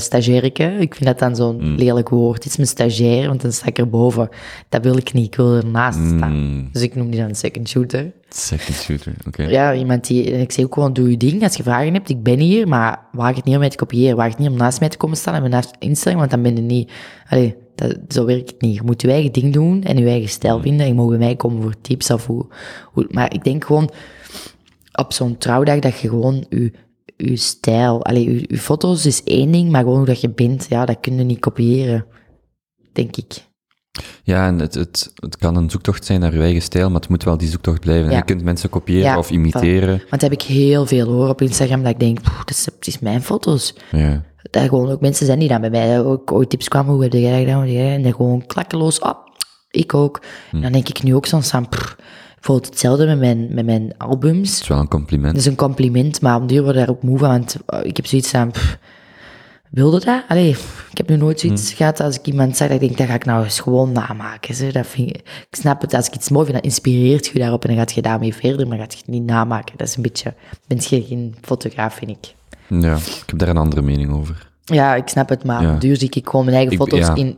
Ik 0.81 0.95
vind 0.95 1.05
dat 1.05 1.19
dan 1.19 1.37
zo'n 1.37 1.57
Mm. 1.57 1.75
lelijk 1.77 2.09
woord. 2.09 2.37
Het 2.37 2.47
is 2.53 2.57
mijn 2.57 2.69
stagiair, 2.69 3.29
want 3.29 3.43
dan 3.43 3.53
sta 3.53 3.67
ik 3.67 3.79
erboven. 3.79 4.29
Dat 4.69 4.83
wil 4.83 4.97
ik 4.97 5.13
niet, 5.13 5.27
ik 5.27 5.35
wil 5.35 5.55
ernaast 5.57 5.99
staan. 5.99 6.33
Mm, 6.33 6.69
Dus 6.73 6.83
ik 6.83 6.95
noem 6.95 7.11
die 7.11 7.21
dan 7.21 7.29
een 7.29 7.35
second 7.35 7.69
shooter. 7.69 8.13
second 8.29 8.77
shooter, 8.77 9.13
oké. 9.27 9.43
Ja, 9.43 9.75
iemand 9.75 10.07
die, 10.07 10.33
en 10.33 10.41
ik 10.41 10.53
zeg 10.53 10.65
ook 10.65 10.75
gewoon, 10.75 10.93
doe 10.93 11.11
je 11.11 11.17
ding. 11.17 11.43
Als 11.43 11.57
je 11.57 11.63
vragen 11.63 11.93
hebt, 11.93 12.09
ik 12.09 12.23
ben 12.23 12.39
hier, 12.39 12.69
maar 12.69 13.01
waag 13.13 13.37
het 13.37 13.45
niet 13.45 13.55
om 13.55 13.61
mij 13.61 13.71
te 13.71 13.77
kopiëren. 13.77 14.17
Waag 14.17 14.29
het 14.29 14.39
niet 14.39 14.49
om 14.49 14.57
naast 14.57 14.81
mij 14.81 14.89
te 14.89 14.97
komen 14.97 15.17
staan 15.17 15.35
en 15.35 15.43
me 15.43 15.49
naast 15.49 15.71
instelling, 15.79 16.19
want 16.19 16.31
dan 16.33 16.43
ben 16.43 16.57
je 16.57 16.63
niet... 16.63 16.91
Allee, 17.29 17.55
dat, 17.75 17.97
zo 18.09 18.25
werkt 18.25 18.51
het 18.51 18.61
niet. 18.61 18.75
Je 18.75 18.83
moet 18.85 19.03
je 19.03 19.11
eigen 19.11 19.33
ding 19.33 19.53
doen 19.53 19.83
en 19.83 19.99
je 19.99 20.07
eigen 20.07 20.29
stijl 20.29 20.61
vinden. 20.61 20.81
En 20.81 20.87
je 20.87 20.95
mag 20.95 21.09
bij 21.09 21.19
mij 21.19 21.37
komen 21.37 21.63
voor 21.63 21.75
tips 21.81 22.11
of 22.11 22.27
hoe... 22.27 22.47
hoe 22.93 23.07
maar 23.11 23.35
ik 23.35 23.45
denk 23.45 23.65
gewoon, 23.65 23.91
op 24.97 25.13
zo'n 25.13 25.39
trouwdag, 25.39 25.79
dat 25.79 25.99
je 25.99 26.09
gewoon 26.09 26.47
je, 26.49 26.73
je 27.17 27.37
stijl... 27.37 28.05
Allee, 28.05 28.33
je, 28.33 28.45
je 28.49 28.59
foto's 28.59 29.07
is 29.07 29.23
één 29.25 29.53
ding, 29.53 29.71
maar 29.71 29.83
gewoon 29.83 29.97
hoe 29.97 30.07
dat 30.07 30.21
je 30.21 30.31
bent, 30.31 30.67
ja, 30.69 30.85
dat 30.85 31.01
kun 31.01 31.17
je 31.17 31.25
niet 31.25 31.41
kopiëren. 31.41 32.07
Denk 32.93 33.17
ik. 33.17 33.45
Ja, 34.23 34.47
en 34.47 34.59
het, 34.59 34.75
het, 34.75 35.13
het 35.15 35.37
kan 35.37 35.57
een 35.57 35.71
zoektocht 35.71 36.05
zijn 36.05 36.21
naar 36.21 36.35
je 36.35 36.41
eigen 36.41 36.63
stijl, 36.63 36.91
maar 36.91 37.01
het 37.01 37.09
moet 37.09 37.25
wel 37.25 37.37
die 37.37 37.49
zoektocht 37.49 37.81
blijven. 37.81 38.11
Ja. 38.11 38.17
Je 38.17 38.25
kunt 38.25 38.43
mensen 38.43 38.71
kopiëren 38.71 39.03
Ja, 39.03 39.19
of 39.19 39.31
imiteren. 39.31 39.97
Want 39.99 40.11
dat 40.11 40.21
heb 40.21 40.33
ik 40.33 40.43
heel 40.43 40.87
veel 40.87 41.07
hoor 41.07 41.29
op 41.29 41.43
Instagram, 41.43 41.83
dat 41.83 41.93
ik 41.93 42.01
denk, 42.01 42.23
"Poeh, 42.23 42.39
dat 42.39 42.51
is, 42.51 42.65
dat 42.65 42.87
is 42.87 42.99
mijn 42.99 43.23
foto's. 43.23 43.75
Ja. 43.91 44.25
dat 44.51 44.69
gewoon 44.69 44.91
ook 44.91 45.01
mensen 45.01 45.27
zijn 45.27 45.39
die 45.39 45.49
dan 45.49 45.61
bij 45.61 45.71
mij 45.71 46.03
ook 46.03 46.33
ooit 46.33 46.51
tips 46.51 46.69
kwamen, 46.69 46.93
hoe 46.93 47.03
heb 47.03 47.13
jij 47.13 47.31
dat 47.31 47.39
gedaan? 47.39 47.67
En 47.67 48.03
dan 48.03 48.15
gewoon 48.15 48.47
klakkeloos, 48.47 48.99
oh, 48.99 49.27
ik 49.71 49.95
ook. 49.95 50.23
En 50.53 50.61
dan 50.61 50.73
denk 50.73 50.89
ik 50.89 51.03
nu 51.03 51.15
ook 51.15 51.27
aan, 51.31 51.69
pff, 51.69 51.97
bijvoorbeeld 52.47 52.73
hetzelfde 52.73 53.07
met 53.07 53.19
mijn, 53.19 53.55
met 53.55 53.65
mijn 53.65 53.95
albums. 53.99 54.51
Het 54.53 54.61
is 54.63 54.69
wel 54.69 54.79
een 54.79 54.89
compliment. 54.89 55.33
Dat 55.33 55.41
is 55.41 55.47
een 55.47 55.57
compliment, 55.57 56.21
maar 56.21 56.37
om 56.41 56.47
duur 56.47 56.63
worden 56.63 56.87
daar 56.87 56.95
ook 56.95 57.03
moe 57.03 57.19
van, 57.19 57.29
want 57.29 57.57
eh, 57.67 57.85
ik 57.85 57.97
heb 57.97 58.07
zoiets 58.07 58.35
aan, 58.35 58.51
pff, 58.51 58.79
wilde 59.71 60.05
dat? 60.05 60.23
Allee, 60.29 60.51
ik 60.91 60.97
heb 60.97 61.09
nu 61.09 61.17
nooit 61.17 61.41
zoiets 61.41 61.73
gehad 61.73 62.01
als 62.01 62.19
ik 62.19 62.27
iemand 62.27 62.57
zeg, 62.57 62.69
dat 62.69 62.81
ik 62.83 62.87
denk, 62.87 62.99
dat 62.99 63.07
ga 63.07 63.15
ik 63.15 63.25
nou 63.25 63.45
eens 63.45 63.61
gewoon 63.61 63.93
namaken. 63.93 64.55
Zeg. 64.55 64.73
Dat 64.73 64.87
vind 64.87 65.09
ik, 65.09 65.17
ik 65.51 65.57
snap 65.59 65.81
het, 65.81 65.95
als 65.95 66.07
ik 66.07 66.15
iets 66.15 66.29
mooi 66.29 66.45
vind, 66.45 66.57
dat 66.57 66.67
inspireert 66.67 67.27
je 67.27 67.39
daarop 67.39 67.63
en 67.63 67.69
dan 67.69 67.79
gaat 67.79 67.93
je 67.93 68.03
daarmee 68.03 68.35
verder, 68.35 68.69
maar 68.69 68.79
gaat 68.79 68.93
je 68.93 68.99
het 68.99 69.09
niet 69.09 69.25
namaken. 69.25 69.77
Dat 69.77 69.89
is 69.89 69.97
een 69.97 70.03
beetje, 70.03 70.35
ben 70.67 70.79
je 70.81 71.03
geen 71.05 71.35
fotograaf, 71.43 71.95
vind 71.95 72.11
ik. 72.11 72.35
Ja, 72.83 72.95
ik 72.97 73.23
heb 73.27 73.39
daar 73.39 73.49
een 73.49 73.57
andere 73.57 73.83
mening 73.83 74.13
over. 74.13 74.51
Ja, 74.65 74.95
ik 74.95 75.09
snap 75.09 75.29
het, 75.29 75.45
maar 75.45 75.63
Ja. 75.63 75.77
duur 75.79 75.97
zie 75.97 76.11
ik 76.11 76.29
gewoon 76.29 76.45
mijn 76.45 76.57
eigen 76.57 76.73
Ik- 76.75 76.79
foto's 76.79 77.07
ja. 77.07 77.15
in 77.15 77.37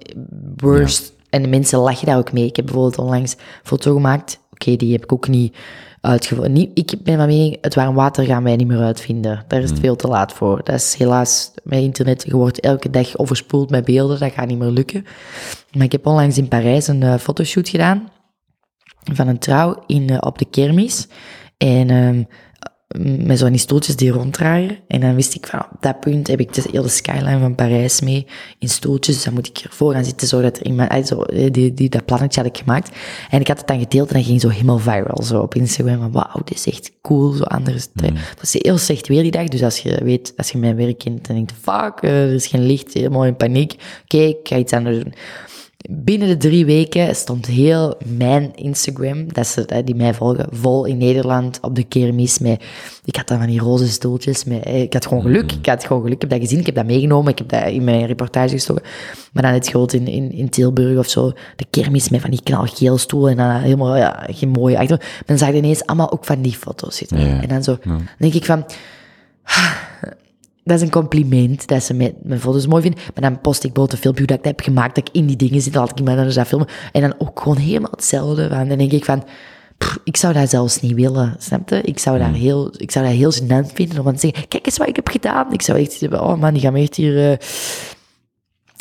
worst. 0.56 1.12
En 1.30 1.42
de 1.42 1.48
mensen 1.48 1.78
lachen 1.78 2.06
daar 2.06 2.18
ook 2.18 2.32
mee. 2.32 2.46
Ik 2.46 2.56
heb 2.56 2.64
bijvoorbeeld 2.64 2.98
onlangs 2.98 3.32
een 3.32 3.38
foto 3.62 3.94
gemaakt. 3.94 4.38
Oké, 4.58 4.76
die 4.76 4.92
heb 4.92 5.02
ik 5.02 5.12
ook 5.12 5.28
niet 5.28 5.56
uitgevonden. 6.00 6.52
Niet, 6.52 6.70
ik 6.74 6.94
ben 7.02 7.16
van 7.16 7.26
mening, 7.26 7.58
het 7.60 7.74
warm 7.74 7.94
water 7.94 8.24
gaan 8.24 8.42
wij 8.42 8.56
niet 8.56 8.66
meer 8.66 8.82
uitvinden. 8.82 9.44
Daar 9.48 9.62
is 9.62 9.70
het 9.70 9.78
veel 9.78 9.96
te 9.96 10.08
laat 10.08 10.32
voor. 10.32 10.60
Dat 10.64 10.74
is 10.74 10.94
helaas 10.94 11.52
met 11.62 11.78
internet. 11.78 12.24
Je 12.26 12.36
wordt 12.36 12.60
elke 12.60 12.90
dag 12.90 13.18
overspoeld 13.18 13.70
met 13.70 13.84
beelden. 13.84 14.18
Dat 14.18 14.32
gaat 14.32 14.46
niet 14.46 14.58
meer 14.58 14.70
lukken. 14.70 15.06
Maar 15.72 15.84
ik 15.84 15.92
heb 15.92 16.06
onlangs 16.06 16.38
in 16.38 16.48
Parijs 16.48 16.86
een 16.88 17.02
eh, 17.02 17.18
fotoshoot 17.18 17.68
gedaan. 17.68 18.08
Van 19.12 19.28
een 19.28 19.38
trouw 19.38 19.82
in, 19.86 20.08
eh, 20.08 20.16
op 20.20 20.38
de 20.38 20.44
kermis. 20.44 21.08
En 21.56 21.90
ehm, 21.90 22.22
met 22.96 23.38
zo'n 23.38 23.58
stoeltjes 23.58 23.96
die 23.96 24.10
ronddraaien. 24.10 24.78
En 24.86 25.00
dan 25.00 25.14
wist 25.14 25.34
ik 25.34 25.46
van, 25.46 25.60
op 25.60 25.76
dat 25.82 26.00
punt 26.00 26.26
heb 26.26 26.40
ik 26.40 26.52
de 26.52 26.62
hele 26.72 26.88
skyline 26.88 27.38
van 27.38 27.54
Parijs 27.54 28.00
mee 28.00 28.26
in 28.58 28.68
stoeltjes. 28.68 29.14
Dus 29.14 29.24
dan 29.24 29.34
moet 29.34 29.46
ik 29.46 29.58
ervoor 29.58 29.92
gaan 29.92 30.04
zitten, 30.04 30.28
zodat 30.28 30.58
er 30.58 30.66
iemand, 30.66 30.90
eh, 30.90 31.04
zo, 31.04 31.22
eh, 31.22 31.52
die, 31.52 31.74
die, 31.74 31.88
dat 31.88 32.04
plannetje 32.04 32.40
had 32.40 32.50
ik 32.50 32.58
gemaakt. 32.58 32.96
En 33.30 33.40
ik 33.40 33.48
had 33.48 33.58
het 33.58 33.66
dan 33.66 33.78
gedeeld 33.78 34.08
en 34.08 34.16
dat 34.16 34.24
ging 34.24 34.40
zo 34.40 34.48
helemaal 34.48 34.78
viral, 34.78 35.22
zo 35.22 35.40
op 35.40 35.54
Instagram. 35.54 35.98
Van, 35.98 36.12
wauw, 36.12 36.42
dit 36.44 36.56
is 36.56 36.66
echt 36.66 36.92
cool, 37.02 37.32
zo 37.32 37.42
anders. 37.42 37.88
Het 38.00 38.40
was 38.40 38.52
heel 38.52 38.78
slecht 38.78 39.08
weer 39.08 39.22
die 39.22 39.30
dag, 39.30 39.48
dus 39.48 39.62
als 39.62 39.78
je 39.78 40.04
weet, 40.04 40.32
als 40.36 40.50
je 40.50 40.58
mijn 40.58 40.76
werk 40.76 40.98
kent, 40.98 41.26
dan 41.26 41.36
denk 41.36 41.50
je, 41.50 41.56
fuck, 41.60 41.98
eh, 42.00 42.22
er 42.22 42.34
is 42.34 42.46
geen 42.46 42.66
licht, 42.66 42.94
helemaal 42.94 43.24
in 43.24 43.36
paniek. 43.36 43.74
Oké, 44.02 44.18
ik 44.18 44.38
ga 44.42 44.56
iets 44.56 44.72
anders 44.72 45.02
doen. 45.02 45.14
Binnen 45.90 46.28
de 46.28 46.36
drie 46.36 46.66
weken 46.66 47.16
stond 47.16 47.46
heel 47.46 47.96
mijn 48.04 48.54
Instagram, 48.54 49.32
dat 49.32 49.46
ze, 49.46 49.66
eh, 49.66 49.84
die 49.84 49.94
mij 49.94 50.14
volgen, 50.14 50.46
vol 50.50 50.84
in 50.84 50.96
Nederland 50.96 51.58
op 51.60 51.74
de 51.74 51.84
kermis. 51.84 52.38
Met, 52.38 52.62
ik 53.04 53.16
had 53.16 53.28
dan 53.28 53.38
van 53.38 53.46
die 53.46 53.60
roze 53.60 53.88
stoeltjes. 53.88 54.44
Met, 54.44 54.64
eh, 54.64 54.82
ik 54.82 54.92
had 54.92 55.06
gewoon 55.06 55.22
geluk. 55.22 55.52
Ik 55.52 55.66
had 55.66 55.84
gewoon 55.84 56.02
geluk. 56.02 56.14
Ik 56.14 56.20
heb 56.20 56.30
dat 56.30 56.40
gezien, 56.40 56.58
ik 56.58 56.66
heb 56.66 56.74
dat 56.74 56.86
meegenomen. 56.86 57.32
Ik 57.32 57.38
heb 57.38 57.48
dat 57.48 57.66
in 57.66 57.84
mijn 57.84 58.06
reportage 58.06 58.48
gestoken. 58.48 58.82
Maar 59.32 59.42
dan 59.42 59.52
het 59.52 59.68
groot 59.68 59.92
in, 59.92 60.06
in, 60.06 60.32
in 60.32 60.48
Tilburg 60.48 60.98
of 60.98 61.08
zo. 61.08 61.32
De 61.56 61.66
kermis 61.70 62.08
met 62.08 62.20
van 62.20 62.30
die 62.30 62.42
knalgeel 62.42 62.98
stoelen. 62.98 63.30
En 63.30 63.36
dan 63.36 63.50
helemaal 63.50 63.96
ja, 63.96 64.26
geen 64.30 64.48
mooie 64.48 64.78
achter. 64.78 65.22
Dan 65.26 65.38
zag 65.38 65.48
je 65.48 65.54
ineens 65.54 65.86
allemaal 65.86 66.12
ook 66.12 66.24
van 66.24 66.42
die 66.42 66.56
foto's 66.56 66.96
zitten. 66.96 67.20
Ja. 67.20 67.42
En 67.42 67.48
dan 67.48 67.62
zo, 67.62 67.78
dan 67.84 68.06
denk 68.18 68.34
ik 68.34 68.44
van... 68.44 68.64
Dat 70.68 70.76
is 70.76 70.82
een 70.82 70.90
compliment, 70.90 71.66
dat 71.66 71.82
ze 71.82 71.94
mijn, 71.94 72.14
mijn 72.22 72.40
foto's 72.40 72.66
mooi 72.66 72.82
vinden. 72.82 73.00
Maar 73.14 73.30
dan 73.30 73.40
post 73.40 73.64
ik 73.64 73.72
bijvoorbeeld 73.72 73.92
een 73.92 73.98
filmpje 73.98 74.24
hoe 74.24 74.28
dat 74.28 74.38
ik 74.38 74.44
dat 74.44 74.52
heb 74.56 74.64
gemaakt, 74.66 74.94
dat 74.94 75.08
ik 75.08 75.14
in 75.14 75.26
die 75.26 75.36
dingen 75.36 75.60
zit, 75.60 75.74
laat 75.74 75.90
ik 75.90 75.98
iemand 75.98 76.16
anders 76.16 76.34
dat 76.36 76.46
filmen. 76.46 76.68
En 76.92 77.00
dan 77.00 77.14
ook 77.18 77.40
gewoon 77.40 77.56
helemaal 77.56 77.90
hetzelfde. 77.90 78.48
Van. 78.48 78.68
Dan 78.68 78.78
denk 78.78 78.92
ik 78.92 79.04
van, 79.04 79.24
pff, 79.78 79.98
ik 80.04 80.16
zou 80.16 80.32
dat 80.32 80.50
zelfs 80.50 80.80
niet 80.80 80.94
willen, 80.94 81.36
snap 81.38 81.68
je? 81.68 81.80
Ik 81.80 81.98
zou, 81.98 82.18
daar 82.18 82.32
heel, 82.32 82.72
ik 82.76 82.90
zou 82.90 83.06
dat 83.06 83.14
heel 83.14 83.32
gênant 83.32 83.72
vinden 83.74 84.06
om 84.06 84.12
te 84.12 84.18
zeggen, 84.18 84.48
kijk 84.48 84.66
eens 84.66 84.76
wat 84.76 84.88
ik 84.88 84.96
heb 84.96 85.08
gedaan. 85.08 85.52
Ik 85.52 85.62
zou 85.62 85.78
echt 85.78 86.08
oh 86.12 86.34
man, 86.40 86.52
die 86.52 86.62
gaan 86.62 86.72
me 86.72 86.80
echt 86.80 86.94
hier... 86.94 87.30
eh, 87.30 87.36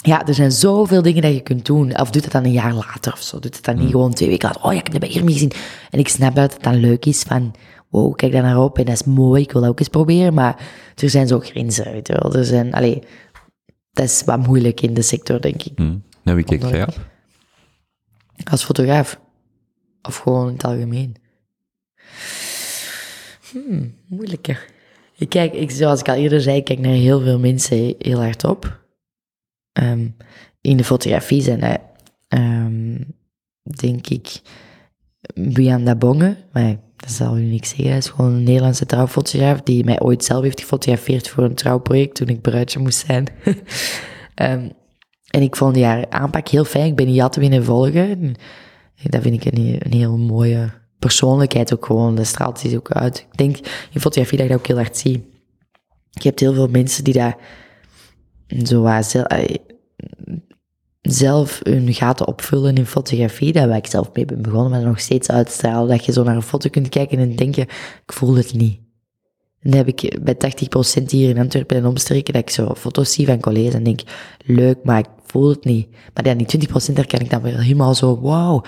Ja, 0.01 0.25
er 0.25 0.33
zijn 0.33 0.51
zoveel 0.51 1.01
dingen 1.01 1.21
dat 1.21 1.33
je 1.33 1.41
kunt 1.41 1.65
doen. 1.65 1.99
Of 1.99 2.09
doet 2.09 2.23
het 2.23 2.31
dan 2.33 2.43
een 2.45 2.51
jaar 2.51 2.73
later 2.73 3.13
of 3.13 3.21
zo. 3.21 3.39
Doet 3.39 3.55
het 3.55 3.65
dan 3.65 3.77
niet 3.79 3.91
gewoon 3.91 4.13
twee 4.13 4.29
weken 4.29 4.47
later. 4.47 4.63
Oh 4.63 4.71
ja, 4.73 4.79
ik 4.79 4.83
heb 4.83 4.93
het 4.93 5.01
bij 5.01 5.11
Irmi 5.11 5.31
gezien. 5.33 5.51
En 5.89 5.99
ik 5.99 6.07
snap 6.07 6.35
dat 6.35 6.53
het 6.53 6.63
dan 6.63 6.75
leuk 6.75 7.05
is 7.05 7.21
van... 7.21 7.53
Wow, 7.89 8.15
kijk 8.15 8.31
daar 8.31 8.41
naar 8.41 8.59
op 8.63 8.77
en 8.77 8.85
dat 8.85 8.93
is 8.93 9.03
mooi. 9.03 9.41
Ik 9.41 9.51
wil 9.51 9.61
dat 9.61 9.69
ook 9.69 9.79
eens 9.79 9.88
proberen. 9.88 10.33
Maar 10.33 10.69
er 10.95 11.09
zijn 11.09 11.27
zo 11.27 11.39
grenzen, 11.39 11.91
weet 11.91 12.07
je 12.07 12.17
wel. 12.19 12.33
Er 12.33 12.45
zijn... 12.45 12.73
Allee, 12.73 13.03
dat 13.91 14.05
is 14.05 14.23
wat 14.25 14.47
moeilijk 14.47 14.81
in 14.81 14.93
de 14.93 15.01
sector, 15.01 15.41
denk 15.41 15.63
ik. 15.63 15.71
Hm. 15.75 15.97
Naar 16.23 16.35
wie 16.35 16.43
kijkt 16.43 16.69
jij 16.69 16.88
op? 16.88 16.95
Als 18.51 18.63
fotograaf. 18.63 19.19
Of 20.01 20.17
gewoon 20.17 20.47
in 20.47 20.53
het 20.53 20.63
algemeen. 20.63 21.15
Hmm, 23.51 23.95
moeilijker. 24.07 24.65
Ik 25.17 25.29
kijk, 25.29 25.53
ik, 25.53 25.71
zoals 25.71 25.99
ik 25.99 26.09
al 26.09 26.15
eerder 26.15 26.41
zei, 26.41 26.57
ik 26.57 26.63
kijk 26.63 26.79
naar 26.79 26.91
heel 26.91 27.21
veel 27.21 27.39
mensen 27.39 27.95
heel 27.97 28.21
hard 28.21 28.43
op. 28.43 28.85
Ehm, 29.71 30.09
in 30.61 30.77
de 30.77 30.83
fotografie 30.83 31.41
zijn 31.41 31.59
dat, 31.59 31.79
ehm, 32.27 33.01
denk 33.61 34.07
ik, 34.07 34.41
Bianda 35.33 35.95
Bonge. 35.95 36.38
Maar 36.51 36.79
dat 36.98 37.12
zal 37.12 37.38
u 37.38 37.41
niks 37.41 37.70
zeggen. 37.70 37.88
Hij 37.88 37.98
is 37.98 38.10
gewoon 38.10 38.34
een 38.34 38.43
Nederlandse 38.43 38.86
trouwfotograaf 38.86 39.62
die 39.62 39.84
mij 39.84 40.02
ooit 40.02 40.24
zelf 40.24 40.43
heeft 40.43 40.60
gefotografeerd 40.60 41.30
voor 41.30 41.43
een 41.43 41.56
trouwproject 41.56 42.16
toen 42.16 42.28
ik 42.28 42.41
bruidje 42.41 42.80
moest 42.80 43.06
zijn. 43.06 43.28
Ehm, 44.36 44.70
en 45.28 45.41
ik 45.41 45.56
vond 45.56 45.74
die 45.74 45.86
haar 45.86 46.10
aanpak 46.10 46.48
heel 46.48 46.66
fijn. 46.66 46.86
Ik 46.86 46.95
ben 46.95 47.06
die 47.06 47.24
altijd 47.24 47.66
volgen. 47.66 48.10
En 48.10 48.36
Dat 49.04 49.22
vind 49.22 49.45
ik 49.45 49.58
een, 49.58 49.93
heel 49.93 50.18
mooie 50.18 50.72
persoonlijkheid 51.00 51.74
ook 51.74 51.86
gewoon. 51.86 52.16
Dat 52.16 52.26
straalt 52.26 52.60
zich 52.60 52.76
ook 52.76 52.91
uit. 52.91 53.28
Ik 53.32 53.38
denk 53.38 53.58
in 53.91 54.02
fotografie 54.02 54.38
dat 54.38 54.45
ik 54.45 54.52
dat 54.52 54.62
ook 54.62 54.68
heel 54.68 54.78
hard 54.78 54.98
zie. 54.98 55.30
Je 56.10 56.28
hebt 56.28 56.39
heel 56.39 56.54
veel 56.54 56.68
mensen 56.68 57.04
die 57.04 57.14
dat 57.14 57.36
zo 58.68 58.86
eh, 58.86 59.56
zelf 61.02 61.60
hun 61.64 61.93
gaten 61.93 62.28
opvullen 62.28 62.76
in 62.76 62.86
fotografie. 62.86 63.54
Daar 63.54 63.68
waar 63.68 63.78
ik 63.78 63.88
zelf 63.88 64.10
mee 64.14 64.26
ben 64.26 64.41
begonnen, 64.41 64.72
maar 64.72 64.82
nog 64.82 65.00
steeds 65.00 65.30
uitstralen. 65.30 65.89
Dat 65.89 66.06
je 66.06 66.12
zo 66.12 66.24
naar 66.24 66.36
een 66.36 66.41
foto 66.41 66.70
kunt 66.70 66.89
kijken 66.89 67.20
en 67.20 67.36
denken, 67.36 67.64
ik 68.06 68.14
voel 68.14 68.36
het 68.36 68.54
niet. 68.54 68.80
En 69.60 69.72
dan 69.72 69.86
heb 69.86 69.88
ik 69.88 70.24
bij 70.24 70.36
80% 71.02 71.04
hier 71.06 71.30
in 71.30 71.38
Antwerpen 71.38 71.78
en 71.78 71.86
omstreken 71.86 72.34
dat 72.34 72.41
ik 72.41 72.50
zo 72.50 72.76
foto's 72.76 73.14
zie 73.14 73.26
van 73.26 73.39
collega's 73.39 73.74
en 73.74 73.84
denk, 73.84 74.02
leuk, 74.45 74.78
maar 74.84 75.00
ik 75.00 75.10
voel 75.26 75.50
het 75.50 75.66
niet. 75.66 75.88
Maar 76.14 76.24
dan 76.24 76.38
die 76.38 76.68
20% 76.68 76.93
daar 76.93 77.08
kan 77.08 77.20
ik 77.20 77.30
dan 77.30 77.41
weer 77.41 77.62
helemaal 77.62 77.95
zo, 77.95 78.22
wauw, 78.22 78.64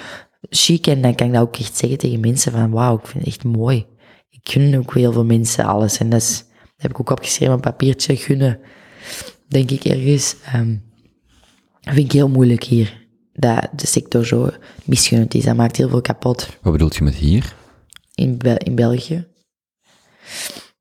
chic. 0.49 0.87
En 0.87 1.01
dan 1.01 1.15
kan 1.15 1.27
ik 1.27 1.33
dat 1.33 1.41
ook 1.41 1.57
echt 1.57 1.77
zeggen 1.77 1.97
tegen 1.97 2.19
mensen 2.19 2.51
van, 2.51 2.71
wauw, 2.71 2.97
ik 2.97 3.07
vind 3.07 3.25
het 3.25 3.33
echt 3.33 3.43
mooi. 3.43 3.85
Ik 4.29 4.51
gun 4.51 4.77
ook 4.77 4.93
heel 4.93 5.11
veel 5.11 5.25
mensen 5.25 5.65
alles. 5.65 5.97
En 5.97 6.09
dat 6.09 6.45
heb 6.77 6.91
ik 6.91 6.99
ook 6.99 7.09
opgeschreven 7.09 7.55
op 7.55 7.65
een 7.65 7.71
papiertje, 7.71 8.15
gunnen, 8.15 8.59
denk 9.47 9.71
ik 9.71 9.83
ergens. 9.83 10.35
Ehm, 10.45 10.75
dat 11.81 11.93
vind 11.93 12.05
ik 12.05 12.11
heel 12.11 12.29
moeilijk 12.29 12.63
hier. 12.63 13.07
dat 13.33 13.67
de 13.75 13.87
sector 13.87 14.25
zo 14.25 14.49
misgunend 14.85 15.33
is. 15.33 15.43
Dat 15.43 15.55
maakt 15.55 15.75
heel 15.77 15.89
veel 15.89 16.01
kapot 16.01 16.57
Wat 16.61 16.71
bedoelt 16.73 16.95
je 16.95 17.03
met 17.03 17.15
hier? 17.15 17.55
in, 18.15 18.37
Bel- 18.37 18.57
in 18.57 18.75
België. 18.75 19.27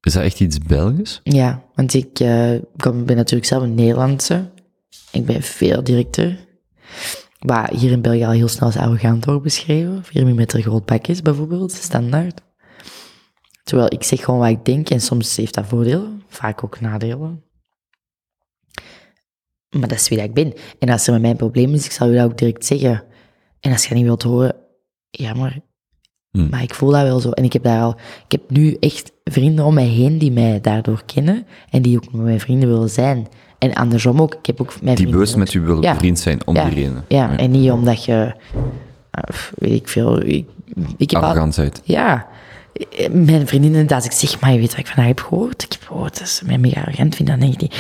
Is 0.01 0.13
dat 0.13 0.23
echt 0.23 0.41
iets 0.41 0.59
Belgisch? 0.59 1.21
Ja, 1.23 1.63
want 1.75 1.95
ik 1.95 2.21
eh, 2.21 2.51
kom, 2.77 3.05
ben 3.05 3.17
natuurlijk 3.17 3.47
zelf 3.49 3.63
een 3.63 3.75
Nederlandse. 3.75 4.51
Ik 5.13 5.27
ben 5.27 5.43
veel 5.43 5.85
directeur. 5.85 6.47
Waar 7.39 7.71
hier 7.75 7.91
in 7.91 8.01
België 8.03 8.25
al 8.25 8.31
heel 8.31 8.49
snel 8.49 8.67
als 8.67 8.77
arrogant 8.77 9.25
wordt 9.25 9.43
beschreven. 9.43 10.05
4 10.05 10.27
mm 10.27 10.45
groot 10.47 10.85
bakjes 10.85 11.23
bijvoorbeeld, 11.23 11.73
standaard. 11.73 12.41
Terwijl 13.65 13.93
ik 13.93 14.03
zeg 14.03 14.25
gewoon 14.25 14.41
wat 14.41 14.49
ik 14.49 14.65
denk 14.65 14.91
en 14.91 15.01
soms 15.01 15.37
heeft 15.37 15.55
dat 15.55 15.67
voordelen, 15.67 16.23
vaak 16.29 16.65
ook 16.65 16.81
nadelen. 16.81 17.43
Maar 19.79 19.89
dat 19.89 19.99
is 19.99 20.09
wie 20.09 20.19
dat 20.19 20.27
ik 20.27 20.35
ben. 20.35 20.53
En 20.79 20.89
als 20.89 21.07
er 21.07 21.13
met 21.13 21.23
mijn 21.23 21.37
probleem 21.37 21.75
is, 21.75 21.85
ik 21.85 21.91
zal 21.93 22.09
u 22.11 22.15
dat 22.15 22.25
ook 22.25 22.39
direct 22.39 22.65
zeggen. 22.67 23.03
En 23.61 23.73
als 23.73 23.87
je 23.87 23.95
niet 23.95 24.05
wilt 24.05 24.23
horen, 24.23 24.55
jammer. 25.11 25.61
Hm. 26.31 26.49
Maar 26.49 26.63
ik 26.63 26.75
voel 26.75 26.91
dat 26.91 27.03
wel 27.03 27.21
zo. 27.21 27.31
En 27.31 27.45
ik 27.45 27.53
heb 27.53 27.63
daar 27.63 27.83
al, 27.83 27.95
ik 28.25 28.33
heb 28.33 28.41
nu 28.51 28.77
echt 28.81 29.13
vrienden 29.25 29.65
om 29.65 29.75
mij 29.75 29.87
heen 29.87 30.19
die 30.19 30.33
mij 30.33 30.61
daardoor 30.61 31.03
kennen 31.07 31.47
en 31.71 31.83
die 31.83 31.97
ook 31.97 32.13
met 32.13 32.23
mijn 32.23 32.41
vrienden 32.41 32.69
willen 32.69 32.91
zijn. 32.91 33.27
En 33.59 33.75
andersom 33.75 34.21
ook. 34.21 34.35
Ik 34.35 34.47
heb 34.47 34.61
ook 34.61 34.83
mijn 34.83 34.97
Die 34.97 35.09
bewust 35.09 35.37
met 35.37 35.55
u 35.55 35.61
willen 35.61 35.83
Ja. 35.83 35.93
bevriend 35.93 36.19
zijn 36.19 36.47
om 36.47 36.55
ja, 36.55 36.65
die 36.65 36.75
reden. 36.75 37.05
Ja, 37.09 37.37
en 37.39 37.51
niet 37.51 37.71
omdat 37.71 38.05
je, 38.05 38.35
eh, 39.11 39.35
weet 39.55 39.73
ik 39.81 39.89
veel, 39.89 40.21
ik, 40.23 40.49
ik 40.97 41.11
heb 41.11 41.23
al- 41.23 41.51
ja, 41.85 42.27
mijn 43.11 43.47
vriendinnen, 43.47 43.89
als 43.89 44.05
ik 44.05 44.13
zeg, 44.13 44.41
maar 44.41 44.53
je 44.53 44.59
weet 44.59 44.71
wat 44.71 44.79
ik 44.79 44.87
vandaag 44.87 45.07
heb 45.07 45.21
gehoord? 45.21 45.63
Ik 45.63 45.73
heb 45.73 45.83
gehoord 45.87 46.19
dat 46.19 46.29
ze 46.29 46.45
mij 46.45 46.59
mega 46.59 46.81
arrogant 46.81 47.17
vinden. 47.17 47.39
Dan 47.39 47.51
denk 47.51 47.63
ik, 47.63 47.75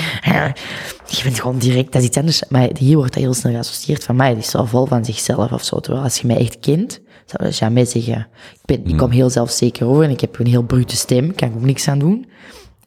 je 1.06 1.22
bent 1.22 1.40
gewoon 1.40 1.58
direct, 1.58 1.92
dat 1.92 2.02
is 2.02 2.08
iets 2.08 2.16
anders. 2.16 2.42
Maar 2.48 2.68
hier 2.78 2.96
wordt 2.96 3.14
dat 3.14 3.22
heel 3.22 3.34
snel 3.34 3.52
geassocieerd 3.52 4.04
van 4.04 4.16
mij. 4.16 4.30
Die 4.30 4.42
is 4.42 4.50
zo 4.50 4.64
vol 4.64 4.86
van 4.86 5.04
zichzelf 5.04 5.52
of 5.52 5.64
zo. 5.64 5.80
Terwijl 5.80 6.04
als 6.04 6.18
je 6.18 6.26
mij 6.26 6.36
echt 6.36 6.58
kent, 6.60 7.00
zou 7.24 7.44
je 7.44 7.50
jamais 7.50 7.90
zeggen, 7.90 8.28
ik, 8.52 8.60
ben, 8.64 8.86
ik 8.86 8.96
kom 8.96 9.10
heel 9.10 9.30
zelfzeker 9.30 9.86
over 9.86 10.04
en 10.04 10.10
ik 10.10 10.20
heb 10.20 10.38
een 10.38 10.46
heel 10.46 10.62
brute 10.62 10.96
stem, 10.96 11.34
kan 11.34 11.48
ik 11.48 11.54
ook 11.54 11.62
niks 11.62 11.88
aan 11.88 11.98
doen. 11.98 12.26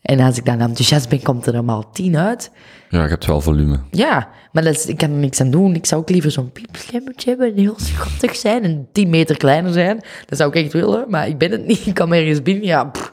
En 0.02 0.20
als 0.20 0.38
ik 0.38 0.46
dan 0.46 0.60
enthousiast 0.60 1.10
ben, 1.10 1.22
komt 1.22 1.46
er 1.46 1.54
allemaal 1.54 1.92
tien 1.92 2.18
uit. 2.18 2.52
Ja, 2.90 3.04
je 3.04 3.10
hebt 3.10 3.26
wel 3.26 3.42
volume. 3.42 3.80
Ja, 3.92 4.30
maar 4.52 4.64
dat 4.64 4.76
is, 4.76 4.86
ik 4.86 4.98
kan 4.98 5.12
er 5.12 5.18
niks 5.18 5.42
aan 5.42 5.52
doen. 5.52 5.76
Ik 5.76 5.86
zou 5.86 6.02
ook 6.02 6.10
liever 6.10 6.32
zo'n 6.32 6.52
piepschermpje 6.52 7.30
hebben 7.30 7.48
en 7.48 7.58
heel 7.58 7.80
schattig 7.80 8.36
zijn 8.36 8.64
en 8.64 8.88
10 8.92 9.10
meter 9.10 9.38
kleiner 9.38 9.74
zijn. 9.74 10.02
Dat 10.26 10.38
zou 10.38 10.50
ik 10.50 10.64
echt 10.64 10.74
willen, 10.74 11.06
maar 11.10 11.28
ik 11.28 11.38
ben 11.38 11.52
het 11.52 11.66
niet. 11.66 11.86
Ik 11.86 11.96
kom 11.96 12.14
ergens 12.14 12.42
binnen, 12.42 12.66
ja, 12.66 12.84
pff, 12.86 13.12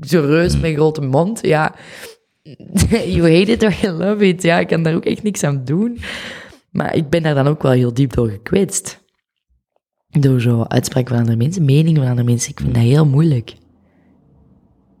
zo 0.00 0.20
reus 0.20 0.58
met 0.58 0.74
grote 0.74 1.00
mond, 1.00 1.38
ja. 1.42 1.74
You 3.14 3.20
hate 3.20 3.52
it 3.52 3.62
or 3.62 3.74
you 3.80 3.92
love 3.92 4.26
it, 4.26 4.42
ja, 4.42 4.58
ik 4.58 4.66
kan 4.66 4.82
daar 4.82 4.94
ook 4.94 5.04
echt 5.04 5.22
niks 5.22 5.42
aan 5.42 5.64
doen. 5.64 5.98
Maar 6.70 6.94
ik 6.94 7.10
ben 7.10 7.22
daar 7.22 7.34
dan 7.34 7.46
ook 7.46 7.62
wel 7.62 7.72
heel 7.72 7.94
diep 7.94 8.12
door 8.12 8.28
gekwetst. 8.28 9.02
Door 10.08 10.40
zo 10.40 10.64
uitspraken 10.68 11.08
van 11.08 11.18
andere 11.18 11.36
mensen, 11.36 11.64
meningen 11.64 12.00
van 12.00 12.10
andere 12.10 12.28
mensen. 12.28 12.50
Ik 12.50 12.60
vind 12.60 12.74
dat 12.74 12.82
heel 12.82 13.06
moeilijk. 13.06 13.50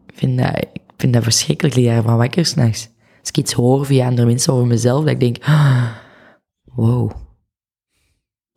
Ik 0.06 0.14
vind 0.14 0.38
dat, 0.38 0.66
ik 0.94 1.00
vind 1.00 1.12
dat 1.12 1.22
verschrikkelijk, 1.22 1.74
ik 1.76 1.82
lig 1.82 1.92
daarvan 1.92 2.16
wakker 2.16 2.46
s'nachts. 2.46 2.88
Als 3.20 3.28
ik 3.28 3.36
iets 3.36 3.52
hoor 3.52 3.86
via 3.86 4.06
andere 4.06 4.26
mensen 4.26 4.52
over 4.52 4.66
mezelf, 4.66 5.00
dat 5.04 5.12
ik 5.12 5.20
denk, 5.20 5.36
ah, 5.44 5.86
wow. 6.64 7.10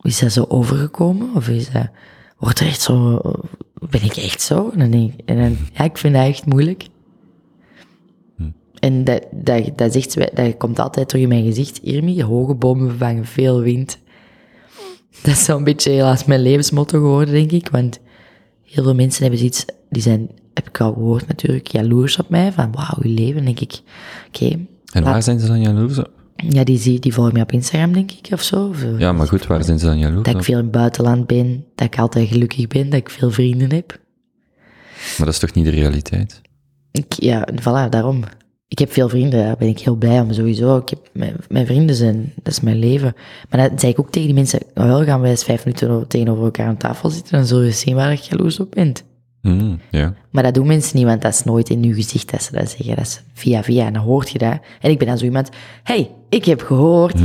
Is 0.01 0.19
dat 0.19 0.31
zo 0.31 0.45
overgekomen? 0.47 1.29
Of 1.35 1.47
is 1.49 1.71
dat, 1.71 1.87
wordt 2.37 2.59
er 2.59 2.67
echt 2.67 2.81
zo, 2.81 3.21
ben 3.89 4.03
ik 4.03 4.15
echt 4.17 4.41
zo? 4.41 4.69
En 4.73 4.79
dan 4.79 4.91
denk 4.91 5.13
ik, 5.13 5.19
en 5.25 5.37
dan, 5.37 5.57
ja, 5.73 5.83
ik 5.83 5.97
vind 5.97 6.13
dat 6.13 6.25
echt 6.25 6.45
moeilijk. 6.45 6.87
En 8.79 9.03
dat, 9.03 9.25
dat, 9.31 9.77
dat, 9.77 9.93
zegt, 9.93 10.11
ze- 10.11 10.31
dat 10.33 10.57
komt 10.57 10.79
altijd 10.79 11.07
terug 11.07 11.23
in 11.23 11.29
mijn 11.29 11.45
gezicht. 11.45 11.83
Irmi, 11.83 12.23
hoge 12.23 12.53
bomen 12.55 12.89
vervangen 12.89 13.25
veel 13.25 13.59
wind. 13.61 13.99
Dat 15.23 15.31
is 15.33 15.43
zo'n 15.45 15.63
beetje 15.63 15.91
helaas 15.91 16.25
mijn 16.25 16.41
levensmotto 16.41 16.99
geworden, 16.99 17.33
denk 17.33 17.51
ik. 17.51 17.69
Want 17.69 17.99
heel 18.63 18.83
veel 18.83 18.95
mensen 18.95 19.21
hebben 19.21 19.39
zoiets, 19.39 19.65
die 19.89 20.01
zijn, 20.01 20.29
heb 20.57 20.67
ik 20.67 20.81
al 20.81 20.93
gehoord 20.93 21.27
natuurlijk, 21.27 21.67
jaloers 21.67 22.17
op 22.17 22.29
mij. 22.29 22.51
Van 22.51 22.71
wauw, 22.71 22.97
je 23.01 23.09
leven, 23.09 23.45
denk 23.45 23.59
ik. 23.59 23.81
Oké. 24.27 24.59
En 24.91 25.03
waar 25.03 25.23
zijn 25.23 25.39
ze 25.39 25.47
dan 25.47 25.61
jaloers 25.61 25.97
op? 25.97 26.11
Ja, 26.35 26.63
die, 26.63 26.77
zie, 26.77 26.99
die 26.99 27.13
volgen 27.13 27.33
mij 27.33 27.41
op 27.41 27.51
Instagram, 27.51 27.93
denk 27.93 28.11
ik, 28.11 28.27
of 28.31 28.41
zo. 28.41 28.67
Of, 28.67 28.83
eh, 28.83 28.99
Ja, 28.99 29.11
maar 29.11 29.27
goed, 29.27 29.47
waar 29.47 29.63
zijn 29.63 29.79
ze 29.79 29.85
dan 29.85 29.99
jaloers 29.99 30.23
dat 30.23 30.35
ik 30.35 30.43
veel 30.43 30.57
in 30.57 30.63
het 30.63 30.71
buitenland 30.71 31.27
ben, 31.27 31.65
dat 31.75 31.87
ik 31.87 31.99
altijd 31.99 32.27
gelukkig 32.27 32.67
ben, 32.67 32.89
dat 32.89 32.99
ik 32.99 33.09
veel 33.09 33.31
vrienden 33.31 33.71
heb. 33.71 33.99
Maar 35.17 35.25
dat 35.25 35.33
is 35.33 35.39
toch 35.39 35.53
niet 35.53 35.65
de 35.65 35.71
realiteit? 35.71 36.41
Ik, 36.91 37.13
ja, 37.13 37.47
voilà, 37.61 37.89
daarom. 37.89 38.23
Ik 38.67 38.79
heb 38.79 38.91
veel 38.91 39.09
vrienden, 39.09 39.43
daar 39.43 39.57
ben 39.57 39.67
ik 39.67 39.79
heel 39.79 39.95
blij 39.95 40.19
om, 40.19 40.33
sowieso. 40.33 40.77
Ik 40.77 40.89
heb, 40.89 41.09
mijn, 41.13 41.35
mijn 41.49 41.65
vrienden 41.65 41.95
zijn, 41.95 42.33
dat 42.35 42.53
is 42.53 42.61
mijn 42.61 42.79
leven. 42.79 43.15
Maar 43.49 43.69
dat 43.69 43.79
zei 43.79 43.91
ik 43.91 43.99
ook 43.99 44.11
tegen 44.11 44.27
die 44.27 44.35
mensen, 44.37 44.59
nou 44.73 44.87
wel, 44.87 45.03
gaan 45.03 45.21
wij 45.21 45.29
eens 45.29 45.43
vijf 45.43 45.65
minuten 45.65 46.07
tegenover 46.07 46.43
elkaar 46.43 46.67
aan 46.67 46.77
tafel 46.77 47.09
zitten, 47.09 47.33
dan 47.33 47.45
zul 47.45 47.61
je 47.61 47.71
zien 47.71 47.95
waar 47.95 48.11
ik 48.11 48.19
jaloers 48.19 48.59
op 48.59 48.71
ben. 48.71 48.93
Ja. 49.91 50.13
Maar 50.29 50.43
dat 50.43 50.53
doen 50.53 50.67
mensen 50.67 50.97
niet, 50.97 51.05
want 51.05 51.21
dat 51.21 51.33
is 51.33 51.43
nooit 51.43 51.69
in 51.69 51.83
uw 51.83 51.93
gezicht 51.93 52.31
dat 52.31 52.43
ze 52.43 52.51
dat 52.51 52.69
zeggen. 52.69 52.95
Dat 52.95 53.05
is 53.05 53.21
via 53.33 53.63
via, 53.63 53.85
en 53.85 53.93
dan 53.93 54.03
hoort 54.03 54.29
je 54.29 54.37
dat. 54.37 54.59
En 54.79 54.91
ik 54.91 54.97
ben 54.97 55.07
dan 55.07 55.17
zo 55.17 55.25
iemand, 55.25 55.49
hey, 55.83 56.11
ik 56.29 56.45
heb 56.45 56.61
gehoord 56.61 57.19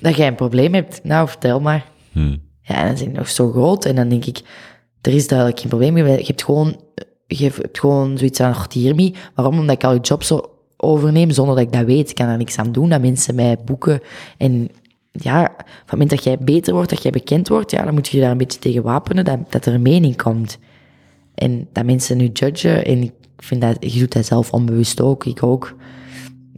dat 0.00 0.16
jij 0.16 0.26
een 0.26 0.34
probleem 0.34 0.74
hebt. 0.74 1.00
Nou, 1.04 1.28
vertel 1.28 1.60
maar. 1.60 1.86
Hmm. 2.12 2.40
Ja, 2.62 2.74
en 2.74 2.84
dan 2.84 2.94
is 2.94 3.02
ik 3.02 3.12
nog 3.12 3.28
zo 3.28 3.50
groot. 3.50 3.84
En 3.84 3.94
dan 3.94 4.08
denk 4.08 4.24
ik, 4.24 4.40
er 5.00 5.12
is 5.12 5.28
duidelijk 5.28 5.60
geen 5.60 5.68
probleem. 5.68 5.96
Je 5.96 6.02
hebt 6.02 6.44
gewoon, 6.44 6.80
je 7.26 7.44
hebt 7.44 7.78
gewoon 7.78 8.18
zoiets 8.18 8.40
aan, 8.40 8.54
Irmi. 8.74 9.14
Waarom? 9.34 9.58
Omdat 9.58 9.74
ik 9.74 9.84
al 9.84 9.94
je 9.94 10.00
job 10.00 10.22
zo 10.22 10.50
overneem 10.76 11.30
zonder 11.30 11.54
dat 11.54 11.64
ik 11.64 11.72
dat 11.72 11.84
weet. 11.84 12.10
Ik 12.10 12.14
kan 12.14 12.28
er 12.28 12.36
niks 12.36 12.58
aan 12.58 12.72
doen, 12.72 12.88
dat 12.88 13.00
mensen 13.00 13.34
mij 13.34 13.56
boeken. 13.64 14.00
En 14.36 14.68
ja, 15.12 15.42
op 15.42 15.66
het 15.66 15.90
moment 15.90 16.10
dat 16.10 16.24
jij 16.24 16.38
beter 16.38 16.74
wordt, 16.74 16.90
dat 16.90 17.02
jij 17.02 17.10
bekend 17.10 17.48
wordt, 17.48 17.70
ja, 17.70 17.84
dan 17.84 17.94
moet 17.94 18.08
je 18.08 18.16
je 18.16 18.22
daar 18.22 18.32
een 18.32 18.38
beetje 18.38 18.58
tegen 18.58 18.82
wapenen, 18.82 19.24
dat, 19.24 19.38
dat 19.48 19.66
er 19.66 19.74
een 19.74 19.82
mening 19.82 20.22
komt. 20.22 20.58
En 21.38 21.68
dat 21.72 21.84
mensen 21.84 22.16
nu 22.16 22.30
judgen, 22.32 22.84
en 22.84 23.02
ik 23.02 23.12
vind 23.36 23.60
dat, 23.60 23.92
je 23.92 23.98
doet 23.98 24.12
dat 24.12 24.26
zelf 24.26 24.52
onbewust 24.52 25.00
ook, 25.00 25.24
ik 25.24 25.42
ook. 25.42 25.76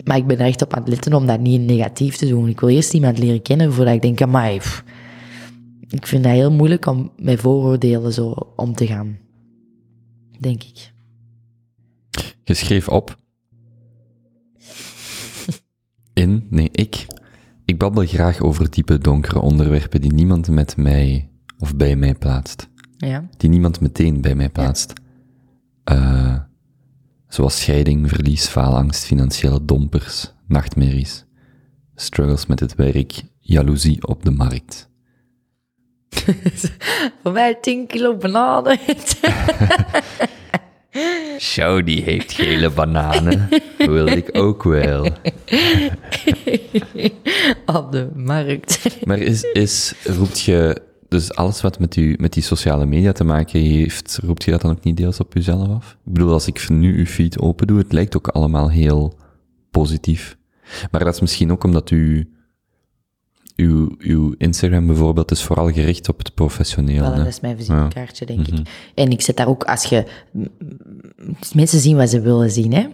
Maar 0.04 0.16
ik 0.16 0.26
ben 0.26 0.38
er 0.38 0.46
echt 0.46 0.62
op 0.62 0.74
aan 0.74 0.80
het 0.80 0.88
letten 0.88 1.14
om 1.14 1.26
dat 1.26 1.40
niet 1.40 1.60
negatief 1.60 2.16
te 2.16 2.28
doen. 2.28 2.48
Ik 2.48 2.60
wil 2.60 2.68
eerst 2.68 2.94
iemand 2.94 3.18
leren 3.18 3.42
kennen 3.42 3.72
voordat 3.72 3.94
ik 3.94 4.02
denk, 4.02 4.22
amai, 4.22 4.58
pff, 4.58 4.84
ik 5.88 6.06
vind 6.06 6.24
dat 6.24 6.32
heel 6.32 6.52
moeilijk 6.52 6.86
om 6.86 7.12
met 7.16 7.40
vooroordelen 7.40 8.12
zo 8.12 8.30
om 8.56 8.74
te 8.74 8.86
gaan. 8.86 9.18
Denk 10.38 10.62
ik. 10.62 10.92
Je 12.44 12.54
schreef 12.54 12.88
op. 12.88 13.16
In, 16.14 16.46
nee, 16.50 16.68
ik. 16.72 17.06
Ik 17.64 17.78
babbel 17.78 18.06
graag 18.06 18.40
over 18.40 18.70
diepe, 18.70 18.98
donkere 18.98 19.40
onderwerpen 19.40 20.00
die 20.00 20.12
niemand 20.12 20.48
met 20.48 20.76
mij 20.76 21.28
of 21.58 21.76
bij 21.76 21.96
mij 21.96 22.14
plaatst. 22.14 22.69
Ja. 23.06 23.28
Die 23.36 23.50
niemand 23.50 23.80
meteen 23.80 24.20
bij 24.20 24.34
mij 24.34 24.48
plaatst. 24.48 24.92
Eh, 25.84 26.36
zoals 27.28 27.60
scheiding, 27.60 28.08
verlies, 28.08 28.46
faalangst, 28.46 29.04
financiële 29.04 29.64
dompers, 29.64 30.32
nachtmerries, 30.46 31.24
struggles 31.94 32.46
met 32.46 32.60
het 32.60 32.74
werk, 32.74 33.22
jaloezie 33.38 34.06
op 34.06 34.24
de 34.24 34.30
markt. 34.30 34.88
Voor 37.22 37.32
mij 37.32 37.54
10 37.54 37.86
kilo 37.86 38.16
bananen. 38.16 38.78
Zo, 41.38 41.82
die 41.82 42.02
heeft 42.02 42.32
gele 42.32 42.70
bananen. 42.70 43.48
Wil 43.78 44.06
ik 44.06 44.28
ook 44.32 44.62
wel. 44.62 45.04
op 47.76 47.92
de 47.92 48.10
markt. 48.14 49.04
Maar 49.04 49.18
is, 49.18 49.42
is, 49.42 49.94
roept 50.04 50.40
je, 50.40 50.82
dus 51.10 51.34
alles 51.34 51.60
wat 51.60 51.78
met, 51.78 51.96
u, 51.96 52.16
met 52.18 52.32
die 52.32 52.42
sociale 52.42 52.86
media 52.86 53.12
te 53.12 53.24
maken 53.24 53.60
heeft, 53.60 54.18
roept 54.22 54.44
je 54.44 54.50
dat 54.50 54.60
dan 54.60 54.70
ook 54.70 54.84
niet 54.84 54.96
deels 54.96 55.20
op 55.20 55.34
jezelf 55.34 55.68
af? 55.68 55.96
Ik 56.06 56.12
bedoel, 56.12 56.32
als 56.32 56.46
ik 56.46 56.68
nu 56.68 56.98
uw 56.98 57.04
feed 57.04 57.38
open 57.38 57.66
doe, 57.66 57.78
het 57.78 57.92
lijkt 57.92 58.16
ook 58.16 58.28
allemaal 58.28 58.70
heel 58.70 59.14
positief. 59.70 60.36
Maar 60.90 61.04
dat 61.04 61.14
is 61.14 61.20
misschien 61.20 61.52
ook 61.52 61.64
omdat 61.64 61.90
u, 61.90 62.30
uw, 63.56 63.94
uw 63.98 64.34
Instagram 64.38 64.86
bijvoorbeeld 64.86 65.30
is 65.30 65.42
vooral 65.42 65.72
gericht 65.72 66.08
op 66.08 66.18
het 66.18 66.34
professioneel. 66.34 67.00
Wel, 67.00 67.10
hè? 67.12 67.16
dat 67.16 67.26
is 67.26 67.40
mijn 67.40 67.56
visitekaartje, 67.56 68.26
denk 68.26 68.46
ik. 68.46 68.68
En 68.94 69.10
ik 69.10 69.20
zet 69.20 69.36
daar 69.36 69.48
ook, 69.48 69.64
als 69.64 69.84
je... 69.84 70.06
Mensen 71.54 71.80
zien 71.80 71.96
wat 71.96 72.10
ze 72.10 72.20
willen 72.20 72.50
zien, 72.50 72.72
hè. 72.72 72.86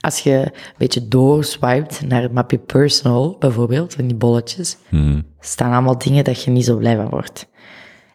Als 0.00 0.18
je 0.20 0.32
een 0.32 0.52
beetje 0.78 1.08
doorswipet 1.08 2.02
naar 2.08 2.22
het 2.22 2.32
mapje 2.32 2.58
personal, 2.58 3.36
bijvoorbeeld, 3.38 3.94
van 3.94 4.06
die 4.06 4.16
bolletjes, 4.16 4.76
Mhm. 4.90 5.20
Staan 5.40 5.72
allemaal 5.72 5.98
dingen 5.98 6.24
dat 6.24 6.42
je 6.44 6.50
niet 6.50 6.64
zo 6.64 6.76
blij 6.76 6.96
van 6.96 7.08
wordt. 7.08 7.48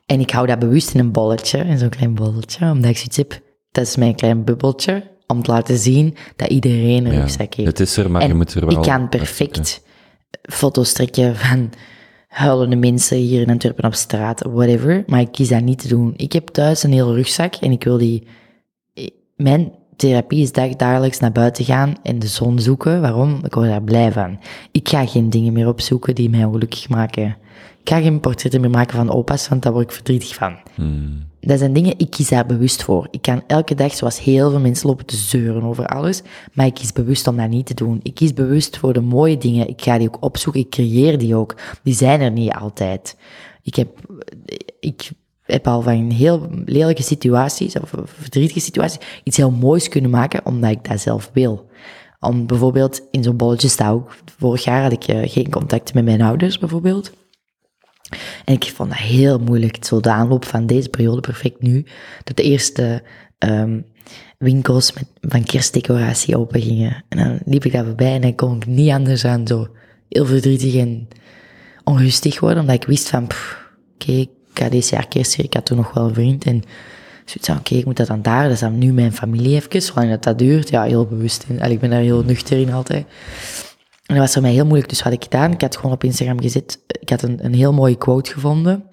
En 0.05 0.19
ik 0.19 0.29
hou 0.29 0.47
dat 0.47 0.59
bewust 0.59 0.93
in 0.93 0.99
een 0.99 1.11
bolletje, 1.11 1.57
in 1.59 1.77
zo'n 1.77 1.89
klein 1.89 2.15
bolletje, 2.15 2.71
omdat 2.71 2.89
ik 2.89 2.97
zoiets 2.97 3.17
heb, 3.17 3.41
dat 3.71 3.85
is 3.85 3.95
mijn 3.95 4.15
klein 4.15 4.43
bubbeltje, 4.43 5.11
om 5.27 5.43
te 5.43 5.51
laten 5.51 5.77
zien 5.77 6.15
dat 6.35 6.49
iedereen 6.49 7.05
een 7.05 7.13
Ja, 7.13 7.19
rugzak 7.19 7.53
heeft. 7.53 7.69
het 7.69 7.79
is 7.79 7.97
er, 7.97 8.11
maar 8.11 8.21
en 8.21 8.27
je 8.27 8.33
moet 8.33 8.53
er 8.53 8.65
wel... 8.65 8.77
ik 8.77 8.81
kan 8.81 9.09
perfect 9.09 9.83
foto's 10.41 10.93
trekken 10.93 11.35
van 11.35 11.69
huilende 12.27 12.75
mensen 12.75 13.17
hier 13.17 13.41
in 13.41 13.49
Antwerpen 13.49 13.85
op 13.85 13.93
straat, 13.93 14.43
whatever. 14.43 15.03
Maar 15.07 15.19
ik 15.19 15.31
kies 15.31 15.49
dat 15.49 15.61
niet 15.61 15.79
te 15.79 15.87
doen. 15.87 16.13
Ik 16.15 16.33
heb 16.33 16.47
thuis 16.47 16.83
een 16.83 16.91
hele 16.91 17.13
rugzak 17.13 17.55
en 17.55 17.71
ik 17.71 17.83
wil 17.83 17.97
die... 17.97 18.27
Mijn 19.35 19.71
therapie 19.95 20.41
is 20.41 20.51
dag, 20.51 20.75
dagelijks 20.75 21.19
naar 21.19 21.31
buiten 21.31 21.65
gaan 21.65 21.95
en 22.03 22.19
de 22.19 22.27
zon 22.27 22.59
zoeken. 22.59 23.01
Waarom? 23.01 23.39
Ik 23.43 23.53
word 23.53 23.67
daar 23.67 23.83
blij 23.83 24.11
van. 24.11 24.39
Ik 24.71 24.89
ga 24.89 25.05
geen 25.05 25.29
dingen 25.29 25.53
meer 25.53 25.67
opzoeken 25.67 26.15
die 26.15 26.29
mij 26.29 26.43
ongelukkig 26.43 26.89
maken. 26.89 27.37
ga 27.83 28.01
geen 28.01 28.19
portretten 28.19 28.61
meer 28.61 28.69
maken 28.69 28.95
van 28.95 29.11
opa's, 29.11 29.47
want 29.47 29.63
daar 29.63 29.73
word 29.73 29.85
ik 29.85 29.91
verdrietig 29.91 30.35
van. 30.35 30.57
Dat 31.39 31.59
zijn 31.59 31.73
dingen, 31.73 31.93
ik 31.97 32.09
kies 32.09 32.29
daar 32.29 32.45
bewust 32.45 32.83
voor. 32.83 33.07
Ik 33.11 33.21
kan 33.21 33.43
elke 33.47 33.75
dag, 33.75 33.95
zoals 33.95 34.19
heel 34.19 34.49
veel 34.49 34.59
mensen, 34.59 34.87
lopen 34.87 35.05
te 35.05 35.15
zeuren 35.15 35.63
over 35.63 35.87
alles, 35.87 36.21
maar 36.53 36.65
ik 36.65 36.73
kies 36.73 36.93
bewust 36.93 37.27
om 37.27 37.37
dat 37.37 37.49
niet 37.49 37.65
te 37.65 37.73
doen. 37.73 37.99
Ik 38.03 38.15
kies 38.15 38.33
bewust 38.33 38.77
voor 38.77 38.93
de 38.93 39.01
mooie 39.01 39.37
dingen. 39.37 39.67
Ik 39.67 39.81
ga 39.81 39.97
die 39.97 40.07
ook 40.07 40.23
opzoeken, 40.23 40.61
ik 40.61 40.69
creëer 40.69 41.17
die 41.17 41.35
ook. 41.35 41.55
Die 41.83 41.93
zijn 41.93 42.21
er 42.21 42.31
niet 42.31 42.51
altijd. 42.51 43.17
Ik 43.61 43.75
heb, 43.75 43.89
ik 44.79 45.11
heb 45.45 45.67
al 45.67 45.81
van 45.81 46.09
heel 46.09 46.49
lelijke 46.65 47.03
situaties, 47.03 47.79
of 47.79 47.93
verdrietige 48.05 48.59
situaties, 48.59 48.99
iets 49.23 49.37
heel 49.37 49.51
moois 49.51 49.89
kunnen 49.89 50.09
maken, 50.09 50.45
omdat 50.45 50.71
ik 50.71 50.89
dat 50.89 51.01
zelf 51.01 51.29
wil. 51.33 51.69
Om 52.19 52.47
bijvoorbeeld 52.47 53.01
in 53.11 53.23
zo'n 53.23 53.37
bolletje 53.37 53.67
sta. 53.67 54.03
Vorig 54.37 54.63
jaar 54.63 54.81
had 54.81 54.91
ik 54.91 55.03
eh, 55.03 55.31
geen 55.31 55.49
contact 55.49 55.93
met 55.93 56.05
mijn 56.05 56.21
ouders, 56.21 56.59
bijvoorbeeld. 56.59 57.11
En 58.45 58.53
ik 58.53 58.63
vond 58.63 58.89
dat 58.89 58.97
heel 58.97 59.39
moeilijk, 59.39 59.85
zo 59.85 59.99
de 59.99 60.11
aanloop 60.11 60.45
van 60.45 60.65
deze 60.65 60.89
periode, 60.89 61.21
perfect 61.21 61.61
nu, 61.61 61.85
dat 62.23 62.37
de 62.37 62.43
eerste 62.43 63.03
ehm, 63.37 63.81
winkels 64.37 64.93
met, 64.93 65.07
van 65.21 65.43
kerstdecoratie 65.43 66.37
open 66.37 66.61
gingen. 66.61 67.03
En 67.09 67.17
dan 67.17 67.39
liep 67.45 67.65
ik 67.65 67.71
daar 67.71 67.85
voorbij 67.85 68.13
en 68.13 68.21
dan 68.21 68.35
kon 68.35 68.55
ik 68.55 68.65
niet 68.65 68.91
anders 68.91 69.25
aan 69.25 69.47
zo 69.47 69.67
heel 70.09 70.25
verdrietig 70.25 70.75
en 70.75 71.07
onrustig 71.83 72.39
worden, 72.39 72.59
omdat 72.59 72.75
ik 72.75 72.87
wist 72.87 73.09
van, 73.09 73.27
oké, 73.93 74.25
ga 74.59 74.69
deze 74.69 74.95
jaar 74.95 75.07
kerst 75.07 75.37
ik 75.37 75.53
had 75.53 75.65
toen 75.65 75.77
nog 75.77 75.93
wel 75.93 76.07
een 76.07 76.13
vriend 76.13 76.45
en 76.45 76.63
zoiets 77.25 77.47
van, 77.47 77.57
oké, 77.57 77.75
ik 77.75 77.85
moet 77.85 77.97
dat 77.97 78.07
dan 78.07 78.21
daar, 78.21 78.43
dat 78.43 78.51
is 78.51 78.59
dan 78.59 78.77
nu 78.77 78.93
mijn 78.93 79.13
familie 79.13 79.55
even, 79.55 79.81
zolang 79.81 80.09
dat 80.09 80.23
dat 80.23 80.39
duurt, 80.39 80.69
ja, 80.69 80.83
heel 80.83 81.05
bewust. 81.05 81.45
En 81.57 81.71
ik 81.71 81.79
ben 81.79 81.89
daar 81.89 81.99
heel 81.99 82.23
nuchter 82.23 82.59
in 82.59 82.73
altijd. 82.73 83.05
En 84.05 84.15
dat 84.15 84.17
was 84.17 84.33
voor 84.33 84.41
mij 84.41 84.51
heel 84.51 84.65
moeilijk, 84.65 84.89
dus 84.89 85.03
wat 85.03 85.13
had 85.13 85.23
ik 85.23 85.23
gedaan? 85.23 85.51
Ik 85.51 85.61
had 85.61 85.75
gewoon 85.75 85.91
op 85.91 86.03
Instagram 86.03 86.41
gezet, 86.41 86.83
ik 86.87 87.09
had 87.09 87.21
een, 87.21 87.45
een 87.45 87.53
heel 87.53 87.73
mooie 87.73 87.97
quote 87.97 88.31
gevonden. 88.31 88.89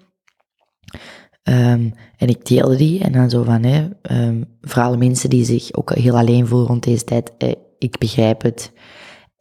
Ehm, 1.43 1.89
en 2.17 2.27
ik 2.27 2.45
deelde 2.45 2.75
die 2.75 3.03
en 3.03 3.11
dan 3.11 3.29
zo 3.29 3.43
van, 3.43 3.63
hè, 3.63 3.87
um, 4.11 4.45
voor 4.61 4.81
alle 4.81 4.97
mensen 4.97 5.29
die 5.29 5.45
zich 5.45 5.73
ook 5.73 5.93
heel 5.95 6.17
alleen 6.17 6.47
voelen 6.47 6.67
rond 6.67 6.83
deze 6.83 7.03
tijd, 7.03 7.31
eh, 7.37 7.51
ik 7.77 7.97
begrijp 7.97 8.41
het. 8.41 8.71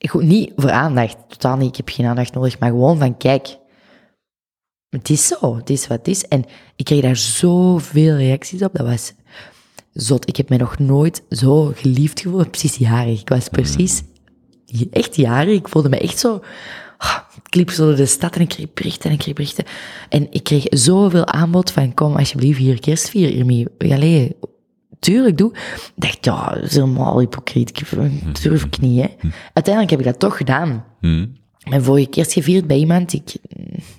Goed, 0.08 0.22
niet 0.22 0.52
voor 0.56 0.70
aandacht, 0.70 1.16
totaal 1.28 1.56
niet, 1.56 1.68
ik 1.68 1.76
heb 1.76 1.88
geen 1.88 2.06
aandacht 2.06 2.34
nodig, 2.34 2.58
maar 2.58 2.70
gewoon 2.70 2.98
van, 2.98 3.16
kijk, 3.16 3.56
het 5.00 5.10
is 5.10 5.26
zo, 5.26 5.56
het 5.56 5.70
is 5.70 5.86
wat 5.86 5.98
het 5.98 6.08
is. 6.08 6.28
En 6.28 6.44
ik 6.76 6.84
kreeg 6.84 7.02
daar 7.02 7.16
zoveel 7.16 8.16
reacties 8.16 8.62
op, 8.62 8.74
dat 8.74 8.86
was 8.86 9.12
zot. 9.92 10.28
Ik 10.28 10.36
heb 10.36 10.48
mij 10.48 10.58
nog 10.58 10.78
nooit 10.78 11.22
zo 11.30 11.72
geliefd 11.76 12.20
gevoeld, 12.20 12.50
precies 12.50 12.76
jarig. 12.76 13.20
Ik 13.20 13.28
was 13.28 13.48
precies 13.48 14.02
echt 14.90 15.16
jarig, 15.16 15.58
ik 15.58 15.68
voelde 15.68 15.88
me 15.88 15.98
echt 15.98 16.18
zo... 16.18 16.40
ah, 16.98 17.18
Ik 17.46 17.54
liep 17.54 17.70
zo 17.70 17.86
door 17.86 17.96
de 17.96 18.06
stad 18.06 18.34
en 18.34 18.40
ik 18.40 18.48
kreeg 18.48 18.72
berichten 18.74 19.08
en 19.08 19.12
ik 19.12 19.18
kreeg 19.18 19.34
berichten. 19.34 19.64
En 20.08 20.26
ik 20.30 20.44
kreeg 20.44 20.64
zoveel 20.68 21.26
aanbod 21.26 21.70
van, 21.70 21.94
kom 21.94 22.16
alsjeblieft 22.16 22.58
hier 22.58 22.80
kerst 22.80 23.08
vieren, 23.08 23.34
Irmi. 23.34 23.66
Allee, 23.78 24.36
tuurlijk, 24.98 25.38
doe. 25.38 25.52
Ik 25.76 25.92
dacht, 25.94 26.24
ja, 26.24 26.54
dat 26.54 26.62
is 26.62 26.74
helemaal 26.74 27.18
hypocriet. 27.18 27.68
Ik 27.70 28.42
durf 28.42 28.64
ik 28.64 28.80
niet, 28.80 29.00
hè. 29.00 29.08
Uiteindelijk 29.52 29.90
heb 29.90 30.00
ik 30.00 30.06
dat 30.06 30.18
toch 30.18 30.36
gedaan. 30.36 30.84
Mijn 31.68 31.82
vorige 31.82 32.08
kerst 32.08 32.32
gevierd 32.32 32.66
bij 32.66 32.76
iemand 32.76 33.10
die 33.10 33.22
ik, 33.24 33.36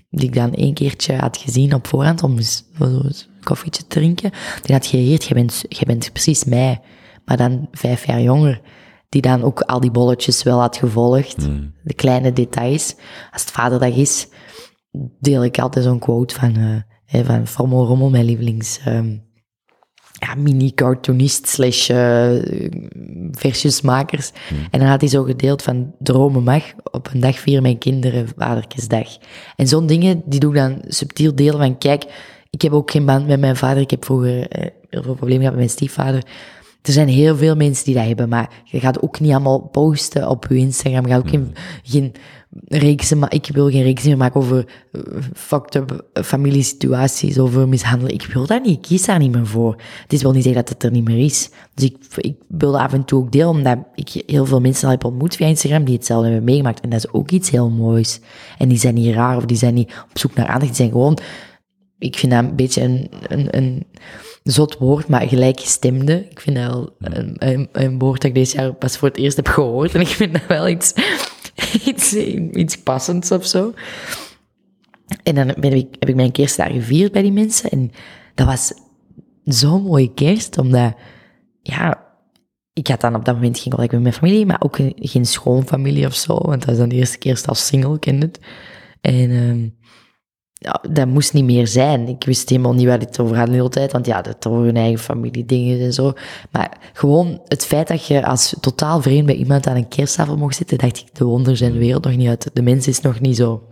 die 0.09 0.27
ik 0.27 0.33
dan 0.33 0.53
één 0.53 0.73
keertje 0.73 1.15
had 1.15 1.37
gezien 1.37 1.73
op 1.73 1.87
voorhand 1.87 2.23
om 2.23 2.37
eens 2.37 2.63
een 2.79 3.13
koffietje 3.43 3.81
te 3.81 3.99
drinken. 3.99 4.31
Die 4.61 4.75
had 4.75 4.85
gereerd, 4.85 5.23
jij 5.23 5.35
bent, 5.35 5.63
jij 5.69 5.83
bent 5.85 6.11
precies 6.11 6.43
mij, 6.43 6.81
maar 7.25 7.37
dan 7.37 7.67
vijf 7.71 8.05
jaar 8.05 8.21
jonger. 8.21 8.61
Die 9.09 9.21
dan 9.21 9.43
ook 9.43 9.61
al 9.61 9.79
die 9.79 9.91
bolletjes 9.91 10.43
wel 10.43 10.59
had 10.59 10.77
gevolgd. 10.77 11.41
De 11.83 11.93
kleine 11.93 12.33
details. 12.33 12.95
Als 13.31 13.41
het 13.41 13.51
vaderdag 13.51 13.95
is, 13.95 14.27
deel 15.19 15.43
ik 15.43 15.59
altijd 15.59 15.85
zo'n 15.85 15.99
quote 15.99 16.35
van, 16.35 16.83
hè, 17.05 17.23
van 17.25 17.47
Frommel 17.47 17.85
Rommel, 17.85 18.09
mijn 18.09 18.25
lievelings... 18.25 18.79
ehm, 18.85 19.17
ja, 20.23 20.35
mini-cartoonist 20.35 21.47
slash 21.47 21.89
eh, 21.89 22.31
versjesmakers. 23.31 24.31
En 24.71 24.79
dan 24.79 24.87
had 24.87 25.01
hij 25.01 25.09
zo 25.09 25.23
gedeeld 25.23 25.61
van 25.61 25.91
dromen 25.99 26.43
mag, 26.43 26.63
op 26.91 27.09
een 27.13 27.19
dag 27.19 27.39
vieren 27.39 27.63
mijn 27.63 27.77
kinderen 27.77 28.27
vadertjesdag. 28.37 29.17
En 29.55 29.67
zo'n 29.67 29.87
dingen, 29.87 30.21
die 30.25 30.39
doe 30.39 30.51
ik 30.51 30.57
dan 30.57 30.81
subtiel 30.87 31.35
delen 31.35 31.57
van, 31.57 31.77
kijk, 31.77 32.03
ik 32.49 32.61
heb 32.61 32.71
ook 32.71 32.91
geen 32.91 33.05
band 33.05 33.27
met 33.27 33.39
mijn 33.39 33.55
vader, 33.55 33.81
ik 33.81 33.91
heb 33.91 34.05
vroeger 34.05 34.47
eh, 34.47 34.67
heel 34.89 35.03
veel 35.03 35.15
problemen 35.15 35.41
gehad 35.41 35.55
met 35.55 35.65
mijn 35.65 35.69
stiefvader. 35.69 36.23
Er 36.81 36.93
zijn 36.93 37.07
heel 37.07 37.35
veel 37.35 37.55
mensen 37.55 37.85
die 37.85 37.95
dat 37.95 38.05
hebben, 38.05 38.29
maar 38.29 38.49
je 38.63 38.79
gaat 38.79 39.01
ook 39.01 39.19
niet 39.19 39.31
allemaal 39.31 39.59
posten 39.59 40.29
op 40.29 40.45
je 40.49 40.55
Instagram. 40.55 41.05
Je 41.05 41.11
gaat 41.11 41.19
ook 41.19 41.29
geen, 41.29 41.53
geen 41.83 42.13
reeksen, 42.67 43.19
maar 43.19 43.33
ik 43.33 43.47
wil 43.53 43.69
geen 43.69 43.83
reeksen 43.83 44.09
meer 44.09 44.17
maken 44.17 44.39
over 44.39 44.65
eh, 44.91 45.01
fucked 45.33 45.75
up 45.75 46.05
familiesituaties, 46.13 47.39
over 47.39 47.67
mishandelen. 47.67 48.13
Ik 48.13 48.25
wil 48.25 48.47
dat 48.47 48.63
niet, 48.63 48.75
ik 48.75 48.81
kies 48.81 49.05
daar 49.05 49.19
niet 49.19 49.31
meer 49.31 49.47
voor. 49.47 49.75
Het 50.01 50.13
is 50.13 50.21
wel 50.21 50.31
niet 50.31 50.43
zeggen 50.43 50.61
dat 50.61 50.73
het 50.73 50.83
er 50.83 50.91
niet 50.91 51.07
meer 51.07 51.25
is. 51.25 51.49
Dus 51.73 51.85
ik, 51.85 51.97
ik 52.15 52.35
wil 52.47 52.79
af 52.79 52.93
en 52.93 53.05
toe 53.05 53.21
ook 53.21 53.31
delen, 53.31 53.47
omdat 53.47 53.77
ik 53.95 54.23
heel 54.25 54.45
veel 54.45 54.61
mensen 54.61 54.85
al 54.85 54.91
heb 54.91 55.03
ontmoet 55.03 55.35
via 55.35 55.47
Instagram 55.47 55.83
die 55.83 55.95
hetzelfde 55.95 56.27
hebben 56.27 56.45
meegemaakt. 56.45 56.79
En 56.79 56.89
dat 56.89 56.99
is 57.05 57.13
ook 57.13 57.31
iets 57.31 57.49
heel 57.49 57.69
moois. 57.69 58.19
En 58.57 58.67
die 58.67 58.77
zijn 58.77 58.93
niet 58.93 59.15
raar 59.15 59.37
of 59.37 59.45
die 59.45 59.57
zijn 59.57 59.73
niet 59.73 59.93
op 60.11 60.17
zoek 60.17 60.33
naar 60.33 60.47
aandacht. 60.47 60.67
Die 60.67 60.75
zijn 60.75 60.91
gewoon, 60.91 61.17
ik 61.99 62.17
vind 62.17 62.31
dat 62.31 62.43
een 62.43 62.55
beetje 62.55 62.81
een, 62.81 63.09
een, 63.27 63.57
een 63.57 63.85
zot 64.43 64.77
woord, 64.77 65.07
maar 65.07 65.27
gelijkgestemde. 65.27 66.25
Ik 66.29 66.39
vind 66.39 66.55
dat 66.55 66.65
wel 66.65 66.95
een, 66.99 67.35
een, 67.37 67.69
een 67.71 67.99
woord 67.99 68.21
dat 68.21 68.29
ik 68.29 68.35
deze 68.35 68.57
jaar 68.57 68.73
pas 68.73 68.97
voor 68.97 69.07
het 69.07 69.17
eerst 69.17 69.35
heb 69.35 69.47
gehoord. 69.47 69.95
En 69.95 70.01
ik 70.01 70.07
vind 70.07 70.33
dat 70.33 70.47
wel 70.47 70.67
iets, 70.67 70.93
iets, 71.85 72.13
iets 72.53 72.77
passends 72.77 73.31
of 73.31 73.45
zo. 73.45 73.73
En 75.23 75.35
dan 75.35 75.53
ben 75.59 75.73
ik, 75.73 75.87
heb 75.99 76.09
ik 76.09 76.15
mijn 76.15 76.31
kerst 76.31 76.57
daar 76.57 76.71
gevierd 76.71 77.11
bij 77.11 77.21
die 77.21 77.31
mensen. 77.31 77.69
En 77.69 77.91
dat 78.35 78.47
was 78.47 78.73
zo'n 79.43 79.83
mooie 79.83 80.13
kerst, 80.13 80.57
omdat, 80.57 80.93
ja, 81.61 82.03
ik 82.73 82.87
had 82.87 83.01
dan 83.01 83.15
op 83.15 83.25
dat 83.25 83.35
moment 83.35 83.59
geen 83.59 83.71
contact 83.71 83.91
met 83.91 84.01
mijn 84.01 84.13
familie, 84.13 84.45
maar 84.45 84.61
ook 84.61 84.75
geen- 84.95 85.25
schoonfamilie 85.25 86.05
of 86.05 86.15
zo. 86.15 86.33
Want 86.33 86.59
dat 86.59 86.65
was 86.65 86.77
dan 86.77 86.89
de 86.89 86.95
eerste 86.95 87.17
kerst 87.17 87.47
als 87.47 87.65
single, 87.65 87.97
je 87.99 88.13
het. 88.13 88.39
En 89.01 89.31
ehm, 89.31 89.69
ja, 90.63 90.81
dat 90.89 91.07
moest 91.07 91.33
niet 91.33 91.43
meer 91.43 91.67
zijn. 91.67 92.07
Ik 92.07 92.23
wist 92.23 92.49
helemaal 92.49 92.73
niet 92.73 92.87
waar 92.87 92.99
dit 92.99 93.19
over 93.19 93.37
had 93.37 93.47
de 93.47 93.53
hele 93.53 93.69
tijd, 93.69 93.91
want 93.91 94.05
ja, 94.05 94.21
dat 94.21 94.47
over 94.47 94.63
hun 94.63 94.77
eigen 94.77 94.99
familie 94.99 95.45
dingen 95.45 95.79
en 95.79 95.93
zo. 95.93 96.13
Maar 96.51 96.77
gewoon 96.93 97.41
het 97.47 97.65
feit 97.65 97.87
dat 97.87 98.05
je 98.05 98.25
als 98.25 98.55
totaal 98.59 99.01
vreemd 99.01 99.25
bij 99.25 99.35
iemand 99.35 99.67
aan 99.67 99.75
een 99.75 99.87
kersttafel 99.87 100.37
mocht 100.37 100.55
zitten, 100.55 100.77
dacht 100.77 100.97
ik, 100.97 101.05
de 101.13 101.23
wonder 101.23 101.57
zijn 101.57 101.71
de 101.71 101.79
wereld 101.79 102.03
nog 102.03 102.15
niet 102.15 102.27
uit. 102.27 102.49
De 102.53 102.61
mens 102.61 102.87
is 102.87 103.01
nog 103.01 103.19
niet 103.19 103.35
zo. 103.35 103.63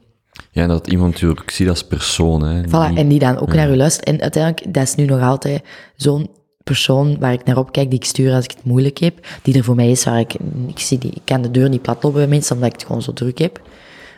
Ja, 0.51 0.67
dat 0.67 0.87
iemand 0.87 1.11
natuurlijk 1.11 1.51
ziet 1.51 1.69
als 1.69 1.83
persoon, 1.83 2.43
hè. 2.43 2.63
Voilà, 2.67 2.95
en 2.95 3.07
die 3.07 3.19
dan 3.19 3.39
ook 3.39 3.53
naar 3.53 3.71
u 3.71 3.75
luistert. 3.75 4.05
En 4.07 4.21
uiteindelijk, 4.21 4.73
dat 4.73 4.83
is 4.83 4.95
nu 4.95 5.05
nog 5.05 5.21
altijd 5.21 5.61
zo'n 5.95 6.29
persoon 6.63 7.19
waar 7.19 7.33
ik 7.33 7.45
naar 7.45 7.57
opkijk, 7.57 7.89
die 7.89 7.99
ik 7.99 8.05
stuur 8.05 8.33
als 8.33 8.43
ik 8.43 8.51
het 8.51 8.63
moeilijk 8.63 8.97
heb, 8.97 9.27
die 9.41 9.57
er 9.57 9.63
voor 9.63 9.75
mij 9.75 9.91
is, 9.91 10.03
waar 10.03 10.19
ik, 10.19 10.33
ik, 10.67 10.79
zie 10.79 10.97
die, 10.97 11.11
ik 11.11 11.21
kan 11.25 11.41
de 11.41 11.51
deur 11.51 11.69
niet 11.69 11.81
platlopen 11.81 12.19
bij 12.19 12.27
mensen, 12.27 12.55
omdat 12.55 12.69
ik 12.69 12.75
het 12.75 12.85
gewoon 12.85 13.01
zo 13.01 13.13
druk 13.13 13.37
heb. 13.37 13.61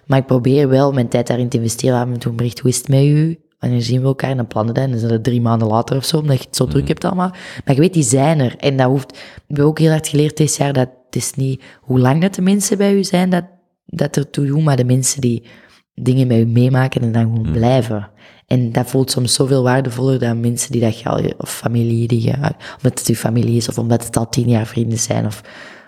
Maar 0.05 0.19
ik 0.19 0.25
probeer 0.25 0.69
wel 0.69 0.91
mijn 0.91 1.07
tijd 1.07 1.27
daarin 1.27 1.49
te 1.49 1.57
investeren. 1.57 1.99
Af 1.99 2.07
en 2.07 2.19
toe 2.19 2.31
een 2.31 2.37
bericht, 2.37 2.59
hoe 2.59 2.69
is 2.69 2.77
het 2.77 2.87
met 2.87 3.03
u? 3.03 3.39
Wanneer 3.59 3.81
zien 3.81 4.01
we 4.01 4.07
elkaar? 4.07 4.29
En 4.29 4.37
dan 4.37 4.47
plannen 4.47 4.73
we 4.73 4.79
dat. 4.79 4.89
En 4.89 4.91
dan 4.91 4.99
zijn 4.99 5.13
het 5.13 5.23
drie 5.23 5.41
maanden 5.41 5.67
later 5.67 5.97
of 5.97 6.05
zo, 6.05 6.17
omdat 6.17 6.37
je 6.37 6.45
het 6.45 6.55
zo 6.55 6.65
druk 6.65 6.87
hebt 6.87 7.05
allemaal. 7.05 7.29
Maar 7.65 7.75
je 7.75 7.81
weet, 7.81 7.93
die 7.93 8.03
zijn 8.03 8.39
er. 8.39 8.55
En 8.57 8.77
dat 8.77 8.87
hoeft... 8.87 9.17
Ik 9.47 9.57
heb 9.57 9.65
ook 9.65 9.79
heel 9.79 9.89
hard 9.89 10.07
geleerd 10.07 10.37
dit 10.37 10.55
jaar, 10.55 10.73
dat 10.73 10.89
het 11.05 11.21
is 11.21 11.33
niet 11.33 11.63
hoe 11.81 11.99
lang 11.99 12.21
dat 12.21 12.33
de 12.33 12.41
mensen 12.41 12.77
bij 12.77 12.93
u 12.93 13.03
zijn, 13.03 13.29
dat, 13.29 13.43
dat 13.85 14.15
er 14.15 14.29
toe 14.29 14.45
doen, 14.45 14.63
maar 14.63 14.75
de 14.75 14.85
mensen 14.85 15.21
die 15.21 15.43
dingen 15.95 16.27
met 16.27 16.37
u 16.37 16.45
meemaken 16.45 17.01
en 17.01 17.11
dan 17.11 17.21
gewoon 17.21 17.51
blijven. 17.51 18.09
En 18.47 18.71
dat 18.71 18.89
voelt 18.89 19.11
soms 19.11 19.33
zoveel 19.33 19.63
waardevoller 19.63 20.19
dan 20.19 20.39
mensen 20.39 20.71
die 20.71 20.81
dat 20.81 20.99
je 20.99 21.09
al, 21.09 21.21
of 21.37 21.55
familie, 21.55 22.07
die 22.07 22.21
je, 22.21 22.33
omdat 22.77 22.99
het 22.99 23.07
uw 23.07 23.15
familie 23.15 23.55
is, 23.55 23.69
of 23.69 23.77
omdat 23.77 24.05
het 24.05 24.17
al 24.17 24.29
tien 24.29 24.49
jaar 24.49 24.65
vrienden 24.65 24.99
zijn, 24.99 25.25
of 25.25 25.41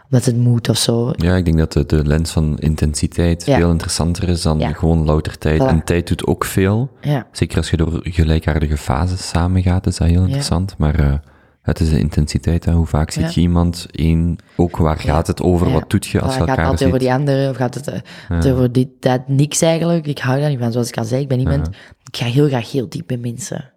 omdat 0.10 0.26
het 0.26 0.36
moet 0.38 0.70
of 0.70 0.78
zo. 0.78 1.12
Ja, 1.16 1.36
ik 1.36 1.46
denk 1.46 1.58
dat 1.58 1.74
de, 1.74 1.86
de 1.86 2.06
lens 2.06 2.32
van 2.32 2.58
intensiteit 2.60 3.46
Ja. 3.46 3.58
veel 3.58 3.72
interessanter 3.72 4.30
is 4.30 4.42
dan 4.42 4.60
Ja. 4.60 4.72
gewoon 4.72 5.06
louter 5.06 5.38
tijd. 5.38 5.62
Voilà. 5.62 5.66
En 5.68 5.84
tijd 5.84 6.08
doet 6.08 6.26
ook 6.26 6.46
veel. 6.46 6.90
Ja. 7.02 7.28
Zeker 7.32 7.58
als 7.58 7.70
je 7.70 7.78
door 7.78 8.00
gelijkaardige 8.04 8.78
fases 8.78 9.28
samengaat, 9.28 9.88
is 9.88 9.98
dat 9.98 10.08
heel 10.08 10.22
interessant. 10.24 10.78
Maar 10.78 11.00
eh, 11.00 11.14
het 11.62 11.80
is 11.80 11.90
de 11.90 12.00
intensiteit. 12.00 12.66
Hè. 12.66 12.72
Hoe 12.72 12.86
vaak 12.86 13.12
ziet 13.12 13.24
Ja. 13.24 13.30
je 13.34 13.42
iemand? 13.42 13.86
Eén, 13.92 14.38
ook 14.56 14.78
waar 14.78 15.00
gaat 15.00 15.28
het 15.28 15.42
over? 15.42 15.72
Wat 15.72 15.90
doet 15.90 16.06
je 16.06 16.22
als 16.22 16.34
je 16.34 16.40
gaat 16.40 16.48
het 16.48 16.50
elkaar 16.50 16.66
altijd 16.72 16.88
over 16.88 17.00
die 17.00 17.14
anderen, 17.14 17.50
of 17.50 17.56
gaat 17.56 17.74
het, 17.74 17.88
eh, 17.88 18.52
over 18.54 18.72
dit, 18.72 18.88
dat, 19.00 19.28
niks 19.28 19.62
eigenlijk. 19.62 20.08
Ik 20.08 20.20
hou 20.20 20.40
daar 20.40 20.50
niet 20.50 20.60
van, 20.60 20.72
zoals 20.72 20.88
ik 20.88 20.98
al 20.98 21.04
zei, 21.06 21.22
ik 21.22 21.28
ben 21.28 21.40
iemand, 21.40 21.68
ik 22.12 22.18
ga 22.18 22.26
heel 22.26 22.48
graag 22.48 22.72
heel 22.72 22.90
diep 22.90 23.08
bij 23.08 23.18
mensen. 23.18 23.70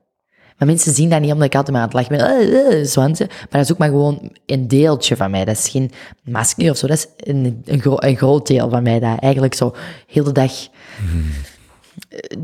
Maar 0.59 0.69
mensen 0.69 0.95
zien 0.95 1.11
dat 1.11 1.21
niet 1.21 1.33
omdat 1.33 1.47
ik 1.47 1.55
altijd 1.55 1.77
maar 1.77 1.83
aan 1.87 1.99
het 1.99 2.09
lachen 2.11 2.17
ben, 2.17 2.27
eh, 2.27 2.79
eh, 2.81 2.87
zwansen. 2.87 3.27
Maar 3.29 3.47
dat 3.51 3.61
is 3.61 3.73
ook 3.73 3.79
maar 3.79 3.89
gewoon 3.89 4.33
een 4.47 4.69
deeltje 4.69 5.17
van 5.17 5.31
mij. 5.31 5.45
Dat 5.45 5.57
is 5.57 5.69
geen 5.69 5.91
masker 6.25 6.71
of 6.71 6.77
zo. 6.77 6.87
Dat 6.87 6.97
is 6.97 7.07
een, 7.17 7.63
een, 7.65 7.81
gro- 7.81 7.97
een 7.99 8.17
groot 8.17 8.47
deel 8.47 8.71
van 8.71 8.83
mij. 8.83 9.01
Dat 9.01 9.19
eigenlijk 9.19 9.55
zo 9.55 9.75
heel 10.07 10.25
de 10.25 10.33
dag... 10.33 10.53
eh, 10.53 10.69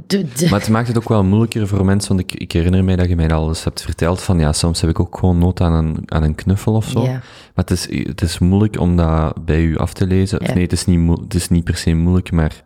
de- 0.06 0.26
de- 0.34 0.48
Maar 0.50 0.60
het 0.60 0.68
maakt 0.68 0.88
het 0.88 0.96
ook 0.96 1.08
wel 1.08 1.24
moeilijker 1.24 1.68
voor 1.68 1.84
mensen, 1.84 2.16
want 2.16 2.30
ik, 2.32 2.40
ik 2.40 2.52
herinner 2.52 2.84
mij 2.84 2.96
dat 2.96 3.08
je 3.08 3.16
mij 3.16 3.30
al 3.30 3.48
eens 3.48 3.64
hebt 3.64 3.82
verteld, 3.82 4.20
van 4.22 4.38
ja, 4.38 4.52
soms 4.52 4.80
heb 4.80 4.90
ik 4.90 5.00
ook 5.00 5.18
gewoon 5.18 5.38
nood 5.38 5.60
aan 5.60 5.72
een, 5.72 6.02
aan 6.06 6.22
een 6.22 6.34
knuffel 6.34 6.74
of 6.74 6.84
zo. 6.88 7.02
Ja. 7.02 7.10
Maar 7.54 7.64
het 7.64 7.70
is, 7.70 7.88
het 8.06 8.22
is 8.22 8.38
moeilijk 8.38 8.80
om 8.80 8.96
dat 8.96 9.44
bij 9.44 9.60
u 9.62 9.76
af 9.78 9.92
te 9.92 10.06
lezen. 10.06 10.40
Of 10.40 10.54
nee, 10.54 10.62
het 10.62 10.72
is, 10.72 10.84
niet, 10.86 11.18
het 11.20 11.34
is 11.34 11.48
niet 11.48 11.64
per 11.64 11.76
se 11.76 11.94
moeilijk, 11.94 12.32
maar 12.32 12.62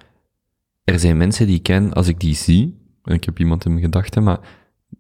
er 0.85 0.99
zijn 0.99 1.17
mensen 1.17 1.47
die 1.47 1.57
ik 1.57 1.63
ken, 1.63 1.93
als 1.93 2.09
ik 2.09 2.21
die 2.21 2.35
zie, 2.35 2.77
en 3.05 3.15
ik 3.15 3.25
heb 3.25 3.39
iemand 3.39 3.65
in 3.65 3.71
mijn 3.71 3.85
gedachten, 3.85 4.23
maar 4.23 4.39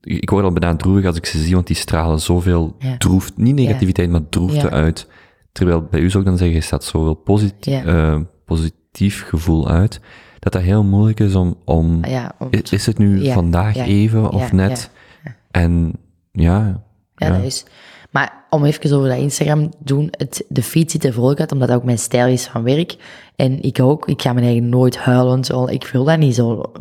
ik 0.00 0.30
word 0.30 0.44
al 0.44 0.52
bijna 0.52 0.76
droevig 0.76 1.04
als 1.06 1.16
ik 1.16 1.26
ze 1.26 1.38
zie, 1.38 1.54
want 1.54 1.66
die 1.66 1.76
stralen 1.76 2.20
zoveel 2.20 2.76
Ja. 2.78 2.96
niet 3.36 3.54
negativiteit, 3.54 4.10
maar 4.10 4.28
droefte 4.28 4.70
uit. 4.70 5.08
Terwijl 5.52 5.82
bij 5.90 6.00
u 6.00 6.10
zou 6.10 6.22
ik 6.22 6.28
dan 6.28 6.38
zeggen, 6.38 6.56
je 6.56 6.62
staat 6.62 6.84
zoveel 6.84 7.14
positief, 7.14 7.84
eh, 7.84 8.20
positief 8.44 9.24
gevoel 9.28 9.68
uit, 9.68 10.00
dat 10.38 10.52
dat 10.52 10.62
heel 10.62 10.84
moeilijk 10.84 11.20
is 11.20 11.34
om, 11.34 11.56
om 11.64 12.04
Ja, 12.04 12.32
om- 12.38 12.48
is, 12.50 12.72
is 12.72 12.86
het 12.86 12.98
nu 12.98 13.26
vandaag 13.32 13.76
even 13.76 14.30
of 14.30 14.52
net? 14.52 14.90
En 15.50 15.92
ja, 16.32 16.82
Ja, 17.14 17.26
ja. 17.26 17.36
dat 17.36 17.44
is. 17.44 17.64
Maar 18.10 18.44
om 18.50 18.64
even 18.64 18.96
over 18.96 19.08
dat 19.08 19.18
Instagram 19.18 19.72
doen, 19.78 20.08
het, 20.10 20.44
de 20.48 20.62
feed 20.62 20.90
ziet 20.90 21.04
er 21.04 21.12
vrolijk 21.12 21.40
uit, 21.40 21.52
omdat 21.52 21.68
dat 21.68 21.76
ook 21.76 21.84
mijn 21.84 21.98
stijl 21.98 22.26
is 22.26 22.46
van 22.46 22.62
werk. 22.62 22.96
En 23.36 23.62
ik 23.62 23.80
ook, 23.80 24.08
ik 24.08 24.22
ga 24.22 24.32
mijn 24.32 24.46
eigen 24.46 24.68
nooit 24.68 24.96
huilen, 24.96 25.44
zo. 25.44 25.66
ik 25.66 25.88
wil 25.92 26.04
dat 26.04 26.18
niet 26.18 26.34
zo. 26.34 26.72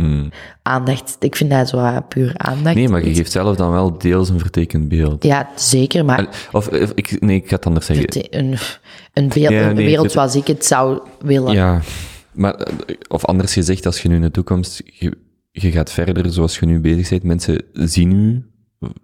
Aandacht, 0.61 1.15
ik 1.19 1.35
vind 1.35 1.49
dat 1.49 1.69
zo 1.69 1.77
ah, 1.77 1.97
puur 2.07 2.33
aandacht. 2.37 2.63
Hmm. 2.63 2.75
Nee, 2.75 2.89
maar 2.89 3.05
je 3.05 3.15
geeft 3.15 3.31
zelf 3.31 3.55
dan 3.55 3.71
wel 3.71 3.97
deels 3.97 4.29
een 4.29 4.39
vertekend 4.39 4.87
beeld. 4.87 5.23
Ja, 5.23 5.49
zeker, 5.55 6.05
maar 6.05 6.47
Of, 6.51 6.67
of 6.67 6.91
ik, 6.95 7.21
nee, 7.21 7.35
ik 7.35 7.49
ga 7.49 7.55
het 7.55 7.65
anders 7.65 7.85
zeggen. 7.85 8.07
een, 8.29 8.57
een, 9.13 9.27
beeld, 9.27 9.51
Ja, 9.51 9.69
een 9.69 9.75
nee, 9.75 9.85
wereld 9.85 10.11
zoals 10.11 10.35
ik 10.35 10.47
het 10.47 10.65
zou 10.65 10.99
willen. 11.19 11.53
Ja, 11.53 11.81
maar, 12.31 12.53
eh, 12.53 12.73
of 13.07 13.25
anders 13.25 13.53
gezegd, 13.53 13.85
als 13.85 14.01
je 14.01 14.07
nu 14.09 14.15
in 14.15 14.21
de 14.21 14.31
toekomst, 14.31 14.81
je, 14.85 15.17
je 15.51 15.71
gaat 15.71 15.91
verder 15.91 16.31
zoals 16.31 16.59
je 16.59 16.65
nu 16.65 16.79
bezig 16.79 17.09
bent, 17.09 17.23
mensen 17.23 17.61
zien 17.73 18.11
u, 18.11 18.45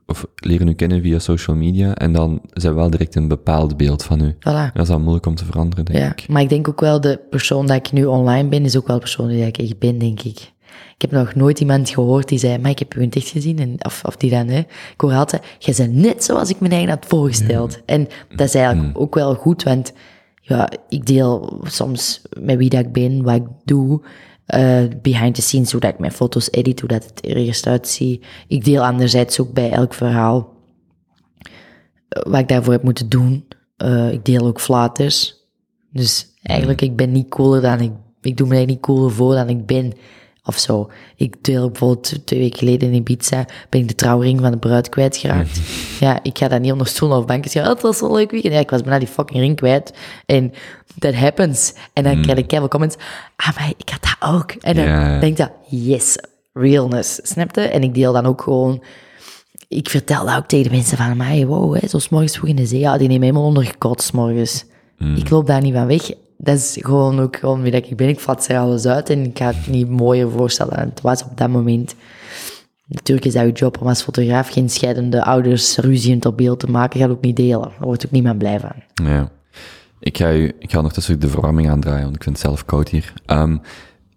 of 0.06 0.26
leren 0.36 0.68
u 0.68 0.74
kennen 0.74 1.02
via 1.02 1.20
social 1.20 1.56
media, 1.56 1.96
en 1.96 2.14
dan 2.14 2.42
zijn 2.54 2.76
wel 2.76 2.90
direct 2.90 3.16
een 3.16 3.28
bepaald 3.28 3.78
beeld 3.78 4.04
van 4.04 4.22
u. 4.22 4.34
Voilà. 4.40 4.74
Dat 4.74 4.82
is 4.82 4.88
dan 4.88 5.02
moeilijk 5.02 5.26
om 5.26 5.36
te 5.36 5.46
veranderen, 5.46 5.86
denk 5.86 6.00
Ja, 6.00 6.12
ik. 6.12 6.28
maar 6.28 6.42
ik 6.42 6.50
denk 6.50 6.68
ook 6.68 6.80
wel, 6.80 7.02
de 7.02 7.20
persoon 7.30 7.68
dat 7.68 7.76
ik 7.76 7.92
nu 7.92 8.06
online 8.06 8.50
ben, 8.50 8.66
is 8.66 8.78
ook 8.78 8.88
wel 8.88 8.96
de 8.96 9.02
persoon 9.02 9.28
die 9.28 9.46
ik 9.46 9.58
echt 9.58 9.80
ben, 9.80 9.98
denk 9.98 10.22
ik. 10.22 10.52
Ik 10.96 11.10
heb 11.10 11.12
nog 11.12 11.36
nooit 11.36 11.60
iemand 11.60 11.90
gehoord 11.90 12.28
die 12.28 12.40
zei, 12.40 12.58
maar 12.58 12.72
ik 12.72 12.80
heb 12.80 12.96
u 12.96 13.00
in 13.00 13.06
het 13.06 13.16
echt 13.16 13.28
gezien. 13.30 13.60
En, 13.60 13.76
of, 13.86 14.02
of 14.06 14.16
die 14.16 14.30
dan, 14.30 14.48
hè. 14.48 14.60
Ik 14.60 14.94
hoor 14.98 15.14
altijd, 15.14 15.44
jij 15.60 15.76
bent 15.78 15.94
net 15.96 16.24
zoals 16.24 16.50
ik 16.50 16.60
me 16.60 16.70
eigen 16.70 16.90
had 16.90 17.06
voorgesteld. 17.06 17.80
En 17.86 18.08
dat 18.36 18.48
is 18.48 18.56
eigenlijk 18.56 19.00
ook 19.00 19.16
wel 19.16 19.36
goed, 19.36 19.64
want 19.64 19.94
ja, 20.42 20.70
ik 20.90 21.06
deel 21.06 21.60
soms 21.64 22.22
met 22.40 22.58
wie 22.58 22.70
dat 22.70 22.80
ik 22.80 22.92
ben, 22.92 23.24
wat 23.24 23.36
ik 23.36 23.46
doe, 23.64 24.02
eh, 24.46 24.84
behind 25.02 25.36
the 25.36 25.42
scenes, 25.42 25.72
hoe 25.72 25.82
dat 25.82 25.94
ik 25.94 26.00
mijn 26.00 26.12
foto's 26.12 26.52
edit, 26.52 26.80
hoe 26.80 26.90
dat 26.90 27.06
het 27.06 27.26
er 27.26 27.36
eerst 27.36 27.68
uitziet. 27.68 28.26
Ik 28.48 28.66
deel 28.66 28.86
anderzijds 28.86 29.40
ook 29.40 29.54
bij 29.54 29.72
elk 29.72 29.94
verhaal 29.94 30.54
eh, 32.08 32.24
wat 32.24 32.40
ik 32.40 32.48
daarvoor 32.48 32.74
heb 32.74 32.84
moeten 32.84 33.10
doen. 33.10 33.48
Eh, 33.78 34.12
ik 34.12 34.26
deel 34.26 34.46
ook 34.46 34.62
flaters. 34.62 35.36
Dus 35.92 36.28
eigenlijk, 36.42 36.82
ik 36.82 36.96
ben 36.96 37.12
niet 37.12 37.30
cooler 37.30 37.62
dan 37.62 37.80
ik... 37.80 37.92
Ik 38.22 38.38
doe 38.38 38.48
me 38.48 38.58
niet 38.58 38.80
cooler 38.80 39.12
voor 39.12 39.34
dan 39.36 39.50
ik 39.50 39.66
ben. 39.66 39.94
Of 40.46 40.58
zo. 40.58 40.90
Ik 41.16 41.36
deel 41.42 41.70
bijvoorbeeld 41.70 42.26
twee 42.26 42.40
weken 42.40 42.60
geleden 42.60 42.88
in 42.88 42.96
Ibiza... 42.96 43.46
ben 43.70 43.82
ik 43.82 43.88
de 43.88 43.96
trouwring 43.96 44.40
van 44.42 44.52
de 44.52 44.58
bruid 44.58 44.90
kwijtgeraakt. 44.90 45.60
ja, 46.00 46.20
ik 46.24 46.38
ga 46.38 46.48
dat 46.48 46.62
niet 46.62 46.72
onder 46.72 46.88
stoel 46.88 47.18
of 47.18 47.26
banken 47.26 47.52
zeggen... 47.52 47.72
Oh, 47.72 47.78
het 47.78 47.88
was 47.88 47.98
zo'n 47.98 48.14
leuk 48.14 48.32
weekend. 48.32 48.54
Ja, 48.54 48.60
ik 48.60 48.70
was 48.70 48.82
bijna 48.82 49.00
die 49.00 49.08
fucking 49.08 49.40
ring 49.40 49.56
kwijt. 49.56 49.94
En 50.26 50.54
that 51.00 51.14
happens. 51.14 51.74
En 51.94 52.04
dan 52.04 52.22
krijg 52.22 52.38
ik 52.38 52.48
keihard 52.48 52.72
comments... 52.72 52.98
Ah, 53.36 53.56
maar 53.56 53.74
ik 53.78 53.90
had 53.90 54.02
dat 54.02 54.30
ook. 54.34 54.52
En 54.52 54.76
dan 54.76 55.20
denk 55.20 55.24
ik 55.24 55.38
dat... 55.38 55.52
Yes, 55.68 56.18
realness. 56.54 57.20
Snap 57.24 57.56
je? 57.56 57.62
En 57.62 57.84
ik 57.84 57.94
deel 57.94 58.14
dan 58.14 58.26
ook 58.26 58.42
gewoon 58.42 58.84
ik 59.68 59.90
vertel 59.90 60.26
dat 60.26 60.36
ook 60.36 60.48
tegen 60.48 60.70
de 60.70 60.76
mensen 60.76 60.98
van 60.98 61.18
mij, 61.18 61.46
wow, 61.46 61.78
hè, 61.80 61.88
zo 61.88 62.00
morgens 62.10 62.38
vroeg 62.38 62.50
in 62.50 62.56
de 62.56 62.66
zee, 62.66 62.80
ja, 62.80 62.98
die 62.98 63.08
nemen 63.08 63.24
helemaal 63.24 63.48
ondergekot 63.48 64.14
morgens. 64.14 64.66
Ik 65.16 65.30
loop 65.30 65.48
daar 65.48 65.62
niet 65.62 65.74
van 65.74 65.88
weg. 65.88 66.10
Dat 66.44 66.58
is 66.58 66.78
gewoon 66.80 67.20
ook 67.20 67.36
gewoon 67.36 67.62
wie 67.62 67.72
ik 67.72 67.96
ben. 67.96 68.08
Ik 68.08 68.20
vat 68.20 68.48
er 68.48 68.58
alles 68.58 68.86
uit 68.86 69.10
en 69.10 69.26
ik 69.26 69.38
ga 69.38 69.48
het 69.48 69.68
niet 69.68 69.90
mooier 69.90 70.32
voorstellen 70.32 70.76
dan 70.76 70.90
het 70.90 71.02
was 71.02 71.24
op 71.24 71.38
dat 71.38 71.50
moment. 71.50 71.96
Natuurlijk 72.88 73.28
is 73.28 73.34
dat 73.34 73.46
je 73.46 73.52
job 73.52 73.82
om 73.82 73.88
als 73.88 74.02
fotograaf 74.02 74.50
geen 74.50 74.70
scheidende 74.70 75.24
ouders 75.24 75.78
ruziend 75.78 76.26
op 76.26 76.38
beeld 76.38 76.60
te 76.60 76.72
maken. 76.72 77.00
Ga 77.00 77.08
ook 77.08 77.22
niet 77.22 77.36
delen. 77.36 77.62
Daar 77.62 77.74
wordt 77.80 78.06
ook 78.06 78.12
niemand 78.12 78.38
blij 78.38 78.60
van. 78.60 79.06
Ja. 79.06 79.32
Ik 80.00 80.18
ga, 80.18 80.34
u, 80.34 80.52
ik 80.60 80.72
ga 80.72 80.78
ondertussen 80.78 81.20
de 81.20 81.30
verwarming 81.30 81.70
aandraaien, 81.70 82.04
want 82.04 82.16
ik 82.16 82.24
vind 82.24 82.38
het 82.38 82.46
zelf 82.46 82.66
koud 82.66 82.90
hier. 82.90 83.14
Ehm, 83.26 83.58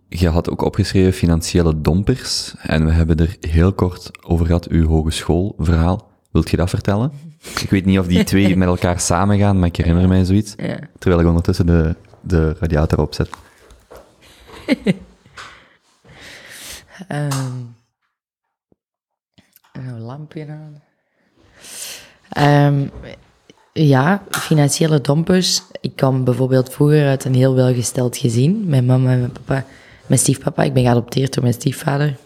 je 0.09 0.29
had 0.29 0.51
ook 0.51 0.63
opgeschreven 0.63 1.13
financiële 1.13 1.81
dompers, 1.81 2.55
en 2.63 2.85
we 2.85 2.93
hebben 2.93 3.17
er 3.17 3.37
heel 3.41 3.73
kort 3.73 4.11
over 4.27 4.47
gehad, 4.47 4.69
uw 4.69 4.87
hogeschoolverhaal. 4.87 6.11
Wilt 6.31 6.51
je 6.51 6.57
dat 6.57 6.71
vertellen? 6.71 7.13
Ik 7.61 7.71
weet 7.71 7.85
niet 7.85 7.99
of 7.99 8.07
die 8.07 8.25
twee 8.25 8.57
met 8.57 8.69
elkaar 8.69 9.01
samengaan, 9.01 9.59
maar 9.59 9.69
ik 9.69 9.77
herinner 9.77 10.09
mij 10.09 10.25
zoiets. 10.25 10.55
Ja. 10.57 10.79
Terwijl 10.99 11.23
ik 11.23 11.29
ondertussen 11.29 11.67
de, 11.67 11.97
de 12.27 12.57
radiator 12.59 13.01
opzet. 13.01 13.31
Ehm 17.09 17.75
een 19.77 20.01
lampje 20.01 20.47
aan. 20.49 20.83
Ehm, 22.29 22.89
ja, 23.73 24.23
financiële 24.31 25.01
dompers. 25.01 25.63
Ik 25.81 25.97
kwam 25.97 26.25
bijvoorbeeld 26.25 26.73
vroeger 26.73 27.07
uit 27.07 27.25
een 27.25 27.35
heel 27.35 27.55
welgesteld 27.55 28.17
gezin. 28.17 28.65
Mijn 28.67 28.85
mama 28.85 29.11
en 29.11 29.19
mijn 29.19 29.33
papa, 29.33 29.65
mijn 30.07 30.21
stiefpapa. 30.21 30.63
Ik 30.63 30.73
ben 30.73 30.83
geadopteerd 30.83 31.35
door 31.35 31.43
mijn 31.43 31.55
stiefvader. 31.55 32.17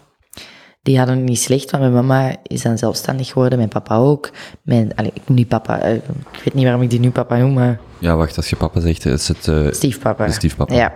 Die 0.81 0.97
hadden 0.97 1.15
het 1.17 1.25
niet 1.25 1.39
slecht, 1.39 1.71
want 1.71 1.83
mijn 1.83 1.93
mama 1.93 2.35
is 2.43 2.61
dan 2.61 2.77
zelfstandig 2.77 3.27
geworden. 3.27 3.57
Mijn 3.57 3.69
papa 3.69 3.95
ook. 3.95 4.29
Mijn, 4.61 4.95
allee, 4.95 5.11
ik 5.13 5.21
noem 5.27 5.35
die 5.37 5.45
papa. 5.45 5.79
eh, 5.79 5.93
ik 5.95 6.41
weet 6.43 6.53
niet 6.53 6.63
waarom 6.63 6.81
ik 6.81 6.89
die 6.89 6.99
nu 6.99 7.09
papa 7.09 7.37
noem, 7.37 7.53
maar 7.53 7.79
Ja, 7.99 8.15
wacht, 8.15 8.37
als 8.37 8.49
je 8.49 8.55
papa 8.55 8.79
zegt, 8.79 9.05
is 9.05 9.27
het 9.27 9.47
eh, 9.47 9.67
stiefpapa. 9.71 10.25
de 10.25 10.31
stiefpapa. 10.31 10.75
Ja. 10.75 10.93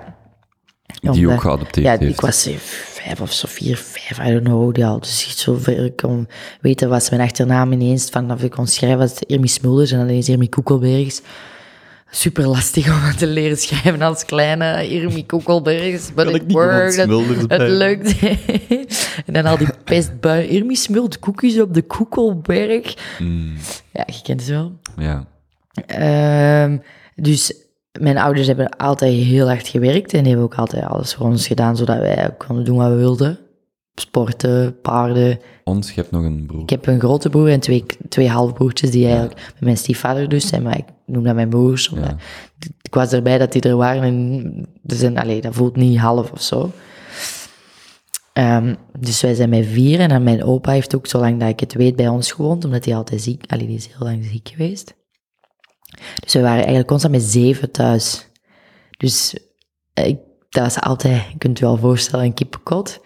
die 1.01 1.09
Omdat- 1.11 1.33
ook 1.33 1.41
geadopteerd 1.41 1.85
ja, 1.85 1.97
heeft. 1.97 2.13
ik 2.13 2.21
was 2.21 2.45
eh, 2.45 2.55
vijf 2.57 3.21
of 3.21 3.31
zo, 3.31 3.47
vier, 3.51 3.77
vijf, 3.77 4.27
I 4.27 4.31
don't 4.31 4.43
know. 4.43 4.77
Ja, 4.77 4.97
dus 4.97 5.25
echt 5.25 5.37
zo 5.37 5.53
ver 5.59 5.85
ik 5.85 5.95
kon 5.95 6.27
weten 6.61 6.89
was 6.89 7.09
mijn 7.09 7.21
achternaam 7.21 7.71
ineens. 7.71 8.09
Vanaf 8.09 8.41
ik 8.43 8.51
kon 8.51 8.67
schrijven 8.67 8.99
was 8.99 9.09
het 9.09 9.21
Irmi 9.21 9.47
Smulders 9.47 9.91
en 9.91 9.97
dan 9.97 10.07
ineens 10.09 10.29
Irmi 10.29 10.49
Koekelbergs. 10.49 11.21
Super 12.11 12.47
lastig 12.47 12.87
om 12.91 13.15
te 13.17 13.27
leren 13.27 13.57
schrijven 13.57 14.01
als 14.01 14.25
kleine 14.25 14.87
Irmi 14.89 15.25
Koekelbergs. 15.25 16.13
But 16.13 16.25
it 16.35 16.51
worked. 16.51 16.95
Het, 17.47 17.61
lukt. 17.69 18.15
en 19.25 19.33
dan 19.33 19.45
al 19.45 19.57
die 19.57 19.67
pestbuien. 19.83 20.49
Irmi 20.49 20.75
smult 20.75 21.19
koekjes 21.19 21.59
op 21.59 21.73
de 21.73 21.81
Koekelberg. 21.81 22.93
Mm, 23.19 23.53
Ja, 23.91 24.03
je 24.05 24.21
kent 24.23 24.39
het 24.39 24.49
wel. 24.49 24.71
ja. 24.97 25.25
Ehm, 25.85 26.77
dus 27.15 27.53
mijn 27.99 28.17
ouders 28.17 28.47
hebben 28.47 28.69
altijd 28.77 29.13
heel 29.13 29.47
hard 29.47 29.67
gewerkt 29.67 30.13
en 30.13 30.25
hebben 30.25 30.43
ook 30.45 30.55
altijd 30.55 30.83
alles 30.85 31.13
voor 31.13 31.25
ons 31.25 31.47
gedaan, 31.47 31.77
zodat 31.77 31.97
wij 31.97 32.29
konden 32.37 32.65
doen 32.65 32.77
wat 32.77 32.89
we 32.89 32.95
wilden. 32.95 33.39
Sporten, 33.95 34.81
paarden. 34.81 35.39
Ons, 35.63 35.87
je 35.87 36.01
hebt 36.01 36.11
nog 36.11 36.23
een 36.23 36.45
broer. 36.45 36.61
Ik 36.61 36.69
heb 36.69 36.87
een 36.87 36.99
grote 36.99 37.29
broer 37.29 37.49
en 37.49 37.59
twee, 37.59 37.85
twee 38.09 38.29
halfbroertjes 38.29 38.91
die 38.91 39.05
eigenlijk 39.05 39.35
met 39.35 39.61
mijn 39.61 39.77
stiefvader 39.77 40.29
dus 40.29 40.47
zijn, 40.47 40.63
maar 40.63 40.77
ik 40.77 40.85
noem 41.05 41.23
dat 41.23 41.35
mijn 41.35 41.49
broers. 41.49 41.89
Omdat 41.89 42.13
Ik 42.81 42.93
was 42.93 43.11
erbij 43.11 43.37
dat 43.37 43.51
die 43.51 43.61
er 43.61 43.75
waren 43.75 44.03
en 44.03 44.67
zijn, 44.83 45.17
allee, 45.17 45.41
dat 45.41 45.55
voelt 45.55 45.75
niet 45.75 45.99
half 45.99 46.31
of 46.31 46.41
zo. 46.41 46.71
Ehm, 48.33 48.75
dus 48.99 49.21
wij 49.21 49.33
zijn 49.33 49.49
met 49.49 49.65
vier 49.65 49.99
en 49.99 50.09
dan 50.09 50.23
mijn 50.23 50.43
opa 50.43 50.71
heeft 50.71 50.95
ook, 50.95 51.07
zolang 51.07 51.39
dat 51.39 51.49
ik 51.49 51.59
het 51.59 51.73
weet, 51.73 51.95
bij 51.95 52.07
ons 52.07 52.31
gewoond, 52.31 52.65
omdat 52.65 52.85
hij 52.85 52.95
altijd 52.95 53.21
ziek, 53.21 53.43
allee, 53.47 53.67
die 53.67 53.75
is 53.75 53.87
heel 53.87 54.07
lang 54.07 54.25
ziek 54.25 54.49
geweest. 54.49 54.95
Dus 56.19 56.33
we 56.33 56.41
waren 56.41 56.57
eigenlijk 56.57 56.87
constant 56.87 57.13
met 57.13 57.23
zeven 57.23 57.71
thuis. 57.71 58.29
Dus 58.97 59.37
eh, 59.93 60.07
ik, 60.07 60.19
dat 60.49 60.63
was 60.63 60.79
altijd, 60.79 61.23
je 61.31 61.37
kunt 61.37 61.59
je 61.59 61.65
wel 61.65 61.77
voorstellen, 61.77 62.25
een 62.25 62.33
kippenkot. 62.33 62.99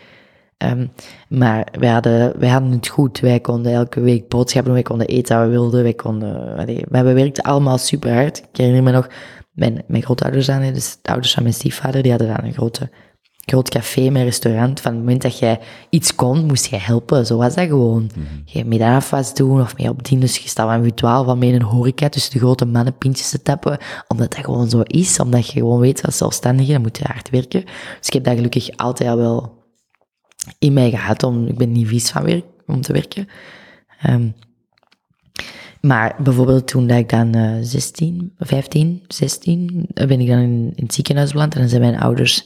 Ehm, 0.60 0.88
maar 1.30 1.68
wij 1.80 1.90
hadden, 1.90 2.40
wij 2.40 2.50
hadden 2.50 2.72
het 2.72 2.88
goed. 2.88 3.20
Wij 3.20 3.40
konden 3.40 3.74
elke 3.74 4.00
week 4.00 4.28
boodschappen 4.28 4.64
doen, 4.64 4.74
wij 4.74 4.90
konden 4.90 5.08
eten 5.08 5.38
wat 5.38 5.46
we 5.46 5.52
wilden. 5.52 5.84
Wij 5.84 5.94
konden, 5.94 6.58
allee, 6.58 6.84
maar 6.90 7.06
we 7.06 7.14
werkten 7.14 7.44
allemaal 7.44 7.78
super 7.78 8.14
hard. 8.14 8.38
Ik 8.38 8.58
herinner 8.58 8.84
me 8.84 8.92
nog, 8.92 9.08
mijn, 9.52 9.84
mijn 9.88 10.04
grootouders 10.04 10.50
aan, 10.50 10.74
dus 10.74 10.98
de 11.02 11.10
ouders 11.10 11.34
van 11.34 11.44
mijn 11.44 11.56
stiefvader, 11.56 12.02
die 12.02 12.12
hadden 12.12 12.28
dan 12.36 12.46
een 12.46 12.54
grote, 12.54 12.90
groot 13.46 13.70
café 13.70 14.10
met 14.10 14.24
restaurant. 14.24 14.82
Van 14.82 14.92
het 14.92 15.00
moment 15.00 15.22
dat 15.22 15.40
jij 15.40 15.60
iets 15.90 16.16
kon, 16.16 16.46
moest 16.46 16.66
jij 16.66 16.80
helpen. 16.80 17.26
Zo 17.26 17.38
was 17.38 17.56
dat 17.56 17.68
gewoon. 17.68 18.10
Je 18.46 18.66
middagafwas 18.66 19.34
doen 19.34 19.62
of 19.62 19.78
mee 19.78 19.90
op 19.90 20.04
dienst. 20.04 20.26
Dus 20.26 20.44
je 20.44 20.50
staat 20.50 20.70
aan 20.70 20.84
je 20.84 20.94
twaalf 20.94 21.26
van 21.26 21.38
mee 21.38 21.50
in 21.50 21.56
een 21.56 21.62
horeca 21.62 22.10
tussen 22.10 22.32
de 22.32 22.40
grote 22.40 22.66
mannen 22.66 22.98
pintjes 22.98 23.30
te 23.30 23.42
tappen. 23.42 23.78
Omdat 24.08 24.34
dat 24.36 24.46
gewoon 24.46 24.70
zo 24.70 24.82
is. 24.82 25.20
Omdat 25.20 25.48
je 25.48 25.60
gewoon 25.60 25.80
weet, 25.80 26.06
als 26.06 26.18
zelfstandige, 26.18 26.72
dan 26.72 26.82
moet 26.82 26.98
je 26.98 27.04
hard 27.08 27.30
werken. 27.30 27.66
Dus 27.98 28.08
ik 28.08 28.14
heb 28.14 28.24
dat 28.24 28.36
gelukkig 28.36 28.78
altijd 28.78 29.10
al 29.10 29.18
wel 29.18 29.59
in 30.60 30.74
mij 30.74 30.90
gehad. 30.90 31.24
Om, 31.24 31.48
ik 31.48 31.58
ben 31.58 31.72
niet 31.72 31.88
vies 31.88 32.10
van 32.10 32.24
werk, 32.24 32.46
om 32.66 32.82
te 32.82 32.94
werken. 32.94 33.28
Ehm, 34.02 34.28
maar 35.82 36.16
bijvoorbeeld 36.24 36.68
toen 36.68 36.88
dat 36.88 36.98
ik 36.98 37.10
dan 37.10 37.34
eh 37.34 37.58
16, 37.62 38.34
15, 38.38 39.04
16, 39.08 39.88
eh, 39.94 40.08
ben 40.08 40.20
ik 40.20 40.28
dan 40.28 40.40
in, 40.40 40.74
het 40.76 40.94
ziekenhuis 40.94 41.32
beland. 41.32 41.54
En 41.54 41.60
dan 41.60 41.70
zijn 41.70 41.82
mijn 41.82 42.00
ouders 42.00 42.46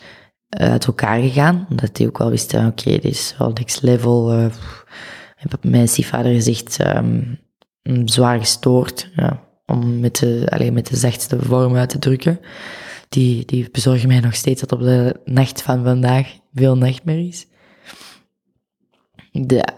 eh, 0.50 0.70
uit 0.70 0.86
elkaar 0.86 1.20
gegaan. 1.20 1.66
Omdat 1.70 1.96
die 1.96 2.08
ook 2.08 2.18
wel 2.18 2.30
wisten, 2.30 2.68
oké, 2.68 2.90
dit 2.90 3.06
is 3.06 3.36
wel 3.38 3.52
next 3.54 3.82
level. 3.82 4.50
papa- 5.50 5.70
mijn 5.70 5.88
stiefvader 5.88 6.34
gezegd, 6.34 6.80
ehm, 6.80 7.22
zwaar 8.06 8.40
gestoord. 8.40 9.10
Ja, 9.16 9.44
om 9.66 10.00
met 10.00 10.16
de, 10.16 10.48
alleen 10.50 10.74
met 10.74 10.88
de 10.88 10.96
zachtste 10.96 11.40
vorm 11.40 11.76
uit 11.76 11.90
te 11.90 12.00
drukken. 12.00 12.40
Die, 13.10 13.46
die 13.46 13.70
bezorgen 13.72 14.08
mij 14.08 14.20
nog 14.20 14.36
steeds 14.36 14.60
tot 14.60 14.72
op 14.72 14.80
de 14.80 15.20
nacht 15.26 15.62
van 15.62 15.84
vandaag. 15.84 16.28
veel 16.54 16.78
nachtmerries. 16.78 17.48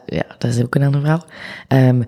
Ja, 0.05 0.25
dat 0.37 0.51
is 0.51 0.61
ook 0.63 0.75
een 0.75 0.83
ander 0.83 0.99
verhaal. 0.99 1.25
Ehm, 1.67 2.01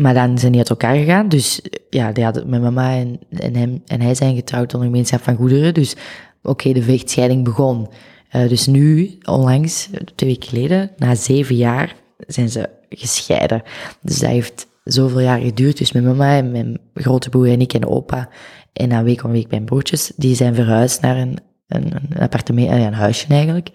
maar 0.00 0.14
dan 0.14 0.38
zijn 0.38 0.52
die 0.52 0.60
uit 0.60 0.70
elkaar 0.70 0.96
gegaan. 0.96 1.28
Dus 1.28 1.60
ja, 1.90 2.12
die 2.12 2.44
mijn 2.46 2.62
mama 2.62 2.96
en, 2.96 3.18
en, 3.30 3.56
hem, 3.56 3.82
en 3.86 4.00
hij 4.00 4.14
zijn 4.14 4.34
getrouwd 4.34 4.74
onder 4.74 4.88
gemeenschap 4.88 5.22
van 5.22 5.36
goederen. 5.36 5.74
Dus 5.74 5.96
oké, 6.42 6.72
de 6.72 6.82
vechtscheiding 6.82 7.44
begon. 7.44 7.88
Uh, 8.32 8.48
dus 8.48 8.66
nu, 8.66 9.18
onlangs, 9.24 9.88
twee 10.14 10.30
weken 10.30 10.48
geleden, 10.48 10.90
na 10.96 11.14
zeven 11.14 11.56
jaar, 11.56 11.94
zijn 12.26 12.48
ze 12.48 12.68
gescheiden. 12.88 13.62
Dus 14.00 14.18
dat 14.18 14.30
heeft 14.30 14.66
zoveel 14.84 15.20
jaar 15.20 15.40
geduurd. 15.40 15.78
Dus 15.78 15.92
mijn 15.92 16.04
mama 16.04 16.36
en 16.36 16.50
mijn 16.50 16.78
grote 16.94 17.28
broer 17.28 17.48
en 17.48 17.60
ik 17.60 17.72
en 17.72 17.86
opa 17.86 18.28
en 18.72 18.92
een 18.92 19.04
week 19.04 19.24
om 19.24 19.30
week 19.30 19.50
mijn 19.50 19.64
broertjes, 19.64 20.12
die 20.16 20.34
zijn 20.34 20.54
verhuisd 20.54 21.00
naar 21.00 21.16
een, 21.16 21.38
een, 21.66 21.92
een 21.94 22.18
appartement, 22.18 22.70
een 22.70 22.94
huisje 22.94 23.26
eigenlijk. 23.28 23.70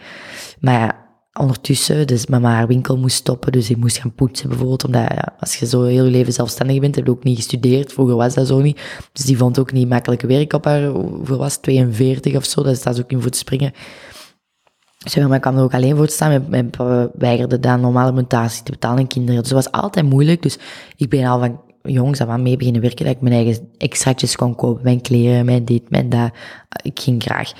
Maar 0.59 0.79
ja, 0.79 1.02
ondertussen, 1.39 2.07
dus 2.07 2.25
mama 2.27 2.49
haar 2.53 2.67
winkel 2.67 2.97
moest 2.97 3.15
stoppen, 3.15 3.51
dus 3.51 3.69
ik 3.69 3.77
moest 3.77 3.97
gaan 3.97 4.13
poetsen 4.13 4.49
bijvoorbeeld, 4.49 4.85
omdat 4.85 5.01
ja, 5.01 5.35
als 5.39 5.55
je 5.55 5.65
zo 5.65 5.83
heel 5.83 6.05
je 6.05 6.11
leven 6.11 6.33
zelfstandig 6.33 6.79
bent, 6.79 6.95
heb 6.95 7.05
je 7.05 7.11
ook 7.11 7.23
niet 7.23 7.35
gestudeerd, 7.35 7.93
vroeger 7.93 8.15
was 8.15 8.33
dat 8.33 8.47
zo 8.47 8.61
niet, 8.61 8.81
dus 9.11 9.25
die 9.25 9.37
vond 9.37 9.59
ook 9.59 9.71
niet 9.71 9.89
makkelijke 9.89 10.27
werk 10.27 10.53
op 10.53 10.65
haar, 10.65 10.85
hoeveel 10.85 11.37
was 11.37 11.57
42 11.57 12.35
of 12.35 12.45
zo, 12.45 12.63
dat 12.63 12.75
staat 12.75 12.99
ook 12.99 13.11
in 13.11 13.21
voor 13.21 13.31
te 13.31 13.37
springen. 13.37 13.73
Dus 14.97 15.15
mama 15.15 15.37
kwam 15.37 15.57
er 15.57 15.63
ook 15.63 15.73
alleen 15.73 15.95
voor 15.95 16.07
te 16.07 16.13
staan, 16.13 16.45
mijn 16.49 16.69
papa 16.69 17.09
weigerde 17.17 17.59
dan 17.59 17.81
normale 17.81 18.11
mutatie 18.11 18.63
te 18.63 18.71
betalen 18.71 18.99
en 18.99 19.07
kinderen, 19.07 19.41
dus 19.41 19.51
het 19.51 19.63
was 19.63 19.81
altijd 19.81 20.05
moeilijk, 20.05 20.41
dus 20.41 20.57
ik 20.95 21.09
ben 21.09 21.25
al 21.25 21.39
van 21.39 21.61
jongens 21.81 22.21
af 22.21 22.27
aan 22.27 22.41
mee 22.41 22.57
beginnen 22.57 22.81
werken, 22.81 23.05
dat 23.05 23.15
ik 23.15 23.21
mijn 23.21 23.35
eigen 23.35 23.69
extraatjes 23.77 24.35
kon 24.35 24.55
kopen, 24.55 24.83
mijn 24.83 25.01
kleren, 25.01 25.45
mijn 25.45 25.65
dit, 25.65 25.89
mijn 25.89 26.09
dat, 26.09 26.31
ik 26.83 26.99
ging 26.99 27.23
graag 27.23 27.51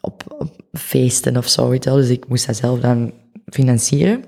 op, 0.00 0.46
feesten 0.72 1.36
of 1.36 1.48
zo, 1.48 1.68
weet. 1.68 1.82
Dus 1.82 2.08
ik 2.08 2.28
moest 2.28 2.46
dat 2.46 2.56
zelf 2.56 2.80
dan 2.80 3.12
financieren. 3.46 4.24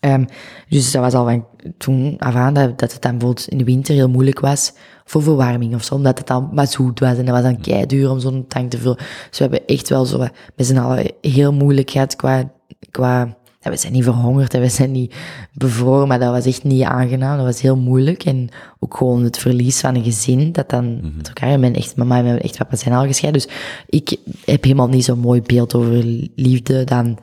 Um, 0.00 0.26
dus 0.68 0.90
dat 0.90 1.02
was 1.02 1.14
al 1.14 1.24
van 1.24 1.46
toen 1.78 2.16
af 2.18 2.34
aan 2.34 2.54
dat, 2.54 2.78
dat 2.78 2.92
het 2.92 3.02
dan 3.02 3.10
bijvoorbeeld 3.10 3.48
in 3.48 3.58
de 3.58 3.64
winter 3.64 3.94
heel 3.94 4.08
moeilijk 4.08 4.40
was 4.40 4.72
voor 5.04 5.22
verwarming 5.22 5.74
of 5.74 5.84
zo, 5.84 5.94
omdat 5.94 6.18
het 6.18 6.26
dan 6.26 6.50
maar 6.52 6.66
zoet 6.66 7.00
was 7.00 7.16
en 7.18 7.24
dat 7.24 7.34
was 7.34 7.42
dan 7.42 7.60
kei 7.60 7.86
duur 7.86 8.10
om 8.10 8.20
zo'n 8.20 8.46
tank 8.46 8.70
te 8.70 8.78
vullen. 8.78 8.96
Dus 8.96 9.38
we 9.38 9.44
hebben 9.44 9.66
echt 9.66 9.88
wel 9.88 10.04
zo 10.04 10.18
met 10.56 10.66
z'n 10.66 10.76
allen 10.76 11.12
heel 11.20 11.52
moeilijk 11.52 11.90
gehad 11.90 12.16
qua, 12.16 12.52
qua 12.90 13.36
we 13.70 13.76
zijn 13.76 13.92
niet 13.92 14.04
verhongerd 14.04 14.54
en 14.54 14.60
we 14.60 14.68
zijn 14.68 14.92
niet 14.92 15.14
bevroren, 15.52 16.08
maar 16.08 16.18
dat 16.18 16.30
was 16.30 16.46
echt 16.46 16.64
niet 16.64 16.82
aangenaam. 16.82 17.36
Dat 17.36 17.46
was 17.46 17.60
heel 17.60 17.76
moeilijk. 17.76 18.24
En 18.24 18.48
ook 18.78 18.96
gewoon 18.96 19.24
het 19.24 19.38
verlies 19.38 19.80
van 19.80 19.94
een 19.94 20.04
gezin, 20.04 20.52
dat 20.52 20.70
dan 20.70 20.84
mm 20.84 21.00
-hmm. 21.00 21.20
elkaar, 21.22 21.60
mijn 21.60 21.74
echt 21.74 21.96
mama 21.96 22.18
en 22.18 22.24
mijn 22.24 22.40
echt 22.40 22.58
papa 22.58 22.76
zijn 22.76 22.94
al 22.94 23.06
gescheiden. 23.06 23.42
Dus 23.42 23.52
ik 23.86 24.18
heb 24.44 24.62
helemaal 24.62 24.88
niet 24.88 25.04
zo'n 25.04 25.18
mooi 25.18 25.42
beeld 25.42 25.74
over 25.74 26.04
liefde 26.34 26.84
dan 26.84 27.18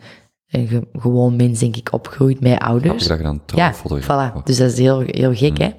een 0.49 0.87
gewoon 0.93 1.35
mens, 1.35 1.59
denk 1.59 1.75
ik, 1.75 1.93
opgroeit 1.93 2.39
met 2.39 2.59
ouders. 2.59 3.05
Ja, 3.05 3.17
dan 3.17 3.41
ja, 3.55 3.73
voilà. 3.75 4.43
Dus 4.43 4.57
dat 4.57 4.71
is 4.71 4.77
heel, 4.77 5.03
heel 5.05 5.35
gek, 5.35 5.57
hè. 5.57 5.69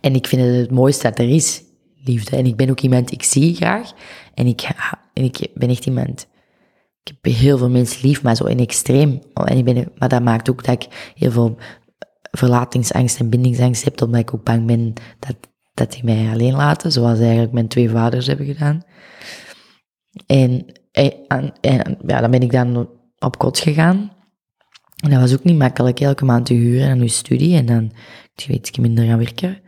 En 0.00 0.14
ik 0.14 0.26
vind 0.26 0.42
het 0.42 0.56
het 0.56 0.70
mooiste 0.70 1.08
dat 1.08 1.18
er 1.18 1.28
is, 1.28 1.62
liefde. 2.04 2.36
En 2.36 2.46
ik 2.46 2.56
ben 2.56 2.70
ook 2.70 2.80
iemand, 2.80 3.12
ik 3.12 3.22
zie 3.22 3.54
graag. 3.54 3.92
En 4.34 4.46
ik, 4.46 4.68
en 5.12 5.24
ik 5.24 5.46
ben 5.54 5.68
echt 5.68 5.86
iemand 5.86 6.26
ik 7.02 7.12
heb 7.22 7.32
heel 7.34 7.58
veel 7.58 7.70
mensen 7.70 8.08
lief, 8.08 8.22
maar 8.22 8.36
zo 8.36 8.44
in 8.44 8.58
extreem. 8.58 9.20
En 9.34 9.56
ik 9.56 9.64
ben, 9.64 9.92
maar 9.98 10.08
dat 10.08 10.22
maakt 10.22 10.50
ook 10.50 10.64
dat 10.64 10.82
ik 10.82 11.12
heel 11.14 11.30
veel 11.30 11.58
verlatingsangst 12.30 13.20
en 13.20 13.28
bindingsangst 13.28 13.84
heb, 13.84 14.02
omdat 14.02 14.20
ik 14.20 14.34
ook 14.34 14.44
bang 14.44 14.66
ben 14.66 14.92
dat, 15.18 15.36
dat 15.74 15.92
die 15.92 16.04
mij 16.04 16.30
alleen 16.32 16.54
laten, 16.54 16.92
zoals 16.92 17.18
eigenlijk 17.18 17.52
mijn 17.52 17.68
twee 17.68 17.90
vaders 17.90 18.26
hebben 18.26 18.46
gedaan. 18.46 18.82
En, 20.26 20.66
ja, 22.06 22.20
dan 22.20 22.30
ben 22.30 22.42
ik 22.42 22.52
dan 22.52 22.88
op 23.18 23.38
kot 23.38 23.58
gegaan. 23.58 24.12
En 24.96 25.10
dat 25.10 25.20
was 25.20 25.32
ook 25.32 25.44
niet 25.44 25.58
makkelijk, 25.58 26.00
elke 26.00 26.24
maand 26.24 26.46
te 26.46 26.54
huren 26.54 26.90
aan 26.90 27.00
uw 27.00 27.06
studie 27.06 27.56
en 27.56 27.66
dan 27.66 27.92
iets 28.48 28.78
minder 28.78 29.04
gaan 29.04 29.18
werken. 29.18 29.58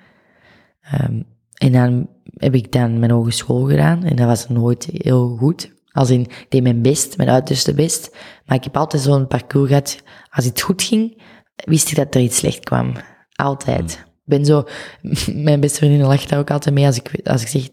Um, 1.01 1.27
en 1.55 1.73
dan 1.73 2.09
heb 2.37 2.55
ik 2.55 2.73
dan 2.73 2.99
mijn 2.99 3.11
hogeschool 3.11 3.65
gedaan 3.65 4.05
en 4.05 4.17
dat 4.17 4.27
was 4.27 4.49
nooit 4.49 4.89
heel 4.93 5.37
goed. 5.37 5.73
Als 5.93 6.11
in, 6.11 6.21
ik 6.21 6.47
deed 6.49 6.63
mijn 6.63 6.83
best, 6.83 7.17
mijn 7.17 7.29
uiterste 7.29 7.75
best. 7.75 8.11
Maar 8.47 8.57
ik 8.57 8.65
heb 8.65 8.77
altijd 8.77 9.03
zo'n 9.03 9.27
parcours 9.27 9.69
gehad. 9.69 10.03
Als 10.31 10.45
het 10.45 10.61
goed 10.61 10.83
ging, 10.83 11.23
wist 11.65 11.91
ik 11.91 11.97
dat 11.97 12.15
er 12.15 12.21
iets 12.21 12.37
slecht 12.37 12.65
kwam. 12.65 12.93
Altijd. 13.33 13.93
Ik 14.07 14.23
ben 14.25 14.45
zo, 14.45 14.65
mijn 15.35 15.61
beste 15.61 15.79
vriendin 15.79 16.07
lacht 16.07 16.29
daar 16.29 16.39
ook 16.39 16.51
altijd 16.51 16.75
mee 16.75 16.87
als 16.87 16.97
ik, 16.97 17.21
als 17.25 17.43
ik 17.43 17.49
zeg, 17.49 17.69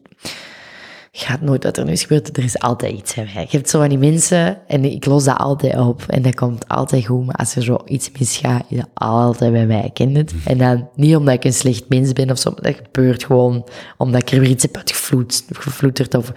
gaat 1.11 1.41
nooit 1.41 1.63
wat 1.63 1.77
er 1.77 1.85
nu 1.85 1.91
is 1.91 2.01
gebeurd, 2.01 2.37
er 2.37 2.43
is 2.43 2.59
altijd 2.59 2.93
iets. 2.93 3.13
Hè. 3.13 3.21
Je 3.21 3.47
hebt 3.49 3.69
zo 3.69 3.79
van 3.79 3.89
die 3.89 3.97
mensen 3.97 4.67
en 4.67 4.85
ik 4.85 5.05
los 5.05 5.23
dat 5.23 5.37
altijd 5.37 5.79
op 5.79 6.03
en 6.07 6.21
dat 6.21 6.35
komt 6.35 6.67
altijd 6.67 7.05
goed. 7.05 7.25
Maar 7.25 7.35
als 7.35 7.55
er 7.55 7.63
zo 7.63 7.77
iets 7.85 8.11
misgaat, 8.19 8.65
is 8.69 8.77
dat 8.77 8.89
altijd 8.93 9.51
bij 9.51 9.65
mij. 9.65 9.83
Ik 9.83 9.93
ken 9.93 10.15
het. 10.15 10.33
En 10.45 10.57
dan 10.57 10.89
niet 10.95 11.15
omdat 11.15 11.33
ik 11.33 11.43
een 11.43 11.53
slecht 11.53 11.89
mens 11.89 12.13
ben 12.13 12.31
of 12.31 12.39
zo, 12.39 12.51
maar 12.51 12.61
dat 12.61 12.81
gebeurt 12.83 13.23
gewoon 13.23 13.67
omdat 13.97 14.21
ik 14.21 14.31
er 14.31 14.39
weer 14.39 14.49
iets 14.49 14.63
heb 14.63 14.77
uitgevloeterd 14.77 16.15
of 16.15 16.33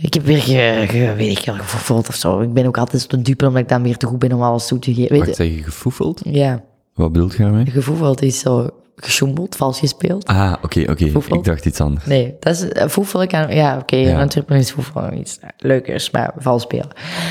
ik 0.00 0.14
heb 0.14 0.24
weer, 0.24 0.40
ge, 0.40 1.14
weet 1.16 1.38
ik 1.38 1.44
wel, 1.44 1.54
gevoefeld 1.54 2.08
of 2.08 2.14
zo. 2.14 2.40
Ik 2.40 2.52
ben 2.52 2.66
ook 2.66 2.78
altijd 2.78 3.08
te 3.08 3.22
dupe, 3.22 3.46
omdat 3.46 3.62
ik 3.62 3.68
dan 3.68 3.82
weer 3.82 3.96
te 3.96 4.06
goed 4.06 4.18
ben 4.18 4.32
om 4.32 4.42
alles 4.42 4.66
toe 4.66 4.78
te 4.78 4.94
geven. 4.94 5.18
Wacht, 5.18 5.36
zeg 5.36 5.48
je 5.48 5.62
gevoefeld? 5.62 6.20
Ja. 6.24 6.62
Wat 6.94 7.12
bedoel 7.12 7.30
je 7.30 7.36
daarmee? 7.36 7.66
Gevoefeld 7.66 8.22
is 8.22 8.38
zo 8.38 8.70
gesjoemeld, 8.96 9.56
vals 9.56 9.78
gespeeld. 9.78 10.26
Ah, 10.26 10.54
oké, 10.62 10.90
oké. 10.90 11.04
Ik 11.34 11.44
dacht 11.44 11.66
iets 11.66 11.80
anders. 11.80 12.06
Nee, 12.06 12.34
dat 12.40 12.54
is 12.54 12.64
uh, 12.64 12.88
voefel. 12.88 13.26
Kan, 13.26 13.54
ja, 13.54 13.72
oké, 13.72 13.82
okay, 13.82 14.00
ja. 14.00 14.20
Antwerpen 14.20 14.56
is 14.56 14.70
voefel 14.70 15.12
iets 15.12 15.38
leukers, 15.56 16.10
maar 16.10 16.34
vals 16.36 16.62
spelen. 16.62 16.88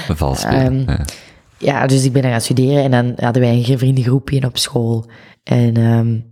Vals 0.07 0.39
spelen, 0.39 0.65
um, 0.65 0.83
ja. 0.87 1.05
ja. 1.57 1.87
dus 1.87 2.05
ik 2.05 2.11
ben 2.11 2.23
gaan 2.23 2.41
studeren 2.41 2.83
en 2.83 2.91
dan 2.91 3.13
hadden 3.15 3.41
wij 3.41 3.63
een 3.67 3.77
vriendengroepje 3.77 4.45
op 4.45 4.57
school. 4.57 5.05
En 5.43 5.77
um, 5.77 6.25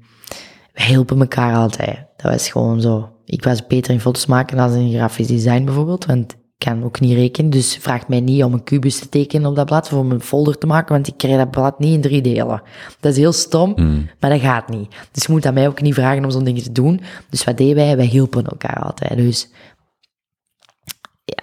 we 0.74 0.84
hielpen 0.84 1.20
elkaar 1.20 1.56
altijd. 1.56 1.98
Dat 2.18 2.32
was 2.32 2.50
gewoon 2.50 2.82
zo 2.82 3.10
ik 3.34 3.44
was 3.44 3.68
beter 3.68 3.94
in 3.94 4.00
foto's 4.00 4.26
maken 4.26 4.58
dan 4.58 4.74
in 4.74 4.92
grafisch 4.92 5.28
design 5.28 5.64
bijvoorbeeld, 5.64 6.06
want 6.06 6.32
ik 6.32 6.38
kan 6.58 6.84
ook 6.84 7.00
niet 7.00 7.14
rekenen. 7.14 7.50
Dus 7.52 7.78
vraag 7.78 8.08
mij 8.08 8.22
niet 8.22 8.44
om 8.44 8.54
een 8.54 8.64
kubus 8.64 9.00
te 9.00 9.10
tekenen 9.10 9.50
op 9.50 9.56
dat 9.56 9.66
blad 9.66 9.86
of 9.86 10.00
om 10.00 10.12
een 10.12 10.22
folder 10.22 10.58
te 10.58 10.68
maken, 10.68 10.94
want 10.94 11.08
ik 11.08 11.18
krijg 11.18 11.38
dat 11.38 11.52
blad 11.52 11.80
niet 11.80 11.94
in 11.94 12.02
drie 12.02 12.22
delen. 12.22 12.62
Dat 13.00 13.12
is 13.12 13.18
heel 13.18 13.32
stom, 13.32 13.74
mm. 13.76 14.10
maar 14.20 14.30
dat 14.30 14.40
gaat 14.40 14.70
niet. 14.70 14.96
Dus 15.12 15.26
je 15.26 15.32
moet 15.32 15.46
aan 15.46 15.54
mij 15.54 15.68
ook 15.68 15.82
niet 15.82 15.94
vragen 15.94 16.24
om 16.24 16.32
zo'n 16.32 16.44
dingen 16.44 16.64
te 16.64 16.72
doen. 16.72 17.02
Dus 17.30 17.44
wat 17.44 17.58
deden 17.58 17.76
wij? 17.76 17.98
Wij 17.98 18.06
hielpen 18.06 18.46
elkaar 18.46 18.84
altijd. 18.84 19.18
Dus 19.18 19.50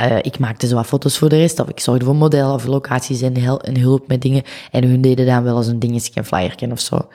uh, 0.00 0.16
ik 0.22 0.38
maakte 0.38 0.66
zo 0.66 0.74
wat 0.74 0.86
foto's 0.86 1.18
voor 1.18 1.28
de 1.28 1.36
rest, 1.36 1.60
of 1.60 1.68
ik 1.68 1.80
zorgde 1.80 2.04
voor 2.04 2.16
modellen 2.16 2.54
of 2.54 2.64
locaties 2.64 3.22
en, 3.22 3.36
hel 3.36 3.60
en 3.60 3.78
hulp 3.78 4.08
met 4.08 4.22
dingen. 4.22 4.42
En 4.70 4.84
hun 4.84 5.00
deden 5.00 5.26
dan 5.26 5.42
wel 5.42 5.56
eens 5.56 5.66
een 5.66 5.78
dingetje, 5.78 6.12
een 6.14 6.24
flyerken 6.24 6.72
of 6.72 6.80
zo. 6.80 7.08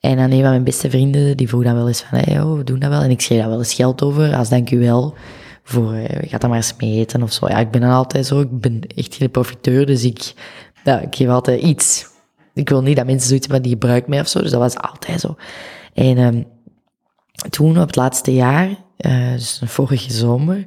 En 0.00 0.16
dan 0.16 0.30
een 0.30 0.40
van 0.40 0.50
mijn 0.50 0.64
beste 0.64 0.90
vrienden, 0.90 1.36
die 1.36 1.48
vroeg 1.48 1.62
dan 1.62 1.74
wel 1.74 1.88
eens 1.88 2.02
van, 2.02 2.18
hey, 2.18 2.40
oh, 2.40 2.56
we 2.56 2.64
doen 2.64 2.78
dat 2.78 2.90
wel. 2.90 3.00
En 3.00 3.10
ik 3.10 3.20
schreef 3.20 3.38
daar 3.38 3.48
wel 3.48 3.58
eens 3.58 3.74
geld 3.74 4.02
over, 4.02 4.34
als 4.34 4.48
dank 4.48 4.70
u 4.70 4.78
wel. 4.78 5.14
Voor, 5.62 5.94
uh, 5.94 6.04
ga 6.20 6.38
dan 6.38 6.48
maar 6.50 6.58
eens 6.58 6.74
mee 6.78 6.98
eten 6.98 7.22
of 7.22 7.32
zo. 7.32 7.48
Ja, 7.48 7.58
ik 7.58 7.70
ben 7.70 7.80
dan 7.80 7.90
altijd 7.90 8.26
zo, 8.26 8.40
ik 8.40 8.60
ben 8.60 8.80
echt 8.94 9.14
geen 9.14 9.30
profiteur, 9.30 9.86
dus 9.86 10.04
ik, 10.04 10.34
ja, 10.84 11.00
ik 11.00 11.14
geef 11.14 11.28
altijd 11.28 11.62
iets. 11.62 12.06
Ik 12.54 12.68
wil 12.68 12.82
niet 12.82 12.96
dat 12.96 13.06
mensen 13.06 13.28
zoiets 13.28 13.46
van, 13.46 13.62
die 13.62 13.72
gebruikt 13.72 14.08
mij 14.08 14.20
of 14.20 14.28
zo, 14.28 14.40
dus 14.40 14.50
dat 14.50 14.60
was 14.60 14.76
altijd 14.76 15.20
zo. 15.20 15.36
En 15.94 16.18
um, 16.18 16.46
toen, 17.50 17.80
op 17.80 17.86
het 17.86 17.96
laatste 17.96 18.34
jaar, 18.34 18.68
uh, 18.98 19.32
dus 19.32 19.62
vorige 19.64 20.12
zomer, 20.12 20.66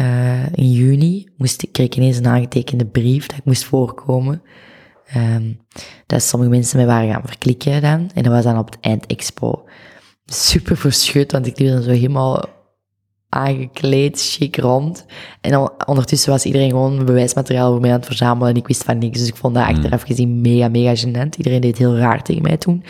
uh, 0.00 0.52
in 0.52 0.72
juni, 0.72 1.28
moest 1.36 1.62
ik, 1.62 1.72
kreeg 1.72 1.86
ik 1.86 1.96
ineens 1.96 2.16
een 2.16 2.26
aangetekende 2.26 2.86
brief 2.86 3.26
dat 3.26 3.38
ik 3.38 3.44
moest 3.44 3.64
voorkomen. 3.64 4.42
Um, 5.16 5.60
dat 6.06 6.22
sommige 6.22 6.50
mensen 6.50 6.76
mij 6.76 6.86
waren 6.86 7.12
gaan 7.12 7.22
verklikken 7.24 7.82
dan. 7.82 8.10
En 8.14 8.22
dat 8.22 8.32
was 8.32 8.44
dan 8.44 8.58
op 8.58 8.66
het 8.66 8.80
eindexpo. 8.80 9.64
Super 10.26 10.76
verschut, 10.76 11.32
want 11.32 11.46
ik 11.46 11.58
liep 11.58 11.68
dan 11.68 11.82
zo 11.82 11.90
helemaal 11.90 12.44
aangekleed, 13.28 14.20
chic 14.20 14.56
rond. 14.56 15.06
En 15.40 15.70
ondertussen 15.86 16.30
was 16.30 16.44
iedereen 16.44 16.70
gewoon 16.70 17.04
bewijsmateriaal 17.04 17.70
voor 17.70 17.80
mij 17.80 17.90
aan 17.90 17.96
het 17.96 18.06
verzamelen 18.06 18.48
en 18.48 18.56
ik 18.56 18.66
wist 18.66 18.84
van 18.84 18.98
niks. 18.98 19.18
Dus 19.18 19.28
ik 19.28 19.36
vond 19.36 19.54
dat 19.54 19.64
hmm. 19.64 19.74
achteraf 19.74 20.02
gezien 20.02 20.40
mega, 20.40 20.68
mega 20.68 21.06
gênant. 21.06 21.36
Iedereen 21.36 21.60
deed 21.60 21.78
heel 21.78 21.96
raar 21.96 22.22
tegen 22.22 22.42
mij 22.42 22.56
toen. 22.56 22.82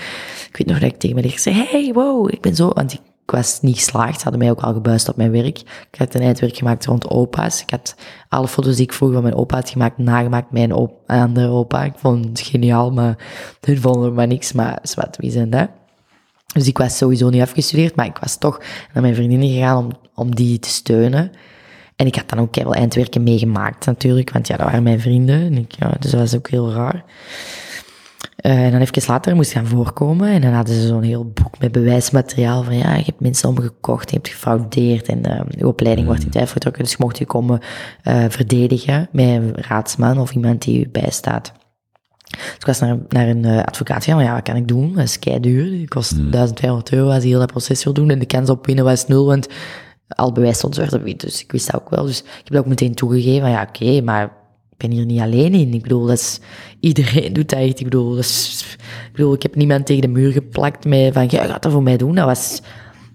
Ik 0.48 0.56
weet 0.56 0.66
nog 0.66 0.78
dat 0.78 0.90
ik 0.90 0.98
tegen 0.98 1.16
mij 1.16 1.38
zei, 1.38 1.54
hey, 1.54 1.90
wow, 1.92 2.32
ik 2.32 2.40
ben 2.40 2.54
zo... 2.54 2.68
Want 2.68 2.92
ik 2.92 3.00
was 3.34 3.60
niet 3.60 3.76
geslaagd. 3.76 4.16
Ze 4.16 4.22
hadden 4.22 4.40
mij 4.40 4.50
ook 4.50 4.60
al 4.60 4.72
gebuist 4.72 5.08
op 5.08 5.16
mijn 5.16 5.30
werk. 5.30 5.58
Ik 5.90 5.98
had 5.98 6.14
een 6.14 6.20
eindwerk 6.20 6.56
gemaakt 6.56 6.84
rond 6.84 7.08
opa's. 7.08 7.62
Ik 7.62 7.70
had 7.70 7.94
alle 8.28 8.48
foto's 8.48 8.76
die 8.76 8.84
ik 8.84 8.92
vroeger 8.92 9.16
van 9.16 9.26
mijn 9.26 9.40
opa 9.40 9.56
had 9.56 9.70
gemaakt, 9.70 9.98
nagemaakt 9.98 10.50
mijn 10.50 10.72
op 10.72 10.92
andere 11.06 11.48
opa. 11.48 11.84
Ik 11.84 11.92
vond 11.96 12.24
het 12.24 12.40
geniaal, 12.40 12.92
maar 12.92 13.16
hun 13.60 13.80
vonden 13.80 14.08
er 14.08 14.12
maar 14.12 14.26
niks. 14.26 14.52
Maar 14.52 14.78
zwart, 14.82 15.16
wie 15.16 15.30
zijn 15.30 15.50
dat? 15.50 15.68
Dus 16.52 16.66
ik 16.66 16.78
was 16.78 16.96
sowieso 16.96 17.28
niet 17.28 17.42
afgestudeerd, 17.42 17.96
maar 17.96 18.06
ik 18.06 18.18
was 18.18 18.36
toch 18.36 18.60
naar 18.92 19.02
mijn 19.02 19.14
vriendinnen 19.14 19.48
gegaan 19.48 19.76
om, 19.76 19.90
om 20.14 20.34
die 20.34 20.58
te 20.58 20.68
steunen. 20.68 21.32
En 21.96 22.06
ik 22.06 22.14
had 22.14 22.28
dan 22.28 22.38
ook 22.38 22.54
wel 22.54 22.74
eindwerken 22.74 23.22
meegemaakt 23.22 23.86
natuurlijk, 23.86 24.32
want 24.32 24.46
ja, 24.46 24.56
dat 24.56 24.66
waren 24.66 24.82
mijn 24.82 25.00
vrienden. 25.00 25.40
En 25.40 25.58
ik, 25.58 25.74
dus 25.98 26.10
dat 26.10 26.20
was 26.20 26.34
ook 26.34 26.50
heel 26.50 26.72
raar. 26.72 27.04
Eh, 28.36 28.64
en 28.64 28.70
dan 28.70 28.80
even 28.80 29.02
later 29.06 29.34
moest 29.34 29.52
gaan 29.52 29.66
voorkomen. 29.66 30.28
En 30.28 30.40
dan 30.40 30.52
hadden 30.52 30.74
ze 30.74 30.86
zo'n 30.86 31.02
heel 31.02 31.24
boek 31.24 31.58
met 31.58 31.72
bewijsmateriaal 31.72 32.62
van 32.62 32.76
ja, 32.76 32.94
je 32.94 33.04
hebt 33.04 33.20
mensen 33.20 33.48
omgekocht, 33.48 34.10
je 34.10 34.16
hebt 34.16 34.28
gefraudeerd 34.28 35.06
en 35.06 35.20
uh, 35.26 35.40
je 35.48 35.66
opleiding 35.66 36.06
wordt 36.06 36.22
in 36.22 36.30
twijfel 36.30 36.52
getrokken. 36.52 36.82
Dus 36.82 36.90
je 36.92 36.98
mocht 37.00 37.18
je 37.18 37.26
komen 37.26 37.60
uh, 38.04 38.24
verdedigen 38.28 39.08
met 39.12 39.26
een 39.26 39.54
raadsman 39.54 40.18
of 40.18 40.32
iemand 40.32 40.62
die 40.62 40.78
je 40.78 40.88
bijstaat. 40.88 41.52
Dus 42.24 42.54
ik 42.58 42.66
was 42.66 42.80
naar, 42.80 42.98
naar 43.08 43.28
een 43.28 43.44
advocaat 43.44 44.04
gegaan, 44.04 44.16
maar 44.16 44.28
ja, 44.28 44.34
wat 44.34 44.42
kan 44.42 44.56
ik 44.56 44.68
doen? 44.68 44.92
Dat 44.94 45.04
is 45.04 45.18
kei 45.18 45.40
duur. 45.40 45.80
Het 45.80 45.88
kost 45.88 46.16
mm. 46.16 46.30
1200 46.30 46.92
euro 46.92 47.10
als 47.10 47.22
je 47.22 47.28
heel 47.28 47.38
dat 47.38 47.50
proces 47.50 47.84
wil 47.84 47.92
doen. 47.92 48.10
En 48.10 48.18
de 48.18 48.26
kans 48.26 48.50
op 48.50 48.66
winnen 48.66 48.84
was 48.84 49.06
nul, 49.06 49.26
want 49.26 49.48
al 50.08 50.32
bewijs 50.32 50.56
stond 50.56 50.74
zwart 50.74 51.20
Dus 51.20 51.42
ik 51.42 51.52
wist 51.52 51.70
dat 51.70 51.80
ook 51.80 51.90
wel. 51.90 52.04
Dus 52.04 52.20
ik 52.20 52.26
heb 52.44 52.52
dat 52.52 52.58
ook 52.58 52.66
meteen 52.66 52.94
toegegeven. 52.94 53.40
Van, 53.40 53.50
ja, 53.50 53.62
oké, 53.62 53.82
okay, 53.82 54.00
maar 54.00 54.43
ik 54.76 54.80
ben 54.88 54.90
hier 54.90 55.06
niet 55.06 55.20
alleen 55.20 55.52
in. 55.54 55.74
Ik 55.74 55.82
bedoel, 55.82 56.06
dat 56.06 56.18
is, 56.18 56.40
iedereen 56.80 57.32
doet 57.32 57.48
dat 57.48 57.58
echt. 57.58 57.78
Ik 57.78 57.84
bedoel, 57.84 58.18
is, 58.18 58.64
ik 59.06 59.12
bedoel, 59.12 59.34
ik 59.34 59.42
heb 59.42 59.54
niemand 59.54 59.86
tegen 59.86 60.02
de 60.02 60.08
muur 60.08 60.32
geplakt 60.32 60.84
met 60.84 61.12
van, 61.12 61.26
jij 61.26 61.46
gaat 61.46 61.62
dat 61.62 61.72
voor 61.72 61.82
mij 61.82 61.96
doen. 61.96 62.14
Dat 62.14 62.24
was 62.24 62.62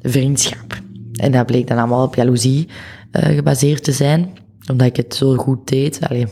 vriendschap. 0.02 0.82
En 1.14 1.32
dat 1.32 1.46
bleek 1.46 1.68
dan 1.68 1.78
allemaal 1.78 2.06
op 2.06 2.16
jaloezie 2.16 2.68
uh, 3.12 3.36
gebaseerd 3.36 3.84
te 3.84 3.92
zijn, 3.92 4.38
omdat 4.72 4.88
ik 4.88 4.96
het 4.96 5.16
zo 5.16 5.36
goed 5.36 5.68
deed. 5.68 6.00
Allee. 6.10 6.28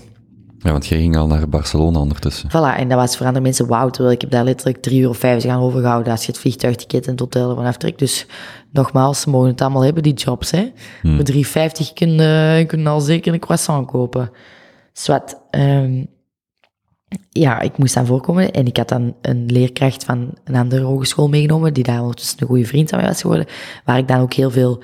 Ja, 0.59 0.71
want 0.71 0.87
jij 0.87 0.99
ging 0.99 1.17
al 1.17 1.27
naar 1.27 1.49
Barcelona 1.49 1.99
ondertussen. 1.99 2.49
Voilà, 2.49 2.79
en 2.79 2.89
dat 2.89 2.97
was 2.97 3.17
voor 3.17 3.25
andere 3.25 3.43
mensen 3.43 3.67
wauw, 3.67 3.89
terwijl 3.89 4.15
ik 4.15 4.21
heb 4.21 4.29
daar 4.29 4.43
letterlijk 4.43 4.81
drie 4.81 5.01
uur 5.01 5.09
of 5.09 5.17
vijf 5.17 5.43
gaan 5.43 5.61
overgehouden 5.61 6.11
als 6.11 6.25
je 6.25 6.31
het 6.31 6.41
vliegtuigticket 6.41 7.05
en 7.05 7.11
het 7.11 7.19
hotel 7.19 7.49
ervan 7.49 7.65
aftrekt. 7.65 7.99
Dus 7.99 8.25
nogmaals, 8.71 9.21
ze 9.21 9.29
mogen 9.29 9.49
het 9.49 9.61
allemaal 9.61 9.83
hebben, 9.83 10.03
die 10.03 10.13
jobs. 10.13 10.51
Hè. 10.51 10.71
Hmm. 11.01 11.15
Met 11.15 11.31
3,50 11.31 11.39
kunnen, 11.93 12.67
kunnen 12.67 12.87
al 12.87 12.99
zeker 12.99 13.33
een 13.33 13.39
croissant 13.39 13.87
kopen. 13.87 14.31
Zwat. 14.97 15.41
Um, 15.51 16.07
ja, 17.29 17.59
ik 17.59 17.77
moest 17.77 17.93
dan 17.93 18.05
voorkomen 18.05 18.51
en 18.51 18.65
ik 18.65 18.77
had 18.77 18.89
dan 18.89 19.15
een 19.21 19.45
leerkracht 19.45 20.03
van 20.03 20.31
een 20.43 20.55
andere 20.55 20.83
hogeschool 20.83 21.29
meegenomen, 21.29 21.73
die 21.73 21.83
daar 21.83 22.01
ondertussen 22.01 22.41
een 22.41 22.47
goede 22.47 22.65
vriend 22.65 22.89
van 22.89 22.99
mij 22.99 23.07
was 23.07 23.21
geworden, 23.21 23.45
waar 23.85 23.97
ik 23.97 24.07
dan 24.07 24.19
ook 24.19 24.33
heel 24.33 24.51
veel 24.51 24.83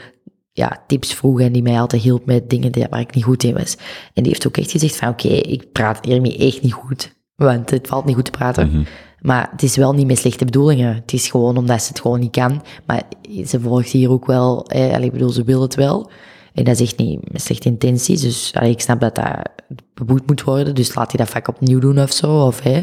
ja, 0.51 0.83
tips 0.87 1.13
vroeg 1.13 1.39
en 1.39 1.51
die 1.51 1.61
mij 1.61 1.79
altijd 1.79 2.01
hielp 2.01 2.25
met 2.25 2.49
dingen 2.49 2.89
waar 2.89 2.99
ik 2.99 3.15
niet 3.15 3.23
goed 3.23 3.43
in 3.43 3.53
was. 3.53 3.77
En 4.13 4.23
die 4.23 4.27
heeft 4.27 4.47
ook 4.47 4.57
echt 4.57 4.71
gezegd 4.71 4.95
van, 4.95 5.09
oké, 5.09 5.27
ik 5.27 5.71
praat 5.71 6.05
hiermee 6.05 6.37
echt 6.37 6.61
niet 6.61 6.73
goed, 6.73 7.15
want 7.35 7.69
het 7.69 7.87
valt 7.87 8.05
niet 8.05 8.15
goed 8.15 8.25
te 8.25 8.31
praten. 8.31 8.67
Mhm. 8.67 8.83
Maar 9.19 9.49
het 9.51 9.63
is 9.63 9.75
wel 9.75 9.93
niet 9.93 10.07
met 10.07 10.17
slechte 10.17 10.45
bedoelingen. 10.45 10.95
Het 10.95 11.13
is 11.13 11.27
gewoon 11.27 11.57
omdat 11.57 11.81
ze 11.81 11.87
het 11.87 11.99
gewoon 12.01 12.19
niet 12.19 12.31
kan. 12.31 12.63
Maar 12.85 13.03
ze 13.45 13.59
volgt 13.59 13.89
hier 13.89 14.09
ook 14.09 14.25
wel, 14.25 14.67
eh, 14.67 15.03
ik 15.03 15.11
bedoel, 15.11 15.29
ze 15.29 15.43
wil 15.43 15.61
het 15.61 15.75
wel. 15.75 16.11
En 16.53 16.63
dat 16.63 16.79
is 16.79 16.81
echt 16.81 16.97
niet 16.97 17.31
met 17.31 17.41
slechte 17.41 17.69
intenties. 17.69 18.21
Dus 18.21 18.51
allee, 18.53 18.71
ik 18.71 18.81
snap 18.81 18.99
dat 18.99 19.15
dat 19.15 19.49
beboet 19.93 20.27
moet 20.27 20.43
worden. 20.43 20.75
Dus 20.75 20.95
laat 20.95 21.11
hij 21.11 21.25
dat 21.25 21.33
vaak 21.33 21.47
opnieuw 21.47 21.79
doen 21.79 21.99
of 21.99 22.11
zo. 22.11 22.45
Of 22.45 22.61
hè, 22.61 22.81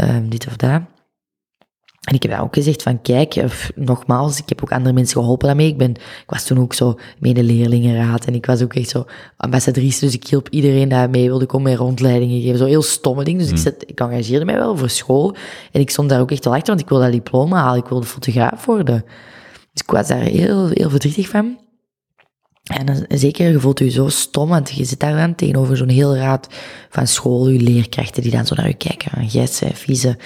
um, 0.00 0.28
dit 0.28 0.46
of 0.46 0.56
dat. 0.56 0.82
En 2.06 2.14
ik 2.14 2.22
heb 2.22 2.32
dan 2.32 2.40
ook 2.40 2.54
gezegd 2.54 2.82
van, 2.82 3.02
kijk, 3.02 3.34
of, 3.44 3.70
nogmaals, 3.74 4.38
ik 4.38 4.48
heb 4.48 4.62
ook 4.62 4.72
andere 4.72 4.94
mensen 4.94 5.20
geholpen 5.20 5.46
daarmee. 5.46 5.68
Ik, 5.68 5.76
ben, 5.76 5.90
ik 5.90 6.24
was 6.26 6.44
toen 6.44 6.58
ook 6.58 6.74
zo 6.74 6.98
medeleerlingenraad 7.18 8.24
en 8.24 8.34
ik 8.34 8.46
was 8.46 8.62
ook 8.62 8.74
echt 8.74 8.88
zo 8.88 9.04
ambassadrice. 9.36 10.00
Dus 10.00 10.14
ik 10.14 10.26
hielp 10.26 10.48
iedereen 10.48 10.88
daar 10.88 11.10
mee 11.10 11.26
wilde 11.26 11.46
komen 11.46 11.70
met 11.70 11.80
rondleidingen 11.80 12.40
geven. 12.42 12.58
Zo 12.58 12.64
heel 12.64 12.82
stomme 12.82 13.24
dingen. 13.24 13.40
Dus 13.40 13.48
ik, 13.48 13.54
hmm. 13.54 13.62
zet, 13.62 13.84
ik 13.86 14.00
engageerde 14.00 14.44
mij 14.44 14.54
wel 14.54 14.76
voor 14.76 14.90
school. 14.90 15.36
En 15.72 15.80
ik 15.80 15.90
stond 15.90 16.08
daar 16.08 16.20
ook 16.20 16.30
echt 16.30 16.44
wel 16.44 16.54
achter, 16.54 16.68
want 16.68 16.80
ik 16.80 16.88
wilde 16.88 17.04
dat 17.04 17.12
diploma 17.12 17.62
halen. 17.62 17.82
Ik 17.82 17.88
wilde 17.88 18.06
fotograaf 18.06 18.64
worden. 18.64 19.04
Dus 19.72 19.82
ik 19.82 19.90
was 19.90 20.08
daar 20.08 20.18
heel, 20.18 20.68
heel 20.68 20.90
verdrietig 20.90 21.28
van. 21.28 21.58
En 22.66 22.86
dan, 22.86 23.04
zeker, 23.08 23.50
je 23.50 23.60
voelt 23.60 23.78
je 23.78 23.90
zo 23.90 24.08
stom, 24.08 24.48
want 24.48 24.70
je 24.70 24.84
zit 24.84 25.00
daar 25.00 25.16
dan 25.16 25.34
tegenover 25.34 25.76
zo'n 25.76 25.88
heel 25.88 26.16
raad 26.16 26.48
van 26.90 27.06
school, 27.06 27.48
je 27.48 27.60
leerkrachten 27.60 28.22
die 28.22 28.30
dan 28.30 28.46
zo 28.46 28.54
naar 28.54 28.68
je 28.68 28.74
kijken. 28.74 29.12
En 29.12 29.26
jij, 29.26 29.48
vieze, 29.72 30.18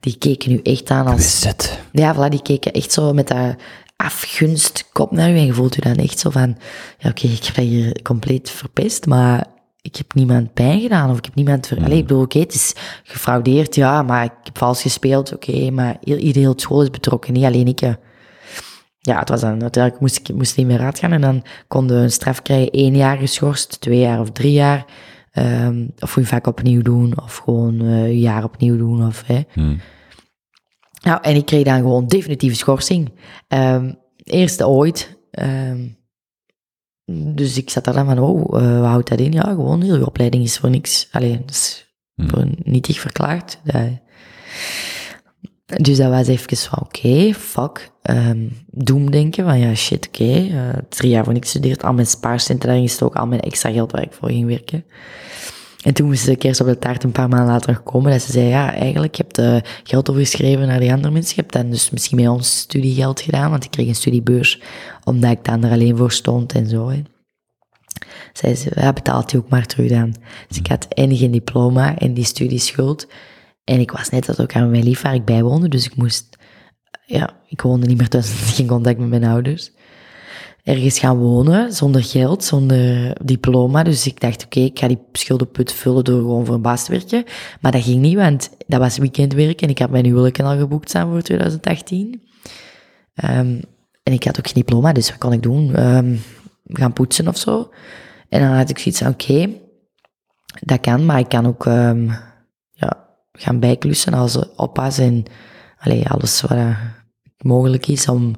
die 0.00 0.18
keken 0.18 0.50
nu 0.50 0.60
echt 0.62 0.90
aan 0.90 1.06
als... 1.06 1.46
Ja, 1.92 2.14
voilà, 2.14 2.28
die 2.28 2.42
keken 2.42 2.72
echt 2.72 2.92
zo 2.92 3.12
met 3.12 3.28
dat 3.28 3.54
afgunst 3.96 4.88
kop 4.92 5.10
naar 5.10 5.28
je 5.28 5.38
en 5.38 5.46
je 5.46 5.52
voelt 5.52 5.74
je 5.74 5.80
dan 5.80 5.94
echt 5.94 6.18
zo 6.18 6.30
van, 6.30 6.56
ja 6.98 7.08
oké, 7.08 7.26
ik 7.26 7.44
heb 7.44 7.54
dat 7.54 7.64
hier 7.64 8.02
compleet 8.02 8.50
verpest, 8.50 9.06
maar 9.06 9.46
ik 9.80 9.96
heb 9.96 10.14
niemand 10.14 10.54
pijn 10.54 10.80
gedaan 10.80 11.10
of 11.10 11.18
ik 11.18 11.24
heb 11.24 11.34
niemand 11.34 11.66
ver... 11.66 11.80
Mm. 11.80 11.86
ik 11.86 12.06
bedoel, 12.06 12.22
oké, 12.22 12.38
het 12.38 12.54
is 12.54 12.74
gefraudeerd, 13.02 13.74
ja, 13.74 14.02
maar 14.02 14.24
ik 14.24 14.32
heb 14.42 14.58
vals 14.58 14.82
gespeeld, 14.82 15.32
oké, 15.34 15.70
maar 15.70 15.96
iedereen 16.04 16.48
op 16.48 16.60
school 16.60 16.82
is 16.82 16.90
betrokken, 16.90 17.32
niet 17.32 17.44
alleen 17.44 17.68
ik 17.68 17.80
ja, 19.06 19.18
het 19.18 19.28
was 19.28 19.40
dan, 19.40 19.62
uiteindelijk 19.62 20.02
moest 20.02 20.16
ik 20.16 20.34
moest 20.34 20.56
niet 20.56 20.66
meer 20.66 20.78
raad 20.78 20.98
gaan 20.98 21.12
en 21.12 21.20
dan 21.20 21.44
konden 21.68 21.96
we 21.96 22.02
een 22.02 22.10
straf 22.10 22.42
krijgen, 22.42 22.70
één 22.70 22.96
jaar 22.96 23.16
geschorst, 23.16 23.80
twee 23.80 23.98
jaar 23.98 24.20
of 24.20 24.30
drie 24.30 24.52
jaar. 24.52 24.86
Um, 25.38 25.92
of 25.98 26.14
je 26.14 26.24
vaak 26.24 26.46
opnieuw 26.46 26.82
doen, 26.82 27.20
of 27.22 27.36
gewoon 27.36 27.82
uh, 27.82 28.04
een 28.04 28.18
jaar 28.18 28.44
opnieuw 28.44 28.76
doen. 28.76 29.06
Of, 29.06 29.22
hè. 29.26 29.40
Hmm. 29.52 29.80
Nou, 31.02 31.18
en 31.22 31.36
ik 31.36 31.46
kreeg 31.46 31.64
dan 31.64 31.76
gewoon 31.76 32.06
definitieve 32.06 32.56
schorsing. 32.56 33.12
Um, 33.48 33.98
eerste 34.16 34.66
ooit. 34.66 35.18
Um, 35.30 35.96
dus 37.34 37.56
ik 37.56 37.70
zat 37.70 37.84
daar 37.84 37.94
dan 37.94 38.06
van, 38.06 38.18
oh, 38.18 38.62
uh, 38.62 38.80
wat 38.80 38.88
houdt 38.88 39.08
dat 39.08 39.18
in? 39.18 39.32
Ja, 39.32 39.42
gewoon, 39.42 39.82
heel 39.82 39.96
je 39.96 40.06
opleiding 40.06 40.44
is 40.44 40.58
voor 40.58 40.70
niks. 40.70 41.08
Alleen, 41.10 41.42
is 41.48 41.94
hmm. 42.14 42.30
voor 42.30 42.46
nietig 42.62 43.00
verklaard. 43.00 43.58
Dat, 43.64 43.82
dus 45.66 45.96
dat 45.96 46.10
was 46.10 46.26
even 46.26 46.56
van, 46.56 46.78
oké, 46.80 47.34
fuck. 47.34 47.90
Um, 48.10 48.56
doemdenken, 48.66 49.44
van 49.44 49.58
ja, 49.58 49.74
shit, 49.74 50.06
oké. 50.06 50.24
Uh, 50.24 50.68
drie 50.88 51.10
jaar 51.10 51.24
voor 51.24 51.32
niks 51.32 51.50
gestudeerd, 51.50 51.82
al 51.82 51.92
mijn 51.92 52.06
spaarcenten 52.06 52.68
daarin 52.68 52.88
gestoken, 52.88 53.20
al 53.20 53.26
mijn 53.26 53.40
extra 53.40 53.70
geld 53.70 53.92
waar 53.92 54.02
ik 54.02 54.12
voor 54.12 54.28
ging 54.28 54.46
werken. 54.46 54.84
En 55.82 55.94
toen 55.94 56.06
moest 56.06 56.24
ze 56.24 56.36
eerst 56.36 56.60
op 56.60 56.66
de 56.66 56.78
taart 56.78 57.04
een 57.04 57.12
paar 57.12 57.28
maanden 57.28 57.48
later 57.48 57.78
komen, 57.78 58.10
dat 58.10 58.22
ze 58.22 58.32
zei, 58.32 58.46
ja, 58.46 58.74
eigenlijk, 58.74 59.14
je 59.14 59.24
uh, 59.40 59.56
geld 59.82 60.10
overgeschreven 60.10 60.66
naar 60.66 60.80
die 60.80 60.92
andere 60.92 61.12
mensen. 61.12 61.34
Je 61.36 61.40
hebt 61.40 61.52
dan 61.52 61.70
dus 61.70 61.90
misschien 61.90 62.20
met 62.20 62.28
ons 62.28 62.58
studiegeld 62.58 63.20
gedaan, 63.20 63.50
want 63.50 63.64
ik 63.64 63.70
kreeg 63.70 63.88
een 63.88 63.94
studiebeurs, 63.94 64.60
omdat 65.04 65.30
ik 65.30 65.44
dan 65.44 65.64
er 65.64 65.70
alleen 65.70 65.96
voor 65.96 66.12
stond 66.12 66.52
en 66.52 66.68
zo. 66.68 66.88
Hè. 66.88 67.02
Zij 68.32 68.54
ze, 68.54 68.70
ja, 68.74 68.92
betaalt 68.92 69.30
hij 69.30 69.40
ook 69.40 69.48
maar 69.48 69.66
terug 69.66 69.88
dan. 69.88 70.14
Dus 70.48 70.58
ik 70.58 70.66
had 70.66 70.86
en 70.88 71.30
diploma 71.30 71.98
en 71.98 72.14
die 72.14 72.24
studieschuld. 72.24 73.06
En 73.66 73.80
ik 73.80 73.90
was 73.90 74.10
net 74.10 74.26
dat 74.26 74.40
ook 74.40 74.54
aan 74.54 74.70
mijn 74.70 74.84
lief 74.84 75.02
waar 75.02 75.14
ik 75.14 75.24
bij 75.24 75.42
woonde, 75.42 75.68
dus 75.68 75.86
ik 75.86 75.96
moest, 75.96 76.36
ja, 77.06 77.36
ik 77.48 77.60
woonde 77.60 77.86
niet 77.86 77.98
meer 77.98 78.08
thuis, 78.08 78.30
geen 78.30 78.66
contact 78.74 78.98
met 78.98 79.08
mijn 79.08 79.24
ouders. 79.24 79.72
Ergens 80.62 80.98
gaan 80.98 81.18
wonen, 81.18 81.72
zonder 81.72 82.04
geld, 82.04 82.44
zonder 82.44 83.12
diploma. 83.24 83.82
Dus 83.82 84.06
ik 84.06 84.20
dacht, 84.20 84.44
oké, 84.44 84.60
ik 84.60 84.78
ga 84.78 84.88
die 84.88 84.98
schuldenput 85.12 85.72
vullen 85.72 86.04
door 86.04 86.20
gewoon 86.20 86.46
voor 86.46 86.54
een 86.54 86.62
baas 86.62 86.84
te 86.84 86.90
werken. 86.90 87.24
Maar 87.60 87.72
dat 87.72 87.82
ging 87.82 88.00
niet, 88.00 88.14
want 88.14 88.50
dat 88.66 88.80
was 88.80 88.98
weekendwerk 88.98 89.62
en 89.62 89.68
ik 89.68 89.78
had 89.78 89.90
mijn 89.90 90.04
huwelijk 90.04 90.40
al 90.40 90.58
geboekt 90.58 90.88
staan 90.88 91.10
voor 91.10 91.22
2018. 91.22 92.06
Um, 92.06 92.20
ehm, 93.14 93.60
en 94.02 94.12
ik 94.12 94.24
had 94.24 94.38
ook 94.38 94.46
geen 94.46 94.54
diploma, 94.54 94.92
dus 94.92 95.10
wat 95.10 95.18
kon 95.18 95.32
ik 95.32 95.42
doen? 95.42 95.94
Um, 95.96 96.20
gaan 96.64 96.92
poetsen 96.92 97.28
of 97.28 97.36
zo. 97.36 97.70
En 98.28 98.40
dan 98.40 98.50
had 98.50 98.70
ik 98.70 98.78
zoiets 98.78 99.00
van, 99.00 99.12
oké, 99.12 99.48
dat 100.60 100.80
kan, 100.80 101.06
maar 101.06 101.18
ik 101.18 101.28
kan 101.28 101.46
ook 101.46 101.64
ja, 101.64 102.35
gaan 103.36 103.60
bijklussen 103.60 104.14
als 104.14 104.54
oppas 104.56 104.98
en 104.98 105.24
allee, 105.78 106.08
alles 106.08 106.40
wat 106.40 106.58
mogelijk 107.38 107.86
is 107.86 108.08
om 108.08 108.36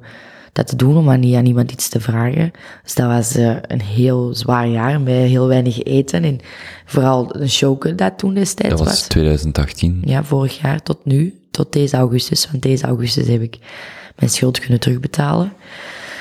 dat 0.52 0.66
te 0.66 0.76
doen, 0.76 0.96
om 0.96 1.10
aan, 1.10 1.20
niet 1.20 1.34
aan 1.34 1.46
iemand 1.46 1.72
iets 1.72 1.88
te 1.88 2.00
vragen. 2.00 2.52
Dus 2.82 2.94
dat 2.94 3.06
was 3.06 3.36
uh, 3.36 3.56
een 3.60 3.80
heel 3.80 4.34
zwaar 4.34 4.68
jaar 4.68 5.00
met 5.00 5.14
heel 5.14 5.46
weinig 5.46 5.82
eten 5.82 6.24
en 6.24 6.40
vooral 6.84 7.36
een 7.36 7.48
choken 7.48 7.96
dat 7.96 8.18
toen 8.18 8.34
destijds 8.34 8.74
was. 8.74 8.82
Dat 8.84 8.88
was 8.88 9.06
2018? 9.06 10.02
Ja, 10.04 10.24
vorig 10.24 10.60
jaar 10.60 10.82
tot 10.82 11.04
nu, 11.04 11.34
tot 11.50 11.72
deze 11.72 11.96
augustus. 11.96 12.50
Want 12.50 12.62
deze 12.62 12.86
augustus 12.86 13.26
heb 13.26 13.42
ik 13.42 13.58
mijn 14.16 14.30
schuld 14.30 14.58
kunnen 14.58 14.80
terugbetalen. 14.80 15.52